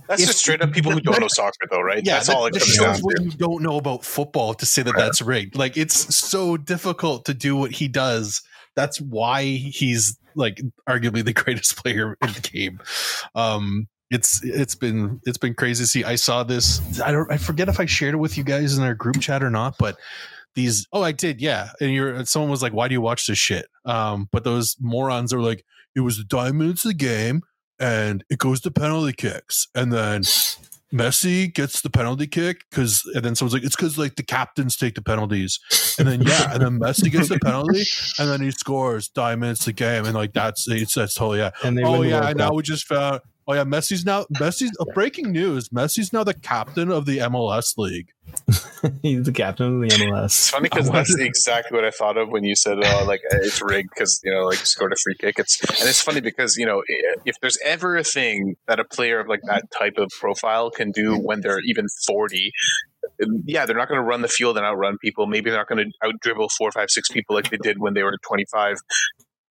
That's 0.08 0.20
if, 0.20 0.28
just 0.28 0.40
straight 0.40 0.60
up 0.60 0.72
people 0.72 0.92
who 0.92 1.00
don't 1.00 1.18
know 1.18 1.28
soccer, 1.28 1.66
though, 1.70 1.80
right? 1.80 2.04
Yeah, 2.04 2.14
that's 2.14 2.26
that, 2.26 2.36
all 2.36 2.46
it 2.46 2.52
comes 2.52 2.76
down 2.76 2.96
to. 2.96 3.02
What 3.02 3.20
you 3.22 3.30
don't 3.30 3.62
know 3.62 3.78
about 3.78 4.04
football 4.04 4.52
to 4.54 4.66
say 4.66 4.82
that 4.82 4.94
that's 4.96 5.22
rigged. 5.22 5.56
Like 5.56 5.76
it's 5.76 6.14
so 6.14 6.56
difficult 6.56 7.24
to 7.24 7.34
do 7.34 7.56
what 7.56 7.72
he 7.72 7.88
does. 7.88 8.42
That's 8.74 9.00
why 9.00 9.44
he's 9.44 10.18
like 10.34 10.60
arguably 10.88 11.24
the 11.24 11.32
greatest 11.44 11.76
player 11.76 12.18
in 12.20 12.32
the 12.32 12.40
game. 12.40 12.80
Um, 13.34 13.88
it's 14.10 14.42
it's 14.44 14.74
been 14.74 15.20
it's 15.24 15.38
been 15.38 15.54
crazy 15.54 15.84
to 15.84 15.86
see. 15.88 16.04
I 16.04 16.16
saw 16.16 16.44
this. 16.44 16.80
I 17.00 17.10
don't. 17.12 17.30
I 17.30 17.36
forget 17.36 17.68
if 17.68 17.80
I 17.80 17.86
shared 17.86 18.14
it 18.14 18.18
with 18.18 18.36
you 18.36 18.44
guys 18.44 18.76
in 18.76 18.84
our 18.84 18.94
group 18.94 19.20
chat 19.20 19.42
or 19.42 19.50
not, 19.50 19.76
but 19.78 19.96
these 20.54 20.86
oh 20.92 21.02
i 21.02 21.12
did 21.12 21.40
yeah 21.40 21.70
and 21.80 21.92
you're 21.92 22.24
someone 22.24 22.50
was 22.50 22.62
like 22.62 22.72
why 22.72 22.88
do 22.88 22.92
you 22.92 23.00
watch 23.00 23.26
this 23.26 23.38
shit 23.38 23.66
um 23.84 24.28
but 24.32 24.44
those 24.44 24.76
morons 24.80 25.32
are 25.32 25.40
like 25.40 25.64
it 25.94 26.00
was 26.00 26.16
the 26.16 26.24
dying 26.24 26.56
minutes 26.56 26.84
of 26.84 26.90
the 26.90 26.94
game 26.94 27.42
and 27.78 28.24
it 28.30 28.38
goes 28.38 28.60
to 28.60 28.70
penalty 28.70 29.12
kicks 29.12 29.68
and 29.74 29.92
then 29.92 30.22
Messi 30.92 31.52
gets 31.52 31.80
the 31.80 31.90
penalty 31.90 32.28
kick 32.28 32.62
because, 32.70 33.02
and 33.16 33.24
then 33.24 33.34
someone's 33.34 33.52
like, 33.52 33.64
it's 33.64 33.74
because 33.74 33.98
like 33.98 34.14
the 34.14 34.22
captains 34.22 34.76
take 34.76 34.94
the 34.94 35.02
penalties, 35.02 35.58
and 35.98 36.06
then 36.06 36.22
yeah, 36.22 36.52
and 36.54 36.62
then 36.62 36.78
Messi 36.78 37.10
gets 37.10 37.28
the 37.28 37.40
penalty, 37.40 37.82
and 38.20 38.30
then 38.30 38.40
he 38.40 38.52
scores 38.52 39.10
minutes 39.16 39.64
the 39.64 39.72
game, 39.72 40.04
and 40.04 40.14
like 40.14 40.32
that's 40.34 40.68
it's 40.68 40.94
that's 40.94 41.14
totally 41.14 41.38
yeah. 41.38 41.50
And 41.64 41.80
oh 41.84 42.02
yeah, 42.02 42.28
and 42.28 42.38
now 42.38 42.52
we 42.52 42.62
just 42.62 42.86
found 42.86 43.22
Oh 43.46 43.52
yeah, 43.54 43.64
Messi's 43.64 44.04
now 44.04 44.24
Messi's 44.34 44.72
uh, 44.80 44.84
breaking 44.94 45.32
news. 45.32 45.68
Messi's 45.68 46.12
now 46.12 46.24
the 46.24 46.34
captain 46.34 46.90
of 46.90 47.06
the 47.06 47.18
MLS 47.18 47.76
league. 47.76 48.08
He's 49.02 49.24
the 49.24 49.32
captain 49.32 49.74
of 49.74 49.80
the 49.80 49.94
MLS. 49.96 50.24
It's 50.24 50.50
funny 50.50 50.68
because 50.68 50.90
that's 50.92 51.14
exactly 51.18 51.76
what 51.76 51.84
I 51.84 51.90
thought 51.90 52.16
of 52.16 52.30
when 52.30 52.44
you 52.44 52.56
said, 52.56 52.78
"Oh, 52.82 53.04
like 53.06 53.20
it's 53.30 53.62
rigged 53.62 53.90
because 53.94 54.20
you 54.24 54.32
know, 54.32 54.44
like 54.44 54.58
scored 54.58 54.92
a 54.92 54.96
free 55.02 55.16
kick." 55.18 55.38
It's 55.38 55.60
and 55.62 55.88
it's 55.88 56.00
funny 56.00 56.20
because 56.20 56.56
you 56.56 56.66
know, 56.66 56.82
if 57.24 57.36
there's 57.40 57.58
ever 57.64 57.96
a 57.96 58.04
thing 58.04 58.56
that 58.66 58.80
a 58.80 58.84
player 58.84 59.20
of 59.20 59.28
like 59.28 59.40
that 59.44 59.70
type 59.78 59.98
of 59.98 60.10
profile 60.18 60.70
can 60.70 60.90
do 60.90 61.16
when 61.16 61.40
they're 61.40 61.60
even 61.66 61.86
forty, 62.06 62.52
yeah, 63.44 63.66
they're 63.66 63.76
not 63.76 63.88
going 63.88 64.00
to 64.00 64.06
run 64.06 64.22
the 64.22 64.28
field 64.28 64.56
and 64.56 64.64
outrun 64.66 64.98
people. 64.98 65.26
Maybe 65.26 65.50
they're 65.50 65.58
not 65.58 65.68
going 65.68 65.84
to 65.84 66.06
out 66.06 66.14
dribble 66.20 66.48
four, 66.56 66.72
five, 66.72 66.90
six 66.90 67.08
people 67.10 67.34
like 67.34 67.50
they 67.50 67.58
did 67.58 67.78
when 67.78 67.94
they 67.94 68.02
were 68.02 68.16
25 68.26 68.76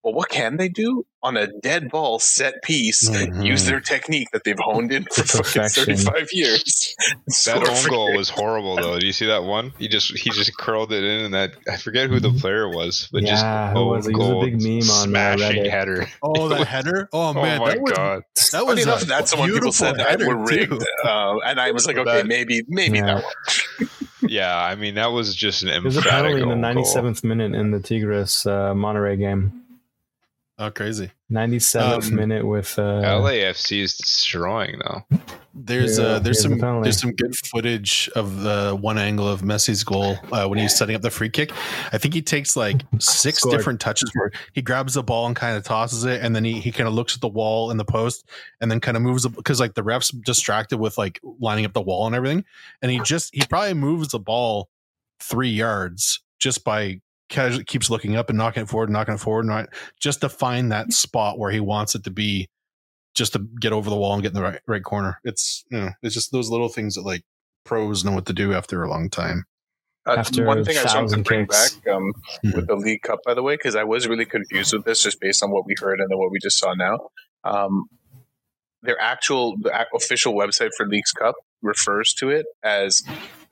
well, 0.04 0.14
what 0.14 0.30
can 0.30 0.58
they 0.58 0.68
do 0.68 1.06
on 1.22 1.38
a 1.38 1.48
dead 1.48 1.90
ball 1.90 2.20
set 2.20 2.62
piece? 2.62 3.10
Mm-hmm. 3.10 3.42
Use 3.42 3.66
their 3.66 3.80
technique 3.80 4.30
that 4.34 4.44
they've 4.44 4.60
honed 4.60 4.92
in 4.92 5.04
for 5.12 5.24
fucking 5.24 5.70
thirty-five 5.70 6.28
years. 6.34 6.94
that 7.46 7.68
own 7.68 7.90
goal 7.90 8.14
was 8.14 8.28
horrible, 8.28 8.76
though. 8.76 9.00
Do 9.00 9.06
you 9.06 9.14
see 9.14 9.28
that 9.28 9.46
one? 9.46 9.74
He 9.80 9.88
just 9.88 10.18
he 10.18 10.30
just 10.30 10.58
curled 10.58 10.92
it 10.92 11.06
in, 11.06 11.26
and 11.26 11.34
that 11.34 11.54
I 11.70 11.78
forget 11.78 12.10
who 12.10 12.20
the 12.20 12.30
mm-hmm. 12.30 12.38
player 12.40 12.68
was, 12.68 13.08
but 13.14 13.24
yeah, 13.24 13.30
just 13.30 13.46
oh, 13.78 13.88
was, 13.88 14.08
it 14.08 14.18
was 14.18 14.30
a 14.30 14.46
big 14.46 14.62
meme 14.62 14.90
on 14.90 15.08
smashing 15.08 15.66
header. 15.66 16.08
Oh, 16.22 16.48
that 16.50 16.68
header! 16.68 17.10
Oh 17.12 17.34
man, 17.34 17.60
oh 17.60 17.66
my 17.66 17.72
that 17.72 17.82
was, 17.82 17.92
god, 17.92 18.24
that 18.52 18.66
was 18.66 18.82
enough. 18.82 19.02
That 19.02 19.28
someone 19.28 19.52
people 19.52 19.72
said 19.72 19.98
that 19.98 20.20
were 20.20 20.38
rigged, 20.38 20.84
uh, 21.04 21.38
and 21.40 21.60
I 21.60 21.72
was 21.72 21.86
like, 21.86 21.98
okay, 21.98 22.18
that, 22.18 22.28
maybe 22.28 22.64
maybe 22.68 23.00
yeah. 23.00 23.06
that 23.06 23.24
one. 23.24 23.90
yeah, 24.22 24.58
I 24.58 24.76
mean 24.76 24.96
that 24.96 25.08
was 25.08 25.36
just 25.36 25.64
an 25.64 25.70
emphatic. 25.70 25.84
It 25.84 25.98
was 25.98 26.06
a 26.06 26.10
penalty 26.10 26.42
in 26.42 26.50
the 26.50 26.56
97th 26.56 27.24
minute 27.24 27.54
in 27.56 27.72
the 27.72 27.80
Tigres 27.80 28.46
uh, 28.46 28.74
Monterrey 28.74 29.18
game. 29.18 29.63
Oh, 30.64 30.72
crazy! 30.72 31.12
97th 31.30 32.10
um, 32.10 32.16
minute 32.16 32.48
with 32.48 32.80
uh, 32.80 33.02
LAFC 33.04 33.82
is 33.82 33.98
destroying 33.98 34.80
though. 34.80 35.20
There's 35.54 36.00
yeah, 36.00 36.06
uh, 36.06 36.20
there's 36.20 36.42
some 36.42 36.58
there's 36.58 37.02
some 37.02 37.12
good 37.12 37.36
footage 37.36 38.10
of 38.16 38.44
the 38.44 38.78
one 38.80 38.98
angle 38.98 39.28
of 39.28 39.42
Messi's 39.42 39.84
goal 39.84 40.16
uh, 40.32 40.48
when 40.48 40.60
he's 40.60 40.74
setting 40.74 40.96
up 40.96 41.02
the 41.02 41.10
free 41.10 41.30
kick. 41.30 41.52
I 41.92 41.98
think 41.98 42.14
he 42.14 42.22
takes 42.22 42.56
like 42.56 42.82
six 42.98 43.40
Scored. 43.40 43.58
different 43.58 43.82
touches 43.82 44.10
where 44.14 44.32
he 44.54 44.62
grabs 44.62 44.94
the 44.94 45.04
ball 45.04 45.28
and 45.28 45.36
kind 45.36 45.58
of 45.58 45.66
tosses 45.66 46.06
it, 46.06 46.22
and 46.24 46.34
then 46.34 46.46
he, 46.46 46.62
he 46.62 46.72
kind 46.72 46.88
of 46.88 46.94
looks 46.94 47.14
at 47.14 47.20
the 47.20 47.28
wall 47.28 47.70
and 47.70 47.78
the 47.78 47.84
post, 47.84 48.26
and 48.62 48.72
then 48.72 48.80
kind 48.80 48.96
of 48.96 49.04
moves 49.04 49.28
because 49.28 49.60
like 49.60 49.74
the 49.74 49.84
refs 49.84 50.18
distracted 50.24 50.78
with 50.78 50.98
like 50.98 51.20
lining 51.42 51.66
up 51.66 51.74
the 51.74 51.82
wall 51.82 52.08
and 52.08 52.16
everything, 52.16 52.46
and 52.82 52.90
he 52.90 53.02
just 53.02 53.36
he 53.36 53.44
probably 53.50 53.74
moves 53.74 54.08
the 54.08 54.20
ball 54.20 54.70
three 55.20 55.50
yards 55.50 56.22
just 56.40 56.64
by 56.64 57.02
casually 57.34 57.66
keeps 57.66 57.90
looking 57.90 58.16
up 58.16 58.30
and 58.30 58.38
knocking 58.38 58.64
it 58.64 58.70
forward, 58.70 58.90
knocking 58.90 59.16
it 59.16 59.20
forward, 59.20 59.46
not 59.46 59.68
just 60.00 60.22
to 60.22 60.30
find 60.30 60.72
that 60.72 60.94
spot 60.94 61.38
where 61.38 61.52
he 61.52 61.60
wants 61.60 61.96
it 61.96 62.04
to 62.06 62.12
be, 62.12 62.48
just 63.16 63.34
to 63.34 63.40
get 63.60 63.74
over 63.74 63.90
the 63.90 63.96
wall 63.96 64.14
and 64.14 64.24
get 64.24 64.30
in 64.30 64.36
the 64.36 64.42
right 64.42 64.62
right 64.68 64.84
corner. 64.84 65.20
It's 65.24 65.66
you 65.70 65.80
know, 65.80 65.90
it's 66.02 66.14
just 66.14 66.32
those 66.32 66.50
little 66.50 66.70
things 66.70 66.96
that 66.96 67.02
like 67.02 67.24
pros 67.66 68.06
know 68.06 68.12
what 68.12 68.26
to 68.28 68.34
do 68.34 68.54
after 68.54 68.84
a 68.84 68.90
long 68.90 69.10
time. 69.10 69.46
Uh, 70.06 70.16
after 70.18 70.46
one 70.46 70.66
thing 70.66 70.78
I 70.78 70.84
just 70.84 70.96
wanted 70.96 71.16
to 71.16 71.24
bring 71.24 71.48
kicks. 71.48 71.76
back 71.76 71.94
um, 71.94 72.12
mm-hmm. 72.46 72.58
with 72.58 72.68
the 72.68 72.76
League 72.76 73.04
Cup, 73.04 73.20
by 73.26 73.34
the 73.34 73.42
way, 73.42 73.56
because 73.56 73.76
I 73.76 73.86
was 73.86 74.08
really 74.08 74.26
confused 74.26 74.74
with 74.74 74.84
this 74.84 75.02
just 75.02 75.20
based 75.22 75.42
on 75.44 75.52
what 75.52 75.66
we 75.66 75.76
heard 75.80 76.00
and 76.02 76.10
then 76.10 76.18
what 76.18 76.30
we 76.30 76.40
just 76.40 76.60
saw 76.60 76.74
now. 76.74 77.00
Um, 77.46 77.86
their 78.82 79.00
actual 79.00 79.56
the 79.60 79.86
official 79.96 80.34
website 80.34 80.72
for 80.76 80.86
Leagues 80.86 81.12
Cup 81.12 81.36
refers 81.62 82.14
to 82.16 82.30
it 82.30 82.46
as 82.64 83.02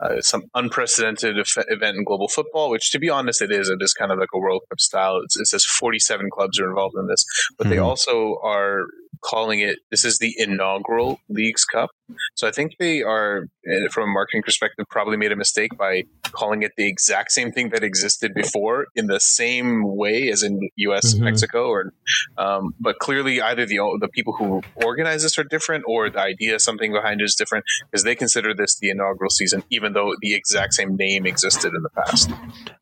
uh, 0.02 0.22
some 0.22 0.44
unprecedented 0.56 1.38
event 1.38 1.98
in 1.98 2.04
global 2.04 2.28
football, 2.28 2.70
which, 2.70 2.92
to 2.92 3.00
be 3.00 3.10
honest, 3.10 3.42
it 3.42 3.52
is. 3.52 3.70
It 3.70 3.82
is 3.82 3.94
kind 3.94 4.12
of 4.12 4.20
like 4.20 4.30
a 4.34 4.40
World 4.40 4.62
Cup 4.70 4.80
style. 4.80 5.20
It's, 5.24 5.40
it 5.40 5.48
says 5.48 5.66
47 5.66 6.30
clubs 6.32 6.60
are 6.60 6.70
involved 6.70 6.96
in 6.98 7.08
this, 7.08 7.26
but 7.58 7.66
mm-hmm. 7.66 7.72
they 7.72 7.78
also 7.78 8.38
are 8.44 8.86
calling 9.24 9.60
it 9.60 9.80
this 9.92 10.04
is 10.04 10.18
the 10.18 10.34
inaugural 10.38 11.20
Leagues 11.30 11.66
Cup. 11.66 11.92
So 12.36 12.48
I 12.48 12.52
think 12.52 12.74
they 12.80 13.02
are, 13.02 13.48
eh, 13.68 13.88
from 13.92 14.10
a 14.10 14.14
marketing 14.14 14.44
perspective, 14.44 14.86
probably 14.90 15.18
made 15.18 15.32
a 15.32 15.36
mistake 15.36 15.78
by 15.78 16.04
calling 16.32 16.64
it 16.64 16.72
the 16.78 16.88
exact 16.88 17.32
same 17.32 17.52
thing 17.52 17.70
that 17.70 17.84
existed 17.84 18.34
before 18.34 18.88
in 18.96 19.08
the 19.08 19.20
same 19.20 19.84
way 19.96 20.30
as 20.30 20.44
in 20.44 20.70
U.S. 20.78 21.14
Mm-hmm. 21.14 21.24
Mexico, 21.24 21.68
or 21.68 21.94
um, 22.38 22.74
but 22.80 23.00
clearly 23.00 23.42
either 23.42 23.66
the 23.66 23.78
the 24.00 24.08
people 24.08 24.34
who 24.34 24.62
organize 24.76 25.24
this 25.24 25.38
are 25.38 25.44
different, 25.44 25.84
or 25.88 26.10
the 26.10 26.20
idea 26.20 26.60
something 26.60 26.92
behind 26.92 27.22
it 27.22 27.26
is 27.26 27.36
different 27.36 27.66
because 27.90 28.04
they 28.04 28.16
consider 28.16 28.54
this 28.54 28.78
the 28.80 28.90
inaugural 28.90 29.30
season, 29.30 29.64
even 29.70 29.94
though 29.94 30.14
the 30.22 30.34
exact 30.34 30.74
same 30.74 30.96
name 30.96 31.26
existed 31.26 31.74
in 31.74 31.82
the 31.84 31.90
past. 31.90 32.32
I 32.32 32.36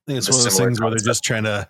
think 0.08 0.18
it's 0.18 0.30
one 0.30 0.40
of 0.40 0.44
those 0.44 0.58
things 0.58 0.82
where 0.82 0.90
they're 0.90 1.00
just 1.00 1.24
trying 1.24 1.44
to 1.44 1.68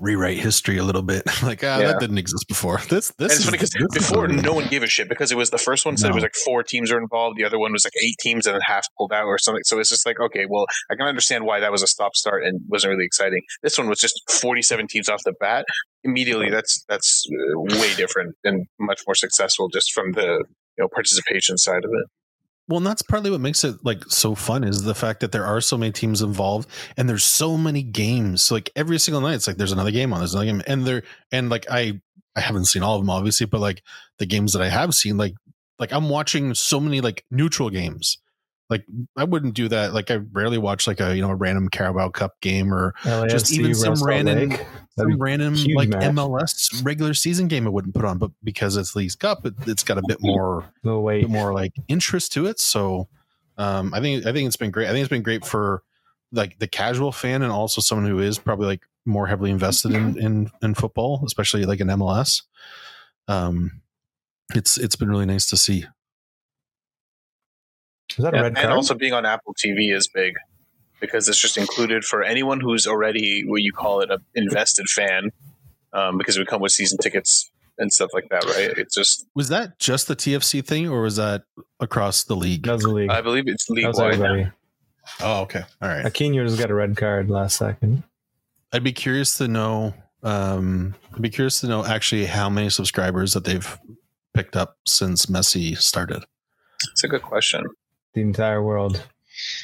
rewrite 0.00 0.38
history 0.38 0.78
a 0.78 0.84
little 0.84 1.02
bit. 1.02 1.22
like, 1.42 1.62
ah, 1.64 1.78
yeah. 1.78 1.86
that 1.88 2.00
didn't 2.00 2.18
exist 2.18 2.46
before. 2.48 2.78
This, 2.88 3.12
this. 3.12 3.12
And 3.18 3.30
it's 3.32 3.44
funny 3.44 3.58
because 3.58 3.88
before 3.92 4.28
no 4.28 4.54
one 4.54 4.66
gave 4.68 4.82
a 4.82 4.86
shit 4.86 5.08
because 5.08 5.32
it 5.32 5.36
was 5.36 5.50
the 5.50 5.58
first 5.58 5.84
one 5.84 5.96
said 5.96 6.08
no. 6.08 6.12
it 6.12 6.14
was 6.14 6.22
like 6.22 6.34
four 6.34 6.62
teams 6.62 6.90
are 6.90 6.99
involved. 7.00 7.36
The 7.38 7.44
other 7.44 7.58
one 7.58 7.72
was 7.72 7.84
like 7.84 7.94
eight 8.02 8.16
teams 8.20 8.46
and 8.46 8.54
then 8.54 8.62
half 8.64 8.86
pulled 8.96 9.12
out 9.12 9.26
or 9.26 9.38
something. 9.38 9.62
So 9.64 9.78
it's 9.78 9.90
just 9.90 10.06
like, 10.06 10.20
okay, 10.20 10.46
well, 10.48 10.66
I 10.90 10.94
can 10.94 11.06
understand 11.06 11.44
why 11.44 11.60
that 11.60 11.72
was 11.72 11.82
a 11.82 11.86
stop 11.86 12.14
start 12.14 12.44
and 12.44 12.60
wasn't 12.68 12.92
really 12.92 13.04
exciting. 13.04 13.42
This 13.62 13.78
one 13.78 13.88
was 13.88 13.98
just 13.98 14.20
47 14.30 14.86
teams 14.88 15.08
off 15.08 15.22
the 15.24 15.34
bat. 15.40 15.64
Immediately, 16.04 16.50
that's 16.50 16.84
that's 16.88 17.26
uh, 17.30 17.60
way 17.60 17.94
different 17.94 18.34
and 18.44 18.66
much 18.78 19.02
more 19.06 19.14
successful 19.14 19.68
just 19.68 19.92
from 19.92 20.12
the 20.12 20.44
you 20.78 20.84
know 20.84 20.88
participation 20.88 21.58
side 21.58 21.84
of 21.84 21.90
it. 21.90 22.06
Well, 22.70 22.78
and 22.78 22.86
that's 22.86 23.02
partly 23.02 23.32
what 23.32 23.40
makes 23.40 23.64
it 23.64 23.84
like 23.84 24.04
so 24.06 24.36
fun 24.36 24.62
is 24.62 24.84
the 24.84 24.94
fact 24.94 25.18
that 25.20 25.32
there 25.32 25.44
are 25.44 25.60
so 25.60 25.76
many 25.76 25.90
teams 25.90 26.22
involved 26.22 26.68
and 26.96 27.08
there's 27.08 27.24
so 27.24 27.56
many 27.56 27.82
games. 27.82 28.42
So 28.42 28.54
like 28.54 28.70
every 28.76 29.00
single 29.00 29.20
night, 29.20 29.34
it's 29.34 29.48
like 29.48 29.56
there's 29.56 29.72
another 29.72 29.90
game 29.90 30.12
on, 30.12 30.20
there's 30.20 30.34
another 30.34 30.46
game, 30.46 30.62
and 30.68 30.84
there 30.84 31.02
and 31.32 31.50
like 31.50 31.66
I 31.68 32.00
I 32.36 32.40
haven't 32.40 32.66
seen 32.66 32.84
all 32.84 32.94
of 32.94 33.02
them 33.02 33.10
obviously, 33.10 33.46
but 33.46 33.60
like 33.60 33.82
the 34.18 34.26
games 34.26 34.52
that 34.52 34.62
I 34.62 34.68
have 34.68 34.94
seen, 34.94 35.16
like 35.16 35.34
like 35.80 35.92
I'm 35.92 36.08
watching 36.08 36.54
so 36.54 36.78
many 36.78 37.00
like 37.00 37.24
neutral 37.30 37.70
games. 37.70 38.18
Like 38.68 38.84
I 39.16 39.24
wouldn't 39.24 39.54
do 39.54 39.66
that. 39.68 39.92
Like 39.92 40.12
I 40.12 40.20
rarely 40.30 40.58
watch 40.58 40.86
like 40.86 41.00
a 41.00 41.16
you 41.16 41.22
know 41.22 41.30
a 41.30 41.34
random 41.34 41.68
Carabao 41.68 42.10
Cup 42.10 42.40
game 42.40 42.72
or 42.72 42.94
just 43.28 43.52
even 43.52 43.74
some 43.74 43.90
West 43.90 44.04
random. 44.04 44.52
Some 44.96 45.18
random 45.18 45.56
like 45.74 45.88
match. 45.88 46.02
MLS 46.14 46.84
regular 46.84 47.14
season 47.14 47.48
game 47.48 47.66
I 47.66 47.70
wouldn't 47.70 47.94
put 47.94 48.04
on, 48.04 48.18
but 48.18 48.30
because 48.44 48.76
it's 48.76 48.94
League's 48.94 49.16
Cup, 49.16 49.44
it, 49.44 49.54
it's 49.66 49.82
got 49.82 49.98
a 49.98 50.02
bit 50.06 50.18
more 50.20 50.70
no 50.84 51.00
wait. 51.00 51.28
more 51.28 51.52
like 51.52 51.72
interest 51.88 52.32
to 52.34 52.46
it. 52.46 52.60
So 52.60 53.08
um, 53.58 53.92
I 53.92 54.00
think 54.00 54.26
I 54.26 54.32
think 54.32 54.46
it's 54.46 54.56
been 54.56 54.70
great. 54.70 54.86
I 54.86 54.92
think 54.92 55.00
it's 55.00 55.10
been 55.10 55.22
great 55.22 55.44
for 55.44 55.82
like 56.30 56.58
the 56.60 56.68
casual 56.68 57.10
fan 57.10 57.42
and 57.42 57.50
also 57.50 57.80
someone 57.80 58.06
who 58.06 58.20
is 58.20 58.38
probably 58.38 58.66
like 58.66 58.82
more 59.04 59.26
heavily 59.26 59.50
invested 59.50 59.92
in 59.92 60.16
in, 60.22 60.50
in 60.62 60.74
football, 60.74 61.24
especially 61.26 61.64
like 61.64 61.80
in 61.80 61.88
MLS. 61.88 62.42
Um, 63.26 63.80
it's 64.54 64.76
it's 64.78 64.96
been 64.96 65.08
really 65.08 65.26
nice 65.26 65.48
to 65.50 65.56
see. 65.56 65.84
Is 68.10 68.16
that 68.24 68.34
a 68.34 68.36
Yeah, 68.36 68.42
red 68.42 68.58
and 68.58 68.72
also 68.72 68.94
being 68.94 69.12
on 69.12 69.24
Apple 69.24 69.54
TV 69.54 69.94
is 69.94 70.08
big 70.08 70.34
because 71.00 71.28
it's 71.28 71.38
just 71.40 71.56
included 71.56 72.04
for 72.04 72.22
anyone 72.22 72.60
who's 72.60 72.86
already 72.86 73.44
what 73.46 73.62
you 73.62 73.72
call 73.72 74.00
it 74.00 74.10
a 74.10 74.18
invested 74.34 74.86
fan 74.88 75.30
um, 75.92 76.18
because 76.18 76.38
we 76.38 76.44
come 76.44 76.60
with 76.60 76.72
season 76.72 76.98
tickets 76.98 77.50
and 77.78 77.92
stuff 77.92 78.10
like 78.12 78.28
that, 78.30 78.44
right? 78.44 78.76
It's 78.76 78.94
just 78.94 79.26
Was 79.34 79.48
that 79.48 79.78
just 79.78 80.08
the 80.08 80.16
TFC 80.16 80.64
thing, 80.64 80.88
or 80.88 81.02
was 81.02 81.16
that 81.16 81.44
across 81.80 82.24
the 82.24 82.36
league? 82.36 82.64
that 82.64 82.74
was 82.74 82.82
the 82.82 82.90
league. 82.90 83.10
I 83.10 83.22
believe 83.22 83.44
it's 83.46 83.68
league 83.70 83.86
wide. 83.94 84.52
Oh, 85.20 85.42
okay, 85.42 85.62
all 85.80 85.88
right. 85.88 86.04
Aquino 86.04 86.44
just 86.46 86.58
got 86.58 86.70
a 86.70 86.74
red 86.74 86.96
card 86.96 87.30
last 87.30 87.56
second. 87.56 88.02
I'd 88.72 88.84
be 88.84 88.92
curious 88.92 89.38
to 89.38 89.48
know. 89.48 89.94
Um, 90.22 90.94
I'd 91.14 91.22
be 91.22 91.30
curious 91.30 91.60
to 91.60 91.66
know 91.66 91.84
actually 91.84 92.26
how 92.26 92.50
many 92.50 92.68
subscribers 92.68 93.32
that 93.32 93.44
they've 93.44 93.78
picked 94.40 94.56
up 94.56 94.78
since 94.86 95.26
Messi 95.26 95.76
started. 95.76 96.24
It's 96.92 97.04
a 97.04 97.08
good 97.08 97.20
question. 97.20 97.62
The 98.14 98.22
entire 98.22 98.62
world. 98.62 99.06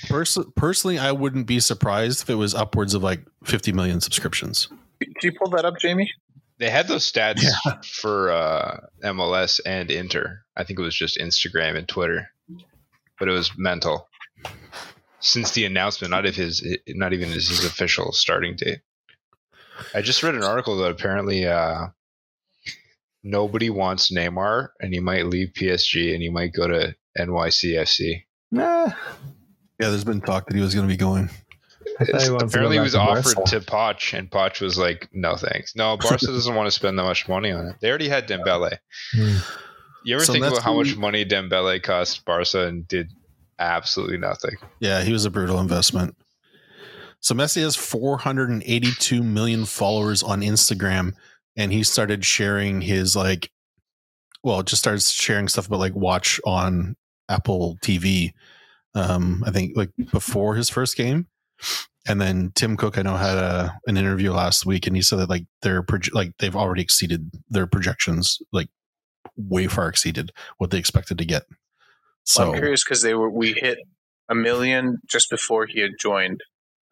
Pers- 0.06 0.36
personally, 0.54 0.98
I 0.98 1.12
wouldn't 1.12 1.46
be 1.46 1.60
surprised 1.60 2.22
if 2.22 2.28
it 2.28 2.34
was 2.34 2.54
upwards 2.54 2.92
of 2.92 3.02
like 3.02 3.20
50 3.44 3.72
million 3.72 4.02
subscriptions. 4.02 4.68
Can 5.00 5.14
you 5.22 5.32
pull 5.32 5.48
that 5.52 5.64
up, 5.64 5.78
Jamie? 5.80 6.10
They 6.58 6.68
had 6.68 6.88
those 6.88 7.10
stats 7.10 7.42
for 7.86 8.30
uh, 8.30 8.80
MLS 9.02 9.60
and 9.64 9.90
Inter. 9.90 10.42
I 10.58 10.64
think 10.64 10.78
it 10.78 10.82
was 10.82 10.94
just 10.94 11.18
Instagram 11.18 11.76
and 11.76 11.88
Twitter, 11.88 12.30
but 13.18 13.28
it 13.28 13.32
was 13.32 13.50
mental. 13.56 14.08
Since 15.20 15.52
the 15.52 15.64
announcement, 15.64 16.10
not 16.10 16.26
if 16.26 16.36
his, 16.36 16.62
not 16.86 17.14
even 17.14 17.30
his, 17.30 17.48
his 17.48 17.64
official 17.64 18.12
starting 18.12 18.56
date. 18.56 18.80
I 19.94 20.02
just 20.02 20.22
read 20.22 20.34
an 20.34 20.44
article 20.44 20.76
that 20.78 20.90
apparently 20.90 21.46
uh, 21.46 21.86
nobody 23.26 23.70
wants 23.70 24.10
Neymar, 24.12 24.68
and 24.80 24.94
he 24.94 25.00
might 25.00 25.26
leave 25.26 25.48
PSG, 25.54 26.12
and 26.14 26.22
he 26.22 26.28
might 26.30 26.52
go 26.52 26.66
to 26.68 26.94
NYCFC. 27.18 28.22
Nah. 28.52 28.86
Yeah, 29.80 29.90
there's 29.90 30.04
been 30.04 30.20
talk 30.20 30.46
that 30.46 30.54
he 30.56 30.62
was 30.62 30.74
going 30.74 30.86
to 30.86 30.92
be 30.92 30.96
going. 30.96 31.28
I 31.98 32.04
he 32.04 32.12
apparently, 32.26 32.76
he 32.76 32.80
was 32.80 32.92
to 32.92 33.00
offered 33.00 33.34
Barca. 33.36 33.50
to 33.50 33.60
Poch, 33.60 34.18
and 34.18 34.30
Poch 34.30 34.60
was 34.60 34.78
like, 34.78 35.08
"No, 35.12 35.36
thanks. 35.36 35.74
No, 35.76 35.96
Barca 36.00 36.26
doesn't 36.26 36.54
want 36.54 36.66
to 36.66 36.70
spend 36.70 36.98
that 36.98 37.04
much 37.04 37.28
money 37.28 37.50
on 37.52 37.66
it. 37.66 37.76
They 37.80 37.88
already 37.88 38.08
had 38.08 38.28
Dembele. 38.28 38.78
Hmm. 39.14 39.36
You 40.04 40.16
ever 40.16 40.24
So 40.24 40.32
think 40.34 40.44
about 40.44 40.62
how 40.62 40.74
much 40.74 40.92
the- 40.92 41.00
money 41.00 41.24
Dembele 41.24 41.82
cost 41.82 42.24
Barca 42.24 42.66
and 42.66 42.86
did 42.86 43.10
absolutely 43.58 44.18
nothing? 44.18 44.56
Yeah, 44.80 45.02
he 45.02 45.12
was 45.12 45.24
a 45.24 45.30
brutal 45.30 45.58
investment. 45.58 46.16
So 47.20 47.34
Messi 47.34 47.62
has 47.62 47.74
482 47.76 49.22
million 49.22 49.64
followers 49.64 50.22
on 50.22 50.42
Instagram, 50.42 51.14
and 51.56 51.72
he 51.72 51.82
started 51.82 52.24
sharing 52.24 52.80
his 52.80 53.16
like, 53.16 53.50
well, 54.42 54.62
just 54.62 54.82
started 54.82 55.02
sharing 55.02 55.48
stuff 55.48 55.66
about 55.66 55.80
like 55.80 55.94
watch 55.94 56.40
on 56.44 56.96
Apple 57.28 57.76
TV. 57.82 58.32
Um, 58.94 59.42
I 59.46 59.50
think 59.50 59.76
like 59.76 59.90
before 60.12 60.54
his 60.54 60.70
first 60.70 60.96
game, 60.96 61.26
and 62.06 62.20
then 62.20 62.52
Tim 62.54 62.76
Cook, 62.76 62.98
I 62.98 63.02
know 63.02 63.16
had 63.16 63.38
a 63.38 63.78
an 63.86 63.96
interview 63.96 64.32
last 64.32 64.64
week, 64.64 64.86
and 64.86 64.94
he 64.94 65.02
said 65.02 65.18
that 65.18 65.30
like 65.30 65.44
they're 65.62 65.82
proje- 65.82 66.14
like 66.14 66.32
they've 66.38 66.56
already 66.56 66.82
exceeded 66.82 67.30
their 67.48 67.66
projections, 67.66 68.38
like 68.52 68.68
way 69.36 69.66
far 69.66 69.88
exceeded 69.88 70.32
what 70.58 70.70
they 70.70 70.78
expected 70.78 71.18
to 71.18 71.24
get. 71.24 71.44
So 72.24 72.52
I'm 72.52 72.58
curious 72.58 72.84
because 72.84 73.02
they 73.02 73.14
were 73.14 73.30
we 73.30 73.52
hit 73.52 73.78
a 74.28 74.34
million 74.34 74.98
just 75.06 75.30
before 75.30 75.66
he 75.66 75.80
had 75.80 75.92
joined. 76.00 76.42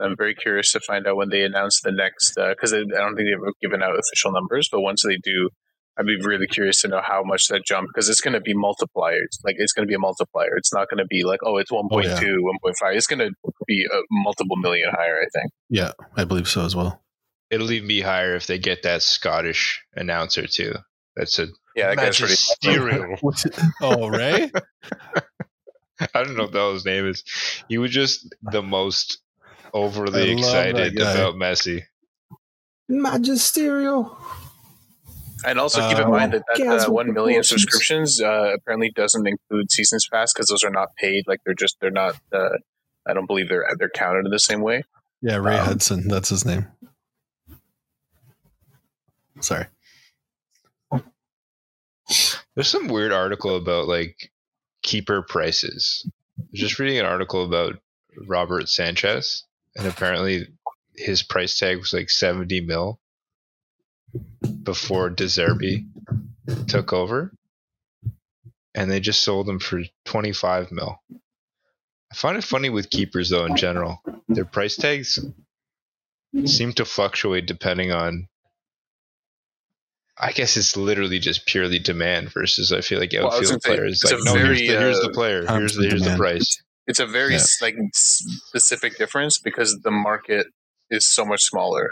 I'm 0.01 0.17
very 0.17 0.35
curious 0.35 0.73
to 0.73 0.81
find 0.81 1.07
out 1.07 1.17
when 1.17 1.29
they 1.29 1.43
announce 1.43 1.81
the 1.81 1.93
next 1.93 2.37
uh, 2.39 2.51
because 2.51 2.73
I 2.73 2.79
don't 2.79 3.17
think 3.17 3.29
they've 3.29 3.55
given 3.63 3.83
out 3.83 3.97
official 3.99 4.33
numbers, 4.33 4.69
but 4.71 4.81
once 4.81 5.03
they 5.03 5.17
do, 5.23 5.51
I'd 5.97 6.07
be 6.07 6.17
really 6.21 6.49
curious 6.49 6.81
to 6.83 6.89
know 6.89 7.01
how 7.01 7.23
much 7.25 7.47
that 7.49 7.65
jump 7.65 7.89
because 7.93 8.09
it's 8.09 8.21
going 8.21 8.35
to 8.35 8.41
be 8.41 8.55
multipliers. 8.55 9.39
Like 9.45 9.55
it's 9.59 9.73
going 9.73 9.87
to 9.87 9.89
be 9.89 9.95
a 9.95 9.99
multiplier. 10.01 10.57
It's 10.57 10.73
not 10.75 10.89
going 10.91 10.99
to 10.99 11.07
be 11.07 11.23
like 11.25 11.41
oh 11.45 11.59
it's 11.59 11.71
1.2, 11.71 12.03
yeah. 12.05 12.21
1.5. 12.21 12.97
It's 12.97 13.07
going 13.07 13.21
to 13.21 13.31
be 13.67 13.85
a 13.85 13.99
multiple 14.11 14.57
million 14.57 14.91
higher. 14.91 15.19
I 15.21 15.27
think. 15.33 15.53
yeah, 15.71 15.93
I 16.17 16.25
believe 16.25 16.49
so 16.49 16.65
as 16.65 16.75
well. 16.75 17.01
It'll 17.51 17.71
even 17.71 17.87
be 17.87 18.01
higher 18.01 18.35
if 18.35 18.47
they 18.49 18.59
get 18.59 18.83
that 18.83 19.03
Scottish 19.03 19.81
announcer 19.95 20.47
too. 20.49 20.75
That's 21.15 21.39
a 21.39 21.47
Yeah, 21.77 21.89
that 21.89 21.97
guy's 21.99 22.19
pretty. 22.19 22.33
magisterial. 22.33 23.17
What's 23.21 23.47
it? 23.47 23.57
Oh, 23.81 24.09
Ray? 24.09 24.51
I 26.01 26.25
don't 26.25 26.37
know 26.37 26.45
what 26.45 26.53
the 26.53 26.59
hell 26.59 26.73
his 26.73 26.85
name 26.85 27.07
is. 27.07 27.23
He 27.69 27.79
was 27.79 27.93
just 27.93 28.35
the 28.43 28.63
most 28.63 29.19
I 29.19 29.24
overly 29.75 30.31
love 30.35 30.39
excited 30.39 30.99
about 30.99 31.35
Messi. 31.35 31.83
Magisterial. 32.89 34.17
And 35.47 35.59
also 35.59 35.87
keep 35.89 35.99
in 35.99 36.05
Uh, 36.05 36.09
mind 36.09 36.33
that 36.33 36.45
that 36.49 36.57
Gas 36.57 36.89
uh, 36.89 36.93
one 36.93 37.13
million 37.13 37.45
subscriptions 37.45 38.21
uh, 38.23 38.53
apparently 38.55 38.91
doesn't 38.91 39.27
include 39.27 39.71
seasons 39.71 40.09
pass 40.11 40.33
because 40.33 40.47
those 40.47 40.65
are 40.65 40.71
not 40.71 40.97
paid. 40.97 41.25
Like 41.27 41.41
they're 41.45 41.55
just 41.55 41.77
they're 41.81 41.91
not. 41.91 42.17
Uh, 42.33 42.49
I 43.07 43.13
don't 43.13 43.27
believe 43.27 43.51
they're 43.51 43.67
they're 43.79 43.91
counted 43.91 44.25
in 44.25 44.31
the 44.31 44.39
same 44.39 44.63
way. 44.63 44.85
Yeah, 45.21 45.37
Ray 45.37 45.59
Um, 45.59 45.67
Hudson. 45.67 46.09
That's 46.09 46.31
his 46.31 46.47
name. 46.47 46.67
Sorry. 49.41 49.67
There's 52.55 52.69
some 52.69 52.89
weird 52.89 53.13
article 53.13 53.57
about 53.57 53.89
like 53.89 54.31
keeper 54.83 55.23
prices. 55.23 56.09
I 56.39 56.45
was 56.53 56.61
just 56.61 56.79
reading 56.79 56.99
an 56.99 57.07
article 57.07 57.45
about 57.45 57.75
Robert 58.27 58.69
Sanchez, 58.69 59.45
and 59.77 59.87
apparently 59.87 60.47
his 60.97 61.23
price 61.23 61.59
tag 61.59 61.79
was 61.79 61.93
like 61.93 62.11
70 62.11 62.61
mil 62.63 63.01
before 64.63 65.11
De 65.11 65.25
Zerbi 65.25 65.87
took 66.69 66.93
over, 66.93 67.33
and 68.75 68.91
they 68.91 69.01
just 69.01 69.23
sold 69.23 69.49
him 69.49 69.59
for 69.59 69.83
25 70.05 70.71
mil. 70.73 71.01
I 72.13 72.15
find 72.15 72.37
it 72.37 72.45
funny 72.45 72.71
with 72.71 72.91
keepers 72.91 73.31
though 73.31 73.45
in 73.45 73.57
general. 73.57 74.01
Their 74.29 74.45
price 74.45 74.77
tags 74.77 75.19
seem 76.45 76.73
to 76.75 76.85
fluctuate 76.85 77.47
depending 77.47 77.93
on 77.93 78.29
I 80.17 80.31
guess 80.33 80.57
it's 80.57 80.77
literally 80.77 81.19
just 81.19 81.47
purely 81.47 81.79
demand 81.79 82.33
versus 82.33 82.73
I 82.73 82.81
feel 82.83 83.01
like 83.01 83.13
Well, 83.13 83.33
I 83.33 83.39
was 83.39 83.51
outfield 83.51 83.63
gonna 83.63 83.77
players 83.77 84.03
it's 84.03 84.13
like 84.13 84.21
a 84.21 84.25
no 84.25 84.35
here's 84.35 84.61
very, 84.61 84.69
the, 84.69 84.79
here's 84.79 85.01
the 85.01 85.11
uh, 85.11 85.13
player 85.13 85.47
here's 85.47 85.75
the, 85.75 85.89
here's 85.89 86.03
the 86.03 86.17
price 86.17 86.63
It's 86.87 86.99
a 86.99 87.07
very 87.07 87.35
Yeah. 87.35 87.41
like 87.63 87.77
specific 87.95 88.99
difference 88.99 89.39
because 89.39 89.79
the 89.83 89.91
market 89.91 90.47
is 90.91 91.09
so 91.13 91.25
much 91.25 91.41
smaller. 91.43 91.91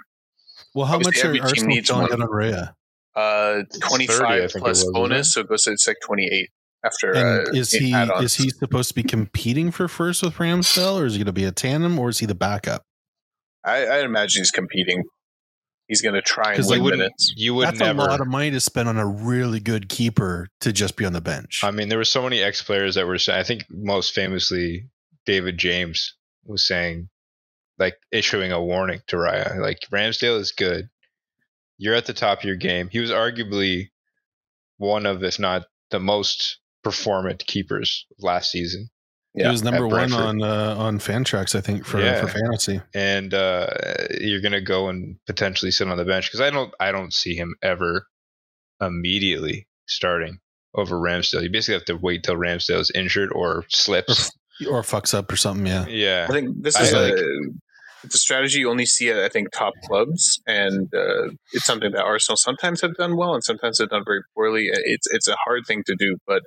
Well, 0.74 0.86
how 0.86 0.96
Obviously, 0.96 1.18
much 1.18 1.24
every 1.24 1.38
are 1.40 1.42
team 1.42 1.48
Arsenal 1.50 1.68
needs 1.74 1.88
selling 1.88 2.02
one. 2.10 2.12
out 2.12 2.20
on 2.22 2.28
Raya? 2.28 2.72
Uh, 3.14 3.62
twenty 3.86 4.06
30, 4.06 4.24
I 4.24 4.28
five 4.28 4.38
think 4.52 4.54
it 4.56 4.58
plus 4.60 4.68
was, 4.68 4.78
wasn't 4.84 4.94
bonus, 4.94 5.32
so 5.34 5.40
it 5.40 5.48
goes 5.48 5.62
to 5.64 5.72
it's 5.72 5.86
like 5.86 5.98
twenty 6.04 6.28
eight 6.32 6.48
after. 6.84 7.12
And 7.14 7.48
uh, 7.48 7.50
is 7.52 7.70
he 7.72 7.92
add-ons. 7.92 8.24
is 8.24 8.34
he 8.36 8.48
supposed 8.50 8.88
to 8.88 8.94
be 8.94 9.02
competing 9.02 9.70
for 9.70 9.86
first 9.88 10.22
with 10.22 10.34
Ramsdale, 10.36 10.94
or 11.00 11.06
is 11.06 11.12
he 11.14 11.18
going 11.18 11.26
to 11.26 11.32
be 11.32 11.44
a 11.44 11.52
tandem, 11.52 11.98
or 11.98 12.08
is 12.08 12.18
he 12.20 12.26
the 12.26 12.34
backup? 12.34 12.84
I, 13.64 13.84
I 13.86 13.98
imagine 14.00 14.40
he's 14.40 14.50
competing. 14.50 15.04
He's 15.92 16.00
going 16.00 16.14
to 16.14 16.22
try 16.22 16.52
and 16.52 16.56
'Cause 16.56 16.70
you 16.70 16.76
they 16.76 16.78
win 16.78 16.84
wouldn't 16.84 17.00
minutes. 17.00 17.34
you 17.36 17.54
would 17.54 17.66
That's 17.68 17.80
never 17.80 18.00
a 18.00 18.04
lot 18.04 18.22
of 18.22 18.26
money 18.26 18.50
to 18.50 18.60
spend 18.60 18.88
on 18.88 18.96
a 18.96 19.06
really 19.06 19.60
good 19.60 19.90
keeper 19.90 20.48
to 20.62 20.72
just 20.72 20.96
be 20.96 21.04
on 21.04 21.12
the 21.12 21.20
bench. 21.20 21.60
I 21.62 21.70
mean 21.70 21.90
there 21.90 21.98
were 21.98 22.04
so 22.06 22.22
many 22.22 22.40
ex 22.40 22.62
players 22.62 22.94
that 22.94 23.06
were 23.06 23.18
saying 23.18 23.38
I 23.38 23.42
think 23.42 23.66
most 23.68 24.14
famously 24.14 24.88
David 25.26 25.58
James 25.58 26.14
was 26.44 26.66
saying 26.66 27.10
like 27.78 27.96
issuing 28.10 28.52
a 28.52 28.62
warning 28.62 29.00
to 29.08 29.16
Raya 29.16 29.58
like 29.60 29.80
Ramsdale 29.92 30.38
is 30.40 30.52
good 30.52 30.88
you're 31.76 31.94
at 31.94 32.06
the 32.06 32.14
top 32.14 32.38
of 32.38 32.44
your 32.44 32.56
game 32.56 32.88
he 32.90 32.98
was 33.00 33.10
arguably 33.10 33.88
one 34.78 35.04
of 35.04 35.22
if 35.22 35.38
not 35.38 35.66
the 35.90 36.00
most 36.00 36.58
performant 36.82 37.44
keepers 37.46 38.06
last 38.18 38.50
season 38.50 38.88
he 39.34 39.46
was 39.46 39.62
number 39.62 39.86
one 39.88 40.08
Brentford. 40.10 40.20
on 40.20 40.42
uh, 40.42 40.74
on 40.78 40.98
Fantrax, 40.98 41.54
I 41.54 41.60
think, 41.60 41.84
for 41.86 42.00
Yeah. 42.00 42.20
for 42.20 42.28
fantasy. 42.28 42.80
and 42.94 43.32
uh, 43.32 43.66
you're 44.20 44.40
gonna 44.42 44.60
go 44.60 44.88
and 44.88 45.16
potentially 45.26 45.70
sit 45.70 45.88
on 45.88 45.96
the 45.96 46.04
bench 46.04 46.26
because 46.26 46.40
I 46.40 46.50
don't 46.50 46.72
I 46.80 46.92
don't 46.92 47.12
see 47.14 47.34
him 47.34 47.54
ever 47.62 48.06
immediately 48.80 49.66
starting. 49.86 50.38
over 50.74 50.96
Ramsdale. 50.96 51.42
You 51.42 51.50
basically 51.50 51.74
have 51.74 51.84
to 51.84 51.96
wait 51.98 52.22
till 52.24 52.34
Ramsdale's 52.36 52.90
injured 52.94 53.30
or 53.32 53.64
slips. 53.68 54.30
or 54.70 54.80
fucks 54.82 55.12
up 55.12 55.30
or 55.30 55.36
something. 55.36 55.66
Yeah. 55.66 55.86
Yeah. 55.86 56.26
I 56.28 56.32
think 56.32 56.62
this 56.62 56.76
I 56.76 56.82
is 56.84 56.92
like- 56.94 57.12
a 57.12 57.24
it's 58.04 58.14
a 58.16 58.18
strategy 58.18 58.58
you 58.60 58.68
only 58.70 58.86
see 58.86 59.10
at 59.10 59.18
I 59.18 59.28
think 59.28 59.52
top 59.52 59.74
clubs, 59.86 60.40
and 60.46 60.88
uh, 60.92 61.28
it's 61.52 61.64
something 61.66 61.92
that 61.92 62.02
Arsenal 62.02 62.36
sometimes 62.36 62.80
have 62.80 62.94
done 62.96 63.16
well 63.16 63.32
and 63.34 63.44
sometimes 63.44 63.78
have 63.78 63.90
done 63.90 64.02
very 64.04 64.22
poorly. 64.34 64.70
It's 64.72 65.06
it's 65.12 65.28
a 65.28 65.36
hard 65.44 65.66
thing 65.68 65.82
to 65.86 65.94
do, 65.96 66.16
but 66.26 66.42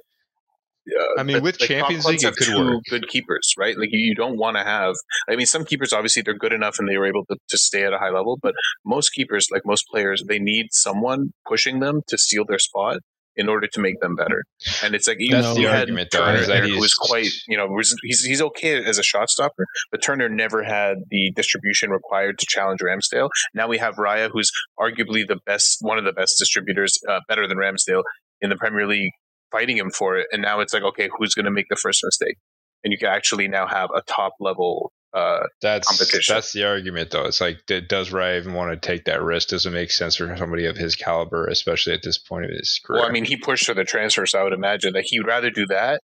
uh, 0.88 1.20
I 1.20 1.24
mean, 1.24 1.42
with 1.42 1.60
like, 1.60 1.70
Champions 1.70 2.06
League, 2.06 2.22
it 2.22 2.26
have 2.26 2.36
could 2.36 2.48
two 2.48 2.58
work. 2.58 2.84
Good 2.90 3.08
keepers, 3.08 3.54
right? 3.58 3.78
Like 3.78 3.90
you, 3.92 4.00
you 4.00 4.16
don't 4.16 4.38
want 4.38 4.58
to 4.58 4.64
have. 4.64 4.96
I 5.30 5.36
mean, 5.36 5.46
some 5.46 5.66
keepers 5.66 5.94
obviously 5.94 6.22
they're 6.22 6.38
good 6.38 6.54
enough 6.54 6.78
and 6.80 6.88
they 6.88 6.98
were 6.98 7.08
able 7.08 7.26
to, 7.26 7.38
to 7.50 7.58
stay 7.58 7.84
at 7.84 7.94
a 7.94 7.98
high 7.98 8.12
level, 8.12 8.38
but 8.42 8.54
most 8.86 9.10
keepers, 9.10 9.48
like 9.52 9.64
most 9.66 9.86
players, 9.92 10.24
they 10.28 10.40
need 10.40 10.68
someone 10.72 11.32
pushing 11.48 11.80
them 11.80 12.02
to 12.08 12.18
steal 12.18 12.46
their 12.48 12.60
spot 12.60 13.00
in 13.38 13.50
order 13.50 13.68
to 13.68 13.82
make 13.82 14.00
them 14.00 14.16
better. 14.16 14.44
And 14.84 14.96
it's 14.96 15.08
like 15.08 15.18
you 15.20 15.32
That's 15.32 15.48
know, 15.48 15.54
the 15.56 15.62
you 15.62 15.68
had 15.68 15.80
argument, 15.82 16.10
though, 16.12 16.20
Turner 16.20 16.40
is 16.40 16.48
there, 16.48 16.68
who 16.68 16.80
was 16.80 16.94
quite, 16.94 17.28
you 17.48 17.58
know, 17.58 17.68
was, 17.68 17.94
he's 18.04 18.24
he's 18.24 18.42
okay 18.42 18.84
as 18.84 18.98
a 18.98 19.04
shot 19.04 19.30
stopper, 19.30 19.66
but 19.92 20.02
Turner 20.02 20.30
never 20.30 20.64
had 20.64 21.00
the 21.10 21.34
distribution 21.36 21.90
required 21.90 22.40
to 22.40 22.46
challenge 22.48 22.80
Ramsdale. 22.82 23.30
Now 23.54 23.68
we 23.68 23.78
have 23.78 23.96
Raya, 23.96 24.30
who's 24.32 24.52
arguably 24.80 25.28
the 25.28 25.40
best, 25.46 25.80
one 25.82 25.98
of 25.98 26.06
the 26.06 26.14
best 26.14 26.36
distributors, 26.40 26.98
uh, 27.10 27.20
better 27.28 27.48
than 27.48 27.58
Ramsdale 27.58 28.04
in 28.42 28.50
the 28.50 28.56
Premier 28.56 28.88
League, 28.88 29.12
fighting 29.56 29.78
him 29.78 29.92
for 29.92 30.18
it. 30.18 30.28
And 30.32 30.42
now 30.42 30.60
it's 30.60 30.74
like, 30.74 30.84
okay, 30.84 31.10
who's 31.18 31.34
going 31.34 31.46
to 31.46 31.52
make 31.52 31.68
the 31.70 31.76
first 31.76 32.02
mistake? 32.04 32.38
And 32.84 32.92
you 32.92 32.98
can 32.98 33.08
actually 33.08 33.48
now 33.48 33.68
have 33.68 33.90
a 33.96 34.02
top 34.02 34.34
level. 34.40 34.92
Uh, 35.14 35.44
That's 35.62 35.88
competition. 35.88 36.36
that's 36.36 36.52
the 36.52 36.66
argument, 36.66 37.12
though. 37.12 37.24
It's 37.24 37.40
like, 37.40 37.60
does 37.68 38.10
even 38.14 38.54
want 38.54 38.74
to 38.74 38.88
take 38.88 39.06
that 39.06 39.24
risk? 39.24 39.48
Does 39.48 39.66
it 39.66 39.72
make 39.72 39.90
sense 39.92 40.18
for 40.18 40.36
somebody 40.36 40.66
of 40.66 40.76
his 40.76 40.98
caliber, 40.98 41.48
especially 41.48 41.94
at 41.94 42.04
this 42.04 42.18
point 42.18 42.44
of 42.44 42.52
his 42.52 42.82
career? 42.86 43.00
well, 43.00 43.10
I 43.10 43.14
mean, 43.14 43.24
he 43.24 43.38
pushed 43.38 43.66
for 43.66 43.74
the 43.74 43.86
transfer, 43.86 44.26
so 44.26 44.40
I 44.40 44.44
would 44.44 44.52
imagine 44.52 44.92
that 44.92 45.06
he 45.08 45.18
would 45.20 45.28
rather 45.28 45.50
do 45.50 45.66
that 45.68 46.02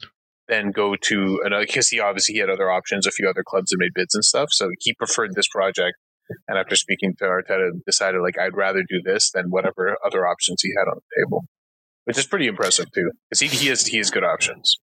than 0.46 0.70
go 0.70 0.94
to 0.94 1.40
another. 1.44 1.66
Because 1.66 1.88
he 1.88 1.98
obviously 1.98 2.34
he 2.34 2.38
had 2.38 2.51
other 2.51 2.70
options, 2.70 3.05
a 3.05 3.11
few 3.11 3.28
other 3.28 3.42
clubs 3.44 3.70
that 3.70 3.78
made 3.80 3.94
bids 3.96 4.14
and 4.14 4.24
stuff. 4.24 4.51
So 4.53 4.70
he 4.78 4.94
preferred 4.94 5.34
this 5.34 5.48
project. 5.48 5.96
And 6.46 6.57
after 6.57 6.76
speaking 6.76 7.14
to 7.18 7.24
Arteta, 7.24 7.70
decided 7.84 8.20
like 8.20 8.38
I'd 8.38 8.57
rather 8.57 8.84
do 8.88 9.03
this 9.05 9.32
than 9.32 9.46
whatever 9.51 9.96
other 10.07 10.24
options 10.24 10.62
he 10.62 10.70
had 10.78 10.88
on 10.88 10.98
the 10.98 11.22
table, 11.24 11.44
which 12.05 12.18
is 12.18 12.26
pretty 12.26 12.46
impressive 12.46 12.90
too, 12.92 13.11
because 13.28 13.40
he 13.40 13.46
he 13.46 13.68
has 13.68 13.86
he 13.86 13.98
has 13.98 14.11
good 14.11 14.24
options. 14.24 14.78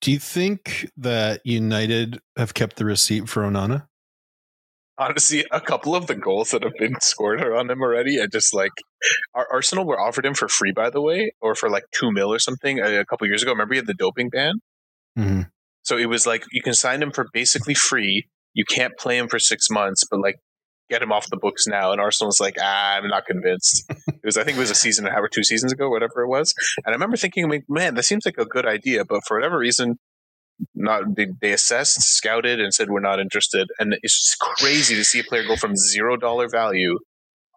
Do 0.00 0.10
you 0.10 0.18
think 0.18 0.90
that 0.96 1.42
United 1.44 2.20
have 2.36 2.54
kept 2.54 2.76
the 2.76 2.84
receipt 2.84 3.28
for 3.28 3.42
Onana? 3.42 3.86
Honestly, 4.96 5.46
a 5.50 5.60
couple 5.60 5.94
of 5.94 6.06
the 6.06 6.14
goals 6.14 6.50
that 6.50 6.62
have 6.62 6.74
been 6.78 7.00
scored 7.00 7.40
are 7.40 7.54
on 7.54 7.70
him 7.70 7.80
already. 7.82 8.20
I 8.20 8.26
just 8.26 8.54
like 8.54 8.72
our 9.34 9.46
Arsenal 9.50 9.86
were 9.86 10.00
offered 10.00 10.26
him 10.26 10.34
for 10.34 10.48
free, 10.48 10.72
by 10.72 10.90
the 10.90 11.00
way, 11.00 11.32
or 11.40 11.54
for 11.54 11.70
like 11.70 11.84
two 11.92 12.10
mil 12.12 12.32
or 12.32 12.38
something 12.38 12.78
a, 12.78 13.00
a 13.00 13.04
couple 13.04 13.26
years 13.26 13.42
ago. 13.42 13.52
Remember 13.52 13.74
he 13.74 13.78
had 13.78 13.86
the 13.86 13.94
doping 13.94 14.28
ban. 14.28 14.60
hmm 15.16 15.42
So 15.82 15.96
it 15.96 16.06
was 16.06 16.26
like 16.26 16.44
you 16.52 16.62
can 16.62 16.74
sign 16.74 17.02
him 17.02 17.12
for 17.12 17.26
basically 17.32 17.74
free. 17.74 18.26
You 18.52 18.64
can't 18.64 18.96
play 18.98 19.16
him 19.16 19.28
for 19.28 19.38
six 19.38 19.70
months, 19.70 20.04
but 20.10 20.20
like 20.20 20.36
get 20.90 21.02
him 21.02 21.12
off 21.12 21.30
the 21.30 21.36
books 21.36 21.66
now. 21.66 21.92
And 21.92 22.00
Arsenal's 22.00 22.40
like, 22.40 22.56
ah, 22.60 22.96
I'm 22.96 23.08
not 23.08 23.24
convinced. 23.24 23.84
it 23.88 24.20
was, 24.24 24.36
I 24.36 24.44
think 24.44 24.58
it 24.58 24.60
was 24.60 24.70
a 24.70 24.74
season 24.74 25.06
and 25.06 25.12
a 25.12 25.14
half 25.14 25.24
or 25.24 25.28
two 25.28 25.44
seasons 25.44 25.72
ago, 25.72 25.88
whatever 25.88 26.22
it 26.22 26.28
was. 26.28 26.52
And 26.84 26.88
I 26.88 26.92
remember 26.92 27.16
thinking, 27.16 27.48
like, 27.48 27.64
man, 27.68 27.94
that 27.94 28.02
seems 28.02 28.26
like 28.26 28.38
a 28.38 28.44
good 28.44 28.66
idea, 28.66 29.04
but 29.04 29.22
for 29.26 29.36
whatever 29.38 29.56
reason, 29.58 29.98
not 30.74 31.16
they, 31.16 31.28
they 31.40 31.52
assessed, 31.52 32.02
scouted, 32.02 32.60
and 32.60 32.74
said 32.74 32.90
we're 32.90 33.00
not 33.00 33.20
interested. 33.20 33.68
And 33.78 33.94
it's 34.02 34.14
just 34.14 34.38
crazy 34.38 34.94
to 34.96 35.04
see 35.04 35.20
a 35.20 35.24
player 35.24 35.46
go 35.46 35.56
from 35.56 35.74
zero 35.76 36.16
dollar 36.16 36.48
value. 36.48 36.98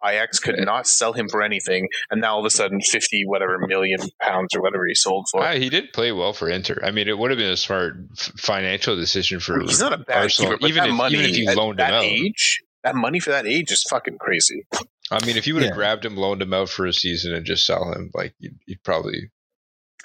Ajax 0.04 0.38
could 0.38 0.56
not 0.58 0.86
sell 0.86 1.14
him 1.14 1.30
for 1.30 1.40
anything, 1.42 1.88
and 2.10 2.20
now 2.20 2.34
all 2.34 2.40
of 2.40 2.44
a 2.44 2.50
sudden, 2.50 2.80
fifty 2.82 3.24
whatever 3.24 3.58
million 3.66 4.00
pounds 4.20 4.54
or 4.54 4.60
whatever 4.60 4.86
he 4.86 4.94
sold 4.94 5.26
for. 5.32 5.42
Ah, 5.42 5.52
he 5.54 5.70
did 5.70 5.94
play 5.94 6.12
well 6.12 6.34
for 6.34 6.50
Inter. 6.50 6.78
I 6.84 6.90
mean, 6.90 7.08
it 7.08 7.16
would 7.16 7.30
have 7.30 7.38
been 7.38 7.52
a 7.52 7.56
smart 7.56 7.96
financial 8.38 8.96
decision 8.96 9.40
for. 9.40 9.60
He's 9.60 9.80
not 9.80 9.94
a 9.94 9.98
bad 9.98 10.24
Arsenal, 10.24 10.58
keeper, 10.58 10.66
even 10.68 10.84
if- 10.84 10.94
money 10.94 11.14
even 11.14 11.30
if 11.30 11.36
you 11.38 11.54
loaned 11.54 11.80
him 11.80 11.86
out. 11.86 12.02
age, 12.04 12.60
that 12.84 12.94
money 12.94 13.18
for 13.20 13.30
that 13.30 13.46
age 13.46 13.72
is 13.72 13.82
fucking 13.90 14.18
crazy. 14.18 14.66
I 15.10 15.24
mean, 15.26 15.36
if 15.36 15.46
you 15.46 15.54
would 15.54 15.62
have 15.64 15.72
Yeah. 15.72 15.76
grabbed 15.76 16.04
him, 16.04 16.16
loaned 16.16 16.42
him 16.42 16.54
out 16.54 16.68
for 16.68 16.86
a 16.86 16.92
season, 16.92 17.34
and 17.34 17.44
just 17.44 17.66
sell 17.66 17.92
him, 17.92 18.10
like 18.14 18.34
you'd, 18.38 18.58
you'd 18.66 18.82
probably. 18.84 19.30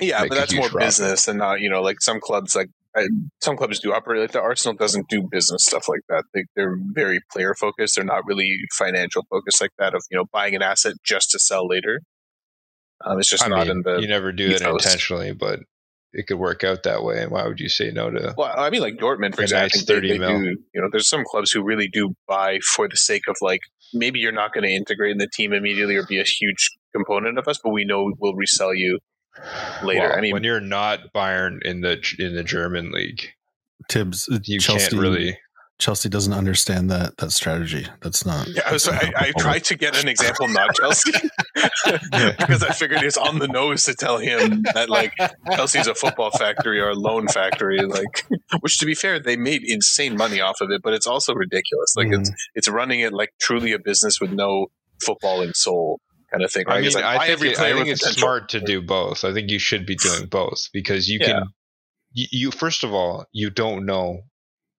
Yeah, 0.01 0.21
Make 0.21 0.30
but 0.30 0.38
a 0.38 0.39
that's 0.41 0.51
huge 0.53 0.61
more 0.61 0.69
profit. 0.69 0.88
business 0.88 1.27
and 1.27 1.38
not 1.39 1.59
you 1.61 1.69
know 1.69 1.82
like 1.82 2.01
some 2.01 2.19
clubs 2.21 2.55
like 2.55 2.69
I, 2.95 3.07
some 3.41 3.57
clubs 3.57 3.80
do 3.80 3.93
operate 3.93 4.21
like 4.21 4.32
the 4.32 4.41
Arsenal 4.41 4.75
doesn't 4.75 5.09
do 5.09 5.27
business 5.30 5.65
stuff 5.65 5.88
like 5.89 6.01
that. 6.09 6.23
They, 6.34 6.45
they're 6.55 6.77
very 6.93 7.19
player 7.32 7.53
focused. 7.53 7.95
They're 7.95 8.05
not 8.05 8.25
really 8.25 8.57
financial 8.77 9.25
focused 9.30 9.61
like 9.61 9.71
that 9.77 9.93
of 9.93 10.01
you 10.09 10.17
know 10.17 10.25
buying 10.32 10.55
an 10.55 10.61
asset 10.61 10.93
just 11.05 11.32
to 11.32 11.39
sell 11.39 11.67
later. 11.67 12.01
Um, 13.05 13.19
it's 13.19 13.30
just 13.30 13.43
I 13.45 13.49
not 13.49 13.67
mean, 13.67 13.77
in 13.77 13.82
the 13.84 14.01
you 14.01 14.07
never 14.07 14.32
do 14.32 14.49
that 14.49 14.61
intentionally, 14.61 15.34
but 15.34 15.59
it 16.14 16.28
could 16.28 16.38
work 16.38 16.64
out 16.64 16.84
that 16.84 17.03
way. 17.03 17.22
And 17.22 17.32
why 17.32 17.47
would 17.47 17.60
you 17.60 17.70
say 17.70 17.91
no 17.91 18.10
to? 18.10 18.34
Well, 18.38 18.53
I 18.55 18.70
mean, 18.70 18.82
like 18.82 18.95
Dortmund, 18.95 19.36
for 19.36 19.43
example, 19.43 19.57
I 19.57 19.62
nice 19.64 19.86
think 19.86 20.01
they, 20.01 20.07
they 20.07 20.18
mil. 20.18 20.39
do. 20.39 20.57
You 20.74 20.82
know, 20.82 20.89
there's 20.91 21.10
some 21.10 21.24
clubs 21.26 21.51
who 21.51 21.64
really 21.64 21.88
do 21.88 22.16
buy 22.28 22.60
for 22.60 22.88
the 22.88 22.97
sake 22.97 23.24
of 23.28 23.36
like 23.41 23.62
maybe 23.93 24.20
you're 24.20 24.32
not 24.32 24.53
going 24.53 24.64
to 24.64 24.70
integrate 24.70 25.12
in 25.12 25.18
the 25.18 25.30
team 25.32 25.53
immediately 25.53 25.95
or 25.95 26.05
be 26.05 26.20
a 26.20 26.24
huge 26.24 26.72
component 26.95 27.38
of 27.38 27.47
us, 27.47 27.60
but 27.64 27.72
we 27.72 27.86
know 27.86 28.12
we'll 28.20 28.36
resell 28.36 28.74
you 28.74 28.99
later. 29.84 30.01
Well, 30.01 30.18
I 30.18 30.22
mean, 30.22 30.34
when 30.34 30.43
you're 30.43 30.60
not 30.60 31.14
Bayern 31.14 31.62
in 31.64 31.82
the 31.82 32.01
in 32.18 32.36
the 32.36 32.43
German 32.43 32.91
league, 32.91 33.30
Tibbs, 33.88 34.28
you 34.43 34.60
Chelsea 34.60 34.89
can't 34.89 35.01
really. 35.01 35.38
Chelsea 35.80 36.09
doesn't 36.09 36.34
understand 36.34 36.91
that 36.91 37.17
that 37.17 37.32
strategy. 37.32 37.88
That's 38.01 38.25
not. 38.25 38.47
Yeah, 38.49 38.63
I, 38.67 38.73
was, 38.73 38.88
I, 38.88 39.13
I 39.15 39.32
tried 39.38 39.63
to 39.65 39.77
get 39.77 40.01
an 40.01 40.09
example, 40.09 40.49
not 40.49 40.75
Chelsea, 40.75 41.11
because 42.11 42.63
I 42.63 42.73
figured 42.73 43.01
it's 43.01 43.17
on 43.17 43.39
the 43.39 43.47
nose 43.47 43.84
to 43.84 43.93
tell 43.93 44.17
him 44.17 44.63
that 44.73 44.89
like 44.89 45.13
Chelsea's 45.53 45.88
a 45.88 45.95
football 45.95 46.32
factory 46.32 46.82
or 46.82 46.89
a 46.89 46.95
loan 46.95 47.30
factory. 47.30 47.80
Like, 47.80 48.25
which 48.59 48.77
to 48.80 48.86
be 48.86 48.93
fair, 48.93 49.19
they 49.19 49.38
made 49.38 49.63
insane 49.63 50.17
money 50.17 50.41
off 50.41 50.59
of 50.59 50.69
it, 50.69 50.82
but 50.84 50.93
it's 50.93 51.07
also 51.07 51.34
ridiculous. 51.34 51.93
Like, 51.95 52.07
it's 52.11 52.30
mm. 52.30 52.36
it's 52.55 52.67
running 52.67 52.99
it 52.99 53.13
like 53.13 53.30
truly 53.39 53.71
a 53.71 53.80
business 53.80 54.19
with 54.19 54.32
no 54.32 54.67
football 55.01 55.39
footballing 55.39 55.55
soul 55.55 55.99
kind 56.32 56.43
of 56.43 56.51
thing. 56.51 56.65
Right? 56.67 56.75
I 56.75 56.77
mean, 56.80 56.88
it's 56.88 56.95
like 56.95 57.05
I 57.05 57.17
think, 57.19 57.30
every 57.32 57.49
it- 57.51 57.57
player 57.57 57.73
I 57.73 57.77
think 57.77 57.89
it's 57.89 58.01
potential. 58.01 58.19
smart 58.19 58.49
to 58.49 58.59
do 58.59 58.82
both. 58.82 59.23
I 59.23 59.34
think 59.34 59.49
you 59.49 59.59
should 59.59 59.86
be 59.86 59.95
doing 59.95 60.25
both 60.27 60.69
because 60.73 61.09
you 61.09 61.19
Yeah. 61.21 61.25
can. 61.25 61.43
You, 62.11 62.27
you 62.32 62.51
first 62.51 62.84
of 62.84 62.93
all, 62.93 63.25
you 63.32 63.49
don't 63.49 63.86
know 63.86 64.23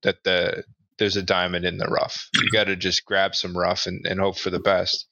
that 0.03 0.24
the 0.24 0.64
there's 1.01 1.16
a 1.16 1.22
diamond 1.22 1.64
in 1.64 1.78
the 1.78 1.86
rough. 1.88 2.28
You 2.34 2.48
got 2.53 2.64
to 2.64 2.76
just 2.76 3.05
grab 3.05 3.34
some 3.34 3.57
rough 3.59 3.86
and, 3.86 4.07
and 4.07 4.20
hope 4.20 4.38
for 4.38 4.51
the 4.51 4.61
best. 4.61 5.07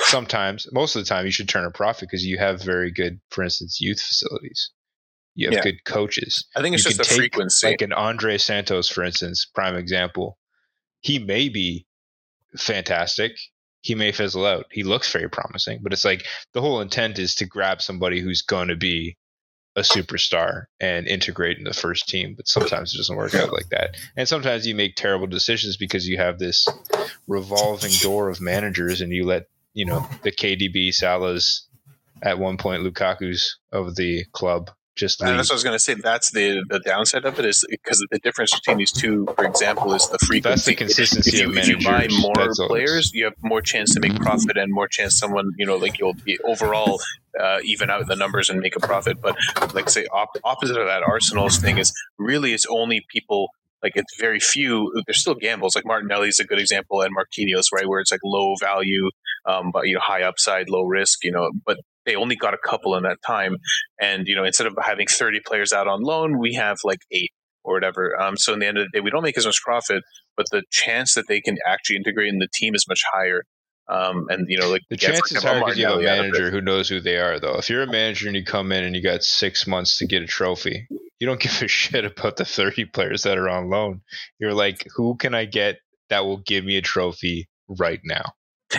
Sometimes, 0.00 0.66
most 0.72 0.96
of 0.96 1.02
the 1.04 1.08
time, 1.08 1.24
you 1.26 1.30
should 1.32 1.48
turn 1.48 1.64
a 1.64 1.70
profit 1.70 2.08
because 2.08 2.24
you 2.24 2.38
have 2.38 2.60
very 2.62 2.90
good, 2.90 3.20
for 3.30 3.44
instance, 3.44 3.80
youth 3.80 4.00
facilities. 4.00 4.70
You 5.34 5.48
have 5.48 5.54
Yeah. 5.54 5.62
good 5.62 5.84
coaches. 5.84 6.44
I 6.56 6.62
think 6.62 6.74
it's 6.74 6.84
you 6.84 6.90
just 6.90 6.98
the 7.10 7.16
frequency. 7.16 7.66
like 7.68 7.82
an 7.82 7.92
Andrey 7.92 8.38
Santos, 8.38 8.88
for 8.88 9.04
instance, 9.04 9.46
prime 9.54 9.76
example. 9.76 10.38
He 11.00 11.18
may 11.20 11.48
be 11.48 11.86
fantastic. 12.56 13.32
He 13.80 13.94
may 13.94 14.12
fizzle 14.12 14.46
out. 14.46 14.66
He 14.72 14.82
looks 14.82 15.12
very 15.12 15.28
promising, 15.28 15.80
but 15.82 15.92
it's 15.92 16.04
like 16.04 16.26
the 16.52 16.60
whole 16.60 16.80
intent 16.80 17.18
is 17.18 17.34
to 17.36 17.46
grab 17.46 17.80
somebody 17.82 18.20
who's 18.20 18.42
going 18.42 18.68
to 18.68 18.76
be 18.76 19.16
a 19.78 19.82
superstar 19.82 20.64
and 20.80 21.06
integrate 21.06 21.56
in 21.58 21.64
the 21.64 21.72
first 21.72 22.08
team. 22.08 22.34
But 22.36 22.48
sometimes 22.48 22.92
it 22.92 22.98
doesn't 22.98 23.16
work 23.16 23.34
out 23.34 23.52
like 23.52 23.68
that. 23.70 23.96
And 24.16 24.28
sometimes 24.28 24.66
you 24.66 24.74
make 24.74 24.96
terrible 24.96 25.26
decisions 25.26 25.76
because 25.76 26.06
you 26.06 26.18
have 26.18 26.38
this 26.38 26.66
revolving 27.26 27.92
door 28.02 28.28
of 28.28 28.40
managers 28.40 29.00
and 29.00 29.12
you 29.12 29.24
let, 29.24 29.46
you 29.72 29.86
know, 29.86 30.06
the 30.22 30.32
KDB 30.32 30.92
Salah's 30.92 31.66
at 32.22 32.38
one 32.38 32.56
point 32.56 32.82
Lukaku's 32.82 33.58
of 33.72 33.94
the 33.94 34.24
club 34.32 34.70
just 34.98 35.22
leave. 35.22 35.36
that's 35.36 35.48
what 35.48 35.54
I 35.54 35.56
was 35.56 35.64
going 35.64 35.76
to 35.76 35.78
say. 35.78 35.94
That's 35.94 36.30
the 36.32 36.64
the 36.68 36.80
downside 36.80 37.24
of 37.24 37.38
it 37.38 37.44
is 37.44 37.64
because 37.70 38.04
the 38.10 38.18
difference 38.18 38.52
between 38.52 38.78
these 38.78 38.92
two, 38.92 39.26
for 39.36 39.44
example, 39.44 39.94
is 39.94 40.08
the 40.08 40.18
frequency. 40.18 40.50
That's 40.50 40.64
the 40.66 40.74
consistency 40.74 41.36
if 41.36 41.42
you, 41.42 41.48
of 41.50 41.56
if 41.56 41.68
you 41.68 41.84
buy 41.84 42.08
more 42.20 42.34
That's 42.36 42.58
players, 42.66 43.10
you 43.14 43.24
have 43.24 43.34
more 43.42 43.62
chance 43.62 43.94
to 43.94 44.00
make 44.00 44.16
profit 44.16 44.58
and 44.58 44.72
more 44.72 44.88
chance 44.88 45.18
someone 45.18 45.52
you 45.56 45.66
know 45.66 45.76
like 45.76 45.98
you'll 45.98 46.14
be 46.14 46.38
overall 46.44 47.00
uh, 47.40 47.58
even 47.64 47.90
out 47.90 48.06
the 48.06 48.16
numbers 48.16 48.48
and 48.50 48.60
make 48.60 48.76
a 48.76 48.80
profit. 48.80 49.20
But 49.20 49.36
like 49.72 49.88
say 49.88 50.06
op- 50.12 50.36
opposite 50.44 50.76
of 50.76 50.86
that, 50.86 51.02
Arsenal's 51.02 51.58
thing 51.58 51.78
is 51.78 51.92
really 52.18 52.52
it's 52.52 52.66
only 52.68 53.04
people. 53.08 53.50
Like 53.80 53.92
it's 53.94 54.18
very 54.18 54.40
few. 54.40 54.92
There's 55.06 55.20
still 55.20 55.36
gambles. 55.36 55.76
Like 55.76 55.86
Martinelli's 55.86 56.40
a 56.40 56.44
good 56.44 56.58
example, 56.58 57.00
and 57.00 57.14
Marquinhos, 57.16 57.66
right, 57.72 57.86
where 57.86 58.00
it's 58.00 58.10
like 58.10 58.18
low 58.24 58.54
value, 58.58 59.08
um, 59.46 59.70
but 59.70 59.86
you 59.86 59.94
know 59.94 60.00
high 60.02 60.22
upside, 60.22 60.68
low 60.68 60.82
risk. 60.82 61.22
You 61.22 61.30
know, 61.30 61.52
but 61.64 61.78
they 62.08 62.16
only 62.16 62.36
got 62.36 62.54
a 62.54 62.58
couple 62.58 62.96
in 62.96 63.02
that 63.02 63.18
time, 63.24 63.58
and 64.00 64.26
you 64.26 64.34
know 64.34 64.44
instead 64.44 64.66
of 64.66 64.74
having 64.82 65.06
30 65.06 65.40
players 65.46 65.72
out 65.72 65.86
on 65.86 66.02
loan, 66.02 66.38
we 66.38 66.54
have 66.54 66.78
like 66.82 67.00
eight 67.12 67.30
or 67.64 67.74
whatever. 67.74 68.18
Um, 68.20 68.36
so 68.36 68.54
in 68.54 68.60
the 68.60 68.66
end 68.66 68.78
of 68.78 68.86
the 68.86 68.98
day, 68.98 69.00
we 69.00 69.10
don't 69.10 69.22
make 69.22 69.36
as 69.36 69.44
much 69.44 69.60
profit, 69.62 70.02
but 70.36 70.46
the 70.50 70.62
chance 70.70 71.14
that 71.14 71.26
they 71.28 71.40
can 71.40 71.58
actually 71.66 71.96
integrate 71.96 72.28
in 72.28 72.38
the 72.38 72.48
team 72.52 72.74
is 72.74 72.86
much 72.88 73.02
higher. 73.12 73.42
Um, 73.90 74.26
and 74.28 74.46
you 74.48 74.58
know, 74.58 74.70
like 74.70 74.82
The 74.90 74.96
chances 74.96 75.32
is 75.32 75.42
because 75.42 75.44
you 75.44 75.48
have 75.48 75.56
a 75.56 75.60
Martinelli 75.60 76.08
out 76.08 76.18
of 76.18 76.24
it. 76.24 76.28
manager 76.32 76.50
who 76.50 76.60
knows 76.60 76.88
who 76.88 77.00
they 77.00 77.18
are, 77.18 77.38
though. 77.38 77.56
If 77.56 77.70
you're 77.70 77.82
a 77.82 77.86
manager 77.86 78.26
and 78.26 78.36
you 78.36 78.44
come 78.44 78.72
in 78.72 78.84
and 78.84 78.94
you 78.96 79.02
got 79.02 79.22
six 79.22 79.66
months 79.66 79.98
to 79.98 80.06
get 80.06 80.22
a 80.22 80.26
trophy, 80.26 80.86
you 81.18 81.26
don't 81.26 81.40
give 81.46 81.62
a 81.62 81.68
shit 81.68 82.04
about 82.04 82.36
the 82.36 82.44
30 82.44 82.86
players 82.86 83.22
that 83.22 83.38
are 83.38 83.48
on 83.48 83.70
loan. 83.70 84.02
You're 84.38 84.54
like, 84.54 84.86
who 84.96 85.16
can 85.16 85.34
I 85.34 85.44
get 85.44 85.78
that 86.10 86.24
will 86.24 86.38
give 86.38 86.64
me 86.64 86.76
a 86.76 86.82
trophy 86.82 87.48
right 87.68 88.00
now? 88.04 88.32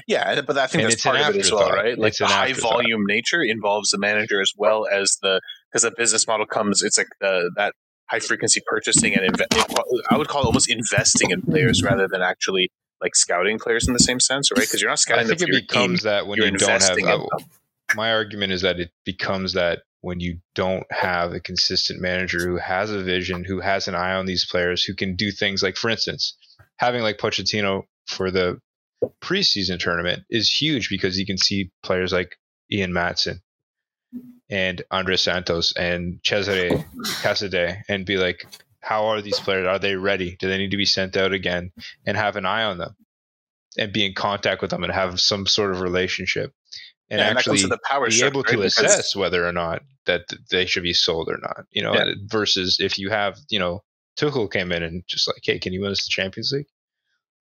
Yeah, 0.08 0.42
but 0.42 0.58
I 0.58 0.68
think 0.68 0.84
And 0.84 0.92
that's 0.92 1.04
part 1.04 1.20
of 1.20 1.36
it 1.36 1.40
as 1.40 1.52
well, 1.52 1.72
right? 1.72 1.98
Like 1.98 2.10
It's 2.10 2.20
the 2.20 2.26
an 2.26 2.32
high 2.32 2.54
volume 2.54 3.06
nature 3.08 3.42
involves 3.42 3.90
the 3.90 3.98
manager 3.98 4.42
as 4.42 4.52
well 4.56 4.86
as 4.92 5.18
the 5.22 5.42
because 5.72 5.84
the 5.84 5.92
business 5.92 6.28
model 6.28 6.46
comes. 6.46 6.84
It's 6.84 6.98
like 6.98 7.08
the 7.20 7.52
that 7.56 7.74
high 8.10 8.20
frequency 8.20 8.62
purchasing 8.66 9.16
and 9.16 9.34
inve- 9.34 10.04
I 10.10 10.18
would 10.18 10.28
call 10.28 10.44
it 10.44 10.46
almost 10.46 10.70
investing 10.70 11.32
in 11.32 11.42
players 11.42 11.84
rather 11.84 12.08
than 12.08 12.22
actually 12.22 12.70
like 13.02 13.16
scouting 13.16 13.60
players 13.60 13.88
in 13.88 13.94
the 13.94 14.00
same 14.00 14.20
sense, 14.20 14.52
right? 14.52 14.62
Because 14.62 14.82
you're 14.82 14.92
not 14.92 15.00
scouting 15.00 15.28
them 15.28 15.38
think 15.38 15.50
it 15.50 15.54
your 15.54 15.62
team. 15.62 15.68
becomes 15.68 16.04
that 16.04 16.28
when 16.28 16.38
you're 16.38 16.52
don't 16.52 16.82
have. 16.82 16.98
uh, 17.04 17.26
my 17.96 18.12
argument 18.12 18.52
is 18.52 18.62
that 18.62 18.80
it 18.80 18.92
becomes 19.06 19.54
that 19.54 19.80
when 20.02 20.20
you 20.20 20.40
don't 20.56 20.86
have 20.92 21.34
a 21.34 21.40
consistent 21.40 22.02
manager 22.02 22.40
who 22.40 22.58
has 22.58 22.92
a 22.92 23.02
vision, 23.02 23.44
who 23.44 23.60
has 23.60 23.88
an 23.88 23.96
eye 23.96 24.14
on 24.14 24.26
these 24.26 24.46
players, 24.46 24.84
who 24.84 24.94
can 24.94 25.16
do 25.16 25.32
things 25.32 25.62
like, 25.62 25.76
for 25.76 25.90
instance, 25.90 26.38
having 26.78 27.02
like 27.02 27.18
Pochettino 27.18 27.84
for 28.06 28.32
the 28.32 28.60
preseason 29.22 29.80
tournament 29.80 30.24
is 30.30 30.50
huge 30.50 30.89
because 30.89 31.18
you 31.18 31.26
can 31.26 31.38
see 31.38 31.72
players 31.84 32.12
like 32.12 32.38
Ian 32.72 32.91
Maatsen 32.91 33.41
and 34.50 34.82
Andrey 34.91 35.18
Santos 35.18 35.74
and 35.76 36.20
Cesare 36.24 36.86
Casadei 37.22 37.82
and 37.88 38.06
be 38.06 38.18
like, 38.18 38.45
how 38.82 39.08
are 39.08 39.22
these 39.22 39.39
players? 39.39 39.68
Are 39.68 39.80
they 39.80 39.95
ready? 39.95 40.36
Do 40.39 40.47
they 40.47 40.58
need 40.58 40.72
to 40.72 40.78
be 40.78 40.86
sent 40.86 41.18
out 41.18 41.34
again? 41.34 41.72
And 42.06 42.18
have 42.18 42.36
an 42.36 42.45
eye 42.45 42.64
on 42.64 42.78
them 42.78 42.95
and 43.78 43.93
be 43.93 44.06
in 44.06 44.14
contact 44.14 44.62
with 44.62 44.72
them 44.72 44.84
and 44.84 44.91
have 44.93 45.20
some 45.20 45.45
sort 45.45 45.72
of 45.72 45.82
relationship 45.82 46.54
and 47.10 47.20
Yeah, 47.20 47.30
and 47.30 47.38
actually 47.38 47.64
power 47.89 48.08
be 48.10 48.24
able 48.24 48.43
to? 48.43 48.52
Because- 48.58 48.78
assess 48.78 49.16
whether 49.16 49.47
or 49.47 49.52
not 49.52 49.84
that 50.06 50.24
they 50.50 50.66
should 50.66 50.84
be 50.84 50.93
sold 50.93 51.30
or 51.30 51.38
not. 51.38 51.66
You 51.72 51.84
know, 51.84 51.93
Yeah. 51.93 52.14
versus 52.26 52.78
if 52.80 52.97
you 52.97 53.10
have, 53.10 53.38
you 53.50 53.60
know, 53.60 53.84
Tuchel 54.18 54.52
came 54.52 54.72
in 54.72 54.84
and 54.84 55.04
just 55.08 55.28
like, 55.28 55.41
hey, 55.43 55.60
can 55.60 55.72
you 55.72 55.82
win 55.82 55.91
us 55.91 56.04
the 56.06 56.10
Champions 56.10 56.52
League? 56.52 56.66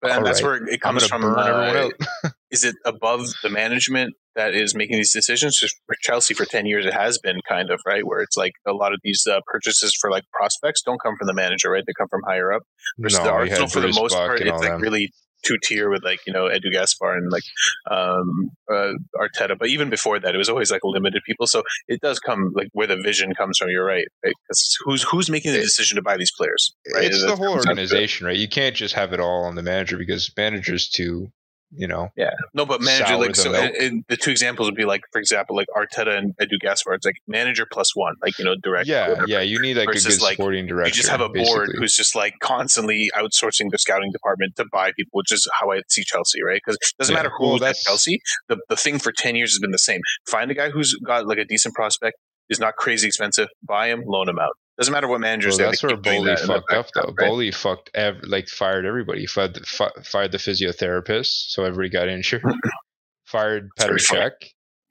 But 0.02 0.12
and 0.12 0.26
that's 0.26 0.41
Alright. 0.41 0.62
where 0.62 0.70
it 0.70 0.82
comes 0.82 1.06
from. 1.06 1.24
uh, 1.24 1.38
out. 1.38 1.93
is 2.52 2.64
it 2.64 2.76
above 2.86 3.28
the 3.43 3.49
management 3.49 4.16
that 4.36 4.56
is 4.56 4.74
making 4.74 4.97
these 4.97 5.14
decisions? 5.14 5.60
Just 5.60 5.76
for 5.86 5.95
Chelsea 6.02 6.34
for 6.34 6.45
ten 6.45 6.66
years, 6.66 6.86
it 6.86 6.93
has 6.93 7.20
been 7.20 7.39
kind 7.47 7.70
of 7.70 7.80
right 7.86 8.06
where 8.06 8.22
it's 8.22 8.36
like 8.36 8.54
a 8.68 8.74
lot 8.74 8.93
of 8.93 8.99
these 9.04 9.24
uh, 9.30 9.41
purchases 9.45 9.95
for 9.99 10.10
like 10.10 10.24
prospects 10.34 10.82
don't 10.82 10.99
come 11.02 11.16
from 11.18 11.28
the 11.28 11.34
manager, 11.34 11.70
right? 11.70 11.84
They 11.86 11.93
come 11.97 12.08
from 12.10 12.22
higher 12.26 12.52
up. 12.52 12.64
Versus 12.97 13.20
the 13.20 13.26
no, 13.26 13.32
you 13.43 13.52
Arsenal, 13.52 13.68
for 13.68 13.80
the 13.80 13.93
most 13.93 14.14
Buck 14.14 14.28
part, 14.28 14.41
it's 14.41 14.49
like 14.49 14.62
them. 14.62 14.82
really 14.82 15.12
two 15.44 15.58
tier 15.64 15.89
with 15.89 16.04
like 16.04 16.20
you 16.26 16.34
know 16.34 16.46
Edu 16.46 16.72
Gaspar 16.72 17.16
and 17.16 17.32
like 17.32 17.44
um, 17.89 18.50
uh, 18.72 18.94
Arteta. 19.16 19.58
But 19.58 19.70
even 19.70 19.89
before 19.89 20.20
that, 20.20 20.36
it 20.36 20.38
was 20.38 20.50
always 20.50 20.72
like 20.72 20.82
limited 20.84 21.22
people. 21.26 21.48
So 21.48 21.64
it 21.88 22.02
does 22.02 22.20
come 22.20 22.52
like 22.56 22.70
where 22.74 22.88
the 22.88 22.98
vision 22.98 23.34
comes 23.36 23.58
from. 23.58 23.70
You're 23.70 23.86
right, 23.86 24.08
right? 24.24 24.34
Because 24.48 24.78
who's 24.84 25.04
who's 25.04 25.30
making 25.30 25.54
the 25.54 25.60
decision 25.60 25.96
to 25.96 26.02
buy 26.02 26.18
these 26.18 26.32
players? 26.32 26.74
Right? 26.94 27.06
It's 27.06 27.24
the 27.24 27.36
whole 27.36 27.54
comes 27.54 27.66
down 27.66 27.76
to 27.76 27.82
it. 27.82 27.86
organization, 27.86 28.28
right? 28.28 28.38
You 28.38 28.48
can't 28.48 28.76
just 28.76 28.96
have 28.96 29.14
it 29.14 29.20
all 29.20 29.46
on 29.46 29.56
the 29.56 29.64
manager 29.64 29.98
because 29.98 30.32
managers 30.36 30.89
too, 30.89 31.32
you 31.74 31.88
know, 31.88 32.10
Yeah, 32.18 32.32
no, 32.54 32.66
but 32.66 32.82
manager 32.82 33.16
like 33.18 33.36
so. 33.36 33.54
And, 33.54 33.76
and 33.76 34.04
the 34.10 34.18
two 34.18 34.32
examples 34.32 34.68
would 34.68 34.76
be 34.76 34.86
like, 34.86 35.02
for 35.12 35.20
example, 35.20 35.56
like 35.56 35.68
Arteta 35.76 36.18
and 36.18 36.36
Edu 36.38 36.60
Gaspar. 36.60 36.94
It's 36.94 37.06
like 37.06 37.16
manager 37.28 37.66
plus 37.72 37.96
one, 37.96 38.16
like 38.22 38.38
you 38.38 38.46
know, 38.46 38.56
direct. 38.62 38.88
yeah, 38.88 39.24
yeah. 39.28 39.42
You 39.42 39.62
need 39.62 39.78
like 39.78 39.88
a 39.90 39.92
Versus, 39.94 40.18
good 40.18 40.24
like, 40.24 40.34
sporting 40.34 40.68
director. 40.68 40.90
You 40.90 40.94
just 40.94 41.10
have 41.10 41.22
a 41.22 41.30
board 41.30 41.38
basically. 41.68 41.76
who's 41.80 41.96
just 41.96 42.16
like 42.16 42.34
constantly 42.42 43.10
outsourcing 43.16 43.72
the 43.72 43.78
scouting 43.78 44.12
department 44.12 44.56
to 44.58 44.66
buy 44.72 44.92
people, 44.98 45.12
which 45.20 45.32
is 45.32 45.48
how 45.60 45.72
I 45.72 45.82
see 45.90 46.04
Chelsea, 46.04 46.44
right? 46.44 46.62
Because 46.64 46.76
it 46.76 46.98
doesn't 47.00 47.14
Yeah, 47.14 47.20
matter 47.24 47.32
who 47.38 47.48
well, 47.48 47.58
that's- 47.60 47.84
Chelsea. 47.84 48.22
The 48.50 48.58
the 48.70 48.76
thing 48.76 49.00
for 49.00 49.12
ten 49.12 49.36
years 49.36 49.52
has 49.54 49.60
been 49.60 49.72
the 49.72 49.78
same. 49.80 50.02
Find 50.28 50.52
a 50.52 50.54
guy 50.54 50.70
who's 50.70 50.96
got 51.06 51.26
like 51.28 51.38
a 51.38 51.46
decent 51.46 51.74
prospect, 51.76 52.18
is 52.50 52.60
not 52.60 52.76
crazy 52.76 53.08
expensive, 53.08 53.48
buy 53.64 53.88
him, 53.88 54.04
loan 54.06 54.28
him 54.28 54.40
out. 54.40 54.54
Doesn't 54.82 54.94
matter 54.94 55.08
what 55.08 55.20
managers 55.20 55.60
Well, 55.60 55.70
that's 55.70 55.82
they 55.82 55.88
where 55.90 55.96
Boehly 55.98 56.26
that 56.26 56.42
in 56.42 56.48
the 56.48 56.54
fucked 56.56 56.74
up, 56.74 56.88
though. 56.96 57.14
right? 57.16 57.30
Boehly 57.30 57.52
fucked 57.52 57.92
ev- 57.94 58.24
like 58.24 58.48
fired 58.48 58.84
everybody. 58.84 59.22
He 59.22 59.28
fired 59.28 59.54
the, 59.54 59.62
fi- 59.62 59.92
fired 60.04 60.32
the 60.32 60.40
physiotherapist, 60.40 61.50
so 61.52 61.64
everybody 61.66 61.90
got 61.90 62.10
injured. 62.10 62.42
fired 63.26 63.70
Petr 63.80 63.98
Cech. 64.00 64.32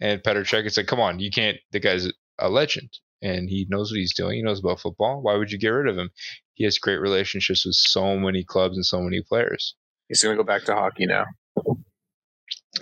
And 0.01 0.23
Petr 0.23 0.43
Cech. 0.43 0.65
It's 0.65 0.77
like, 0.77 0.87
come 0.87 1.01
on, 1.01 1.19
you 1.19 1.29
can't. 1.33 1.57
The 1.73 1.81
guy's 1.81 2.09
a 2.39 2.49
legend, 2.49 2.89
and 3.21 3.51
he 3.51 3.67
knows 3.69 3.91
what 3.91 3.99
he's 3.99 4.15
doing. 4.15 4.37
He 4.37 4.43
knows 4.45 4.61
about 4.61 4.79
football. 4.79 5.23
Why 5.23 5.35
would 5.35 5.51
you 5.51 5.59
get 5.59 5.71
rid 5.71 5.89
of 5.89 5.99
him? 5.99 6.11
He 6.55 6.63
has 6.63 6.79
great 6.79 7.01
relationships 7.01 7.67
with 7.67 7.75
so 7.75 8.17
many 8.17 8.45
clubs 8.45 8.77
and 8.77 8.87
so 8.87 9.01
many 9.01 9.23
players. 9.23 9.75
He's 10.07 10.23
going 10.23 10.37
to 10.37 10.41
go 10.43 10.47
back 10.47 10.65
to 10.67 10.75
hockey 10.75 11.07
now. 11.07 11.25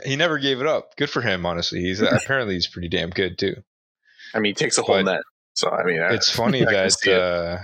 He 0.04 0.16
never 0.16 0.38
gave 0.38 0.60
it 0.60 0.66
up. 0.66 0.94
Good 0.96 1.08
for 1.10 1.22
him, 1.22 1.46
honestly. 1.46 1.80
He's 1.80 2.00
apparently 2.02 2.54
he's 2.54 2.66
pretty 2.68 2.88
damn 2.88 3.10
good 3.10 3.38
too. 3.38 3.54
I 4.34 4.40
mean, 4.40 4.50
he 4.50 4.54
takes 4.54 4.76
a 4.76 4.82
whole 4.82 5.02
But 5.02 5.12
net. 5.12 5.22
So 5.58 5.68
I 5.70 5.82
mean, 5.84 6.00
I- 6.00 6.14
It's 6.14 6.30
funny 6.30 6.64
I 6.66 6.72
that 6.72 6.92
see 6.92 7.10
it. 7.10 7.20
uh, 7.20 7.58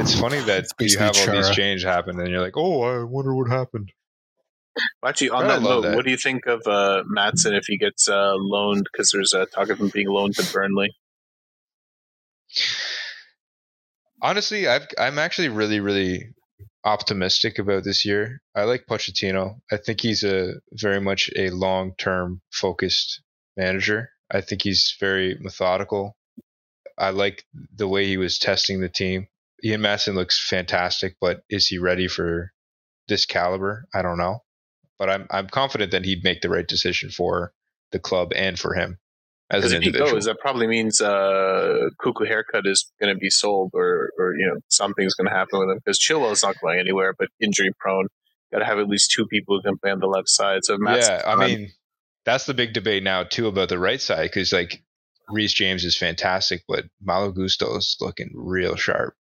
it's 0.00 0.14
funny 0.20 0.40
that 0.40 0.58
It's 0.64 0.72
you 0.78 0.84
basically 0.84 1.06
have 1.06 1.16
all 1.28 1.34
these 1.36 1.46
change 1.46 1.56
changes 1.56 1.84
happen, 1.84 2.20
and 2.20 2.28
you're 2.30 2.42
like, 2.42 2.56
oh, 2.56 2.82
I 2.82 3.02
wonder 3.04 3.34
what 3.34 3.48
happened. 3.50 3.90
Well, 5.02 5.08
Actually, 5.08 5.30
on 5.30 5.44
I 5.44 5.48
that 5.48 5.62
note, 5.62 5.82
that. 5.82 5.96
what 5.96 6.04
do 6.04 6.10
you 6.10 6.18
think 6.18 6.44
of 6.46 6.60
uh, 6.66 7.02
Maatsen 7.16 7.56
if 7.56 7.64
he 7.66 7.78
gets 7.78 8.08
uh, 8.08 8.34
loaned? 8.36 8.86
Because 8.92 9.10
there's 9.12 9.32
uh, 9.32 9.46
talk 9.46 9.70
of 9.70 9.78
him 9.80 9.88
being 9.88 10.08
loaned 10.10 10.34
to 10.36 10.52
Burnley. 10.52 10.90
Honestly, 14.20 14.66
I've, 14.68 14.86
I'm 14.98 15.18
actually 15.18 15.48
really, 15.48 15.80
really 15.80 16.34
optimistic 16.84 17.58
about 17.58 17.84
this 17.84 18.04
year. 18.04 18.40
I 18.54 18.64
like 18.64 18.84
Pochettino. 18.86 19.60
I 19.72 19.76
think 19.78 20.00
he's 20.00 20.24
a 20.24 20.54
very 20.72 21.00
much 21.00 21.30
a 21.36 21.50
long-term 21.50 22.42
focused 22.52 23.22
manager. 23.56 24.10
I 24.30 24.40
think 24.42 24.62
he's 24.62 24.94
very 25.00 25.38
methodical. 25.40 26.16
I 26.98 27.10
like 27.10 27.44
the 27.74 27.88
way 27.88 28.06
he 28.06 28.16
was 28.16 28.38
testing 28.38 28.80
the 28.80 28.88
team. 28.88 29.28
Ian 29.64 29.80
Maatsen 29.80 30.14
looks 30.14 30.46
fantastic, 30.48 31.16
but 31.20 31.40
is 31.48 31.66
he 31.66 31.78
ready 31.78 32.08
for 32.08 32.52
this 33.08 33.26
caliber? 33.26 33.86
I 33.94 34.02
don't 34.02 34.18
know. 34.18 34.40
But 34.98 35.10
I'm 35.10 35.26
I'm 35.30 35.48
confident 35.48 35.90
that 35.92 36.04
he'd 36.04 36.22
make 36.22 36.40
the 36.40 36.50
right 36.50 36.66
decision 36.66 37.10
for 37.10 37.52
the 37.90 37.98
club 37.98 38.32
and 38.34 38.58
for 38.58 38.74
him 38.74 38.98
as 39.50 39.64
an 39.64 39.78
if 39.78 39.82
he 39.82 39.86
individual. 39.88 40.12
goes, 40.12 40.24
that 40.24 40.38
probably 40.38 40.66
means 40.66 41.00
uh, 41.00 41.88
Cuckoo 42.00 42.24
Haircut 42.24 42.66
is 42.66 42.90
going 43.00 43.14
to 43.14 43.18
be 43.18 43.30
sold, 43.30 43.70
or 43.74 44.10
or 44.18 44.34
you 44.36 44.46
know 44.46 44.60
something's 44.68 45.14
going 45.14 45.28
to 45.28 45.34
happen 45.34 45.58
with 45.60 45.70
him. 45.70 45.78
Because 45.84 45.98
Chilwell's 45.98 46.42
not 46.42 46.56
going 46.60 46.78
anywhere, 46.78 47.14
but 47.18 47.28
injury 47.40 47.70
prone. 47.78 48.06
Got 48.52 48.60
to 48.60 48.64
have 48.66 48.78
at 48.78 48.88
least 48.88 49.10
two 49.10 49.26
people 49.26 49.56
who 49.56 49.62
can 49.62 49.78
play 49.78 49.90
on 49.90 49.98
the 49.98 50.06
left 50.06 50.28
side. 50.28 50.60
So 50.62 50.78
yeah, 50.80 51.22
I 51.26 51.36
mean, 51.36 51.72
that's 52.24 52.46
the 52.46 52.54
big 52.54 52.72
debate 52.72 53.02
now 53.02 53.24
too 53.24 53.48
about 53.48 53.68
the 53.68 53.78
right 53.78 54.00
side 54.00 54.24
because 54.24 54.52
like 54.52 54.82
Reece 55.30 55.52
James 55.52 55.84
is 55.84 55.96
fantastic, 55.96 56.62
but 56.68 56.84
Malo 57.02 57.32
is 57.36 57.96
looking 58.00 58.30
real 58.34 58.76
sharp. 58.76 59.14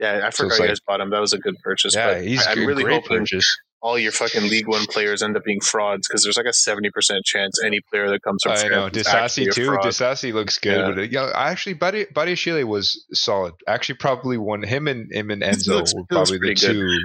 yeah, 0.00 0.22
I 0.24 0.30
forgot 0.30 0.46
it's 0.48 0.58
you 0.58 0.60
like- 0.64 0.68
guys 0.70 0.80
bought 0.86 1.00
him. 1.00 1.10
That 1.10 1.20
was 1.20 1.32
a 1.32 1.38
good 1.38 1.56
purchase. 1.62 1.94
yeah, 1.94 2.14
but 2.14 2.22
he's 2.24 2.46
I- 2.46 2.52
I'm 2.52 2.66
really 2.66 2.82
great 2.84 3.02
hoping 3.02 3.18
purchase. 3.20 3.56
all 3.80 3.98
your 3.98 4.12
fucking 4.12 4.42
League 4.48 4.66
One 4.68 4.86
players 4.86 5.22
end 5.22 5.36
up 5.36 5.44
being 5.44 5.60
frauds 5.60 6.06
because 6.08 6.22
there's 6.22 6.36
like 6.36 6.46
a 6.46 6.52
seventy 6.52 6.90
percent 6.90 7.24
chance 7.24 7.60
any 7.64 7.80
player 7.90 8.08
that 8.10 8.22
comes 8.22 8.42
from 8.42 8.52
I 8.52 8.68
know 8.68 8.88
Disasi 8.90 9.52
too. 9.52 9.70
Disasi 9.70 10.32
looks 10.32 10.58
good, 10.58 10.96
Yeah. 10.96 11.18
but 11.20 11.32
uh, 11.32 11.32
actually 11.36 11.74
Buddy 11.74 12.04
Badiashile 12.06 12.64
was 12.64 13.04
solid. 13.12 13.54
Actually, 13.66 13.96
probably 13.96 14.36
one 14.38 14.62
him 14.62 14.86
and 14.88 15.12
him 15.12 15.30
and 15.30 15.42
Enzo 15.42 15.68
looks- 15.68 15.94
were 15.94 16.04
probably 16.08 16.38
the 16.38 16.38
pretty 16.40 16.54
good. 16.60 16.72
two 16.72 16.98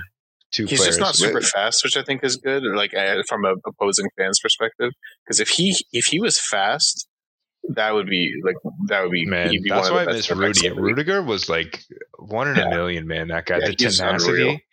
two 0.51 0.65
He's 0.67 0.79
players. 0.79 0.97
just 0.97 0.99
not 0.99 1.15
super 1.15 1.41
fast, 1.41 1.83
which 1.83 1.97
I 1.97 2.03
think 2.03 2.23
is 2.23 2.37
good. 2.37 2.61
Like 2.63 2.93
uh, 2.95 3.23
from 3.27 3.43
a 3.45 3.55
opposing 3.67 4.07
fans' 4.17 4.39
perspective, 4.39 4.91
because 5.25 5.39
if 5.39 5.49
he 5.49 5.75
if 5.91 6.05
he 6.05 6.19
was 6.19 6.39
fast, 6.39 7.07
that 7.69 7.93
would 7.93 8.07
be 8.07 8.33
like 8.43 8.55
that 8.87 9.03
would 9.03 9.11
be 9.11 9.25
Man, 9.25 9.49
be 9.51 9.69
that's 9.69 9.89
why 9.89 10.03
I 10.03 10.05
miss 10.05 10.29
Rudy. 10.29 10.67
in 10.67 10.75
the 10.75 10.81
league. 10.81 10.97
Rudiger 10.97 11.21
was 11.23 11.49
like 11.49 11.83
one 12.19 12.47
in 12.49 12.55
Yeah. 12.57 12.67
a 12.67 12.69
million, 12.69 13.07
man. 13.07 13.29
That 13.29 13.45
guy, 13.45 13.59
Yeah, 13.59 13.67
the 13.67 13.75
tenacity, 13.75 14.65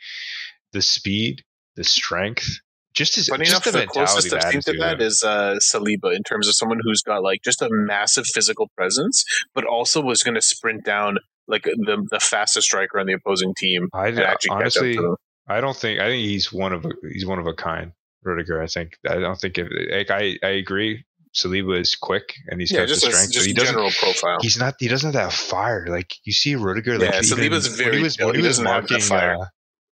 the 0.73 0.83
speed, 0.83 1.43
the 1.77 1.85
strength, 1.85 2.47
just 2.93 3.15
his 3.15 3.29
Funny 3.29 3.45
just 3.45 3.65
enough, 3.67 3.73
the 3.73 3.81
the 3.81 3.87
closest 3.87 4.35
I've 4.35 4.51
seen 4.53 4.61
to 4.63 4.73
that 4.81 5.01
is 5.01 5.23
uh, 5.23 5.57
Saliba 5.63 6.15
in 6.15 6.23
terms 6.25 6.49
of 6.49 6.55
someone 6.57 6.81
who's 6.83 7.03
got 7.03 7.23
like 7.23 7.43
just 7.45 7.63
a 7.63 7.69
massive 7.71 8.25
physical 8.27 8.69
presence, 8.77 9.25
but 9.55 9.65
also 9.65 10.01
was 10.03 10.23
going 10.23 10.35
to 10.35 10.43
sprint 10.43 10.85
down 10.85 11.19
like 11.47 11.63
the 11.65 12.07
the 12.11 12.21
fastest 12.21 12.67
striker 12.67 12.99
on 12.99 13.07
the 13.07 13.13
opposing 13.13 13.55
team 13.57 13.89
I 13.95 14.09
honestly, 14.09 14.21
catch 14.49 14.49
up 14.49 14.73
to 14.73 14.95
them. 14.95 15.17
I 15.49 15.61
don't 15.61 15.77
think 15.77 16.01
I 16.01 16.07
think 16.09 16.25
he's 16.25 16.53
one 16.53 16.73
of 16.73 16.85
a, 16.85 16.91
he's 17.13 17.27
one 17.27 17.39
of 17.39 17.47
a 17.47 17.55
kind. 17.55 17.93
Rudiger, 18.23 18.61
I 18.61 18.67
think. 18.67 18.99
I 19.09 19.15
don't 19.15 19.41
think 19.41 19.57
if, 19.59 19.69
like 19.91 20.11
I 20.11 20.37
I 20.43 20.51
agree. 20.51 21.05
Saliba 21.35 21.79
is 21.81 21.95
quick 21.95 22.35
and 22.49 22.61
he's 22.61 22.73
Yeah, 22.73 22.81
got 22.81 22.89
the 22.89 22.93
a, 22.95 22.97
strength, 22.97 23.29
but 23.29 23.33
just 23.35 23.47
he 23.47 23.53
doesn't. 23.53 23.75
general 23.75 23.91
profile. 23.93 24.39
He's 24.41 24.59
not. 24.59 24.75
He 24.79 24.89
doesn't 24.89 25.13
have 25.15 25.31
that 25.31 25.33
fire. 25.33 25.87
Like 25.89 26.13
you 26.25 26.33
see 26.33 26.57
Rudiger. 26.57 26.99
Like 26.99 27.13
Yeah, 27.13 27.21
even 27.23 27.39
Saliba's 27.51 27.69
when 27.69 27.77
very 27.79 27.97
he 27.99 28.03
was 28.03 28.19
when 28.19 28.35
He 28.35 28.41
he 28.41 28.47
was 28.47 28.57
doesn't 28.59 28.67
have 28.67 28.83
that 28.89 28.91
marking 28.91 29.07
fire. 29.07 29.35
uh, 29.41 29.47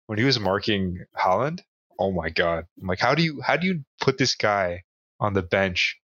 when 0.08 0.18
he 0.18 0.26
was 0.26 0.40
marking 0.40 1.06
Haaland. 1.16 1.60
Oh 2.00 2.12
my 2.12 2.30
god! 2.30 2.66
I'm 2.82 2.88
like, 2.88 3.00
how 3.00 3.16
do 3.16 3.24
you 3.24 3.42
how 3.42 3.58
do 3.58 3.68
you 3.68 3.82
put 4.02 4.18
this 4.18 4.36
guy 4.36 4.84
on 5.20 5.34
the 5.34 5.42
bench? 5.42 5.98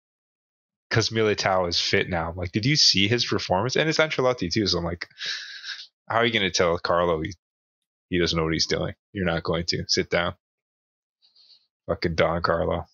Because 0.90 1.10
Militao 1.10 1.70
is 1.70 1.80
fit 1.80 2.10
now. 2.10 2.30
I'm 2.30 2.36
like, 2.36 2.52
did 2.52 2.66
you 2.66 2.76
see 2.76 3.08
his 3.08 3.26
performance? 3.26 3.78
And 3.78 3.88
it's 3.88 3.98
Ancelotti 4.00 4.52
too. 4.52 4.68
So 4.68 4.78
I'm 4.78 4.84
like, 4.84 5.08
how 6.10 6.18
are 6.18 6.26
you 6.26 6.34
going 6.34 6.44
to 6.44 6.52
tell 6.52 6.78
Carlo 6.78 7.22
he, 7.22 7.34
he 8.10 8.20
doesn't 8.20 8.38
know 8.38 8.44
what 8.44 8.52
he's 8.54 8.66
doing? 8.68 8.94
You're 9.14 9.26
not 9.26 9.44
going 9.44 9.64
to 9.68 9.86
sit 9.88 10.10
down. 10.10 10.36
Fucking 11.88 12.16
Don 12.16 12.42
Carlo. 12.42 12.86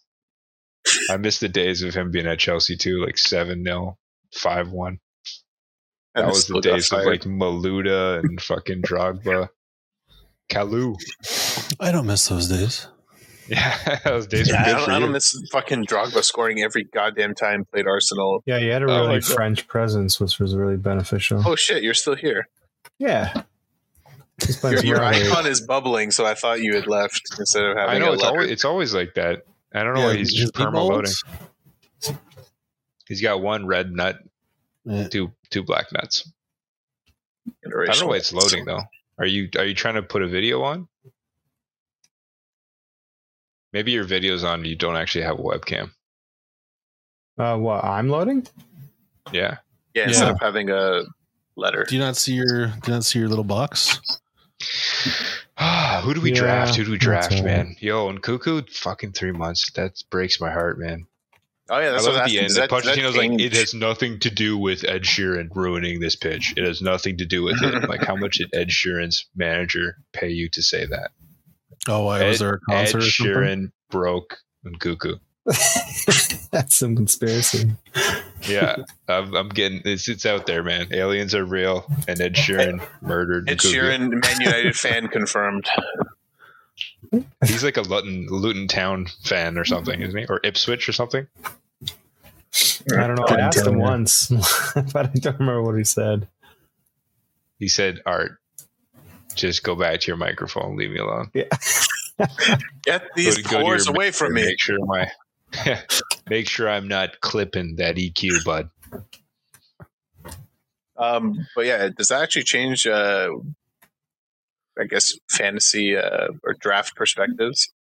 I 1.10 1.18
miss 1.18 1.40
the 1.40 1.50
days 1.50 1.84
of 1.84 1.94
him 1.94 2.12
being 2.12 2.28
at 2.28 2.40
Chelsea 2.40 2.78
too, 2.78 3.04
like 3.06 3.18
seven 3.18 3.64
0 3.64 3.98
five 4.34 4.70
one. 4.72 5.00
That 6.16 6.22
they 6.24 6.28
was 6.28 6.48
the 6.48 6.62
days 6.62 6.92
of 6.92 7.06
like 7.06 7.22
Malouda 7.22 8.20
and 8.24 8.42
fucking 8.42 8.82
Drogba. 8.82 9.50
Kalou. 10.50 10.96
I 11.80 11.92
don't 11.92 12.08
miss 12.08 12.28
those 12.28 12.48
days. 12.48 12.88
Yeah, 13.50 14.00
those 14.04 14.28
days 14.28 14.50
Yeah, 14.50 14.56
were 14.56 14.60
I 14.60 14.66
good 14.66 14.72
don't, 14.76 14.84
for 14.86 14.92
I 14.92 14.94
you. 14.96 15.00
don't 15.04 15.12
miss 15.14 15.42
fucking 15.54 15.86
Drogba 15.86 16.22
scoring 16.22 16.62
every 16.62 16.84
goddamn 16.84 17.34
time 17.34 17.64
played 17.72 17.88
Arsenal. 17.88 18.44
Yeah, 18.46 18.58
you 18.58 18.72
had 18.74 18.82
a 18.82 18.86
Oh 18.86 18.88
my 18.90 19.00
really 19.08 19.20
God. 19.22 19.24
French 19.24 19.68
presence, 19.70 20.20
which 20.20 20.38
was 20.38 20.54
really 20.54 20.76
beneficial. 20.76 21.42
Oh 21.46 21.56
shit, 21.56 21.82
you're 21.82 21.94
still 21.94 22.16
here. 22.16 22.50
Yeah. 23.00 23.44
Your, 24.64 24.84
your 24.84 25.02
icon 25.02 25.48
is 25.48 25.62
bubbling, 25.62 26.12
so 26.12 26.26
I 26.26 26.34
thought 26.34 26.60
you 26.60 26.76
had 26.76 26.88
left 26.88 27.22
instead 27.40 27.64
of 27.64 27.78
having 27.78 27.96
I 27.96 28.00
know 28.06 28.12
a 28.12 28.14
it's 28.16 28.24
always 28.24 28.52
it's 28.52 28.66
always 28.66 28.94
like 28.94 29.14
that. 29.14 29.44
I 29.74 29.84
don't 29.84 29.94
know 29.94 30.02
Yeah, 30.02 30.06
why 30.08 30.18
he's 30.18 30.34
just 30.34 30.54
perma 30.54 30.88
loading. 30.88 32.18
He's 33.08 33.22
got 33.22 33.42
one 33.42 33.66
red 33.66 33.92
nut, 33.92 34.18
Yeah. 34.86 35.08
two 35.08 35.32
two 35.50 35.64
black 35.64 35.92
nuts. 35.92 36.30
I 37.66 37.70
don't 37.70 38.00
know 38.02 38.08
why 38.08 38.18
it's 38.18 38.34
loading 38.34 38.66
though. 38.66 38.82
Are 39.20 39.26
you 39.26 39.50
are 39.58 39.66
you 39.66 39.74
trying 39.74 39.96
to 39.96 40.04
put 40.04 40.22
a 40.22 40.28
video 40.28 40.62
on? 40.64 40.88
Maybe 43.74 43.92
your 43.92 44.06
video's 44.06 44.44
on. 44.44 44.64
You 44.66 44.76
don't 44.76 44.96
actually 44.96 45.24
have 45.26 45.40
a 45.40 45.44
webcam. 45.44 45.92
Uh, 47.38 47.58
what? 47.58 47.84
I'm 47.84 48.10
loading? 48.10 48.48
Yeah. 49.32 49.58
Yeah, 49.94 50.08
instead 50.08 50.26
Yeah. 50.28 50.32
of 50.32 50.40
having 50.40 50.70
a 50.70 51.04
letter. 51.56 51.84
Do 51.88 51.96
you 51.96 52.02
not 52.02 52.16
see 52.18 52.34
your 52.34 52.68
Do 52.68 52.82
you 52.88 52.94
not 52.94 53.04
see 53.06 53.20
your 53.20 53.28
little 53.30 53.44
box? 53.44 54.00
Who 55.60 56.14
do 56.14 56.22
we 56.22 56.32
Yeah, 56.32 56.40
draft? 56.40 56.76
Who 56.76 56.86
do 56.86 56.92
we 56.92 56.98
draft, 56.98 57.32
all 57.32 57.38
right. 57.40 57.46
man? 57.46 57.76
Yo, 57.80 58.10
and 58.10 58.22
Cuckoo, 58.22 58.62
fucking 58.70 59.14
three 59.14 59.32
months. 59.32 59.72
That 59.72 60.02
breaks 60.10 60.40
my 60.40 60.52
heart, 60.52 60.80
man. 60.80 61.08
Oh 61.70 61.80
yeah, 61.80 61.88
I 61.88 61.92
that's 61.92 62.06
love 62.06 62.14
what 62.14 62.24
at 62.24 62.30
the 62.30 62.38
end. 62.40 62.48
Does 62.48 62.56
that 62.56 62.70
that, 62.70 62.84
does 62.84 62.96
that 62.96 63.18
like, 63.18 63.42
it 63.42 63.54
has 63.54 63.74
nothing 63.74 64.20
to 64.20 64.30
do 64.30 64.58
with 64.58 64.86
Ed 64.86 65.02
Sheeran 65.02 65.50
ruining 65.54 66.00
this 66.00 66.16
pitch. 66.16 66.54
It 66.56 66.64
has 66.64 66.82
nothing 66.82 67.18
to 67.18 67.26
do 67.26 67.44
with 67.44 67.62
it. 67.62 67.90
like, 67.90 68.04
how 68.06 68.16
much 68.16 68.38
did 68.38 68.54
Ed 68.54 68.70
Sheeran's 68.70 69.26
manager 69.36 69.98
pay 70.14 70.30
you 70.30 70.48
to 70.52 70.62
say 70.62 70.86
that? 70.86 71.12
Oh, 71.90 72.06
why 72.06 72.26
was 72.26 72.40
there 72.40 72.62
a 72.70 72.74
Ed 72.74 72.92
concert? 72.92 73.00
or? 73.00 73.02
Sheeran 73.02 73.72
broke 73.90 74.38
and 74.64 74.80
Cuckoo. 74.80 75.16
That's 76.52 76.76
some 76.76 76.96
conspiracy. 76.96 77.72
Yeah, 78.48 78.76
I'm, 79.08 79.34
I'm 79.36 79.50
getting 79.50 79.82
it's, 79.86 80.08
it's 80.08 80.26
out 80.26 80.46
there, 80.46 80.64
man. 80.64 80.88
Aliens 80.92 81.34
are 81.34 81.46
real, 81.46 81.86
and 82.08 82.20
Ed 82.22 82.36
Sheeran 82.36 82.82
murdered 83.02 83.50
Ed 83.50 83.60
Cuckoo. 83.60 83.74
Sheeran, 83.76 84.10
Man 84.22 84.42
United 84.42 84.76
fan 84.76 85.08
confirmed. 85.08 85.68
He's 87.46 87.64
like 87.64 87.78
a 87.78 87.82
Luton, 87.82 88.28
Luton 88.30 88.68
Town 88.68 89.08
fan 89.24 89.58
or 89.58 89.66
something, 89.66 90.02
isn't 90.02 90.18
he? 90.18 90.26
Or 90.28 90.40
Ipswich 90.44 90.88
or 90.88 90.92
something. 90.94 91.28
I 92.92 93.08
don't 93.08 93.16
know. 93.16 93.26
I 93.28 93.40
asked 93.40 93.66
him 93.66 93.80
once, 93.80 94.28
but 94.94 95.08
I 95.08 95.12
don't 95.14 95.40
remember 95.40 95.64
what 95.64 95.78
he 95.78 95.84
said. 95.84 96.28
He 97.60 97.68
said, 97.68 98.02
"Art, 98.06 98.40
just 99.36 99.64
go 99.64 99.76
back 99.76 100.02
to 100.02 100.08
your 100.08 100.18
microphone. 100.18 100.76
Leave 100.78 100.92
me 100.92 101.00
alone. 101.00 101.30
Yeah. 101.34 101.46
Get 102.84 103.04
these 103.16 103.38
Go 103.38 103.42
to- 103.42 103.50
go 103.50 103.58
to 103.60 103.64
pores 103.64 103.88
away 103.88 104.12
from 104.12 104.34
me. 104.34 104.46
Make 104.46 104.60
sure 104.60 104.78
my, 104.86 105.10
make 106.30 106.50
sure 106.50 106.70
I'm 106.70 106.88
not 106.88 107.20
clipping 107.22 107.76
that 107.78 107.96
EQ, 107.96 108.44
bud." 108.44 108.70
Um, 110.98 111.48
but 111.56 111.66
yeah, 111.66 111.90
does 111.96 112.08
that 112.08 112.24
actually 112.24 112.44
change? 112.44 112.88
Uh, 112.88 113.30
I 114.80 114.86
guess 114.86 115.18
fantasy 115.30 115.96
uh, 115.96 116.28
or 116.44 116.54
draft 116.60 116.96
perspectives. 116.96 117.74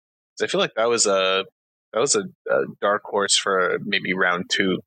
I 0.41 0.47
feel 0.47 0.59
like 0.59 0.75
that 0.75 0.89
was 0.89 1.05
a 1.05 1.45
that 1.93 1.99
was 1.99 2.15
a, 2.15 2.23
a 2.49 2.65
dark 2.81 3.03
horse 3.03 3.37
for 3.37 3.79
maybe 3.83 4.13
round 4.13 4.49
two. 4.49 4.79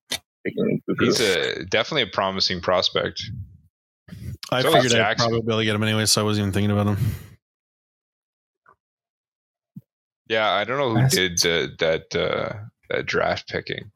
He's 1.00 1.20
a 1.20 1.64
definitely 1.64 2.02
a 2.02 2.06
promising 2.12 2.60
prospect. 2.60 3.22
I 4.50 4.62
So 4.62 4.72
figured 4.72 4.94
I'd 4.94 5.16
probably 5.16 5.40
be 5.40 5.46
able 5.46 5.58
to 5.58 5.64
get 5.64 5.74
him 5.74 5.82
anyway, 5.82 6.06
so 6.06 6.22
I 6.22 6.24
wasn't 6.24 6.44
even 6.44 6.52
thinking 6.52 6.70
about 6.70 6.86
him. 6.86 7.14
Yeah, 10.28 10.50
I 10.50 10.64
don't 10.64 10.78
know 10.78 11.00
who 11.00 11.08
did 11.08 11.38
the, 11.38 11.74
that 11.78 12.14
uh, 12.14 12.52
that 12.90 13.06
draft 13.06 13.48
picking. 13.48 13.90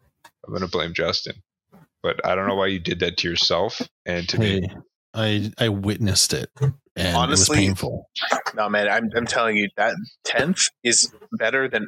I'm 0.46 0.52
gonna 0.52 0.68
blame 0.68 0.92
Justin, 0.94 1.34
but 2.02 2.24
I 2.26 2.34
don't 2.34 2.46
know 2.48 2.54
why 2.56 2.66
you 2.66 2.78
did 2.80 3.00
that 3.00 3.16
to 3.18 3.28
yourself 3.28 3.80
and 4.06 4.28
to 4.28 4.38
me. 4.38 4.68
I 5.14 5.52
I 5.58 5.68
witnessed 5.68 6.32
it, 6.32 6.50
and 6.96 7.16
Honestly, 7.16 7.58
it 7.58 7.60
was 7.60 7.66
painful. 7.68 8.08
no 8.54 8.68
man, 8.68 8.88
I'm 8.88 9.08
I'm 9.16 9.26
telling 9.26 9.56
you 9.56 9.68
that 9.76 9.94
tenth 10.24 10.60
is 10.82 11.12
better 11.38 11.68
than 11.68 11.86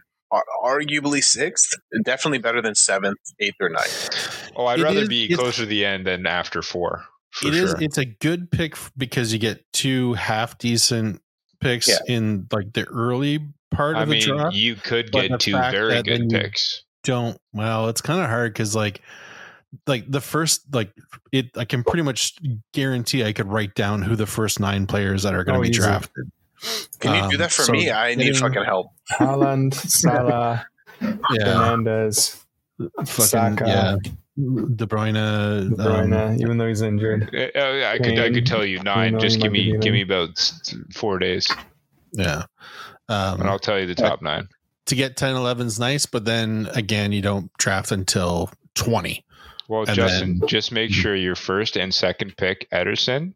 arguably 0.63 1.23
sixth. 1.23 1.75
Definitely 2.05 2.39
better 2.39 2.61
than 2.63 2.75
seventh, 2.75 3.19
eighth, 3.41 3.55
or 3.61 3.69
ninth. 3.71 4.51
Oh, 4.57 4.67
I'd 4.67 4.81
It 4.81 4.83
rather 4.85 5.01
is- 5.03 5.09
be 5.09 5.35
closer 5.35 5.63
to 5.63 5.67
the 5.67 5.85
end 5.85 6.07
than 6.07 6.27
after 6.27 6.63
four. 6.63 7.05
For 7.33 7.49
It 7.49 7.55
is. 7.55 7.71
sure. 7.71 7.83
It's 7.83 7.99
a 7.99 8.05
good 8.05 8.51
pick 8.51 8.77
because 8.97 9.33
you 9.33 9.39
get 9.41 9.65
two 9.73 10.15
half 10.15 10.57
decent 10.59 11.21
picks 11.61 11.89
Yeah. 11.89 11.97
in 12.07 12.47
like 12.53 12.73
the 12.75 12.85
early 12.85 13.41
part 13.73 13.97
I 13.97 14.03
of 14.03 14.09
the 14.09 14.15
mean, 14.15 14.23
draft. 14.29 14.55
you 14.55 14.77
could 14.77 15.11
get 15.11 15.41
two 15.41 15.53
very 15.53 15.95
that 15.95 16.05
then 16.05 16.29
good 16.29 16.33
you- 16.33 16.39
picks. 16.39 16.84
Don't 17.05 17.39
well 17.53 17.89
it's 17.89 18.01
kind 18.01 18.21
of 18.21 18.29
hard 18.29 18.53
because 18.53 18.75
like 18.75 19.01
like 19.87 20.11
the 20.11 20.21
first 20.21 20.63
like 20.75 20.91
it 21.33 21.47
i 21.57 21.65
can 21.65 21.83
pretty 21.85 22.03
much 22.03 22.35
guarantee 22.73 23.25
i 23.25 23.33
could 23.33 23.47
write 23.47 23.75
down 23.75 24.01
who 24.03 24.17
the 24.17 24.27
first 24.27 24.59
nine 24.61 24.87
players 24.87 25.23
that 25.25 25.35
are 25.35 25.45
going 25.45 25.55
to 25.55 25.59
Oh, 25.61 25.63
be 25.63 25.69
easy. 25.71 25.81
drafted 25.81 26.31
Can 27.01 27.15
you 27.15 27.21
do 27.31 27.35
Um, 27.37 27.37
that 27.39 27.53
for 27.53 27.63
so 27.65 27.73
me? 27.73 27.91
I 27.91 28.15
need 28.15 28.25
getting- 28.25 28.41
fucking 28.41 28.65
help. 28.65 28.89
Haaland, 29.13 29.75
Salah, 30.01 30.65
yeah 31.01 31.09
Fernandes, 31.39 32.43
fucking 32.79 33.07
Saka, 33.07 33.65
yeah 33.67 33.97
de 34.37 34.87
bruyne, 34.87 35.69
De 35.71 35.77
Bruyne, 35.77 36.13
um, 36.31 36.41
even 36.41 36.57
though 36.59 36.67
he's 36.67 36.83
injured. 36.83 37.31
Uh, 37.35 37.57
uh, 37.59 37.87
I 37.93 37.99
could 37.99 38.19
I 38.19 38.31
could 38.33 38.47
tell 38.47 38.65
you 38.65 38.81
nine. 38.83 39.13
know 39.13 39.19
Just 39.21 39.41
give 39.41 39.53
me 39.53 39.77
give 39.79 39.93
me 39.93 40.01
about 40.03 40.41
four 40.95 41.19
days, 41.19 41.47
yeah 42.13 42.45
um 43.09 43.41
and 43.41 43.51
I'll 43.51 43.59
tell 43.59 43.79
you 43.79 43.87
the 43.87 43.95
top 43.95 44.23
nine. 44.23 44.49
To 44.87 44.95
get 44.95 45.17
10 45.17 45.35
11 45.35 45.67
is 45.67 45.79
nice 45.81 46.07
but 46.07 46.25
then 46.25 46.69
again 46.75 47.13
you 47.13 47.23
don't 47.23 47.51
draft 47.59 47.91
until 47.93 48.51
20 48.75 49.25
Well, 49.69 49.85
and 49.87 49.95
Justin, 49.95 50.39
then- 50.41 50.49
just 50.49 50.73
make 50.73 50.91
mm-hmm. 50.91 51.01
sure 51.01 51.15
your 51.17 51.37
first 51.37 51.77
and 51.77 51.95
second 51.95 52.37
pick 52.37 52.69
Ederson, 52.71 53.35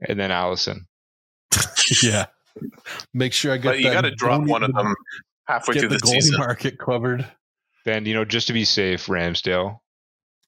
and 0.00 0.18
then 0.20 0.30
Alisson. 0.30 0.82
yeah 2.02 2.26
make 3.14 3.32
sure 3.32 3.52
i 3.52 3.56
get 3.56 3.64
But 3.70 3.80
you 3.80 3.90
got 3.90 4.02
to 4.02 4.10
drop 4.10 4.42
one 4.42 4.62
of 4.62 4.72
them 4.74 4.94
halfway 5.46 5.74
get 5.74 5.80
through 5.80 5.88
the 5.90 5.98
the 5.98 6.06
season. 6.06 6.38
market 6.38 6.78
covered 6.78 7.26
Then 7.84 8.04
you 8.04 8.14
know, 8.14 8.24
just 8.24 8.48
to 8.48 8.52
be 8.52 8.64
safe, 8.64 9.06
Ramsdale. 9.06 9.78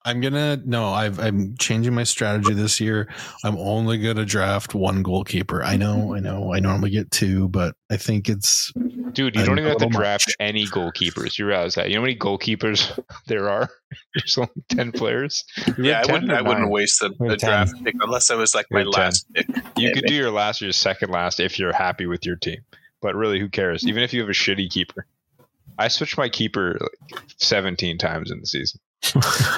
I'm 0.05 0.21
gonna 0.21 0.59
no. 0.65 0.87
I've 0.89 1.19
I'm 1.19 1.57
changing 1.59 1.95
my 1.95 2.05
strategy 2.05 2.55
this 2.55 2.81
year. 2.81 3.09
I'm 3.45 3.57
only 3.59 3.99
gonna 3.99 4.25
draft 4.25 4.75
one 4.75 5.03
goalkeeper. 5.03 5.63
I 5.63 5.77
know, 5.77 6.15
I 6.15 6.19
mm-hmm. 6.19 6.25
know. 6.25 6.55
I 6.55 6.59
normally 6.61 6.91
get 6.91 7.11
two, 7.11 7.49
but 7.49 7.75
I 7.91 7.97
think 7.99 8.29
it's 8.29 8.73
Dude, 9.13 9.35
you 9.35 9.41
I'm 9.43 9.47
don't 9.47 9.59
even 9.59 9.69
have 9.69 9.79
to 9.79 9.89
draft 9.89 10.29
much. 10.29 10.37
any 10.41 10.67
goalkeepers. 10.67 11.39
You 11.39 11.47
realize 11.47 11.75
that? 11.75 11.89
You 11.89 11.97
know 11.97 12.01
how 12.01 12.07
many 12.07 12.17
goalkeepers 12.17 12.99
there 13.27 13.51
are? 13.51 13.69
There's 14.15 14.39
only 14.39 14.51
ten 14.69 14.93
players. 14.93 15.45
You 15.77 15.85
Yeah, 15.85 15.99
have 15.99 16.09
I 16.09 16.13
wouldn't. 16.13 16.33
I 16.33 16.43
wouldn't 16.43 16.71
waste 16.71 17.03
a, 17.03 17.13
We 17.19 17.29
a 17.29 17.31
have 17.33 17.39
10. 17.39 17.49
draft 17.51 17.85
pick 17.85 17.95
unless 18.01 18.31
I 18.31 18.37
was 18.37 18.55
like 18.55 18.67
We 18.71 18.85
my 18.85 18.85
10. 18.85 18.91
last 18.93 19.27
pick. 19.35 19.49
You 19.77 19.89
Yeah, 19.89 19.93
could 19.95 20.05
do 20.07 20.15
your 20.15 20.31
last 20.31 20.63
or 20.63 20.67
your 20.67 20.73
second 20.73 21.11
last 21.11 21.41
if 21.41 21.59
you're 21.59 21.73
happy 21.75 22.07
with 22.07 22.25
your 22.25 22.37
team. 22.37 22.61
But 23.03 23.17
really, 23.17 23.39
who 23.41 23.49
cares? 23.49 23.87
Even 23.87 24.03
if 24.03 24.15
you 24.15 24.21
have 24.21 24.31
a 24.31 24.33
shitty 24.33 24.71
keeper. 24.71 25.07
I 25.79 25.89
switched 25.89 26.19
my 26.19 26.29
keeper 26.29 26.77
like 26.81 27.21
17 27.39 27.97
times 27.99 28.31
in 28.31 28.41
the 28.41 28.47
season. 28.47 28.81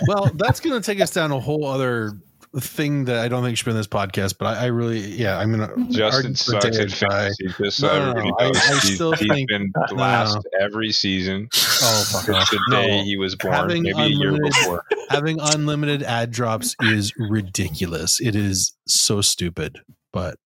Well. 0.07 0.31
That's 0.35 0.61
gonna 0.61 0.81
take 0.81 1.01
us 1.01 1.11
down 1.11 1.31
a 1.33 1.41
whole 1.41 1.65
other 1.67 2.13
thing 2.61 3.07
that 3.07 3.17
I 3.19 3.29
don't 3.29 3.43
think 3.43 3.57
should 3.57 3.65
be 3.65 3.71
in 3.71 3.77
this 3.79 3.87
podcast. 3.87 4.37
But 4.39 4.59
I, 4.59 4.65
I 4.65 4.67
really, 4.67 5.01
yeah, 5.01 5.39
I'm 5.39 5.51
gonna 5.51 5.71
Justin 5.91 6.35
sucks 6.35 6.65
at 6.79 6.91
fantasy. 6.91 7.47
Just 7.59 7.79
so 7.79 7.87
No, 7.87 7.99
no, 7.99 8.05
no, 8.05 8.11
everybody 8.19 8.45
I- 8.45 8.47
knows. 8.49 8.57
I 8.57 8.69
He's- 8.73 8.95
still 8.95 9.13
he's 9.13 9.29
think- 9.29 9.49
been 9.49 9.73
no, 9.91 9.97
last 9.97 10.39
every 10.61 10.93
season. 10.93 11.49
Oh 11.55 12.05
fuck 12.13 12.23
Since 12.25 12.37
off! 12.37 12.51
the 12.51 12.61
No. 12.69 12.83
day 12.83 13.03
he 13.05 13.17
was 13.17 13.35
born, 13.37 13.55
Having 13.55 13.83
maybe 13.85 14.01
a 14.01 14.07
year 14.07 14.29
unlimited- 14.29 14.53
before. 14.53 14.85
Having 15.11 15.41
unlimited 15.41 16.03
ad 16.03 16.31
drops 16.31 16.77
is 16.81 17.13
ridiculous. 17.17 18.21
It 18.21 18.37
is 18.37 18.75
so 18.87 19.21
stupid. 19.21 19.81
But 20.13 20.37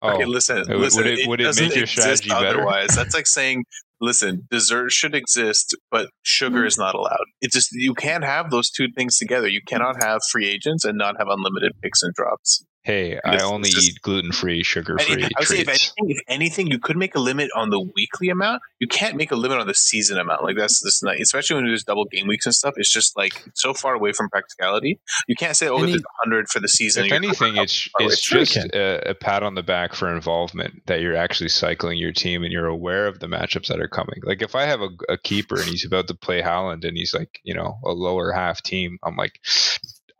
Oh, 0.00 0.10
Okay, 0.14 0.26
listen, 0.26 0.58
Would- 0.68 0.78
listen. 0.78 1.02
would 1.02 1.06
it- 1.18 1.28
would 1.28 1.40
it 1.40 1.44
doesn't 1.44 1.64
make 1.64 1.74
your 1.74 1.82
exist 1.84 2.22
strategy 2.22 2.28
better? 2.28 2.58
Otherwise, 2.60 2.90
that's 2.94 3.14
like 3.14 3.26
saying, 3.26 3.64
listen, 4.00 4.46
dessert 4.50 4.90
should 4.90 5.14
exist, 5.14 5.76
but 5.90 6.08
sugar 6.22 6.62
mm. 6.62 6.66
is 6.66 6.78
not 6.78 6.94
allowed. 6.94 7.26
It 7.40 7.52
just 7.52 7.70
you 7.72 7.94
can't 7.94 8.24
have 8.24 8.50
those 8.50 8.70
two 8.70 8.88
things 8.96 9.18
together. 9.18 9.48
You 9.48 9.60
cannot 9.66 10.02
have 10.02 10.20
free 10.30 10.48
agents 10.48 10.84
and 10.84 10.96
not 10.96 11.16
have 11.18 11.28
unlimited 11.28 11.72
picks 11.82 12.02
and 12.02 12.14
drops. 12.14 12.64
Hey, 12.88 13.20
I 13.22 13.42
only 13.42 13.68
just- 13.68 13.86
eat 13.86 14.00
gluten 14.00 14.32
free, 14.32 14.62
sugar 14.62 14.96
And 14.96 15.02
free 15.02 15.22
if- 15.24 15.30
I 15.36 15.40
would 15.40 15.46
say 15.48 15.58
if 15.58 15.68
anything, 15.68 16.10
if 16.10 16.18
anything, 16.26 16.66
you 16.68 16.78
could 16.78 16.96
make 16.96 17.14
a 17.14 17.18
limit 17.20 17.50
on 17.54 17.68
the 17.68 17.78
weekly 17.78 18.30
amount. 18.30 18.62
You 18.78 18.88
can't 18.88 19.14
make 19.14 19.30
a 19.30 19.36
limit 19.36 19.58
on 19.58 19.66
the 19.66 19.74
season 19.74 20.16
amount. 20.16 20.42
Like 20.42 20.56
that's 20.56 20.80
this 20.82 21.02
night, 21.02 21.20
especially 21.20 21.56
when 21.56 21.66
there's 21.66 21.84
double 21.84 22.06
game 22.06 22.26
weeks 22.26 22.46
and 22.46 22.54
stuff. 22.54 22.72
It's 22.78 22.90
just 22.90 23.14
like 23.14 23.44
so 23.54 23.74
far 23.74 23.92
away 23.92 24.12
from 24.12 24.30
practicality. 24.30 24.98
You 25.26 25.36
can't 25.36 25.54
say, 25.54 25.68
"Oh, 25.68 25.82
Any- 25.82 25.92
there's 25.92 26.02
hundred 26.24 26.48
for 26.48 26.60
the 26.60 26.68
season." 26.68 27.04
If 27.04 27.12
anything, 27.12 27.58
it's 27.58 27.90
it's 27.98 28.22
just 28.22 28.56
a, 28.56 29.10
a 29.10 29.14
pat 29.14 29.42
on 29.42 29.54
the 29.54 29.62
back 29.62 29.94
for 29.94 30.10
involvement 30.10 30.86
that 30.86 31.02
you're 31.02 31.14
actually 31.16 31.50
cycling 31.50 31.98
your 31.98 32.12
team 32.12 32.42
and 32.42 32.50
you're 32.50 32.68
aware 32.68 33.06
of 33.06 33.20
the 33.20 33.26
matchups 33.26 33.66
that 33.66 33.80
are 33.80 33.88
coming. 33.88 34.20
Like 34.22 34.40
if 34.40 34.54
I 34.54 34.62
have 34.62 34.80
a, 34.80 34.88
a 35.10 35.18
keeper 35.18 35.56
and 35.60 35.66
he's 35.68 35.84
about 35.84 36.08
to 36.08 36.14
play 36.14 36.40
Haaland 36.40 36.86
and 36.88 36.96
he's 36.96 37.12
like 37.12 37.38
you 37.44 37.52
know 37.52 37.78
a 37.84 37.92
lower 37.92 38.32
half 38.32 38.62
team, 38.62 38.98
I'm 39.04 39.16
like, 39.16 39.38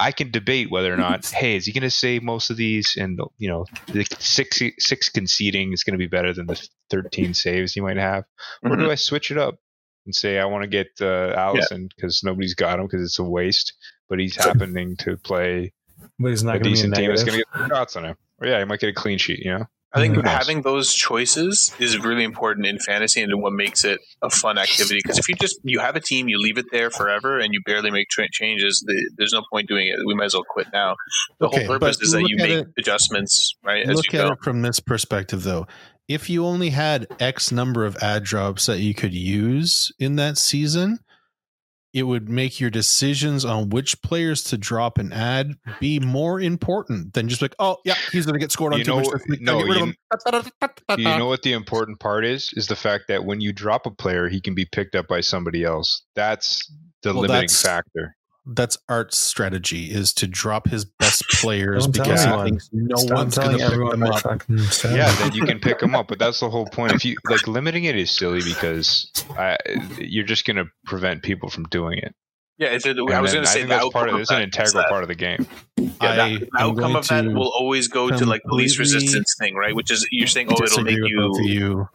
I 0.00 0.12
can 0.12 0.30
debate 0.30 0.70
whether 0.70 0.92
or 0.92 0.96
not, 0.96 1.24
hey, 1.32 1.56
is 1.56 1.66
he 1.66 1.72
going 1.72 1.82
to 1.82 1.90
save 1.90 2.22
most 2.22 2.50
of 2.50 2.56
these? 2.56 2.96
And 2.98 3.18
you 3.38 3.48
know, 3.48 3.66
the 3.92 4.06
six 4.18 4.60
six 4.78 5.08
conceding 5.08 5.72
is 5.72 5.82
going 5.84 5.94
to 5.94 5.98
be 5.98 6.06
better 6.06 6.32
than 6.32 6.46
the 6.46 6.68
thirteen 6.90 7.34
saves 7.34 7.72
he 7.72 7.80
might 7.80 7.96
have. 7.96 8.24
Or 8.62 8.70
Mhm. 8.70 8.78
do 8.80 8.90
I 8.90 8.94
switch 8.96 9.30
it 9.30 9.38
up 9.38 9.56
and 10.06 10.14
say 10.14 10.38
I 10.38 10.44
want 10.46 10.62
to 10.62 10.68
get 10.68 10.88
uh, 11.00 11.34
Alisson 11.36 11.88
because 11.94 12.22
nobody's 12.22 12.54
got 12.54 12.78
him 12.78 12.86
because 12.86 13.02
it's 13.02 13.18
a 13.18 13.24
waste, 13.24 13.74
but 14.08 14.18
he's 14.18 14.36
happening 14.36 14.96
to 14.98 15.16
play 15.16 15.72
But 16.18 16.28
he's 16.30 16.44
not 16.44 16.56
a 16.56 16.58
going 16.60 16.64
to 16.64 16.64
be 16.64 16.70
a 16.70 16.74
decent 16.76 16.94
team 16.94 17.10
that's 17.10 17.24
going 17.24 17.38
to 17.38 17.44
get 17.60 17.76
shots 17.76 17.96
on 17.96 18.04
him. 18.04 18.16
Or 18.40 18.46
yeah, 18.46 18.58
he 18.60 18.64
might 18.64 18.80
get 18.80 18.90
a 18.90 18.94
clean 18.94 19.18
sheet. 19.18 19.40
You 19.40 19.58
know, 19.58 19.66
I 19.94 20.00
think 20.00 20.16
mm, 20.16 20.24
knows? 20.24 20.32
having 20.34 20.62
those 20.62 20.92
choices 20.92 21.72
is 21.78 21.98
really 21.98 22.22
important 22.24 22.66
in 22.66 22.78
fantasy 22.78 23.22
and 23.22 23.40
what 23.40 23.52
makes 23.54 23.84
it 23.84 24.00
a 24.22 24.28
fun 24.28 24.58
activity. 24.58 24.98
Because 25.02 25.18
if 25.18 25.28
you 25.28 25.34
just 25.34 25.58
you 25.64 25.78
have 25.80 25.96
a 25.96 26.00
team, 26.00 26.28
you 26.28 26.38
leave 26.38 26.58
it 26.58 26.66
there 26.70 26.90
forever, 26.90 27.38
and 27.38 27.54
you 27.54 27.60
barely 27.64 27.90
make 27.90 28.08
tra- 28.10 28.28
changes, 28.30 28.84
the, 28.86 29.10
there's 29.16 29.32
no 29.32 29.42
point 29.50 29.66
doing 29.68 29.86
it. 29.86 29.96
We 30.06 30.14
might 30.14 30.26
as 30.26 30.34
well 30.34 30.44
quit 30.48 30.66
now. 30.72 30.94
The 31.40 31.46
Okay, 31.46 31.64
whole 31.64 31.78
purpose 31.78 32.00
is 32.02 32.12
that 32.12 32.28
you 32.28 32.36
make 32.36 32.50
it- 32.50 32.66
adjustments 32.78 33.56
right 33.64 33.88
as 33.88 33.96
Look 33.96 34.12
you 34.12 34.18
at 34.20 34.26
go. 34.26 34.32
it 34.34 34.38
from 34.42 34.62
this 34.62 34.78
perspective, 34.80 35.42
though. 35.42 35.66
If 36.06 36.28
you 36.30 36.44
only 36.44 36.70
had 36.70 37.06
X 37.20 37.52
number 37.52 37.84
of 37.84 37.96
ad 38.02 38.24
drops 38.24 38.66
that 38.66 38.80
you 38.80 38.94
could 38.94 39.14
use 39.14 39.92
in 39.98 40.16
that 40.16 40.38
season, 40.38 41.00
it 41.94 42.02
would 42.02 42.28
make 42.28 42.60
your 42.60 42.70
decisions 42.70 43.44
on 43.44 43.70
which 43.70 44.00
players 44.02 44.42
to 44.44 44.58
drop 44.58 44.98
an 44.98 45.12
ad 45.12 45.54
be 45.80 45.98
more 45.98 46.40
important 46.40 47.14
than 47.14 47.28
just 47.28 47.40
like, 47.40 47.54
oh 47.58 47.78
yeah, 47.84 47.94
he's 48.12 48.26
going 48.26 48.34
to 48.34 48.38
get 48.40 48.52
scored 48.52 48.72
on 48.74 48.78
You 48.80 48.84
too 48.84 48.96
much 48.96 49.06
know- 49.06 49.36
no, 49.40 49.58
Get 49.60 49.68
rid 49.68 49.82
of 49.82 49.88
you- 49.88 49.94
you 50.98 51.04
know 51.04 51.26
what 51.26 51.42
the 51.42 51.52
important 51.52 51.98
part 52.00 52.24
is? 52.24 52.52
Is 52.54 52.66
the 52.66 52.76
fact 52.76 53.04
that 53.08 53.24
when 53.24 53.40
you 53.40 53.52
drop 53.52 53.86
a 53.86 53.90
player, 53.90 54.28
he 54.28 54.40
can 54.40 54.54
be 54.54 54.66
picked 54.66 54.94
up 54.94 55.08
by 55.08 55.20
somebody 55.20 55.64
else. 55.64 56.02
That's 56.14 56.70
the 57.02 57.12
Well, 57.12 57.22
limiting 57.22 57.34
that's- 57.48 57.62
factor. 57.62 58.14
That's 58.48 58.78
Art's 58.88 59.18
strategy 59.18 59.90
is 59.90 60.12
to 60.14 60.26
drop 60.26 60.68
his 60.68 60.84
best 60.84 61.22
players 61.32 61.86
because 61.86 62.24
he 62.24 62.30
thinks 62.30 62.70
no 62.72 62.96
Stop 62.96 63.16
one's 63.18 63.36
going 63.36 63.50
to 63.50 63.56
pick 63.56 63.64
everyone 63.64 64.00
them 64.00 64.08
my 64.10 64.16
up. 64.16 64.42
yeah, 64.84 65.14
then 65.16 65.32
you 65.34 65.44
can 65.44 65.60
pick 65.60 65.78
them 65.80 65.94
up. 65.94 66.08
But 66.08 66.18
that's 66.18 66.40
the 66.40 66.48
whole 66.48 66.66
point. 66.66 66.92
If 66.92 67.04
you 67.04 67.16
like 67.28 67.46
limiting 67.46 67.84
it 67.84 67.94
is 67.96 68.10
silly 68.10 68.40
because 68.42 69.12
I, 69.30 69.58
you're 69.98 70.24
just 70.24 70.46
going 70.46 70.56
to 70.56 70.66
prevent 70.86 71.22
people 71.22 71.50
from 71.50 71.64
doing 71.64 71.98
it. 71.98 72.14
Yeah, 72.58 72.68
it's 72.68 72.86
a, 72.86 72.90
And 72.90 73.12
I 73.12 73.20
was 73.20 73.32
going 73.32 73.44
to 73.44 73.50
say 73.50 73.60
think 73.60 73.68
that's 73.68 73.88
part 73.90 74.08
of 74.08 74.16
of 74.16 74.20
it's 74.20 74.32
an 74.32 74.42
integral 74.42 74.82
part 74.84 75.04
of 75.04 75.08
the 75.08 75.14
game. 75.14 75.46
Yeah, 75.76 75.90
I 76.00 76.16
that, 76.16 76.30
am 76.30 76.40
the 76.40 76.48
outcome 76.58 76.74
going 76.74 76.96
of 76.96 77.08
that 77.08 77.22
to 77.22 77.28
will 77.30 77.52
always 77.54 77.86
go 77.86 78.10
to 78.10 78.26
like 78.26 78.42
police 78.42 78.80
resistance 78.80 79.36
thing, 79.38 79.54
right? 79.54 79.76
Which 79.76 79.92
is 79.92 80.06
you're 80.10 80.26
saying, 80.26 80.48
oh, 80.48 80.54
it'll 80.54 80.66
disagree 80.66 80.96
make 81.00 81.08
you. 81.08 81.40
you 81.44 81.88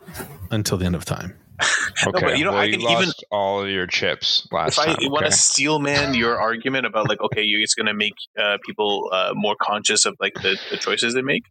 until 0.52 0.78
the 0.78 0.86
end 0.86 0.96
of 0.96 1.04
time. 1.04 1.38
Okay, 2.07 2.19
but 2.26 2.38
you 2.38 2.44
know, 2.44 2.52
well, 2.52 2.61
I 2.61 2.72
can 2.72 2.81
even- 2.81 3.11
all 3.31 3.61
of 3.64 3.69
your 3.69 3.88
chips 3.88 4.48
last 4.52 4.77
if 4.77 4.80
I 4.80 4.94
time. 4.95 5.11
want 5.11 5.26
to 5.26 5.31
steel 5.31 5.80
man 5.80 6.14
your 6.14 6.40
argument 6.40 6.85
about 6.85 7.07
like, 7.07 7.22
okay, 7.22 7.44
it's 7.44 7.76
going 7.76 7.88
to 7.88 7.94
make 7.94 8.14
uh, 8.38 8.57
people 8.65 9.10
uh, 9.11 9.31
more 9.35 9.56
conscious 9.61 10.06
of 10.06 10.15
like 10.19 10.34
the, 10.35 10.57
the 10.69 10.77
choices 10.77 11.14
they 11.14 11.22
make. 11.22 11.44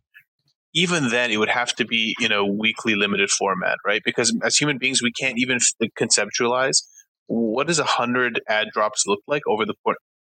Even 0.74 1.10
then, 1.10 1.30
it 1.30 1.36
would 1.36 1.50
have 1.50 1.74
to 1.76 1.84
be 1.84 2.14
in 2.20 2.32
a 2.32 2.44
weekly 2.44 2.94
limited 2.94 3.30
format, 3.30 3.76
right? 3.86 4.00
Because 4.04 4.34
as 4.42 4.56
human 4.56 4.78
beings, 4.78 5.02
we 5.02 5.12
can't 5.12 5.34
even 5.38 5.56
f- 5.56 5.88
conceptualize 5.98 6.82
what 7.26 7.66
does 7.66 7.78
a 7.78 7.84
hundred 7.84 8.40
ad 8.48 8.68
drops 8.72 9.04
look 9.06 9.20
like 9.26 9.42
over 9.46 9.64
the 9.64 9.74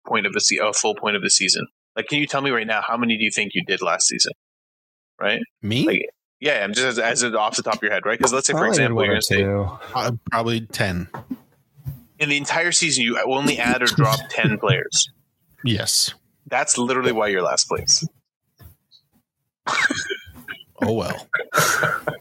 point 0.07 0.25
of 0.25 0.33
the 0.33 0.39
se- 0.41 0.59
a 0.61 0.73
full 0.73 0.95
point 0.95 1.15
of 1.15 1.21
the 1.21 1.29
season. 1.29 1.65
Like, 1.95 2.07
can 2.07 2.19
you 2.19 2.25
tell 2.27 2.41
me 2.41 2.49
right 2.49 2.67
now 2.67 2.81
how 2.85 2.97
many 2.97 3.17
do 3.17 3.23
you 3.23 3.31
think 3.31 3.51
you 3.53 3.63
did 3.65 3.81
last 3.81 4.07
season? 4.07 4.33
Right? 5.19 5.41
Me? 5.61 5.85
Like, 5.85 6.01
yeah, 6.41 6.63
I'm 6.63 6.73
just 6.73 6.85
as, 6.85 6.99
as 6.99 7.23
it 7.23 7.35
off 7.35 7.55
the 7.55 7.63
top 7.63 7.75
of 7.75 7.83
your 7.83 7.91
head, 7.93 8.05
right? 8.05 8.17
Because 8.17 8.33
let's 8.33 8.47
say, 8.47 8.53
for 8.53 8.57
Probably 8.59 8.69
example, 8.71 9.05
you're 9.05 9.13
going 9.13 9.21
to 9.21 9.25
say. 9.25 9.43
Uh, 9.93 10.11
probably 10.29 10.61
10. 10.61 11.07
in 12.19 12.29
the 12.29 12.35
entire 12.37 12.71
season 12.73 13.03
you 13.05 13.17
only 13.25 13.57
add 13.59 13.81
or 13.81 13.85
drop 13.85 14.19
ten 14.29 14.57
players. 14.57 15.09
Yes. 15.63 16.13
That's 16.47 16.77
literally 16.77 17.11
why 17.13 17.27
you're 17.29 17.41
last 17.43 17.67
place. 17.69 18.05
Oh, 20.83 20.93
well. 20.93 21.27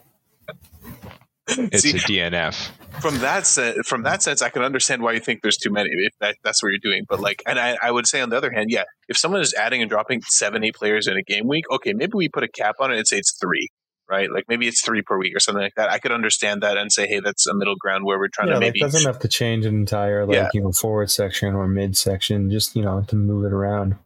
It's 1.52 1.82
See, 1.82 1.90
a 1.90 2.28
DNF. 2.30 2.70
from 3.00 3.18
that 3.18 3.44
sense, 3.44 3.88
from 3.88 4.04
that 4.04 4.22
sense, 4.22 4.40
I 4.40 4.50
can 4.50 4.62
understand 4.62 5.02
why 5.02 5.12
you 5.14 5.20
think 5.20 5.42
there's 5.42 5.56
too 5.56 5.70
many. 5.72 5.90
If 5.90 6.12
that, 6.20 6.36
that's 6.44 6.62
what 6.62 6.68
you're 6.68 6.78
doing, 6.78 7.04
but 7.08 7.18
like, 7.18 7.42
and 7.44 7.58
I, 7.58 7.76
I 7.82 7.90
would 7.90 8.06
say 8.06 8.20
on 8.20 8.30
the 8.30 8.36
other 8.36 8.52
hand, 8.52 8.70
yeah, 8.70 8.84
if 9.08 9.18
someone 9.18 9.40
is 9.40 9.52
adding 9.54 9.82
and 9.82 9.90
dropping 9.90 10.22
seven, 10.22 10.62
eight 10.62 10.76
players 10.76 11.08
in 11.08 11.16
a 11.16 11.22
game 11.24 11.48
week, 11.48 11.64
okay, 11.72 11.92
maybe 11.92 12.12
we 12.14 12.28
put 12.28 12.44
a 12.44 12.48
cap 12.48 12.76
on 12.78 12.92
it 12.92 12.98
and 12.98 13.06
say 13.08 13.18
it's 13.18 13.36
three, 13.36 13.68
right? 14.10 14.30
Like 14.30 14.44
maybe 14.48 14.66
it's 14.68 14.82
three 14.84 15.02
per 15.02 15.16
week 15.18 15.34
or 15.36 15.40
something 15.40 15.62
like 15.62 15.74
that. 15.76 15.88
I 15.90 15.98
could 15.98 16.12
understand 16.12 16.62
that 16.62 16.76
and 16.76 16.90
say, 16.92 17.06
hey, 17.06 17.20
that's 17.20 17.46
a 17.46 17.54
middle 17.54 17.76
ground 17.76 18.04
where 18.04 18.18
we're 18.18 18.28
trying 18.28 18.48
Yeah, 18.48 18.54
to 18.54 18.60
like 18.60 18.66
maybe. 18.74 18.80
doesn't 18.80 19.06
have 19.06 19.20
to 19.20 19.28
change 19.28 19.64
an 19.66 19.74
entire 19.76 20.26
like 20.26 20.34
Yeah. 20.36 20.48
you 20.52 20.62
know 20.62 20.72
forward 20.72 21.10
section 21.10 21.54
or 21.54 21.66
mid 21.68 21.96
section, 21.96 22.50
just 22.50 22.74
you 22.76 22.82
know 22.82 23.02
to 23.08 23.16
move 23.16 23.44
it 23.44 23.52
around. 23.52 23.96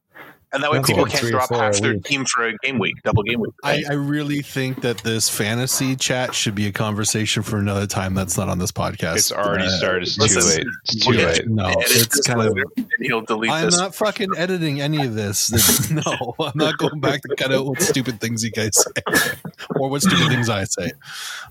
And 0.55 0.62
that 0.62 0.70
way 0.70 0.78
that's 0.78 0.89
people 0.89 1.02
like 1.02 1.12
can't 1.12 1.26
drop 1.28 1.48
four 1.48 1.59
half 1.59 1.78
their 1.81 1.94
week. 1.94 2.05
team 2.05 2.24
for 2.24 2.47
a 2.47 2.56
game 2.59 2.78
week, 2.78 2.94
double 3.02 3.22
game 3.24 3.40
week. 3.40 3.52
I, 3.62 3.72
Right? 3.74 3.85
I 3.90 3.93
really 3.94 4.40
think 4.40 4.81
that 4.82 4.98
this 4.98 5.28
fantasy 5.28 5.97
chat 5.97 6.35
should 6.35 6.55
be 6.55 6.66
a 6.66 6.72
conversation 6.72 7.43
for 7.43 7.59
another 7.59 7.86
time 7.86 8.14
that's 8.14 8.39
not 8.39 8.48
on 8.48 8.59
this 8.59 8.72
podcast. 8.72 9.16
It's 9.16 9.32
already 9.32 9.66
Uh, 9.66 9.70
started. 9.70 10.02
It's 10.05 10.14
too 10.16 10.22
listen, 10.22 10.59
late. 10.64 10.66
It's 10.85 11.05
too 11.05 11.12
okay. 11.14 11.26
late. 11.26 11.48
No, 11.48 11.72
it's 11.76 12.20
kind 12.26 12.40
of. 12.40 12.56
and 12.76 12.86
he'll 13.01 13.20
delete 13.22 13.51
I'm 13.51 13.66
this. 13.66 13.76
not 13.78 13.94
fucking 13.94 14.31
editing 14.36 14.81
any 14.81 15.05
of 15.05 15.14
this. 15.14 15.48
This- 15.48 15.90
No, 15.90 16.35
I'm 16.39 16.52
not 16.55 16.78
going 16.78 17.01
back 17.01 17.20
to 17.22 17.35
cut 17.36 17.52
out 17.52 17.66
what 17.66 17.82
stupid 17.82 18.20
things 18.20 18.43
you 18.44 18.51
guys 18.51 18.70
say 18.74 19.02
or 19.76 19.90
what 19.90 20.02
stupid 20.02 20.28
things 20.28 20.48
I 20.48 20.64
say. 20.64 20.93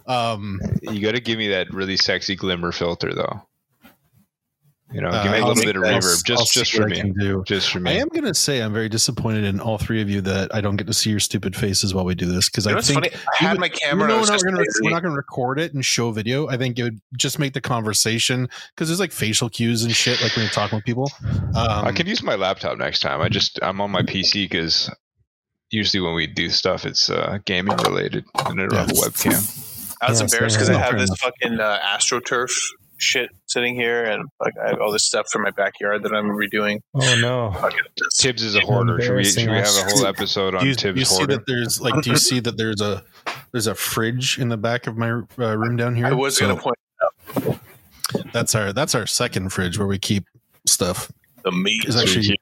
Um, 0.08 0.60
You 0.82 1.00
got 1.02 1.14
to 1.16 1.22
give 1.22 1.38
me 1.38 1.50
that 1.50 1.72
really 1.74 1.98
sexy 1.98 2.36
glimmer 2.36 2.72
filter, 2.72 3.14
though. 3.14 3.42
You 4.94 5.02
know, 5.02 5.10
give 5.24 5.32
me 5.32 5.38
uh, 5.40 5.42
a 5.42 5.42
I'll 5.42 5.48
little 5.54 5.64
bit 5.64 5.76
of 5.76 5.82
that- 5.84 5.94
I'll, 5.96 6.00
reverb, 6.00 6.30
I'll, 6.30 6.36
just 6.36 6.58
I'll 6.58 6.62
just 6.64 6.72
for 6.74 6.88
me, 6.88 7.02
do. 7.20 7.44
just 7.48 7.72
for 7.72 7.80
me. 7.80 7.92
I 7.92 7.94
am 7.96 8.08
going 8.10 8.26
to 8.26 8.34
say 8.34 8.62
I'm 8.62 8.74
very 8.74 8.90
disappointed 8.90 9.44
in 9.44 9.60
all 9.60 9.78
three 9.80 10.02
of 10.02 10.10
you 10.10 10.22
that 10.22 10.54
I 10.54 10.62
don't 10.62 10.76
get 10.76 10.86
to 10.88 10.94
see 10.94 11.10
your 11.10 11.20
stupid 11.20 11.56
faces 11.56 11.94
while 11.96 12.06
we 12.06 12.14
do 12.16 12.28
this 12.28 12.48
because 12.50 12.68
I 12.68 12.80
think 12.80 13.06
funny? 13.06 13.10
I 13.42 13.44
had 13.44 13.60
my 13.60 13.70
camera. 13.70 14.08
though 14.08 14.18
I 14.18 14.22
we're 14.22 14.28
not, 14.28 14.44
gonna, 14.44 14.64
we're 14.84 14.92
not 14.92 15.02
going 15.02 15.14
to 15.14 15.18
record 15.18 15.60
it 15.60 15.74
and 15.74 15.84
show 15.84 16.12
video, 16.12 16.48
I 16.48 16.58
think 16.58 16.78
it 16.78 16.84
would 16.84 17.02
just 17.18 17.40
make 17.40 17.54
the 17.54 17.62
conversation 17.62 18.48
because 18.76 18.88
there's 18.88 19.00
like 19.00 19.12
facial 19.12 19.50
cues 19.50 19.84
and 19.84 19.96
shit 19.96 20.22
like 20.22 20.36
when 20.36 20.44
you're 20.46 20.52
talking 20.52 20.78
with 20.78 20.86
people. 20.86 21.10
Um, 21.56 21.86
I 21.86 21.92
can 21.92 22.06
use 22.08 22.22
my 22.22 22.36
laptop 22.36 22.78
next 22.78 23.00
time. 23.00 23.20
I 23.22 23.30
just 23.30 23.60
I'm 23.64 23.82
on 23.82 23.90
my 23.90 24.04
PC 24.04 24.44
because 24.46 24.90
usually 25.72 26.02
when 26.02 26.14
we 26.14 26.28
do 26.28 26.50
stuff, 26.50 26.86
it's 26.86 27.10
uh, 27.10 27.40
gaming 27.46 27.76
related, 27.78 28.26
and 28.46 28.62
I 28.62 28.66
don't 28.68 28.74
have 28.74 28.90
a 28.92 28.94
webcam. 28.94 29.70
I 30.02 30.10
was 30.10 30.20
Yeah, 30.20 30.26
embarrassed 30.26 30.58
because 30.58 30.70
I 30.70 30.78
have 30.78 31.00
this 31.00 31.10
enough. 31.10 31.20
fucking 31.20 31.60
uh, 31.60 31.80
AstroTurf 31.84 32.52
shit 32.98 33.30
sitting 33.48 33.76
here, 33.76 34.04
and 34.04 34.28
like 34.40 34.54
I 34.64 34.70
have 34.70 34.80
all 34.82 34.92
this 34.92 35.06
stuff 35.06 35.26
for 35.32 35.40
my 35.40 35.52
backyard 35.52 36.04
that 36.04 36.14
I'm 36.14 36.28
redoing. 36.30 36.80
Oh 36.96 37.18
no! 37.22 37.70
Tibbs 38.18 38.42
is 38.44 38.56
a 38.56 38.62
hoarder. 38.62 39.02
Should 39.02 39.16
we, 39.16 39.24
should 39.24 39.50
we 39.50 39.56
have 39.58 39.66
a 39.68 39.90
whole 39.92 40.06
episode 40.08 40.56
on 40.56 40.62
do 40.64 40.68
you, 40.70 40.76
Tibbs 40.76 41.00
you 41.00 41.06
see 41.06 41.16
hoarder? 41.18 41.36
that 41.38 41.46
there's 41.48 41.82
like 41.82 42.02
do 42.04 42.10
you 42.12 42.18
see 42.18 42.40
that 42.42 42.58
there's 42.58 42.82
a 42.82 43.04
there's 43.52 43.68
a 43.68 43.76
fridge 43.76 44.38
in 44.40 44.50
the 44.50 44.58
back 44.58 44.88
of 44.88 44.98
my 44.98 45.10
uh, 45.12 45.58
room 45.58 45.76
down 45.78 45.96
here? 45.96 46.06
I 46.08 46.14
was 46.14 46.38
So 46.38 46.46
going 46.46 46.58
to 46.58 46.64
point 46.64 46.78
Out. 47.04 47.60
that's 48.34 48.56
our 48.56 48.74
that's 48.74 48.96
our 48.96 49.06
second 49.06 49.50
fridge 49.50 49.78
where 49.78 49.88
we 49.88 50.00
keep 50.00 50.26
stuff. 50.68 51.12
the 51.44 51.52
meat. 51.52 51.86
Is 51.86 51.96
actually 51.96 52.38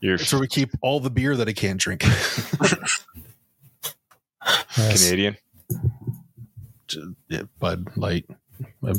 You're 0.00 0.14
it's 0.14 0.32
where 0.32 0.40
we 0.40 0.48
keep 0.48 0.70
all 0.82 1.00
the 1.00 1.10
beer 1.10 1.36
that 1.36 1.48
I 1.48 1.52
can't 1.52 1.80
drink. 1.80 2.04
Canadian. 4.74 5.36
yeah, 7.28 7.42
Bud 7.58 7.96
Light. 7.96 8.26
I 8.84 8.92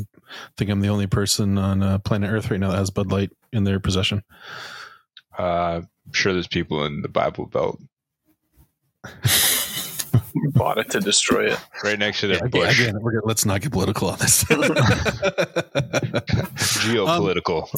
think 0.56 0.70
I'm 0.70 0.80
the 0.80 0.88
only 0.88 1.06
person 1.06 1.58
on 1.58 1.82
uh, 1.82 1.98
planet 1.98 2.30
Earth 2.30 2.50
right 2.50 2.60
now 2.60 2.70
that 2.70 2.78
has 2.78 2.90
Bud 2.90 3.10
Light 3.10 3.30
in 3.52 3.64
their 3.64 3.80
possession. 3.80 4.22
Uh, 5.38 5.82
I'm 5.82 6.12
sure 6.12 6.32
there's 6.32 6.48
people 6.48 6.84
in 6.84 7.02
the 7.02 7.08
Bible 7.08 7.46
Belt 7.46 7.80
bought 10.54 10.78
it 10.78 10.90
to 10.90 11.00
destroy 11.00 11.52
it. 11.52 11.58
right 11.84 11.98
next 11.98 12.20
to 12.20 12.26
Yeah, 12.28 12.36
their 12.38 12.46
again, 12.46 12.62
bush. 12.66 12.80
again, 12.80 12.96
we're 13.00 13.12
gonna, 13.12 13.26
let's 13.26 13.44
not 13.46 13.60
get 13.60 13.72
political 13.72 14.08
on 14.10 14.18
this. 14.18 14.44
Geopolitical. 16.60 17.68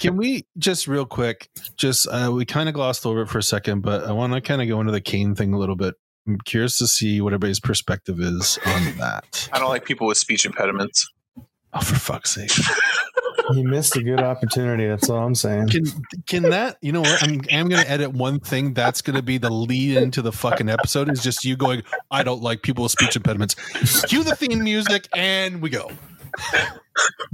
Can 0.00 0.16
we 0.16 0.46
just 0.58 0.88
real 0.88 1.06
quick, 1.06 1.48
just 1.76 2.06
uh, 2.08 2.30
we 2.32 2.44
kind 2.44 2.68
of 2.68 2.74
glossed 2.74 3.04
over 3.06 3.22
it 3.22 3.28
for 3.28 3.38
a 3.38 3.42
second, 3.42 3.80
but 3.82 4.04
I 4.04 4.12
want 4.12 4.32
to 4.32 4.40
kind 4.40 4.62
of 4.62 4.68
go 4.68 4.80
into 4.80 4.92
the 4.92 5.00
cane 5.00 5.34
thing 5.34 5.52
a 5.52 5.58
little 5.58 5.76
bit. 5.76 5.94
I'm 6.26 6.38
curious 6.44 6.78
to 6.78 6.86
see 6.86 7.20
what 7.20 7.32
everybody's 7.32 7.60
perspective 7.60 8.20
is 8.20 8.58
on 8.66 8.96
that. 8.98 9.48
I 9.52 9.58
don't 9.58 9.70
like 9.70 9.84
people 9.84 10.06
with 10.06 10.18
speech 10.18 10.44
impediments. 10.44 11.08
Oh, 11.72 11.80
for 11.80 11.94
fuck's 11.94 12.30
sake! 12.32 12.50
He 13.54 13.62
missed 13.64 13.96
a 13.96 14.02
good 14.02 14.20
opportunity. 14.20 14.86
That's 14.86 15.08
all 15.10 15.24
I'm 15.24 15.34
saying. 15.34 15.68
Can 15.68 15.84
can 16.26 16.42
that? 16.44 16.76
You 16.82 16.92
know 16.92 17.00
what? 17.00 17.22
I'm 17.22 17.40
I'm 17.50 17.68
going 17.68 17.82
to 17.82 17.90
edit 17.90 18.12
one 18.12 18.40
thing. 18.40 18.74
That's 18.74 19.02
going 19.02 19.16
to 19.16 19.22
be 19.22 19.38
the 19.38 19.50
lead 19.50 19.96
into 19.96 20.22
the 20.22 20.32
fucking 20.32 20.68
episode. 20.68 21.10
Is 21.10 21.22
just 21.22 21.44
you 21.44 21.56
going. 21.56 21.82
I 22.10 22.22
don't 22.22 22.42
like 22.42 22.62
people 22.62 22.82
with 22.82 22.92
speech 22.92 23.16
impediments. 23.16 23.54
Cue 24.04 24.22
the 24.22 24.36
theme 24.36 24.62
music, 24.62 25.08
and 25.14 25.60
we 25.60 25.70
go. 25.70 25.90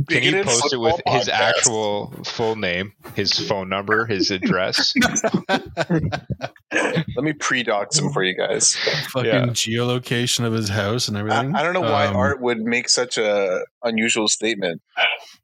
Can 0.08 0.22
you 0.22 0.44
post 0.44 0.72
it 0.72 0.76
with 0.78 0.96
football 0.96 1.14
his 1.18 1.28
podcast. 1.28 1.32
actual 1.32 2.10
full 2.24 2.56
name, 2.56 2.92
his 3.14 3.32
phone 3.48 3.68
number, 3.68 4.06
his 4.06 4.30
address? 4.30 4.92
Let 5.48 7.24
me 7.24 7.32
pre-dox 7.32 7.98
him 7.98 8.10
for 8.12 8.22
you 8.22 8.36
guys. 8.36 8.76
Fucking 9.10 9.30
Yeah. 9.30 9.46
geolocation 9.46 10.44
of 10.44 10.52
his 10.52 10.68
house 10.68 11.08
and 11.08 11.16
everything. 11.16 11.54
I 11.54 11.62
don't 11.62 11.72
know 11.72 11.80
why 11.80 12.06
Um, 12.06 12.16
Art 12.16 12.40
would 12.40 12.58
make 12.60 12.88
such 12.88 13.18
a 13.18 13.62
unusual 13.82 14.28
statement. 14.28 14.82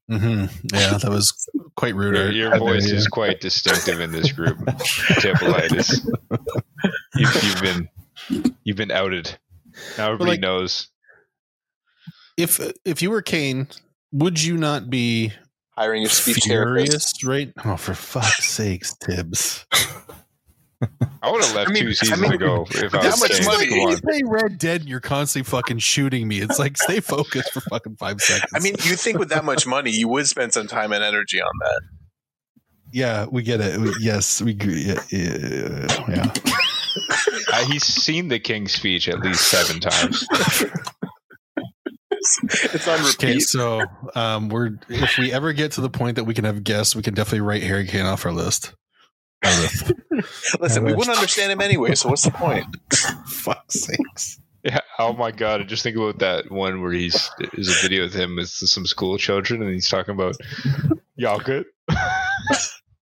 hmm 0.08 0.46
Yeah, 0.72 0.98
that 0.98 1.08
was 1.08 1.32
quite 1.76 1.94
rude. 1.94 2.16
Your, 2.16 2.30
your 2.50 2.58
voice 2.58 2.90
is 2.90 3.08
quite 3.08 3.40
distinctive 3.40 4.00
in 4.00 4.12
this 4.12 4.32
group. 4.32 4.58
Tipolitis. 5.20 6.04
You've, 7.14 7.42
you've 7.42 7.62
been 7.62 7.88
you've 8.64 8.76
been 8.76 8.90
outed. 8.90 9.38
Now 9.96 10.06
everybody 10.06 10.32
like- 10.32 10.40
knows. 10.40 10.88
If 12.36 12.60
if 12.84 13.02
you 13.02 13.10
were 13.10 13.22
Kane, 13.22 13.68
would 14.12 14.42
you 14.42 14.56
not 14.56 14.90
be 14.90 15.32
Hiring 15.76 16.04
a 16.04 16.08
speech 16.08 16.44
therapist. 16.46 17.24
Right? 17.24 17.52
Oh, 17.64 17.76
for 17.76 17.94
fuck's 17.94 18.44
sakes, 18.44 18.94
Tibbs! 19.00 19.64
I 21.22 21.30
would 21.30 21.42
have 21.44 21.54
left 21.54 21.70
I 21.70 21.72
mean- 21.72 21.82
two 21.84 21.88
I 21.90 21.92
seasons 21.92 22.20
mean, 22.20 22.32
ago 22.32 22.66
if 22.70 22.94
I 22.94 23.02
that 23.02 23.12
was 23.12 23.20
much 23.20 23.32
Kane. 23.38 23.46
money- 23.46 23.68
Come. 23.68 23.90
You 23.90 23.96
play 23.98 24.22
Red 24.24 24.58
Dead, 24.58 24.80
and 24.82 24.90
you're 24.90 25.00
constantly 25.00 25.48
fucking 25.48 25.78
shooting 25.78 26.26
me. 26.28 26.40
It's 26.40 26.58
like 26.58 26.76
stay 26.76 27.00
focused 27.00 27.52
for 27.52 27.60
fucking 27.62 27.96
five 27.96 28.20
seconds. 28.20 28.50
I 28.54 28.58
mean, 28.58 28.74
you 28.82 28.96
think 28.96 29.18
with 29.18 29.28
that 29.30 29.44
much 29.44 29.66
money, 29.66 29.90
you 29.92 30.08
would 30.08 30.26
spend 30.26 30.52
some 30.52 30.66
time 30.66 30.92
and 30.92 31.02
energy 31.04 31.40
on 31.40 31.52
that. 31.60 31.80
yeah, 32.92 33.26
we 33.30 33.42
get 33.42 33.60
it. 33.60 33.78
We, 33.80 33.92
yes, 34.00 34.42
we 34.42 34.50
agree. 34.50 34.82
Yeah, 34.82 35.02
yeah, 35.10 36.02
yeah. 36.08 36.32
Uh, 37.50 37.64
he's 37.66 37.84
seen 37.84 38.28
the 38.28 38.38
King's 38.38 38.72
speech 38.72 39.08
at 39.08 39.20
least 39.20 39.48
seven 39.48 39.80
times. 39.80 40.26
It's 42.42 42.88
on 42.88 43.00
Okay, 43.10 43.38
so 43.38 43.82
um, 44.14 44.48
we're 44.48 44.78
if 44.88 45.18
we 45.18 45.32
ever 45.32 45.52
get 45.52 45.72
to 45.72 45.80
the 45.80 45.90
point 45.90 46.16
that 46.16 46.24
we 46.24 46.34
can 46.34 46.44
have 46.44 46.64
guests, 46.64 46.94
we 46.96 47.02
can 47.02 47.14
definitely 47.14 47.40
write 47.40 47.62
Harry 47.62 47.86
Kane 47.86 48.06
off 48.06 48.24
our 48.26 48.32
list. 48.32 48.74
Our 49.44 49.60
list. 49.60 49.92
Listen, 50.60 50.84
we 50.84 50.90
Yeah, 50.90 50.96
wouldn't 50.96 51.16
understand 51.16 51.50
him 51.50 51.60
anyway, 51.60 51.96
so 51.96 52.08
what's 52.08 52.22
the 52.22 52.30
point? 52.30 52.64
Fuck's 53.26 53.80
sakes. 53.80 54.40
Yeah. 54.62 54.78
Oh 55.00 55.12
my 55.14 55.32
god! 55.32 55.60
I 55.60 55.64
just 55.64 55.82
think 55.82 55.96
about 55.96 56.20
that 56.20 56.48
one 56.52 56.80
where 56.80 56.92
he's 56.92 57.28
there's 57.52 57.68
a 57.68 57.82
video 57.82 58.04
with 58.04 58.14
him 58.14 58.36
with 58.36 58.48
some 58.48 58.86
school 58.86 59.18
children, 59.18 59.60
and 59.60 59.72
he's 59.72 59.88
talking 59.88 60.14
about 60.14 60.36
y'all 61.16 61.40
good, 61.40 61.66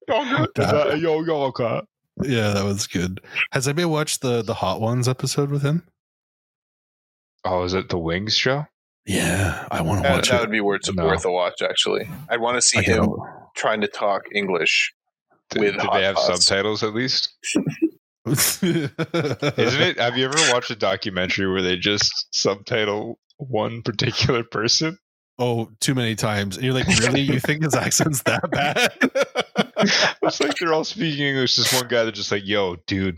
y'all 0.08 0.46
good, 0.54 1.00
yo 1.02 1.22
y'all 1.22 1.42
okay? 1.48 1.82
Yeah, 2.22 2.50
that 2.54 2.64
was 2.64 2.86
good. 2.86 3.20
Has 3.52 3.68
anybody 3.68 3.84
watched 3.84 4.22
the 4.22 4.40
the 4.40 4.54
Hot 4.54 4.80
Ones 4.80 5.08
episode 5.08 5.50
with 5.50 5.60
him? 5.62 5.86
Oh, 7.44 7.64
is 7.64 7.74
it 7.74 7.90
the 7.90 7.98
Wings 7.98 8.34
show? 8.34 8.66
Yeah, 9.06 9.66
I 9.70 9.80
want 9.82 10.04
to 10.04 10.10
watch 10.10 10.28
that 10.28 10.36
it. 10.36 10.40
would 10.42 10.50
be 10.50 10.60
worth, 10.60 10.82
No. 10.94 11.06
worth 11.06 11.24
a 11.24 11.30
watch, 11.30 11.62
actually. 11.62 12.08
I'd 12.28 12.40
want 12.40 12.56
to 12.56 12.62
see 12.62 12.78
I 12.78 12.82
him 12.82 12.96
don't- 13.06 13.20
trying 13.56 13.80
to 13.80 13.88
talk 13.88 14.22
English. 14.34 14.92
Did, 15.50 15.60
With 15.62 15.72
did 15.74 15.80
hot 15.82 15.94
they 15.94 16.02
have 16.04 16.14
pots. 16.16 16.44
subtitles 16.46 16.82
at 16.84 16.94
least? 16.94 17.30
Isn't 18.26 18.92
Isn't 19.12 19.82
it? 19.82 19.98
Have 19.98 20.16
you 20.16 20.26
ever 20.26 20.36
watched 20.52 20.70
a 20.70 20.76
documentary 20.76 21.50
where 21.50 21.62
they 21.62 21.76
just 21.76 22.12
subtitle 22.32 23.18
one 23.38 23.82
particular 23.82 24.44
person? 24.44 24.98
Oh, 25.38 25.70
too 25.80 25.94
many 25.94 26.14
times. 26.14 26.56
And 26.56 26.64
you're 26.66 26.74
like, 26.74 26.86
really? 26.86 27.22
You 27.22 27.40
think 27.40 27.64
his 27.64 27.74
accent's 27.74 28.22
that 28.24 28.48
bad? 28.50 28.92
It's 30.22 30.38
like 30.40 30.54
they're 30.58 30.74
all 30.74 30.84
speaking 30.84 31.24
English. 31.24 31.56
This 31.56 31.72
one 31.72 31.88
guy, 31.88 32.02
they're 32.02 32.12
just 32.12 32.30
like, 32.30 32.42
"Yo, 32.46 32.76
dude, 32.86 33.16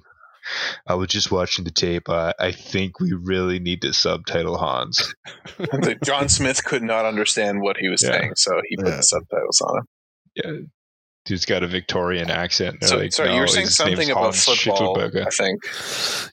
I 0.86 0.94
was 0.94 1.08
just 1.08 1.30
watching 1.30 1.64
the 1.64 1.70
tape. 1.70 2.08
I, 2.08 2.32
I 2.38 2.52
think 2.52 3.00
we 3.00 3.12
really 3.12 3.58
need 3.58 3.82
to 3.82 3.92
subtitle 3.92 4.58
Hans." 4.58 5.14
John 6.04 6.28
Smith 6.28 6.64
could 6.64 6.82
not 6.82 7.04
understand 7.04 7.60
what 7.60 7.76
he 7.76 7.88
was 7.88 8.02
Yeah. 8.02 8.12
saying, 8.12 8.32
so 8.36 8.60
he 8.68 8.76
put 8.76 8.88
Yeah. 8.88 8.96
the 8.96 9.02
subtitles 9.02 9.60
on 9.60 9.78
him. 9.78 9.84
Yeah, 10.34 10.52
dude's 11.24 11.44
got 11.44 11.62
a 11.62 11.66
Victorian 11.68 12.30
accent. 12.30 12.82
So, 12.84 12.96
like, 12.98 13.12
sorry, 13.12 13.28
"No, 13.30 13.34
you 13.36 13.40
were 13.42 13.46
saying 13.46 13.68
something 13.68 14.10
about 14.10 14.34
Hans 14.34 14.44
football, 14.44 15.00
I 15.00 15.30
think. 15.30 15.62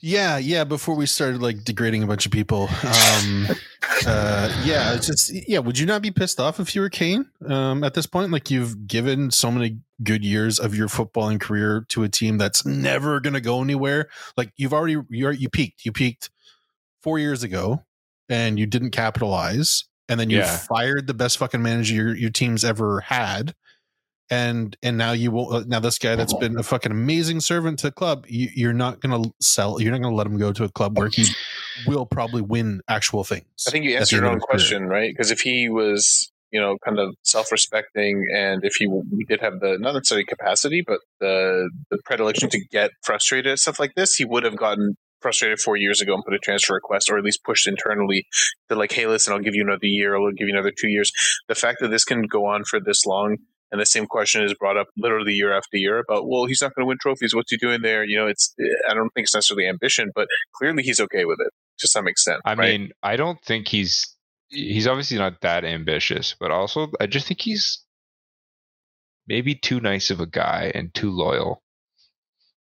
yeah, 0.01 0.37
yeah. 0.37 0.63
Before 0.63 0.95
we 0.95 1.05
started 1.05 1.41
like 1.41 1.63
degrading 1.63 2.03
a 2.03 2.07
bunch 2.07 2.25
of 2.25 2.31
people, 2.31 2.69
um, 2.83 3.47
uh, 4.07 4.61
yeah, 4.65 4.93
it's 4.95 5.07
just 5.07 5.31
yeah. 5.47 5.59
Would 5.59 5.77
you 5.77 5.85
not 5.85 6.01
be 6.01 6.11
pissed 6.11 6.39
off 6.39 6.59
if 6.59 6.75
you 6.75 6.81
were 6.81 6.89
Kane 6.89 7.25
um, 7.47 7.83
at 7.83 7.93
this 7.93 8.05
point? 8.05 8.31
Like 8.31 8.49
you've 8.49 8.87
given 8.87 9.31
so 9.31 9.51
many 9.51 9.79
good 10.03 10.23
years 10.23 10.59
of 10.59 10.73
your 10.75 10.87
footballing 10.87 11.39
career 11.39 11.85
to 11.89 12.03
a 12.03 12.09
team 12.09 12.37
that's 12.37 12.65
never 12.65 13.19
going 13.19 13.33
to 13.33 13.41
go 13.41 13.61
anywhere. 13.61 14.09
Like 14.37 14.51
you've 14.57 14.73
already 14.73 14.97
you 15.09 15.29
you 15.31 15.49
peaked. 15.49 15.85
You 15.85 15.91
peaked 15.91 16.29
four 17.01 17.19
years 17.19 17.43
ago, 17.43 17.83
and 18.27 18.57
you 18.59 18.65
didn't 18.65 18.91
capitalize. 18.91 19.85
And 20.07 20.19
then 20.19 20.31
you 20.31 20.39
Yeah. 20.39 20.57
fired 20.57 21.05
the 21.05 21.13
best 21.13 21.37
fucking 21.37 21.61
manager 21.61 21.93
your, 21.93 22.15
your 22.15 22.31
team's 22.31 22.65
ever 22.65 23.01
had. 23.01 23.53
And 24.31 24.77
and 24.83 24.97
now 24.97 25.13
you 25.13 25.31
will 25.31 25.51
uh, 25.51 25.63
now 25.65 25.79
this 25.79 25.97
guy 25.97 26.15
that's 26.15 26.35
been 26.35 26.59
a 26.59 26.63
fucking 26.63 26.91
amazing 26.91 27.39
servant 27.39 27.79
to 27.79 27.87
the 27.87 27.91
club. 27.91 28.25
You, 28.27 28.49
you're 28.53 28.73
not 28.73 28.99
gonna 28.99 29.31
sell. 29.41 29.81
You're 29.81 29.91
not 29.91 30.01
gonna 30.01 30.15
let 30.15 30.27
him 30.27 30.37
go 30.37 30.53
to 30.53 30.63
a 30.65 30.69
club 30.69 30.99
where 30.99 31.09
he 31.09 31.25
will 31.87 32.05
probably 32.05 32.43
win 32.43 32.81
actual 32.87 33.23
things. 33.23 33.45
I 33.67 33.71
think 33.71 33.85
you 33.85 33.97
answered 33.97 34.17
your 34.17 34.27
own 34.27 34.35
his 34.35 34.43
career. 34.43 34.57
question, 34.57 34.87
right? 34.87 35.11
Because 35.11 35.31
if 35.31 35.41
he 35.41 35.67
was, 35.67 36.31
you 36.51 36.61
know, 36.61 36.77
kind 36.85 36.99
of 36.99 37.15
self-respecting, 37.23 38.27
and 38.35 38.63
if 38.63 38.73
he 38.77 38.85
we 38.85 39.25
did 39.27 39.41
have 39.41 39.59
the 39.61 39.77
not 39.79 39.93
necessarily 39.95 40.25
capacity, 40.25 40.83
but 40.85 40.99
the 41.19 41.69
the 41.89 41.97
predilection 42.05 42.49
to 42.49 42.59
get 42.71 42.91
frustrated 43.03 43.53
at 43.53 43.59
stuff 43.59 43.79
like 43.79 43.95
this, 43.95 44.15
he 44.15 44.25
would 44.25 44.43
have 44.43 44.57
gotten 44.57 44.95
frustrated 45.21 45.59
four 45.59 45.75
years 45.75 46.01
ago 46.01 46.13
and 46.13 46.23
put 46.23 46.33
a 46.33 46.39
transfer 46.39 46.75
request, 46.75 47.09
or 47.09 47.17
at 47.17 47.23
least 47.23 47.43
pushed 47.43 47.67
internally 47.67 48.25
to 48.69 48.75
like, 48.75 48.91
hey, 48.91 49.05
listen, 49.05 49.33
I'll 49.33 49.39
give 49.39 49.55
you 49.55 49.63
another 49.63 49.85
year, 49.85 50.15
I'll 50.15 50.31
give 50.31 50.47
you 50.47 50.53
another 50.53 50.71
two 50.71 50.87
years. 50.87 51.11
The 51.47 51.55
fact 51.55 51.79
that 51.81 51.89
this 51.89 52.03
can 52.03 52.23
go 52.23 52.45
on 52.45 52.63
for 52.63 52.79
this 52.79 53.05
long. 53.05 53.37
And 53.71 53.79
the 53.79 53.85
same 53.85 54.07
question 54.07 54.43
is 54.43 54.53
brought 54.55 54.77
up 54.77 54.87
literally 54.97 55.33
year 55.33 55.55
after 55.55 55.77
year 55.77 55.99
about, 55.99 56.27
well, 56.27 56.45
he's 56.45 56.61
not 56.61 56.73
going 56.73 56.83
to 56.85 56.87
win 56.87 56.97
trophies. 56.99 57.35
What's 57.35 57.51
he 57.51 57.57
doing 57.57 57.81
there? 57.83 58.03
You 58.03 58.17
know, 58.17 58.27
it's, 58.27 58.53
I 58.89 58.95
don't 58.95 59.09
think 59.13 59.25
it's 59.25 59.35
necessarily 59.35 59.67
ambition, 59.67 60.11
but 60.15 60.27
clearly 60.55 60.81
he's 60.81 60.99
okay 60.99 61.25
with 61.25 61.39
it 61.39 61.51
to 61.79 61.87
some 61.87 62.07
extent. 62.07 62.41
I 62.45 62.55
right? 62.55 62.79
mean, 62.79 62.91
I 63.03 63.15
don't 63.15 63.39
think 63.43 63.67
he's 63.67 64.15
he's 64.49 64.87
obviously 64.87 65.17
not 65.17 65.41
that 65.41 65.63
ambitious, 65.63 66.35
but 66.39 66.51
also 66.51 66.91
I 66.99 67.05
just 67.05 67.27
think 67.27 67.41
he's 67.41 67.83
maybe 69.27 69.53
too 69.55 69.79
nice 69.79 70.09
of 70.09 70.19
a 70.19 70.25
guy 70.25 70.71
and 70.73 70.93
too 70.93 71.11
loyal. 71.11 71.61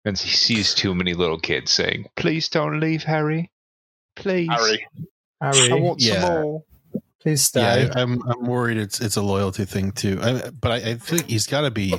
And 0.03 0.17
he 0.17 0.29
sees 0.29 0.75
too 0.75 0.93
many 0.93 1.13
little 1.13 1.39
kids 1.39 1.71
saying, 1.71 2.05
"Please 2.15 2.49
don't 2.49 2.79
leave, 2.79 3.03
Harry. 3.03 3.51
Please, 4.15 4.49
Harry. 4.49 4.87
Harry, 5.41 5.71
I 5.71 5.75
want 5.75 6.01
Yeah. 6.01 6.21
some 6.21 6.31
more." 6.31 6.63
Please 7.25 7.41
stay. 7.41 7.61
Yeah, 7.61 7.91
I, 7.95 8.01
I'm 8.01 8.21
I'm 8.29 8.45
worried 8.45 8.77
it's 8.77 9.01
it's 9.01 9.17
a 9.17 9.21
loyalty 9.21 9.65
thing 9.65 9.91
too. 9.91 10.19
I, 10.21 10.51
but 10.51 10.71
I, 10.71 10.91
I 10.91 10.93
think 10.93 11.25
he's 11.25 11.47
got 11.47 11.61
to 11.61 11.71
be 11.71 11.95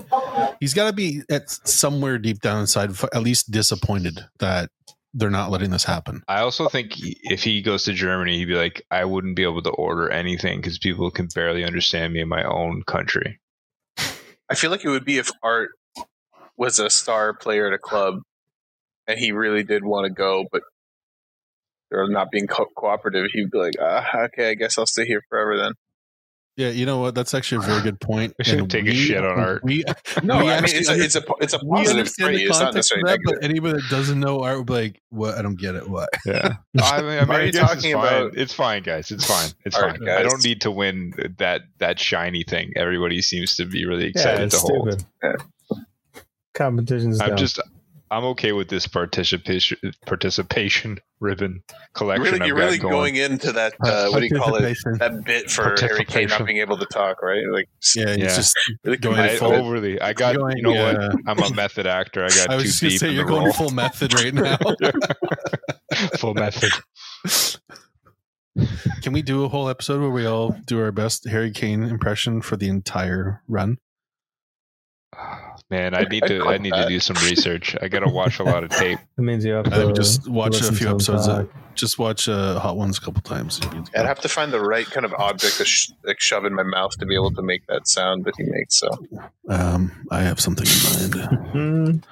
he's 0.60 0.72
got 0.72 0.86
to 0.86 0.92
be 0.92 1.22
at 1.28 1.50
somewhere 1.50 2.16
deep 2.18 2.40
down 2.40 2.60
inside, 2.60 2.90
at 3.12 3.22
least 3.22 3.50
disappointed 3.50 4.20
that 4.38 4.70
they're 5.14 5.28
not 5.28 5.50
letting 5.50 5.70
this 5.70 5.82
happen. 5.82 6.22
I 6.28 6.42
also 6.42 6.68
think 6.68 6.92
if 6.96 7.42
he 7.42 7.60
goes 7.60 7.82
to 7.84 7.92
Germany, 7.92 8.38
he'd 8.38 8.44
be 8.44 8.54
like, 8.54 8.86
"I 8.92 9.04
wouldn't 9.04 9.34
be 9.34 9.42
able 9.42 9.62
to 9.62 9.70
order 9.70 10.08
anything 10.08 10.60
because 10.60 10.78
people 10.78 11.10
can 11.10 11.26
barely 11.34 11.64
understand 11.64 12.12
me 12.12 12.20
in 12.20 12.28
my 12.28 12.44
own 12.44 12.84
country." 12.84 13.40
I 14.48 14.54
feel 14.54 14.70
like 14.70 14.84
it 14.84 14.90
would 14.90 15.04
be 15.04 15.18
if 15.18 15.32
Art 15.42 15.70
was 16.56 16.78
a 16.78 16.88
star 16.88 17.34
player 17.34 17.66
at 17.66 17.72
a 17.72 17.78
club 17.78 18.20
and 19.08 19.18
he 19.18 19.32
really 19.32 19.64
did 19.64 19.84
want 19.84 20.04
to 20.04 20.10
go, 20.10 20.44
but 20.52 20.62
they're 21.90 22.08
not 22.08 22.30
being 22.30 22.46
co- 22.46 22.66
cooperative. 22.76 23.26
He'd 23.32 23.50
be 23.50 23.58
like, 23.58 23.74
ah, 23.80 24.22
okay, 24.24 24.50
I 24.50 24.54
guess 24.54 24.78
I'll 24.78 24.86
stay 24.86 25.04
here 25.06 25.22
forever 25.28 25.56
then. 25.56 25.72
Yeah, 26.58 26.70
you 26.70 26.86
know 26.86 27.00
what? 27.00 27.14
That's 27.14 27.34
actually 27.34 27.66
a 27.66 27.68
very 27.68 27.82
good 27.82 28.00
point. 28.00 28.32
We 28.38 28.44
should 28.44 28.58
And 28.60 28.70
take 28.70 28.86
a 28.86 28.94
shit 28.94 29.22
on 29.22 29.38
Art. 29.38 29.62
We, 29.62 29.84
No, 30.22 30.38
we 30.38 30.44
I 30.44 30.44
mean, 30.44 30.50
actually 30.64 30.78
it's 30.78 30.88
a, 30.88 30.94
it's 31.02 31.16
a, 31.16 31.22
it's 31.42 31.52
a 31.52 31.58
we 31.62 31.70
positive 31.76 31.98
understand 31.98 32.28
phrase. 32.28 32.38
the 32.38 32.44
It's 32.46 32.58
not 32.58 32.64
context 32.64 32.74
necessarily 32.76 33.02
that, 33.02 33.10
negative. 33.20 33.40
but 33.40 33.44
anybody 33.44 33.72
that 33.82 33.90
doesn't 33.90 34.18
know 34.20 34.40
art 34.42 34.56
would 34.56 34.66
be 34.66 34.72
like, 34.72 35.02
"What? 35.10 35.34
I 35.36 35.42
don't 35.42 35.60
get 35.60 35.74
it. 35.74 35.86
What?" 35.86 36.08
Yeah, 36.24 36.54
I 36.80 37.02
mean, 37.02 37.10
I 37.10 37.18
mean 37.20 37.28
Why 37.28 37.34
are 37.40 37.44
you 37.44 37.52
talking 37.52 37.76
it's 37.76 37.92
fine. 37.92 37.94
about- 38.22 38.36
It's 38.38 38.54
fine, 38.54 38.82
guys. 38.84 39.10
It's 39.10 39.26
fine. 39.26 39.50
It's 39.66 39.76
All 39.76 39.82
fine. 39.82 40.00
right, 40.00 40.18
I 40.18 40.22
don't 40.22 40.42
need 40.42 40.62
to 40.62 40.70
win 40.70 41.12
that 41.36 41.60
that 41.76 42.00
shiny 42.00 42.42
thing. 42.42 42.72
Everybody 42.74 43.20
seems 43.20 43.56
to 43.56 43.66
be 43.66 43.84
really 43.84 44.04
yeah, 44.04 44.10
excited 44.10 44.40
it's 44.46 44.54
to 44.62 44.72
hold. 44.72 44.92
stupid. 44.92 45.06
Yeah. 45.22 45.76
Competition's 46.54 47.20
I'm 47.20 47.30
down. 47.30 47.36
just 47.38 47.60
I'm 48.10 48.24
okay 48.24 48.52
with 48.52 48.68
this 48.68 48.86
participation 48.86 49.78
participation 50.06 50.98
ribbon 51.18 51.62
collection. 51.94 52.24
Really, 52.24 52.40
I've 52.40 52.46
you're 52.46 52.56
really 52.56 52.78
going. 52.78 52.92
going 52.92 53.16
into 53.16 53.50
that, 53.52 53.74
uh, 53.80 54.08
what 54.10 54.20
do 54.20 54.26
you 54.26 54.36
call 54.36 54.54
it? 54.56 54.76
That 54.98 55.22
bit 55.24 55.50
for 55.50 55.74
Harry 55.80 56.04
Kane 56.04 56.28
not 56.28 56.46
being 56.46 56.58
able 56.58 56.78
to 56.78 56.86
talk, 56.86 57.20
right? 57.22 57.42
Like, 57.50 57.68
Yeah, 57.96 58.04
it's 58.10 58.18
Yeah. 58.22 58.26
just 58.36 58.54
really 58.84 58.96
Going 58.98 59.18
I, 59.18 59.36
full- 59.36 59.52
overly. 59.54 60.00
I 60.00 60.12
got. 60.12 60.36
going, 60.36 60.56
you 60.58 60.62
know 60.62 60.72
yeah. 60.74 61.08
what? 61.08 61.16
I'm 61.26 61.38
a 61.42 61.54
method 61.54 61.86
actor. 61.86 62.24
I 62.24 62.28
got 62.28 62.50
I 62.50 62.54
was 62.56 62.64
too 62.64 62.68
just 62.68 62.80
gonna 62.82 62.90
deep 62.90 63.00
say 63.00 63.08
in 63.08 63.14
you're 63.16 63.24
the 63.24 63.30
going 63.30 63.44
role. 63.44 63.52
full 63.52 63.70
method 63.70 64.14
right 64.14 64.34
now. 64.34 64.56
full 66.18 66.34
method. 66.34 66.70
Can 69.02 69.12
we 69.12 69.20
do 69.22 69.44
a 69.44 69.48
whole 69.48 69.68
episode 69.68 70.00
where 70.00 70.10
we 70.10 70.24
all 70.26 70.56
do 70.64 70.80
our 70.80 70.92
best 70.92 71.28
Harry 71.28 71.50
Kane 71.50 71.82
impression 71.82 72.40
for 72.40 72.56
the 72.56 72.68
entire 72.68 73.42
run? 73.48 73.78
Man, 75.68 75.94
I 75.94 76.02
need 76.04 76.22
to. 76.28 76.44
I 76.44 76.58
need 76.58 76.72
to 76.74 76.86
do 76.88 77.00
some 77.00 77.16
research. 77.24 77.74
I 77.82 77.88
got 77.88 78.00
to 78.00 78.08
watch 78.08 78.38
a 78.38 78.44
lot 78.44 78.62
of 78.62 78.70
tape. 78.70 78.98
It 79.18 79.22
means 79.22 79.44
you 79.44 79.52
have 79.54 79.66
I 79.72 79.78
to 79.78 79.86
would 79.86 79.96
just 79.96 80.28
watch 80.28 80.60
a 80.60 80.72
few 80.72 80.88
episodes 80.88 81.26
of- 81.26 81.48
Just 81.74 81.98
watch 81.98 82.28
uh, 82.28 82.58
Hot 82.60 82.76
Ones 82.76 82.98
a 82.98 83.00
couple 83.00 83.20
times. 83.22 83.60
I'd 83.96 84.06
have 84.06 84.20
to 84.20 84.28
find 84.28 84.52
the 84.52 84.60
right 84.60 84.86
kind 84.86 85.04
of 85.04 85.12
object 85.14 85.56
to 85.56 85.64
sh- 85.64 85.90
like 86.04 86.20
shove 86.20 86.44
in 86.44 86.54
my 86.54 86.62
mouth 86.62 86.92
to 86.98 87.06
be 87.06 87.14
able 87.16 87.32
to 87.32 87.42
make 87.42 87.66
that 87.66 87.88
sound 87.88 88.24
that 88.26 88.34
he 88.36 88.44
makes. 88.44 88.78
So 88.78 88.88
Um, 89.48 89.90
I 90.10 90.20
have 90.22 90.38
something 90.38 90.66
in 90.66 91.10
mind. 91.18 92.06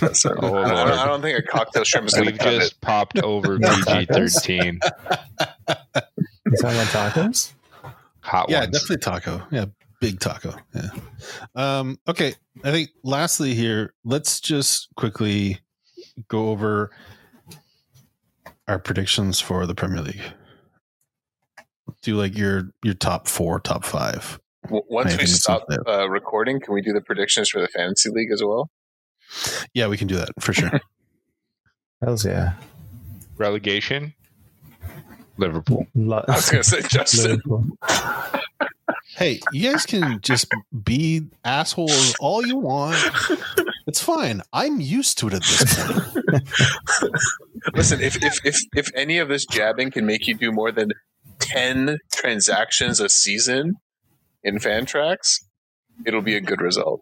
That's, 0.00 0.24
Oh, 0.26 0.30
I, 0.32 0.68
don't, 0.68 0.98
I 0.98 1.06
don't 1.06 1.20
think 1.22 1.38
a 1.38 1.42
cocktail 1.42 1.84
shrimp 1.84 2.06
is 2.06 2.14
going 2.14 2.26
to 2.26 2.32
We've 2.32 2.38
cut 2.40 2.52
just 2.54 2.72
it. 2.74 2.80
popped 2.80 3.18
over 3.18 3.58
Yeah, 3.60 3.76
PG 3.86 4.06
thirteen. 4.12 4.78
You 5.66 6.56
talking 6.60 6.78
about 6.78 7.12
tacos? 7.12 7.52
hot 8.20 8.48
yeah, 8.48 8.60
ones. 8.60 8.72
definitely 8.72 8.98
taco. 8.98 9.42
Yeah, 9.50 9.66
big 10.04 10.20
taco. 10.20 10.54
Yeah. 10.74 10.90
Um, 11.54 11.98
okay, 12.06 12.34
I 12.62 12.70
think 12.70 12.90
lastly 13.02 13.54
here, 13.54 13.94
let's 14.04 14.38
just 14.40 14.88
quickly 14.96 15.60
go 16.28 16.48
over 16.50 16.90
our 18.68 18.78
predictions 18.78 19.40
for 19.40 19.66
the 19.66 19.74
Premier 19.74 20.02
League. 20.02 20.20
Do 22.02 22.16
like 22.16 22.36
your 22.36 22.64
your 22.82 22.94
top 22.94 23.28
four, 23.28 23.60
top 23.60 23.84
five. 23.84 24.38
W- 24.64 24.82
Once 24.88 25.12
we 25.12 25.16
think 25.18 25.28
stop 25.30 25.64
up 25.70 25.80
uh, 25.88 26.08
recording, 26.10 26.60
can 26.60 26.74
we 26.74 26.82
do 26.82 26.92
the 26.92 27.00
predictions 27.00 27.48
for 27.48 27.60
the 27.62 27.68
fantasy 27.68 28.10
league 28.10 28.30
as 28.30 28.42
well? 28.42 28.70
Yeah, 29.72 29.86
we 29.88 29.96
can 29.96 30.06
do 30.08 30.16
that 30.16 30.28
for 30.38 30.52
sure. 30.52 30.70
Hells 32.02 32.26
yeah. 32.26 32.54
Relegation. 33.38 34.12
Liverpool. 35.38 35.86
Lo- 35.94 36.24
I 36.28 36.32
was 36.36 36.50
going 36.50 36.62
to 36.62 36.68
say 36.68 36.82
Justin. 36.88 37.40
Liverpool. 39.18 39.26
hey, 39.26 39.40
you 39.52 39.70
guys 39.72 39.86
can 39.86 40.20
just 40.20 40.46
be 40.84 41.22
assholes 41.44 42.14
all 42.20 42.44
you 42.46 42.56
want. 42.56 42.96
It's 43.86 44.00
fine. 44.02 44.40
I'm 44.52 44.80
used 44.80 45.18
to 45.18 45.28
it 45.28 45.34
at 45.34 45.42
this 45.42 45.74
point. 45.76 46.48
Listen, 47.74 48.00
if, 48.00 48.22
if 48.22 48.38
if 48.44 48.56
if 48.74 48.90
any 48.94 49.18
of 49.18 49.28
this 49.28 49.44
jabbing 49.46 49.90
can 49.90 50.06
make 50.06 50.26
you 50.26 50.34
do 50.34 50.52
more 50.52 50.72
than 50.72 50.90
ten 51.38 51.98
transactions 52.12 53.00
a 53.00 53.08
season 53.08 53.74
in 54.42 54.58
Fantrax, 54.58 55.40
it'll 56.06 56.22
be 56.22 56.36
a 56.36 56.40
good 56.40 56.60
result. 56.60 57.00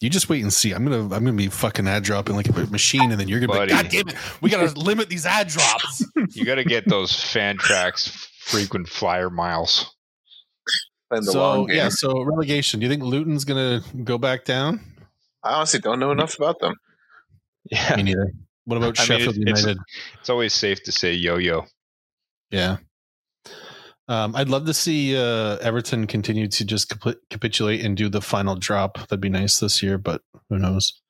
You 0.00 0.08
just 0.08 0.28
wait 0.28 0.42
and 0.42 0.52
see. 0.52 0.72
I'm 0.72 0.84
gonna 0.84 1.02
I'm 1.02 1.08
gonna 1.24 1.32
be 1.32 1.48
fucking 1.48 1.86
ad 1.86 2.02
dropping 2.02 2.34
like 2.36 2.48
a 2.48 2.52
machine, 2.70 3.10
and 3.10 3.20
then 3.20 3.28
you're 3.28 3.40
gonna 3.40 3.52
Buddy. 3.52 3.72
be 3.72 3.74
like, 3.76 3.84
God 3.84 3.92
damn 3.92 4.08
it, 4.08 4.16
we 4.40 4.48
gotta 4.50 4.72
limit 4.78 5.08
these 5.08 5.26
ad 5.26 5.48
drops. 5.48 6.04
You 6.32 6.44
got 6.44 6.54
to 6.56 6.64
get 6.64 6.88
those 6.88 7.12
Fantrax 7.12 8.08
frequent 8.38 8.88
flyer 8.88 9.28
miles. 9.30 9.94
Playing 11.10 11.24
the 11.24 11.32
so 11.32 11.40
long 11.40 11.66
game. 11.66 11.76
yeah, 11.76 11.88
so 11.90 12.22
relegation. 12.22 12.80
Do 12.80 12.86
you 12.86 12.90
think 12.90 13.02
Luton's 13.02 13.44
gonna 13.44 13.82
go 14.04 14.16
back 14.18 14.44
down? 14.44 14.80
I 15.42 15.54
honestly 15.54 15.80
don't 15.80 15.98
know 15.98 16.10
enough 16.12 16.36
about 16.36 16.60
them. 16.60 16.74
Yeah, 17.70 17.96
Me 17.96 18.02
neither. 18.04 18.32
What 18.64 18.76
about 18.76 18.98
I 18.98 19.02
mean, 19.02 19.06
Sheffield 19.18 19.36
it's- 19.38 19.60
United? 19.62 19.78
it's 20.20 20.30
always 20.30 20.52
safe 20.54 20.82
to 20.84 20.92
say 20.92 21.12
yo-yo. 21.14 21.66
Yeah. 22.50 22.78
Um, 24.08 24.34
I'd 24.34 24.48
love 24.48 24.66
to 24.66 24.74
see 24.74 25.16
uh, 25.16 25.56
Everton 25.58 26.06
continue 26.06 26.48
to 26.48 26.64
just 26.64 26.88
capi- 26.88 27.18
capitulate 27.30 27.84
and 27.84 27.96
do 27.96 28.08
the 28.08 28.20
final 28.20 28.56
drop. 28.56 28.98
That'd 28.98 29.20
be 29.20 29.28
nice 29.28 29.60
this 29.60 29.82
year, 29.82 29.98
but 29.98 30.22
who 30.48 30.58
knows? 30.58 31.00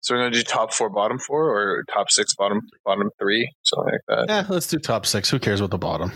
So 0.00 0.14
we're 0.14 0.20
going 0.22 0.32
to 0.32 0.38
do 0.38 0.42
top 0.44 0.74
four, 0.74 0.90
bottom 0.90 1.18
four, 1.18 1.48
or 1.56 1.84
top 1.92 2.10
six, 2.10 2.34
bottom 2.34 2.60
bottom 2.84 3.08
three, 3.18 3.50
something 3.62 3.92
like 3.92 4.00
that. 4.08 4.26
Yeah, 4.28 4.46
let's 4.52 4.66
do 4.66 4.78
top 4.78 5.06
six. 5.06 5.30
Who 5.30 5.38
cares 5.38 5.60
about 5.60 5.70
the 5.70 5.78
bottom? 5.78 6.12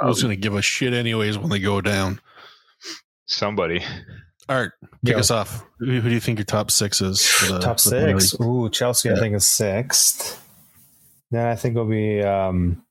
Um, 0.00 0.08
Who's 0.08 0.22
going 0.22 0.34
to 0.34 0.40
give 0.40 0.54
a 0.54 0.62
shit 0.62 0.92
anyways 0.92 1.38
when 1.38 1.50
they 1.50 1.58
go 1.60 1.80
down? 1.80 2.20
Somebody. 3.26 3.82
Art, 4.48 4.74
kick 5.04 5.14
Yo. 5.14 5.18
us 5.18 5.30
off. 5.30 5.64
Who, 5.78 5.86
who 6.00 6.08
do 6.08 6.14
you 6.14 6.20
think 6.20 6.38
your 6.38 6.44
top 6.44 6.70
six 6.70 7.00
is? 7.00 7.26
For 7.26 7.52
the, 7.54 7.58
Top 7.60 7.80
for 7.80 7.90
the 7.90 8.20
six. 8.20 8.38
Ooh, 8.40 8.68
Chelsea, 8.70 9.08
Yeah. 9.08 9.14
I 9.16 9.18
think, 9.18 9.34
is 9.34 9.46
sixth. 9.46 10.40
Then 11.30 11.46
I 11.46 11.54
think 11.56 11.74
it'll 11.76 11.86
be. 11.88 12.22
Um, 12.22 12.84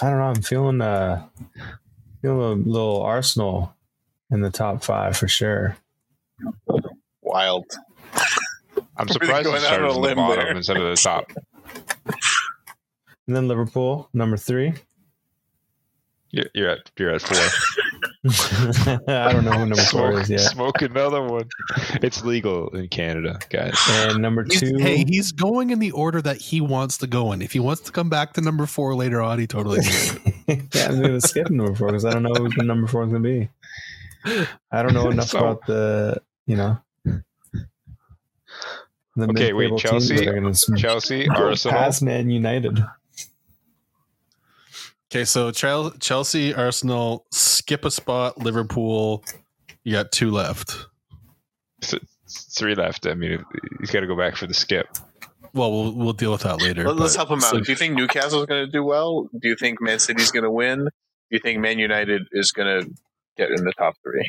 I 0.00 0.08
don't 0.10 0.18
know. 0.18 0.24
I'm 0.24 0.42
feeling 0.42 0.80
uh, 0.80 1.26
feeling 2.22 2.40
a 2.40 2.68
little 2.70 3.02
Arsenal 3.02 3.74
in 4.30 4.40
the 4.40 4.50
top 4.50 4.82
five 4.84 5.16
for 5.16 5.26
sure. 5.28 5.76
wild. 7.22 7.64
I'm 8.96 9.06
Really 9.06 9.12
surprised 9.14 9.44
going 9.44 9.56
it 9.62 9.64
out 9.64 9.82
on 9.82 9.90
started 9.92 9.98
a 9.98 10.02
at 10.02 10.08
the 10.10 10.14
bottom 10.14 10.44
there. 10.44 10.56
instead 10.56 10.76
of 10.76 10.82
the 10.84 10.94
top. 10.96 11.30
And 13.26 13.36
then 13.36 13.48
Liverpool, 13.48 14.08
number 14.12 14.36
three. 14.36 14.74
You're, 16.32 16.46
you're 16.54 16.70
at 16.70 16.90
you're 16.98 17.10
at 17.14 17.20
four. 17.22 17.36
I 19.08 19.32
don't 19.32 19.44
know 19.44 19.50
who 19.52 19.66
number 19.66 19.76
four 19.82 20.20
is 20.20 20.30
yet. 20.30 20.40
smoke 20.40 20.80
another 20.80 21.22
one. 21.22 21.48
It's 22.02 22.24
legal 22.24 22.68
in 22.70 22.88
Canada, 22.88 23.38
guys. 23.50 23.76
And 23.90 24.22
number 24.22 24.44
He's- 24.44 24.60
two. 24.60 24.76
hey, 24.78 25.04
he's 25.06 25.30
going 25.32 25.70
in 25.70 25.78
the 25.78 25.90
order 25.90 26.22
that 26.22 26.38
he 26.38 26.60
wants 26.60 26.96
to 26.98 27.06
go 27.06 27.32
in. 27.32 27.42
If 27.42 27.52
he 27.52 27.60
wants 27.60 27.82
to 27.82 27.92
come 27.92 28.08
back 28.08 28.32
to 28.34 28.40
number 28.40 28.64
four 28.66 28.94
later 28.94 29.20
on, 29.20 29.38
he 29.40 29.46
totally 29.46 29.80
can. 29.82 30.18
yeah, 30.74 30.88
I'm 30.88 31.00
going 31.02 31.12
to 31.12 31.20
skip 31.20 31.50
number 31.50 31.74
four 31.74 31.88
because 31.88 32.04
I 32.06 32.10
don't 32.12 32.22
know 32.22 32.32
who 32.34 32.48
the 32.48 32.62
number 32.64 32.86
four 32.86 33.02
is 33.04 33.10
going 33.10 33.22
to 33.24 33.28
be. 33.28 34.46
I 34.70 34.82
don't 34.82 34.94
know 34.94 35.10
enough 35.10 35.28
So- 35.28 35.38
about 35.40 35.66
the, 35.66 36.22
you 36.46 36.56
know. 36.56 36.78
The 39.14 39.24
Okay, 39.28 39.52
wait, 39.52 39.70
mid-table 39.70 39.78
teams 39.78 40.08
Chelsea- 40.08 40.24
that 40.24 40.28
are 40.28 40.40
gonna 40.40 40.54
sm- 40.54 40.74
Chelsea, 40.76 41.26
go 41.26 41.48
Arsenal. 41.50 41.76
past 41.78 42.02
Man 42.02 42.30
United. 42.30 42.82
Okay, 45.12 45.26
so 45.26 45.50
Chelsea, 45.50 46.54
Arsenal, 46.54 47.26
skip 47.32 47.84
a 47.84 47.90
spot, 47.90 48.38
Liverpool. 48.38 49.22
You 49.84 49.92
got 49.92 50.10
two 50.10 50.30
left. 50.30 50.86
Three 52.56 52.74
left. 52.74 53.06
I 53.06 53.12
mean, 53.12 53.44
he's 53.78 53.90
got 53.90 54.00
to 54.00 54.06
go 54.06 54.16
back 54.16 54.36
for 54.36 54.46
the 54.46 54.54
skip. 54.54 54.86
Well, 55.52 55.70
we'll 55.70 55.92
we'll 55.92 56.12
deal 56.14 56.32
with 56.32 56.44
that 56.44 56.62
later. 56.62 56.90
Let, 56.90 57.04
us 57.04 57.14
help 57.14 57.28
him 57.28 57.40
out. 57.40 57.42
so- 57.42 57.60
do 57.60 57.70
you 57.70 57.76
think 57.76 57.92
Newcastle's 57.92 58.46
going 58.46 58.64
to 58.64 58.72
do 58.72 58.82
well? 58.82 59.28
Do 59.38 59.50
you 59.50 59.54
think 59.54 59.82
Man 59.82 59.98
City's 59.98 60.30
going 60.30 60.44
to 60.44 60.50
win? 60.50 60.78
Do 60.78 60.88
you 61.28 61.40
think 61.40 61.60
Man 61.60 61.78
United 61.78 62.22
is 62.32 62.50
going 62.52 62.80
to 62.80 62.90
get 63.36 63.50
in 63.50 63.62
the 63.66 63.72
top 63.76 63.96
three? 64.02 64.26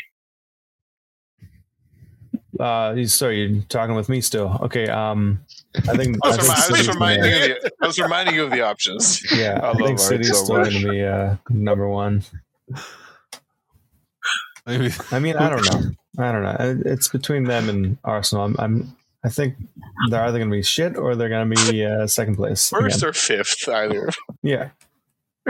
Uh, 2.60 2.94
you- 2.96 3.08
sorry, 3.08 3.44
you're 3.46 3.62
talking 3.64 3.96
with 3.96 4.10
me 4.10 4.22
still. 4.22 4.58
Okay. 4.64 4.88
Um, 4.88 5.44
I 5.76 5.98
think. 5.98 6.18
I 6.24 6.30
was, 6.30 6.50
I 6.50 6.56
think 6.56 6.78
remi- 6.78 6.78
I 6.78 6.78
was 6.78 6.88
reminding 6.88 7.32
you. 7.50 7.56
Of 7.56 7.62
the, 7.64 7.72
I 7.82 7.88
was 7.88 8.00
reminding 8.00 8.36
you 8.36 8.44
of 8.44 8.52
the 8.52 8.62
options. 8.62 9.24
Yeah, 9.36 9.60
I 9.64 9.70
I, 9.72 9.74
think 9.74 9.90
Art 9.92 10.00
City's 10.00 10.30
so 10.30 10.44
still 10.44 10.56
going 10.58 10.72
to 10.82 10.90
be 10.92 11.04
uh, 11.04 11.36
number 11.50 11.88
one. 11.88 12.24
Maybe- 14.66 14.94
I 15.12 15.20
mean, 15.20 15.36
I 15.36 15.50
don't 15.50 15.66
know. 15.66 15.92
I 16.24 16.32
don't 16.32 16.44
know. 16.44 16.82
It's 16.92 17.08
between 17.10 17.44
them 17.46 17.70
and 17.70 17.98
Arsenal. 18.04 18.46
I'm. 18.46 18.56
I'm 18.60 18.96
I 19.26 19.30
think 19.30 19.56
they're 20.10 20.22
either 20.22 20.38
going 20.38 20.50
to 20.50 20.56
be 20.56 20.62
shit 20.64 20.98
or 20.98 21.16
they're 21.16 21.30
going 21.30 21.50
to 21.50 21.72
be 21.72 21.86
uh, 21.86 22.08
second 22.08 22.36
place. 22.36 22.68
First 22.70 22.98
again. 22.98 23.10
or 23.10 23.14
fifth, 23.14 23.70
either. 23.70 24.10
yeah, 24.42 24.70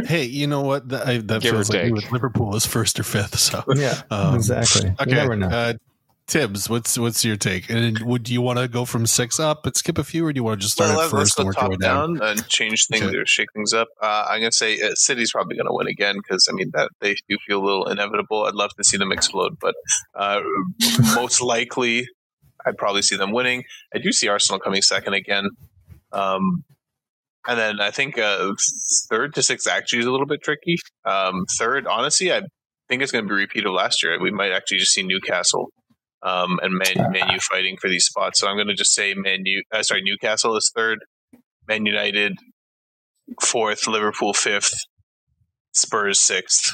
hey, 0.06 0.26
you 0.26 0.46
know 0.46 0.62
what? 0.62 0.90
That, 0.90 1.08
I, 1.08 1.18
that 1.18 1.42
Give 1.42 1.54
feels 1.54 1.72
like 1.72 1.86
me 1.86 1.92
with 1.92 2.12
Liverpool 2.12 2.56
is 2.56 2.68
first 2.68 3.00
or 3.00 3.04
fifth. 3.04 3.40
So 3.40 3.64
yeah, 3.76 4.04
Um, 4.12 4.36
exactly. 4.36 4.90
You 4.90 4.96
okay, 5.00 5.12
never 5.12 5.36
know. 5.36 5.48
uh, 5.48 5.74
Tibbs, 6.26 6.70
what's 6.70 6.98
what's 6.98 7.26
your 7.26 7.36
take? 7.36 7.70
And 7.70 8.00
would 8.00 8.30
you 8.30 8.42
want 8.42 8.58
to 8.58 8.68
go 8.70 8.86
from 8.86 9.06
six 9.06 9.40
up 9.40 9.66
and 9.66 9.76
skip 9.76 9.98
a 9.98 10.04
few, 10.04 10.26
or 10.26 10.32
do 10.32 10.40
you 10.40 10.44
want 10.44 10.60
to 10.60 10.64
just 10.64 10.76
start 10.76 10.92
Well, 10.92 11.02
at 11.02 11.12
first 11.12 11.38
and 11.38 11.46
go 11.46 11.48
work 11.50 11.62
your 11.62 11.70
way 11.72 11.76
top 11.76 11.82
down? 11.82 12.14
down 12.16 12.28
and 12.30 12.48
change 12.48 12.88
things 12.88 13.04
Okay. 13.04 13.18
or 13.18 13.26
shake 13.26 13.52
things 13.54 13.74
up. 13.74 13.90
Uh, 14.02 14.26
I'm 14.30 14.40
going 14.40 14.52
to 14.52 14.56
say 14.56 14.80
uh, 14.82 14.96
City's 14.96 15.34
probably 15.34 15.58
going 15.58 15.68
to 15.68 15.74
win 15.74 15.88
again 15.88 16.16
because 16.18 16.48
I 16.50 16.54
mean 16.54 16.72
that 16.74 16.90
they 17.02 17.16
do 17.28 17.38
feel 17.46 17.62
a 17.62 17.66
little 17.66 17.90
inevitable. 17.90 18.46
I'd 18.46 18.54
love 18.56 18.72
to 18.78 18.84
see 18.86 18.96
them 18.98 19.12
explode, 19.12 19.58
but 19.60 19.76
uh, 20.16 20.42
most 21.16 21.42
likely, 21.42 22.08
I'd 22.66 22.78
probably 22.78 23.02
see 23.02 23.18
them 23.18 23.32
winning. 23.34 23.64
I 23.94 23.98
do 24.00 24.14
see 24.14 24.30
Arsenal 24.30 24.60
coming 24.60 24.82
second 24.82 25.16
again. 25.16 25.50
Um, 26.14 26.64
and 27.46 27.60
then 27.60 27.82
I 27.82 27.92
think 27.92 28.18
uh, 28.18 28.54
third 29.10 29.36
to 29.36 29.44
sixth 29.44 29.68
actually 29.68 30.00
is 30.00 30.06
a 30.06 30.12
little 30.12 30.26
bit 30.28 30.42
tricky. 30.42 30.78
Um, 31.04 31.46
third, 31.60 31.86
honestly, 31.86 32.32
I 32.32 32.44
think 32.88 33.02
it's 33.02 33.12
going 33.12 33.26
to 33.26 33.28
be 33.30 33.34
a 33.34 33.38
repeat 33.38 33.66
of 33.66 33.74
last 33.74 34.02
year. 34.02 34.18
We 34.22 34.32
might 34.32 34.54
actually 34.54 34.78
just 34.78 34.94
see 34.94 35.04
Newcastle 35.04 35.70
um, 36.24 36.60
and 36.62 36.74
Man, 36.74 37.12
Man 37.12 37.30
U 37.32 37.40
fighting 37.40 37.78
for 37.78 37.90
these 37.90 38.06
spots. 38.06 38.40
So 38.40 38.48
I'm 38.48 38.56
going 38.56 38.68
to 38.68 38.74
just 38.74 38.94
say 38.94 39.14
Man 39.14 39.46
U. 39.46 39.64
Uh, 39.72 39.84
sorry, 39.84 40.02
Newcastle 40.04 40.56
is 40.56 40.72
third, 40.76 41.00
Man 41.68 41.86
United 41.86 42.38
fourth, 43.42 43.88
Liverpool 43.88 44.34
fifth, 44.34 44.74
Spurs 45.74 46.20
sixth, 46.20 46.72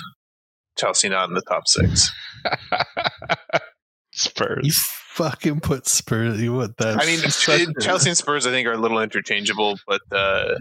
Chelsea 0.78 1.10
not 1.10 1.30
in 1.30 1.36
the 1.36 1.42
top 1.42 1.64
six. 1.68 2.12
Spurs. 4.14 4.66
You 4.66 4.72
fucking 4.74 5.60
put 5.62 5.88
Spurs. 5.88 6.42
You 6.42 6.54
what 6.54 6.78
that? 6.78 7.02
I 7.02 7.06
mean, 7.06 7.20
Chelsea 7.82 8.10
and 8.10 8.18
Spurs 8.18 8.46
I 8.46 8.52
think 8.52 8.68
are 8.68 8.74
a 8.74 8.78
little 8.78 9.02
interchangeable, 9.02 9.78
but 9.88 10.02
uh, 10.12 10.56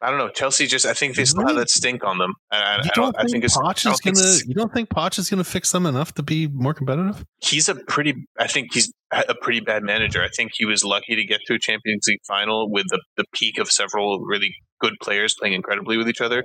I 0.00 0.10
don't 0.10 0.18
know. 0.18 0.28
Chelsea 0.28 0.66
just 0.68 0.86
I 0.86 0.94
think 0.94 1.16
they 1.16 1.24
still 1.24 1.44
have 1.46 1.56
that 1.56 1.68
stink 1.70 2.04
on 2.04 2.18
them. 2.18 2.34
I, 2.52 2.56
You 2.56 2.62
I 2.62 2.76
don't, 2.76 2.94
don't. 2.94 3.16
I 3.16 3.20
think 3.22 3.30
think 3.32 3.44
it's. 3.44 3.56
Poch 3.58 3.82
don't 3.82 3.94
is 3.94 4.00
gonna? 4.00 4.18
s- 4.28 4.46
You 4.46 4.54
don't 4.54 4.72
think 4.72 4.88
Poch 4.90 5.18
is 5.18 5.28
gonna 5.28 5.42
fix 5.42 5.72
them 5.72 5.86
enough 5.86 6.14
to 6.14 6.22
be 6.22 6.46
more 6.46 6.72
competitive? 6.74 7.24
he's 7.42 7.68
a 7.68 7.74
pretty 7.74 8.14
i 8.38 8.46
think 8.46 8.72
he's 8.74 8.92
a 9.12 9.34
pretty 9.42 9.60
bad 9.60 9.82
manager 9.82 10.22
i 10.22 10.28
think 10.28 10.50
he 10.54 10.64
was 10.64 10.82
lucky 10.84 11.14
to 11.16 11.24
get 11.24 11.40
to 11.46 11.54
a 11.54 11.58
champions 11.58 12.04
league 12.08 12.18
final 12.26 12.70
with 12.70 12.84
the, 12.90 13.00
the 13.16 13.24
peak 13.32 13.58
of 13.58 13.70
several 13.70 14.20
really 14.24 14.54
good 14.80 14.92
players 15.02 15.34
playing 15.38 15.54
incredibly 15.54 15.96
with 15.96 16.08
each 16.08 16.20
other 16.20 16.42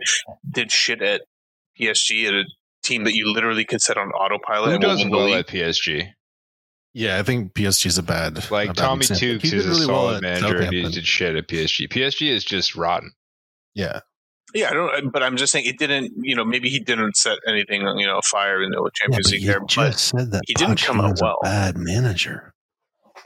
did 0.49 0.71
shit 0.71 1.01
at 1.01 1.21
psg 1.79 2.27
at 2.27 2.33
a 2.33 2.43
team 2.83 3.03
that 3.05 3.13
you 3.13 3.31
literally 3.31 3.65
can 3.65 3.79
set 3.79 3.97
on 3.97 4.09
autopilot 4.11 4.67
Who 4.69 4.73
and 4.75 4.81
does 4.81 5.05
well 5.09 5.25
league. 5.25 5.35
at 5.35 5.47
PSG? 5.47 6.09
Yeah, 6.93 7.17
I 7.19 7.23
think 7.23 7.53
PSG 7.53 7.87
is 7.87 7.97
a 7.97 8.03
bad. 8.03 8.51
Like 8.51 8.69
a 8.69 8.73
bad 8.73 8.77
Tommy 8.77 8.99
example. 9.01 9.27
Tukes 9.39 9.53
is 9.53 9.65
a 9.65 9.69
really 9.69 9.85
solid 9.85 10.15
at 10.17 10.21
manager, 10.21 10.61
and 10.61 10.73
he 10.73 10.81
did 10.91 11.05
shit 11.07 11.35
at 11.35 11.47
PSG. 11.47 11.87
PSG 11.89 12.29
is 12.29 12.43
just 12.43 12.75
rotten. 12.75 13.11
Yeah, 13.75 13.99
yeah 14.53 14.69
i 14.69 14.73
don't 14.73 15.11
but 15.11 15.23
i'm 15.23 15.37
just 15.37 15.51
saying 15.51 15.65
it 15.65 15.77
didn't 15.77 16.13
you 16.17 16.35
know 16.35 16.45
maybe 16.45 16.69
he 16.69 16.79
didn't 16.79 17.15
set 17.15 17.39
anything 17.47 17.81
you 17.97 18.05
know 18.05 18.19
fire 18.29 18.61
in 18.61 18.71
the 18.71 18.81
yeah 18.81 18.89
champions 18.93 19.27
but 19.27 19.31
league 19.31 19.45
there 19.45 19.59
but 19.75 19.99
said 19.99 20.31
that 20.31 20.41
he 20.47 20.53
didn't 20.53 20.79
come 20.79 21.01
out 21.01 21.19
well. 21.21 21.39
Bad 21.41 21.77
manager. 21.77 22.52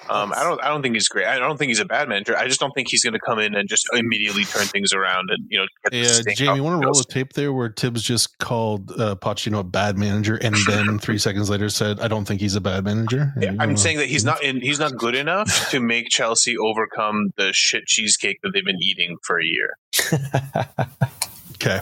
Um, 0.10 0.34
I 0.34 0.44
don't. 0.44 0.62
I 0.64 0.68
don't 0.70 0.82
think 0.82 0.96
he's 0.96 1.08
great. 1.08 1.26
I 1.26 1.38
don't 1.38 1.58
think 1.58 1.70
he's 1.70 1.80
a 1.80 1.86
bad 1.86 2.08
manager. 2.10 2.38
I 2.38 2.48
just 2.48 2.60
don't 2.60 2.72
think 2.74 2.88
he's 2.90 3.04
going 3.04 3.14
to 3.14 3.20
come 3.20 3.40
in 3.40 3.56
and 3.56 3.68
just 3.70 3.88
immediately 3.94 4.44
turn 4.44 4.66
things 4.66 4.94
around 4.94 5.30
and 5.32 5.46
you 5.50 5.60
know. 5.60 5.66
Get 5.90 6.26
Yeah, 6.28 6.34
Jamie, 6.36 6.58
you 6.58 6.64
want 6.64 6.74
to 6.82 6.86
roll 6.86 6.94
Bills. 6.94 7.02
a 7.02 7.06
tape 7.06 7.34
there 7.34 7.52
where 7.54 7.70
Tibbs 7.70 8.02
just 8.04 8.38
called 8.40 8.92
uh, 8.92 9.16
Pochettino 9.16 9.60
a 9.60 9.64
bad 9.64 9.98
manager, 9.98 10.36
and 10.36 10.56
then 10.68 11.00
three 11.00 11.18
seconds 11.18 11.50
later 11.50 11.70
said, 11.70 12.00
"I 12.00 12.08
don't 12.08 12.26
think 12.26 12.42
he's 12.42 12.56
a 12.56 12.62
bad 12.62 12.84
manager." 12.84 13.34
Yeah, 13.40 13.50
I'm 13.52 13.58
wanna- 13.58 13.78
saying 13.78 13.98
that 13.98 14.08
he's 14.08 14.24
not 14.26 14.44
in. 14.44 14.62
He's 14.62 14.80
not 14.80 14.96
good 14.98 15.16
enough 15.16 15.70
to 15.72 15.80
make 15.80 16.10
Chelsea 16.10 16.58
overcome 16.58 17.32
the 17.38 17.52
shit 17.54 17.86
cheesecake 17.86 18.40
that 18.44 18.52
they've 18.54 18.66
been 18.66 18.82
eating 18.82 19.18
for 19.24 19.40
a 19.40 19.46
year. 19.46 19.78
Okay. 21.60 21.80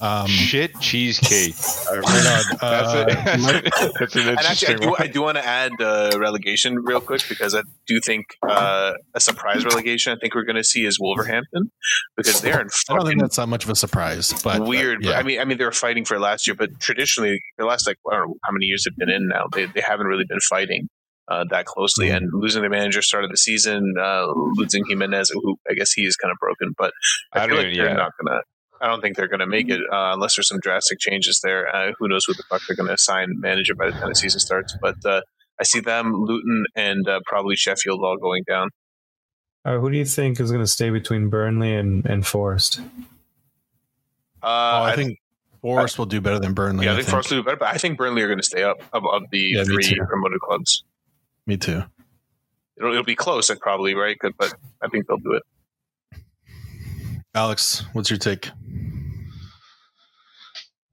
Um, 0.00 0.26
Shit 0.28 0.78
cheesecake. 0.80 1.54
right 1.90 2.04
on. 2.04 2.56
That's, 2.60 2.62
Uh, 2.62 3.06
a, 3.08 3.92
that's 3.98 4.14
an 4.16 4.28
And 4.28 4.38
actually, 4.38 4.46
I 4.46 4.50
interesting 4.50 4.76
do, 4.78 4.90
one. 4.90 4.96
I 5.02 5.06
do 5.08 5.22
want 5.22 5.36
to 5.36 5.44
add 5.44 5.72
uh, 5.80 6.16
relegation 6.18 6.76
real 6.84 7.00
quick 7.00 7.22
because 7.28 7.54
I 7.54 7.62
do 7.86 8.00
think 8.00 8.26
uh, 8.48 8.92
a 9.14 9.20
surprise 9.20 9.64
relegation. 9.64 10.12
I 10.12 10.16
think 10.20 10.34
we're 10.34 10.44
going 10.44 10.56
to 10.56 10.64
see 10.64 10.84
is 10.86 10.98
Wolverhampton 11.00 11.70
because 12.16 12.40
they're 12.40 12.60
in 12.60 12.68
I 12.88 12.94
don't 12.96 13.06
think 13.06 13.20
that's 13.20 13.36
that 13.36 13.48
much 13.48 13.64
of 13.64 13.70
a 13.70 13.74
surprise, 13.74 14.32
but 14.44 14.60
uh, 14.60 14.64
weird. 14.64 15.04
yeah. 15.04 15.12
I 15.18 15.22
mean, 15.22 15.40
I 15.40 15.44
mean, 15.44 15.58
they 15.58 15.64
were 15.64 15.72
fighting 15.72 16.04
for 16.04 16.14
it 16.16 16.20
last 16.20 16.46
year, 16.46 16.54
but 16.54 16.78
traditionally, 16.80 17.40
the 17.58 17.64
last 17.64 17.86
like 17.86 17.96
I 18.10 18.16
don't 18.16 18.28
know 18.28 18.34
how 18.44 18.52
many 18.52 18.66
years 18.66 18.84
they've 18.86 18.96
been 18.96 19.10
in 19.14 19.28
now. 19.28 19.46
They 19.52 19.66
they 19.66 19.80
haven't 19.86 20.06
really 20.06 20.24
been 20.28 20.40
fighting 20.48 20.88
uh, 21.28 21.44
that 21.50 21.66
closely, 21.66 22.08
Mhm. 22.10 22.16
and 22.18 22.30
losing 22.32 22.60
their 22.62 22.70
manager 22.70 23.02
start 23.02 23.24
of 23.24 23.30
the 23.30 23.36
season, 23.36 23.94
uh, 24.00 24.26
losing 24.54 24.84
Jimenez, 24.88 25.30
who 25.30 25.56
I 25.68 25.74
guess 25.74 25.90
he 25.92 26.02
is 26.02 26.16
kind 26.16 26.30
of 26.30 26.38
broken, 26.38 26.72
but 26.78 26.92
I, 27.32 27.38
I 27.40 27.40
feel 27.40 27.48
don't 27.48 27.56
like 27.64 27.66
even- 27.72 27.78
they're 27.84 27.88
yeah. 27.94 27.96
not 27.96 28.12
gonna. 28.22 28.40
I 28.86 28.90
don't 28.90 29.00
think 29.00 29.16
they're 29.16 29.26
going 29.28 29.40
to 29.40 29.46
make 29.46 29.68
it 29.68 29.80
uh, 29.92 30.12
unless 30.14 30.36
there's 30.36 30.48
some 30.48 30.60
drastic 30.60 30.98
changes 31.00 31.40
there. 31.42 31.74
Uh, 31.74 31.92
who 31.98 32.06
knows 32.08 32.24
who 32.24 32.34
the 32.34 32.44
fuck 32.48 32.62
they're 32.68 32.76
going 32.76 32.86
to 32.86 32.94
assign 32.94 33.40
manager 33.40 33.74
by 33.74 33.86
the 33.86 33.92
time 33.92 34.08
the 34.10 34.14
season 34.14 34.38
starts? 34.40 34.76
But 34.80 34.96
uh, 35.04 35.22
I 35.60 35.64
see 35.64 35.80
them, 35.80 36.12
Luton, 36.14 36.64
and 36.76 37.08
uh, 37.08 37.20
probably 37.26 37.56
Sheffield 37.56 38.00
all 38.04 38.16
going 38.16 38.44
down. 38.46 38.70
Uh, 39.64 39.78
who 39.78 39.90
do 39.90 39.98
you 39.98 40.04
think 40.04 40.38
is 40.38 40.52
going 40.52 40.62
to 40.62 40.70
stay 40.70 40.90
between 40.90 41.28
Burnley 41.28 41.74
and, 41.74 42.06
and 42.06 42.24
Forest? 42.24 42.80
Uh, 44.42 44.80
Oh, 44.80 44.82
I 44.84 44.94
think 44.94 45.18
Forest 45.62 45.98
will 45.98 46.06
do 46.06 46.20
better 46.20 46.38
than 46.38 46.54
Burnley. 46.54 46.84
yeah, 46.84 46.92
I 46.92 46.94
I 46.94 46.96
think 46.98 47.06
think. 47.06 47.10
Forest 47.12 47.30
will 47.30 47.38
do 47.38 47.42
better, 47.44 47.56
but 47.56 47.68
I 47.68 47.78
think 47.78 47.98
Burnley 47.98 48.22
are 48.22 48.28
going 48.28 48.38
to 48.38 48.44
stay 48.44 48.62
up 48.62 48.76
above 48.92 49.22
the 49.32 49.38
Yeah, 49.40 49.64
three 49.64 49.82
too. 49.82 50.04
promoted 50.06 50.40
clubs. 50.40 50.84
Me 51.46 51.56
too. 51.56 51.82
It'll, 52.76 52.92
it'll 52.92 53.02
be 53.04 53.16
close, 53.16 53.48
like, 53.50 53.58
probably 53.60 53.94
right, 53.94 54.16
but 54.38 54.54
I 54.82 54.88
think 54.88 55.06
they'll 55.08 55.16
do 55.16 55.32
it. 55.32 55.42
Alex, 57.36 57.84
what's 57.92 58.08
your 58.08 58.18
take? 58.18 58.50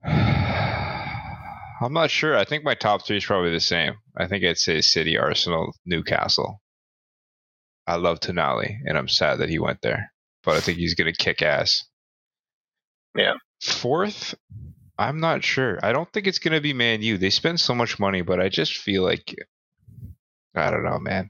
I'm 0.03 1.93
not 1.93 2.11
sure. 2.11 2.37
I 2.37 2.43
think 2.43 2.65
my 2.65 2.75
top 2.75 3.05
three 3.05 3.15
is 3.15 3.23
probably 3.23 3.51
the 3.51 3.61
same. 3.61 3.93
I 4.17 4.27
think 4.27 4.43
I'd 4.43 4.57
say 4.57 4.81
City, 4.81 5.17
Arsenal, 5.17 5.73
Newcastle. 5.85 6.61
I 7.87 7.95
love 7.95 8.19
Tonali, 8.19 8.75
and 8.85 8.97
I'm 8.97 9.07
sad 9.07 9.39
that 9.39 9.47
he 9.47 9.57
went 9.57 9.81
there, 9.81 10.11
but 10.43 10.57
I 10.57 10.59
think 10.59 10.79
he's 10.79 10.95
going 10.95 11.11
to 11.11 11.17
kick 11.17 11.41
ass. 11.41 11.85
Yeah. 13.15 13.35
Fourth, 13.61 14.35
I'm 14.97 15.21
not 15.21 15.45
sure. 15.45 15.79
I 15.81 15.93
don't 15.93 16.11
think 16.11 16.27
it's 16.27 16.39
going 16.39 16.55
to 16.55 16.61
be 16.61 16.73
Man 16.73 17.01
U. 17.03 17.17
They 17.17 17.29
spend 17.29 17.61
so 17.61 17.73
much 17.73 17.99
money, 17.99 18.21
but 18.21 18.41
I 18.41 18.49
just 18.49 18.75
feel 18.75 19.03
like 19.03 19.33
I 20.53 20.71
don't 20.71 20.83
know, 20.83 20.99
man. 20.99 21.29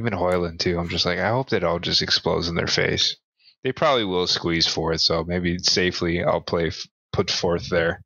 Even 0.00 0.14
Højlund 0.14 0.58
too. 0.58 0.80
I'm 0.80 0.88
just 0.88 1.06
like, 1.06 1.20
I 1.20 1.28
hope 1.28 1.50
that 1.50 1.62
all 1.62 1.78
just 1.78 2.02
explodes 2.02 2.48
in 2.48 2.56
their 2.56 2.66
face. 2.66 3.16
They 3.64 3.72
probably 3.72 4.04
will 4.04 4.26
squeeze 4.26 4.66
fourth, 4.66 5.00
so 5.00 5.24
maybe 5.24 5.58
safely 5.58 6.22
I'll 6.22 6.40
play 6.40 6.70
put 7.12 7.30
fourth 7.30 7.68
there. 7.68 8.02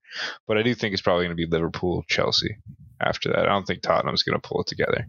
But 0.46 0.58
I 0.58 0.62
do 0.62 0.74
think 0.74 0.92
it's 0.92 1.02
probably 1.02 1.24
going 1.24 1.36
to 1.36 1.46
be 1.46 1.50
Liverpool, 1.50 2.04
Chelsea 2.08 2.56
after 3.00 3.30
that. 3.30 3.40
I 3.40 3.52
don't 3.52 3.66
think 3.66 3.82
Tottenham's 3.82 4.22
going 4.22 4.40
to 4.40 4.48
pull 4.48 4.62
it 4.62 4.66
together. 4.66 5.06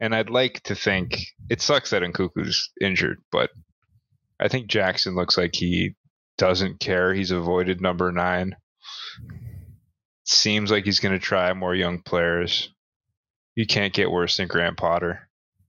And 0.00 0.14
I'd 0.14 0.30
like 0.30 0.60
to 0.64 0.74
think 0.74 1.18
it 1.48 1.62
sucks 1.62 1.90
that 1.90 2.02
Nkunku's 2.02 2.70
injured, 2.80 3.22
but 3.32 3.50
I 4.38 4.48
think 4.48 4.66
Jackson 4.68 5.14
looks 5.14 5.38
like 5.38 5.54
he 5.54 5.94
doesn't 6.36 6.80
care. 6.80 7.14
He's 7.14 7.30
avoided 7.30 7.80
number 7.80 8.12
nine. 8.12 8.56
Seems 10.24 10.70
like 10.70 10.84
he's 10.84 11.00
going 11.00 11.18
to 11.18 11.24
try 11.24 11.52
more 11.54 11.74
young 11.74 12.02
players. 12.02 12.72
You 13.54 13.66
can't 13.66 13.94
get 13.94 14.10
worse 14.10 14.36
than 14.36 14.48
Graham 14.48 14.76
Potter 14.76 15.25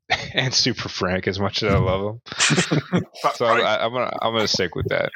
and 0.34 0.54
Super 0.54 0.90
Frank 0.90 1.28
as 1.28 1.40
much 1.40 1.64
as 1.64 1.74
I 1.74 1.78
love 1.78 2.16
him. 2.16 3.02
So 3.36 3.46
Right. 3.46 3.64
I, 3.64 3.84
I'm 3.86 3.92
gonna 3.92 4.12
I'm 4.22 4.34
gonna 4.34 4.48
stick 4.48 4.76
with 4.76 4.88
that. 4.90 5.12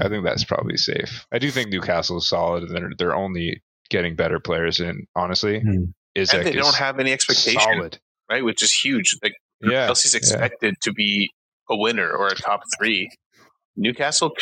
I 0.00 0.08
think 0.08 0.24
that's 0.24 0.44
probably 0.44 0.76
safe. 0.76 1.26
I 1.32 1.38
do 1.38 1.50
think 1.50 1.70
Newcastle 1.70 2.18
is 2.18 2.26
solid, 2.28 2.64
and 2.64 2.74
they're 2.74 2.90
they're 2.98 3.14
only 3.14 3.62
getting 3.90 4.16
better 4.16 4.40
players. 4.40 4.80
And 4.80 5.06
honestly. 5.14 5.60
Hmm. 5.60 5.84
Isak 6.14 6.38
and 6.38 6.46
they 6.46 6.52
don't 6.52 6.76
have 6.76 7.00
any 7.00 7.12
expectation, 7.12 7.60
solid. 7.60 7.98
right? 8.30 8.44
Which 8.44 8.62
is 8.62 8.72
huge. 8.72 9.16
Like 9.22 9.34
Yeah, 9.60 9.86
Chelsea's 9.86 10.14
yeah. 10.14 10.18
expected 10.18 10.74
to 10.82 10.92
be 10.92 11.30
a 11.68 11.76
winner 11.76 12.08
or 12.10 12.28
a 12.28 12.34
top 12.34 12.60
three. 12.78 13.10
Newcastle, 13.76 14.32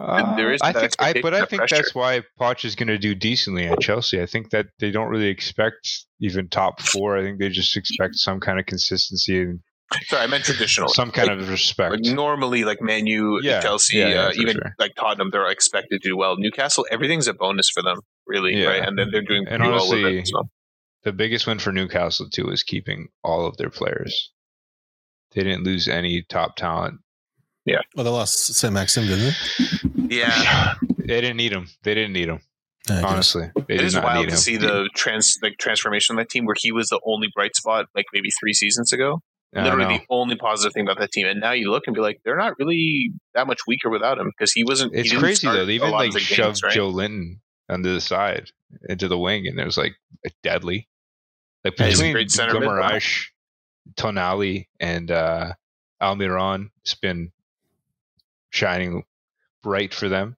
Uh, 0.00 0.34
there 0.36 0.52
is 0.52 0.60
I 0.62 0.72
think, 0.72 0.92
I, 0.98 1.14
but 1.22 1.34
I 1.34 1.44
think 1.44 1.60
pressure. 1.60 1.76
that's 1.76 1.94
why 1.94 2.22
Poch 2.40 2.64
is 2.64 2.74
going 2.74 2.88
to 2.88 2.98
do 2.98 3.14
decently 3.14 3.66
at 3.66 3.80
Chelsea. 3.80 4.20
I 4.20 4.26
think 4.26 4.50
that 4.50 4.66
they 4.80 4.90
don't 4.90 5.08
really 5.08 5.28
expect 5.28 6.04
even 6.20 6.48
top 6.48 6.80
four. 6.80 7.16
I 7.16 7.22
think 7.22 7.38
they 7.38 7.48
just 7.48 7.76
expect 7.76 8.16
some 8.16 8.40
kind 8.40 8.58
of 8.58 8.66
consistency 8.66 9.40
and 9.40 9.60
sorry, 10.06 10.22
I 10.22 10.26
meant 10.26 10.44
traditional. 10.44 10.88
some 10.88 11.10
kind 11.12 11.30
of 11.30 11.48
respect. 11.48 11.92
Like 12.04 12.14
normally, 12.14 12.64
like 12.64 12.80
Man 12.80 13.06
U, 13.06 13.38
Yeah, 13.42 13.60
Chelsea, 13.60 13.98
yeah, 13.98 14.08
yeah, 14.08 14.20
uh, 14.26 14.32
even 14.34 14.54
sure. 14.54 14.74
like 14.78 14.94
Tottenham, 14.96 15.30
they're 15.30 15.48
expected 15.50 16.02
to 16.02 16.08
do 16.08 16.16
well. 16.16 16.36
Newcastle, 16.36 16.84
everything's 16.90 17.28
a 17.28 17.34
bonus 17.34 17.68
for 17.70 17.82
them, 17.82 17.98
really, 18.26 18.64
right? 18.64 18.82
And 18.82 18.98
then 18.98 19.10
they're 19.12 19.22
doing 19.22 19.46
And 19.46 19.60
pretty 19.60 19.70
well 19.76 19.88
with 19.90 19.98
honestly, 20.04 20.18
it. 20.20 20.28
So. 20.28 20.48
the 21.04 21.12
biggest 21.12 21.46
win 21.46 21.58
for 21.60 21.72
Newcastle 21.72 22.28
too 22.30 22.48
is 22.48 22.62
keeping 22.62 23.08
all 23.22 23.46
of 23.46 23.56
their 23.58 23.70
players. 23.70 24.32
They 25.34 25.44
didn't 25.44 25.64
lose 25.64 25.88
any 25.88 26.24
top 26.28 26.56
talent. 26.56 27.00
Well, 27.66 28.04
they 28.04 28.10
lost 28.10 28.54
Saint-Maximin, 28.54 29.08
didn't 29.08 29.34
they? 30.08 30.16
Yeah, 30.16 30.74
They 30.98 31.20
didn't 31.20 31.36
need 31.36 31.52
him. 31.52 31.68
They 31.82 31.94
didn't 31.94 32.12
need 32.12 32.28
him. 32.28 32.40
Yeah, 32.88 32.96
I 32.98 33.00
guess. 33.02 33.10
Honestly, 33.10 33.50
they 33.68 33.74
it 33.74 33.78
didn't 33.78 34.02
wild 34.02 34.16
need 34.18 34.24
to 34.30 34.34
him. 34.34 34.38
see 34.38 34.56
the 34.56 34.88
trans 34.94 35.38
like 35.42 35.56
transformation 35.58 36.16
of 36.16 36.20
that 36.24 36.28
team, 36.30 36.44
where 36.46 36.56
he 36.58 36.72
was 36.72 36.88
the 36.88 37.00
only 37.06 37.28
bright 37.34 37.54
spot, 37.54 37.86
like 37.94 38.06
maybe 38.12 38.28
three 38.40 38.52
seasons 38.52 38.92
ago. 38.92 39.20
I 39.54 39.64
Literally 39.64 39.98
the 39.98 40.04
only 40.08 40.36
positive 40.36 40.72
thing 40.72 40.84
about 40.84 40.98
that 40.98 41.12
team, 41.12 41.26
and 41.26 41.38
now 41.38 41.52
you 41.52 41.70
look 41.70 41.82
and 41.86 41.94
be 41.94 42.00
like, 42.00 42.20
they're 42.24 42.36
not 42.38 42.54
really 42.58 43.12
that 43.34 43.46
much 43.46 43.60
weaker 43.66 43.90
without 43.90 44.18
him 44.18 44.32
because 44.36 44.52
he 44.52 44.64
wasn't. 44.64 44.94
he 44.94 45.00
It's 45.00 45.10
didn't 45.10 45.22
crazy 45.22 45.46
though. 45.46 45.66
They 45.66 45.74
even 45.74 45.90
like 45.90 46.08
of 46.08 46.14
the 46.14 46.20
shoved 46.20 46.46
games, 46.46 46.62
right? 46.62 46.72
Joe 46.72 46.88
Linton 46.88 47.40
under 47.68 47.92
the 47.92 48.00
side 48.00 48.50
into 48.88 49.08
the 49.08 49.18
wing, 49.18 49.46
and 49.46 49.58
it 49.60 49.64
was 49.64 49.76
like 49.76 49.94
deadly. 50.42 50.88
Like 51.64 51.78
Yeah, 51.78 51.86
he's 51.86 51.98
a 52.00 52.02
between 52.02 52.12
great 52.14 52.30
center 52.30 52.54
mid, 52.58 52.62
though. 52.68 52.98
Tonali, 53.94 54.66
and 54.80 55.10
uh, 55.10 55.52
Almiron, 56.02 56.70
it's 56.82 56.94
been 56.94 57.30
shining 58.52 59.04
bright 59.62 59.92
for 59.94 60.08
them. 60.08 60.36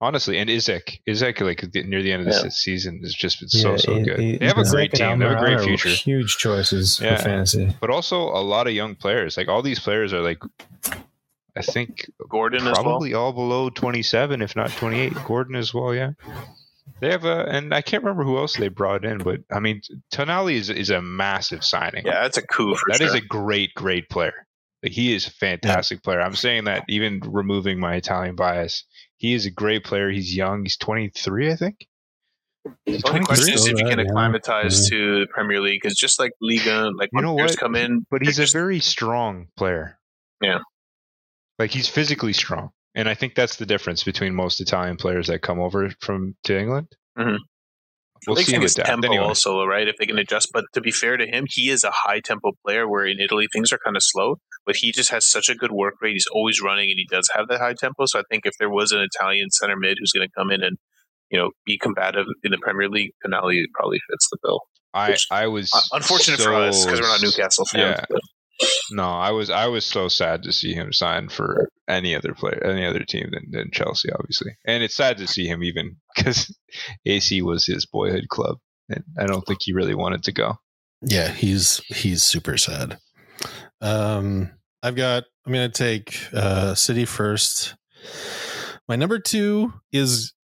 Honestly, 0.00 0.38
and 0.38 0.48
Isak, 0.48 1.00
Isak, 1.06 1.40
like 1.40 1.72
the- 1.72 1.82
near 1.82 2.02
the 2.02 2.12
end 2.12 2.22
of 2.22 2.32
the 2.32 2.40
Yeah. 2.44 2.50
season, 2.50 3.00
has 3.02 3.12
just 3.12 3.40
been 3.40 3.48
so 3.48 3.76
so 3.76 3.96
it- 3.96 4.04
good. 4.04 4.20
it- 4.20 4.40
they 4.40 4.46
have 4.46 4.58
a 4.58 4.64
great 4.64 4.92
team. 4.92 5.18
They 5.18 5.24
have 5.26 5.38
a 5.42 5.44
great 5.44 5.60
future. 5.60 5.88
Huge 5.88 6.36
choices 6.36 7.00
Yeah. 7.00 7.16
for 7.16 7.22
fantasy. 7.24 7.74
but 7.80 7.90
also 7.90 8.20
a 8.28 8.38
lot 8.42 8.66
of 8.68 8.74
young 8.74 8.94
players. 8.94 9.36
Like 9.36 9.48
all 9.48 9.60
these 9.62 9.80
players 9.80 10.12
are 10.12 10.20
like, 10.20 10.38
I 11.56 11.62
think 11.62 12.08
Gordon 12.28 12.60
as 12.60 12.74
well. 12.74 12.82
probably 12.84 13.14
all 13.14 13.32
below 13.32 13.70
27, 13.70 14.40
if 14.40 14.54
not 14.54 14.70
28. 14.70 15.14
Gordon 15.24 15.56
as 15.56 15.74
well, 15.74 15.92
yeah. 15.92 16.10
They 17.00 17.10
have 17.10 17.24
a, 17.24 17.44
and 17.46 17.74
I 17.74 17.82
can't 17.82 18.02
remember 18.04 18.22
who 18.24 18.38
else 18.38 18.56
they 18.56 18.68
brought 18.68 19.04
in, 19.04 19.18
but 19.18 19.40
I 19.50 19.58
mean, 19.58 19.82
Tonali 20.12 20.54
is 20.54 20.70
is 20.70 20.90
a 20.90 21.02
massive 21.02 21.64
signing. 21.64 22.06
Yeah, 22.06 22.22
that's 22.22 22.36
a 22.38 22.42
coup 22.46 22.74
for 22.76 22.84
That 22.92 22.98
sure. 22.98 23.06
is 23.08 23.14
a 23.14 23.20
great, 23.20 23.74
great 23.74 24.08
player. 24.08 24.46
Like, 24.82 24.92
he 24.92 25.14
is 25.14 25.26
a 25.26 25.30
fantastic 25.32 26.02
player. 26.02 26.20
I'm 26.20 26.34
saying 26.36 26.64
that 26.64 26.84
even 26.88 27.20
removing 27.26 27.80
my 27.80 27.94
Italian 27.96 28.36
bias, 28.36 28.84
he 29.16 29.34
is 29.34 29.44
a 29.46 29.50
great 29.50 29.84
player. 29.84 30.10
He's 30.10 30.36
young. 30.36 30.62
He's 30.62 30.76
23, 30.76 31.50
I 31.52 31.56
think. 31.56 31.86
The 32.86 33.02
only 33.06 33.20
question 33.20 33.54
is 33.54 33.62
Still 33.62 33.74
if 33.74 33.80
you 33.80 33.86
can 33.88 33.96
that, 33.96 34.04
yeah. 34.04 34.10
acclimatize 34.10 34.88
to 34.90 35.20
the 35.20 35.26
Premier 35.28 35.60
League, 35.60 35.80
because 35.82 35.96
just 35.96 36.18
like 36.20 36.32
Liga, 36.40 36.90
like 36.96 37.08
You 37.12 37.16
when 37.16 37.24
know 37.24 37.34
players 37.34 37.52
what? 37.52 37.58
come 37.60 37.74
in, 37.76 38.06
But 38.10 38.22
he's 38.22 38.36
they're 38.36 38.46
a 38.46 38.48
very 38.48 38.78
strong 38.80 39.48
player. 39.56 39.98
Yeah. 40.42 40.58
Like 41.58 41.70
he's 41.70 41.88
physically 41.88 42.32
strong. 42.32 42.70
And 42.94 43.08
I 43.08 43.14
think 43.14 43.34
that's 43.34 43.56
the 43.56 43.66
difference 43.66 44.04
between 44.04 44.34
most 44.34 44.60
Italian 44.60 44.96
players 44.96 45.26
that 45.28 45.40
come 45.42 45.60
over 45.60 45.90
from 46.00 46.36
to 46.44 46.58
England. 46.58 46.88
Mhm. 47.18 47.38
We'll 48.26 48.36
they 48.36 48.42
see 48.44 48.52
can 48.52 48.56
him 48.56 48.62
his 48.62 48.74
adapt. 48.74 48.88
tempo 48.88 49.06
Anyway, 49.08 49.24
also, 49.24 49.64
right? 49.64 49.86
If 49.88 49.96
they 49.98 50.06
can 50.06 50.18
adjust. 50.18 50.50
But 50.52 50.64
to 50.74 50.80
be 50.80 50.90
fair 50.90 51.16
to 51.16 51.26
him, 51.26 51.44
he 51.48 51.70
is 51.70 51.84
a 51.84 51.90
high 51.92 52.20
tempo 52.20 52.52
player. 52.64 52.88
Where 52.88 53.06
in 53.06 53.18
Italy 53.20 53.46
things 53.52 53.72
are 53.72 53.78
kind 53.84 53.96
of 53.96 54.02
slow, 54.04 54.36
but 54.66 54.76
he 54.76 54.92
just 54.92 55.10
has 55.10 55.28
such 55.28 55.48
a 55.48 55.54
good 55.54 55.72
work 55.72 55.94
rate. 56.02 56.12
He's 56.14 56.26
always 56.32 56.60
running, 56.60 56.90
and 56.90 56.98
he 56.98 57.06
does 57.10 57.28
have 57.34 57.48
that 57.48 57.60
high 57.60 57.74
tempo. 57.74 58.04
So 58.06 58.18
I 58.18 58.22
think 58.30 58.44
if 58.46 58.54
there 58.58 58.70
was 58.70 58.92
an 58.92 59.00
Italian 59.00 59.50
center 59.50 59.76
mid 59.76 59.98
who's 60.00 60.12
going 60.12 60.26
to 60.26 60.32
come 60.36 60.50
in 60.50 60.62
and 60.62 60.76
you 61.30 61.38
know 61.38 61.50
be 61.66 61.78
combative 61.78 62.26
in 62.42 62.50
the 62.50 62.58
Premier 62.58 62.88
League, 62.88 63.12
Tonali 63.24 63.62
probably 63.74 64.00
fits 64.10 64.28
the 64.30 64.38
bill. 64.42 64.60
I, 64.94 65.10
which- 65.10 65.26
I 65.30 65.46
was 65.46 65.70
unfortunate 65.92 66.40
for 66.40 66.54
us 66.54 66.84
because 66.84 67.00
we're 67.00 67.08
not 67.08 67.22
Newcastle 67.22 67.66
fans. 67.66 67.98
Yeah. 68.00 68.04
but- 68.10 68.20
No, 68.90 69.04
I 69.04 69.30
was 69.30 69.50
I 69.50 69.66
was 69.66 69.84
so 69.84 70.08
sad 70.08 70.42
to 70.42 70.52
see 70.52 70.72
him 70.72 70.92
sign 70.92 71.28
for 71.28 71.68
any 71.88 72.14
other 72.14 72.34
player, 72.34 72.62
any 72.64 72.84
other 72.84 73.04
team 73.04 73.28
than, 73.32 73.50
than 73.50 73.70
Chelsea, 73.70 74.10
obviously. 74.10 74.56
And 74.66 74.82
it's 74.82 74.96
sad 74.96 75.18
to 75.18 75.26
see 75.26 75.46
him 75.46 75.62
even 75.62 75.96
because 76.16 76.54
AC 77.06 77.42
was 77.42 77.66
his 77.66 77.86
boyhood 77.86 78.28
club, 78.28 78.58
and 78.88 79.04
I 79.18 79.26
don't 79.26 79.46
think 79.46 79.60
he 79.62 79.72
really 79.72 79.94
wanted 79.94 80.24
to 80.24 80.32
go. 80.32 80.54
Yeah, 81.02 81.28
he's 81.28 81.80
he's 81.86 82.22
super 82.22 82.56
sad. 82.56 82.98
Um, 83.80 84.50
I've 84.82 84.96
got. 84.96 85.24
I'm 85.46 85.52
going 85.52 85.70
to 85.70 85.78
take 85.78 86.18
uh, 86.34 86.74
City 86.74 87.04
first. 87.04 87.74
My 88.86 88.96
number 88.96 89.18
two 89.18 89.72
is, 89.92 90.34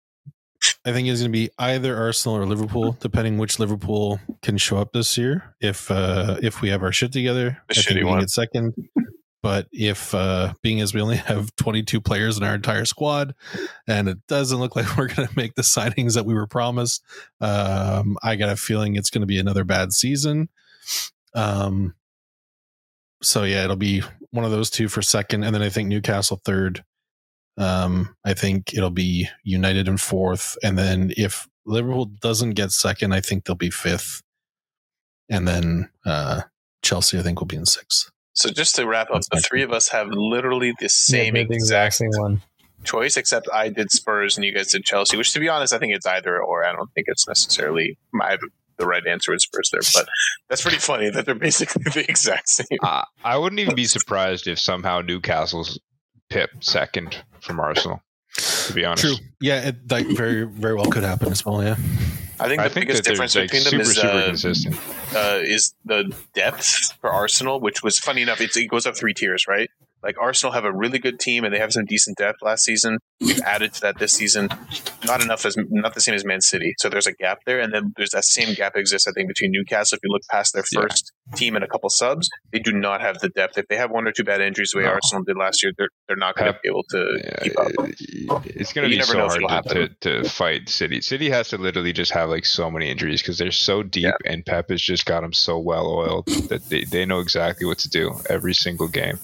I 0.85 0.93
think, 0.93 1.09
it's 1.09 1.20
going 1.20 1.32
to 1.32 1.36
be 1.36 1.51
either 1.59 1.97
Arsenal 1.97 2.36
or 2.39 2.47
Liverpool, 2.47 2.97
depending 3.01 3.39
which 3.39 3.59
Liverpool 3.59 4.20
can 4.43 4.59
show 4.59 4.77
up 4.78 4.93
this 4.93 5.16
year. 5.19 5.55
If 5.61 5.91
uh, 5.91 6.39
if 6.43 6.61
we 6.61 6.69
have 6.70 6.82
our 6.82 6.93
shit 6.93 7.12
together, 7.12 7.59
The 7.69 7.74
I 7.74 7.82
think 7.82 7.89
we 7.91 8.01
can 8.01 8.07
one. 8.09 8.20
get 8.20 8.31
second. 8.31 8.74
But 9.43 9.69
if 9.73 10.15
uh, 10.15 10.55
being 10.62 10.81
as 10.81 10.95
we 10.95 11.03
only 11.03 11.16
have 11.16 11.55
22 11.57 12.01
players 12.01 12.39
in 12.39 12.45
our 12.45 12.55
entire 12.55 12.86
squad, 12.86 13.35
and 13.86 14.09
it 14.09 14.19
doesn't 14.27 14.59
look 14.59 14.74
like 14.74 14.86
we're 14.97 15.09
going 15.09 15.28
to 15.28 15.36
make 15.36 15.55
the 15.55 15.62
signings 15.62 16.15
that 16.15 16.24
we 16.24 16.32
were 16.32 16.47
promised, 16.47 17.03
um, 17.43 18.16
I 18.23 18.36
got 18.36 18.49
a 18.49 18.57
feeling 18.57 18.97
it's 18.97 19.11
going 19.11 19.20
to 19.20 19.27
be 19.27 19.39
another 19.39 19.65
bad 19.65 19.93
season. 19.93 20.49
Um, 21.35 21.95
so 23.23 23.45
yeah, 23.45 23.65
it'll 23.65 23.77
be 23.77 24.03
one 24.31 24.45
of 24.47 24.51
those 24.51 24.70
two 24.70 24.89
for 24.89 25.03
second, 25.03 25.45
and 25.45 25.55
then 25.55 25.62
I 25.62 25.69
think 25.69 25.89
Newcastle 25.89 26.41
third. 26.45 26.82
Um, 27.56 28.16
I 28.24 28.35
think 28.35 28.74
it'll 28.74 28.90
be 28.90 29.28
United 29.44 29.86
in 29.89 29.97
fourth, 29.97 30.56
and 30.62 30.76
then 30.76 31.12
if 31.16 31.47
Liverpool 31.66 32.06
doesn't 32.06 32.51
get 32.51 32.72
second, 32.72 33.12
I 33.12 33.20
think 33.20 33.44
they'll 33.44 33.55
be 33.55 33.70
fifth, 33.70 34.22
and 35.28 35.47
then 35.47 35.89
uh, 36.05 36.43
Chelsea, 36.82 37.18
I 37.18 37.22
think, 37.22 37.40
will 37.40 37.47
be 37.47 37.56
in 37.56 37.66
sixth. 37.66 38.10
So 38.35 38.51
just 38.51 38.74
to 38.76 38.86
wrap 38.86 39.09
up, 39.09 39.14
That's 39.14 39.28
the 39.28 39.36
my 39.36 39.40
three 39.40 39.62
of 39.62 39.72
us 39.72 39.89
have 39.90 40.09
literally 40.10 40.74
the 40.81 40.89
same 40.89 41.35
they're 41.35 41.47
the 41.47 41.55
exact 41.55 41.94
exact 41.94 41.94
same 41.94 42.10
one. 42.20 42.43
choice, 42.82 43.16
except 43.16 43.48
I 43.52 43.68
did 43.68 43.93
Spurs 43.93 44.36
and 44.36 44.44
you 44.44 44.52
guys 44.52 44.72
did 44.72 44.85
Chelsea. 44.85 45.16
Which, 45.16 45.32
to 45.35 45.40
be 45.40 45.48
honest, 45.48 45.72
I 45.72 45.78
think 45.78 45.94
it's 45.94 46.06
either 46.06 46.43
or. 46.43 46.64
I 46.64 46.72
don't 46.72 46.93
think 46.94 47.06
it's 47.09 47.28
necessarily 47.28 47.97
my 48.12 48.36
the 48.76 48.86
right 48.86 49.06
answer 49.06 49.32
is 49.32 49.44
Spurs 49.44 49.70
there, 49.70 49.82
but 49.94 50.09
that's 50.48 50.62
pretty 50.62 50.78
funny 50.78 51.09
that 51.10 51.26
they're 51.26 51.36
basically 51.36 51.85
the 51.94 52.05
exact 52.09 52.48
same. 52.48 52.78
I, 52.82 53.05
I 53.22 53.36
wouldn't 53.39 53.60
even 53.60 53.76
be 53.76 53.85
surprised 53.85 54.48
if 54.48 54.59
somehow 54.59 55.01
Newcastle's 55.01 55.78
Pip 56.30 56.51
second 56.60 57.24
from 57.40 57.60
Arsenal. 57.60 58.02
To 58.66 58.72
be 58.72 58.84
honest, 58.84 59.05
True. 59.05 59.14
Yeah, 59.40 59.68
it 59.68 59.90
like 59.90 60.06
very 60.06 60.44
very 60.44 60.74
well 60.74 60.86
could 60.86 61.05
happen 61.05 61.30
as 61.30 61.44
well. 61.44 61.62
Yeah. 61.62 61.76
I 62.40 62.48
think 62.48 62.60
the 62.60 62.64
I 62.64 62.68
think 62.68 62.86
biggest 62.88 63.05
difference 63.05 63.36
like 63.36 63.51
between 63.51 63.62
them 63.62 63.70
super 63.70 63.82
is 63.82 63.94
super 63.96 64.09
uh, 64.09 64.26
consistent. 64.26 64.76
uh, 65.14 65.38
is 65.40 65.72
the 65.84 66.12
depth 66.34 66.98
for 67.01 67.10
Arsenal, 67.10 67.60
which 67.60 67.82
was 67.84 67.98
funny 67.98 68.22
enough. 68.22 68.40
It's, 68.40 68.56
it 68.56 68.66
goes 68.66 68.86
up 68.86 68.96
three 68.96 69.14
tiers, 69.14 69.44
right? 69.46 69.70
Like 70.05 70.16
Arsenal 70.20 70.52
have 70.52 70.64
a 70.64 70.72
really 70.72 70.98
good 70.98 71.18
team 71.18 71.44
and 71.44 71.55
they 71.55 71.59
have 71.59 71.72
some 71.72 71.86
decent 71.86 72.18
depth 72.18 72.43
last 72.43 72.64
season. 72.64 72.98
We've 73.20 73.40
added 73.40 73.72
to 73.74 73.81
that 73.82 73.98
this 73.98 74.12
season. 74.12 74.48
Not 75.06 75.22
enough 75.22 75.44
as 75.47 75.56
not 75.70 75.94
the 75.94 76.01
same 76.01 76.14
as 76.14 76.24
Man 76.24 76.40
City. 76.40 76.74
So 76.78 76.89
there's 76.89 77.06
a 77.06 77.12
gap 77.12 77.39
there, 77.47 77.60
and 77.60 77.72
then 77.72 77.93
there's 77.97 78.10
that 78.10 78.24
same 78.24 78.55
gap 78.55 78.76
exists. 78.76 79.09
I 79.09 79.12
think 79.12 79.28
between 79.28 79.51
Newcastle. 79.52 79.97
If 79.97 80.01
you 80.05 80.10
look 80.12 80.22
past 80.31 80.52
their 80.55 80.64
Yeah. 80.72 80.82
first 80.82 81.12
team 81.36 81.55
and 81.56 81.64
a 81.64 81.68
couple 81.68 81.89
subs, 81.90 82.28
they 82.52 82.59
do 82.59 82.72
not 82.72 83.01
have 83.01 83.18
the 83.20 83.28
depth. 83.28 83.56
If 83.59 83.66
they 83.68 83.76
have 83.76 83.90
one 83.90 84.06
or 84.06 84.12
two 84.12 84.24
bad 84.24 84.40
injuries, 84.40 84.70
the 84.72 84.78
way 84.81 84.85
No. 84.85 84.90
Arsenal 84.90 85.24
did 85.24 85.36
last 85.36 85.62
year, 85.62 85.72
they're 85.76 85.89
they're 86.09 86.16
not 86.16 86.36
going 86.36 86.52
to 86.52 86.59
be 86.62 86.68
able 86.68 86.85
to 86.90 87.20
Yeah, 87.24 87.43
keep 87.43 87.59
up. 87.59 88.47
it's 88.47 88.72
going 88.72 88.89
to 88.89 88.94
You 88.94 88.97
be 88.97 88.98
never 88.98 89.12
so 89.12 89.18
know 89.18 89.26
if 89.26 89.51
hard 89.51 89.64
to, 89.68 89.89
to, 89.89 90.22
to 90.22 90.28
fight 90.28 90.68
City. 90.68 91.01
City 91.01 91.31
has 91.31 91.48
to 91.48 91.56
literally 91.59 91.93
just 91.94 92.12
have 92.12 92.28
like 92.28 92.44
so 92.44 92.70
many 92.70 92.90
injuries 92.90 93.22
because 93.22 93.39
they're 93.39 93.51
so 93.52 93.82
deep, 93.82 94.14
and 94.26 94.44
Pep 94.44 94.68
has 94.70 94.82
just 94.82 95.06
got 95.06 95.22
them 95.22 95.32
so 95.32 95.59
well 95.59 95.86
oiled 95.86 96.26
that 96.48 96.68
they, 96.68 96.85
they 96.85 97.05
know 97.06 97.20
exactly 97.20 97.66
what 97.66 97.78
to 97.78 97.89
do 97.89 98.12
every 98.28 98.52
single 98.55 98.89
game, 98.89 99.18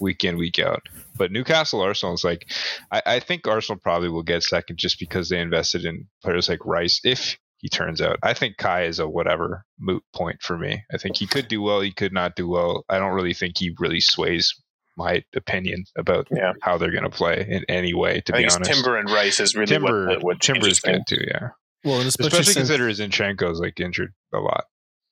week 0.00 0.24
in 0.24 0.36
week 0.38 0.58
out. 0.58 0.82
But 1.16 1.32
Newcastle 1.32 1.80
Arsenal 1.80 2.14
is 2.14 2.24
like, 2.24 2.50
I, 2.92 3.02
I 3.06 3.20
think 3.20 3.46
Arsenal 3.46 3.78
probably 3.80 4.08
will 4.08 4.22
get 4.22 4.42
second 4.42 4.78
just 4.78 4.98
because 4.98 5.28
they 5.28 5.40
invested 5.40 5.84
in 5.84 6.06
players 6.22 6.48
like 6.48 6.64
Rice. 6.64 7.00
If 7.04 7.38
he 7.58 7.68
turns 7.68 8.00
out, 8.00 8.18
I 8.22 8.32
think 8.32 8.56
Kai 8.56 8.84
is 8.84 8.98
a 8.98 9.08
whatever 9.08 9.64
moot 9.78 10.02
point 10.14 10.40
for 10.42 10.56
me. 10.56 10.82
I 10.92 10.96
think 10.96 11.16
he 11.18 11.26
could 11.26 11.48
do 11.48 11.60
well, 11.60 11.80
he 11.80 11.92
could 11.92 12.12
not 12.12 12.34
do 12.36 12.48
well. 12.48 12.84
I 12.88 12.98
don't 12.98 13.12
really 13.12 13.34
think 13.34 13.58
he 13.58 13.74
really 13.78 14.00
sways 14.00 14.54
my 14.96 15.22
opinion 15.34 15.84
about 15.96 16.26
Yeah. 16.30 16.52
how 16.62 16.76
they're 16.78 16.90
going 16.90 17.04
to 17.04 17.10
play 17.10 17.46
in 17.48 17.64
any 17.68 17.94
way. 17.94 18.20
To 18.22 18.34
I 18.34 18.38
be 18.38 18.42
think 18.44 18.54
honest, 18.54 18.70
Timber 18.72 18.98
and 18.98 19.10
Rice 19.10 19.40
is 19.40 19.54
really 19.54 19.66
Timber, 19.66 20.08
what, 20.08 20.22
what 20.22 20.40
Timber 20.40 20.68
is 20.68 20.80
good 20.80 21.04
things. 21.06 21.20
too. 21.20 21.24
Yeah, 21.28 21.48
Well, 21.84 21.98
and 22.00 22.08
especially, 22.08 22.40
especially 22.40 22.52
since, 22.54 22.68
consider 22.70 22.88
Zinchenko's 22.90 23.60
like 23.60 23.78
injured 23.80 24.12
a 24.34 24.38
lot. 24.38 24.64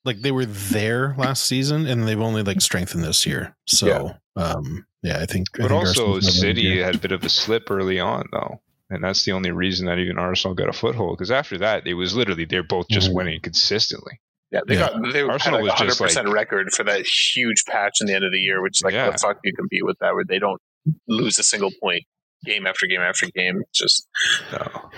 like 0.04 0.20
they 0.22 0.30
were 0.32 0.46
there 0.46 1.14
last 1.18 1.44
season 1.46 1.86
and 1.86 2.06
they've 2.08 2.20
only 2.20 2.42
like 2.42 2.60
strengthened 2.60 3.04
this 3.04 3.24
year. 3.26 3.56
So 3.66 4.14
um 4.38 4.86
yeah, 5.02 5.18
I 5.20 5.26
think 5.26 5.46
I 5.54 5.62
But 5.62 5.68
think 5.68 5.86
also, 5.98 6.20
City 6.20 6.62
year. 6.62 6.84
had 6.84 6.96
a 6.96 6.98
bit 6.98 7.12
of 7.12 7.22
a 7.24 7.28
slip 7.28 7.70
early 7.70 8.00
on, 8.00 8.26
though, 8.32 8.60
and 8.90 9.04
that's 9.04 9.24
the 9.24 9.32
only 9.32 9.50
reason 9.52 9.86
that 9.86 9.98
even 9.98 10.18
Arsenal 10.18 10.54
got 10.54 10.68
a 10.68 10.72
foothold. 10.72 11.16
Because 11.16 11.30
after 11.30 11.56
that, 11.58 11.86
it 11.86 11.94
was 11.94 12.14
literally 12.16 12.44
they're 12.44 12.62
both 12.64 12.88
just 12.88 13.10
Mhm. 13.10 13.14
winning 13.14 13.40
consistently. 13.40 14.20
Yeah, 14.50 14.60
they 14.66 14.74
Yeah. 14.74 14.88
got 14.88 15.12
they 15.12 15.20
Arsenal 15.22 15.58
had 15.58 15.62
was 15.64 15.72
a 15.72 15.76
hundred 15.76 15.88
just 15.90 16.00
percent 16.00 16.26
like- 16.26 16.34
record 16.34 16.72
for 16.72 16.82
that 16.84 17.04
huge 17.06 17.64
patch 17.68 17.98
in 18.00 18.06
the 18.06 18.14
end 18.14 18.24
of 18.24 18.32
the 18.32 18.38
year, 18.40 18.62
which 18.62 18.78
is 18.78 18.82
like 18.82 18.94
Yeah. 18.94 19.10
the 19.10 19.18
fuck 19.18 19.38
you 19.44 19.52
compete 19.54 19.84
with 19.84 19.98
that 20.00 20.14
where 20.14 20.24
they 20.26 20.38
don't 20.38 20.60
lose 21.06 21.38
a 21.38 21.42
single 21.44 21.70
point 21.82 22.04
game 22.44 22.66
after 22.66 22.86
game 22.86 23.00
after 23.00 23.26
game. 23.34 23.60
It's 23.68 23.78
just 23.78 24.08
No. 24.52 24.90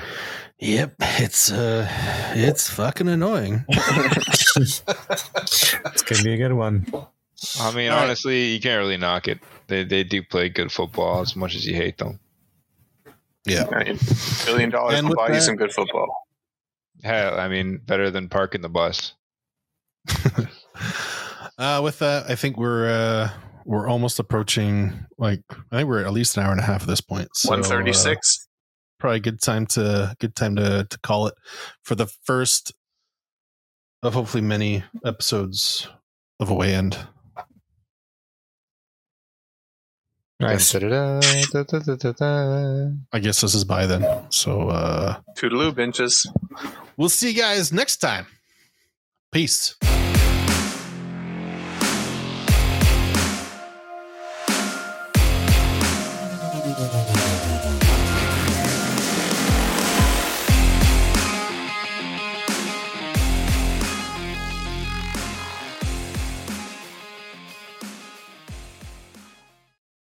Yep, 0.60 0.94
it's 1.00 1.50
uh 1.50 1.86
it's 2.34 2.70
fucking 2.70 3.08
annoying. 3.08 3.64
It's 4.56 4.82
gonna 6.02 6.22
be 6.22 6.34
a 6.34 6.36
good 6.36 6.52
one. 6.52 6.86
I 7.60 7.72
mean, 7.72 7.90
All 7.90 7.96
right. 7.96 8.04
honestly, 8.04 8.52
you 8.52 8.60
can't 8.60 8.78
really 8.78 8.96
knock 8.96 9.28
it. 9.28 9.40
They 9.66 9.84
they 9.84 10.04
do 10.04 10.22
play 10.22 10.48
good 10.48 10.70
football 10.70 11.20
as 11.20 11.34
much 11.36 11.54
as 11.54 11.66
you 11.66 11.74
hate 11.74 11.98
them. 11.98 12.20
Yeah. 13.46 13.66
I 13.72 13.96
billion 14.44 14.70
dollars 14.70 14.98
And 14.98 15.08
will 15.08 15.16
with 15.16 15.28
buy 15.28 15.34
you 15.34 15.40
some 15.40 15.56
good 15.56 15.72
football. 15.72 16.08
Hell, 17.02 17.38
I 17.38 17.48
mean, 17.48 17.78
better 17.78 18.10
than 18.10 18.28
parking 18.28 18.60
the 18.60 18.68
bus. 18.68 19.14
uh 21.58 21.80
with 21.82 21.98
that, 22.00 22.28
I 22.28 22.34
think 22.34 22.58
we're 22.58 22.88
uh 22.88 23.30
we're 23.64 23.88
almost 23.88 24.18
approaching 24.18 25.06
like 25.18 25.42
I 25.70 25.76
think 25.76 25.88
we're 25.88 26.04
at 26.04 26.12
least 26.12 26.36
an 26.36 26.42
hour 26.42 26.52
and 26.52 26.60
a 26.60 26.64
half 26.64 26.82
at 26.82 26.88
this 26.88 27.00
point. 27.00 27.28
So, 27.34 27.50
One 27.50 27.62
thirty 27.62 27.92
uh, 27.92 28.14
probably 28.98 29.16
a 29.16 29.20
good 29.20 29.40
time 29.40 29.66
to 29.66 30.14
good 30.20 30.36
time 30.36 30.56
to 30.56 30.86
to 30.88 30.98
call 31.00 31.26
it 31.26 31.34
for 31.82 31.94
the 31.94 32.06
first 32.24 32.72
of 34.02 34.14
hopefully 34.14 34.42
many 34.42 34.84
episodes 35.04 35.88
of 36.38 36.50
Away 36.50 36.74
End. 36.74 36.98
Nice. 40.40 40.72
Da-da-da-da-da-da-da. 40.72 42.90
I 43.12 43.18
guess 43.20 43.40
this 43.42 43.54
is 43.54 43.64
by 43.64 43.86
then. 43.86 44.04
So 44.30 44.70
uh 44.70 45.16
Toodaloo 45.36 45.74
benches. 45.74 46.26
we'll 46.96 47.08
see 47.10 47.30
you 47.32 47.38
guys 47.40 47.72
next 47.72 47.98
time. 47.98 48.26
Peace. 49.32 49.76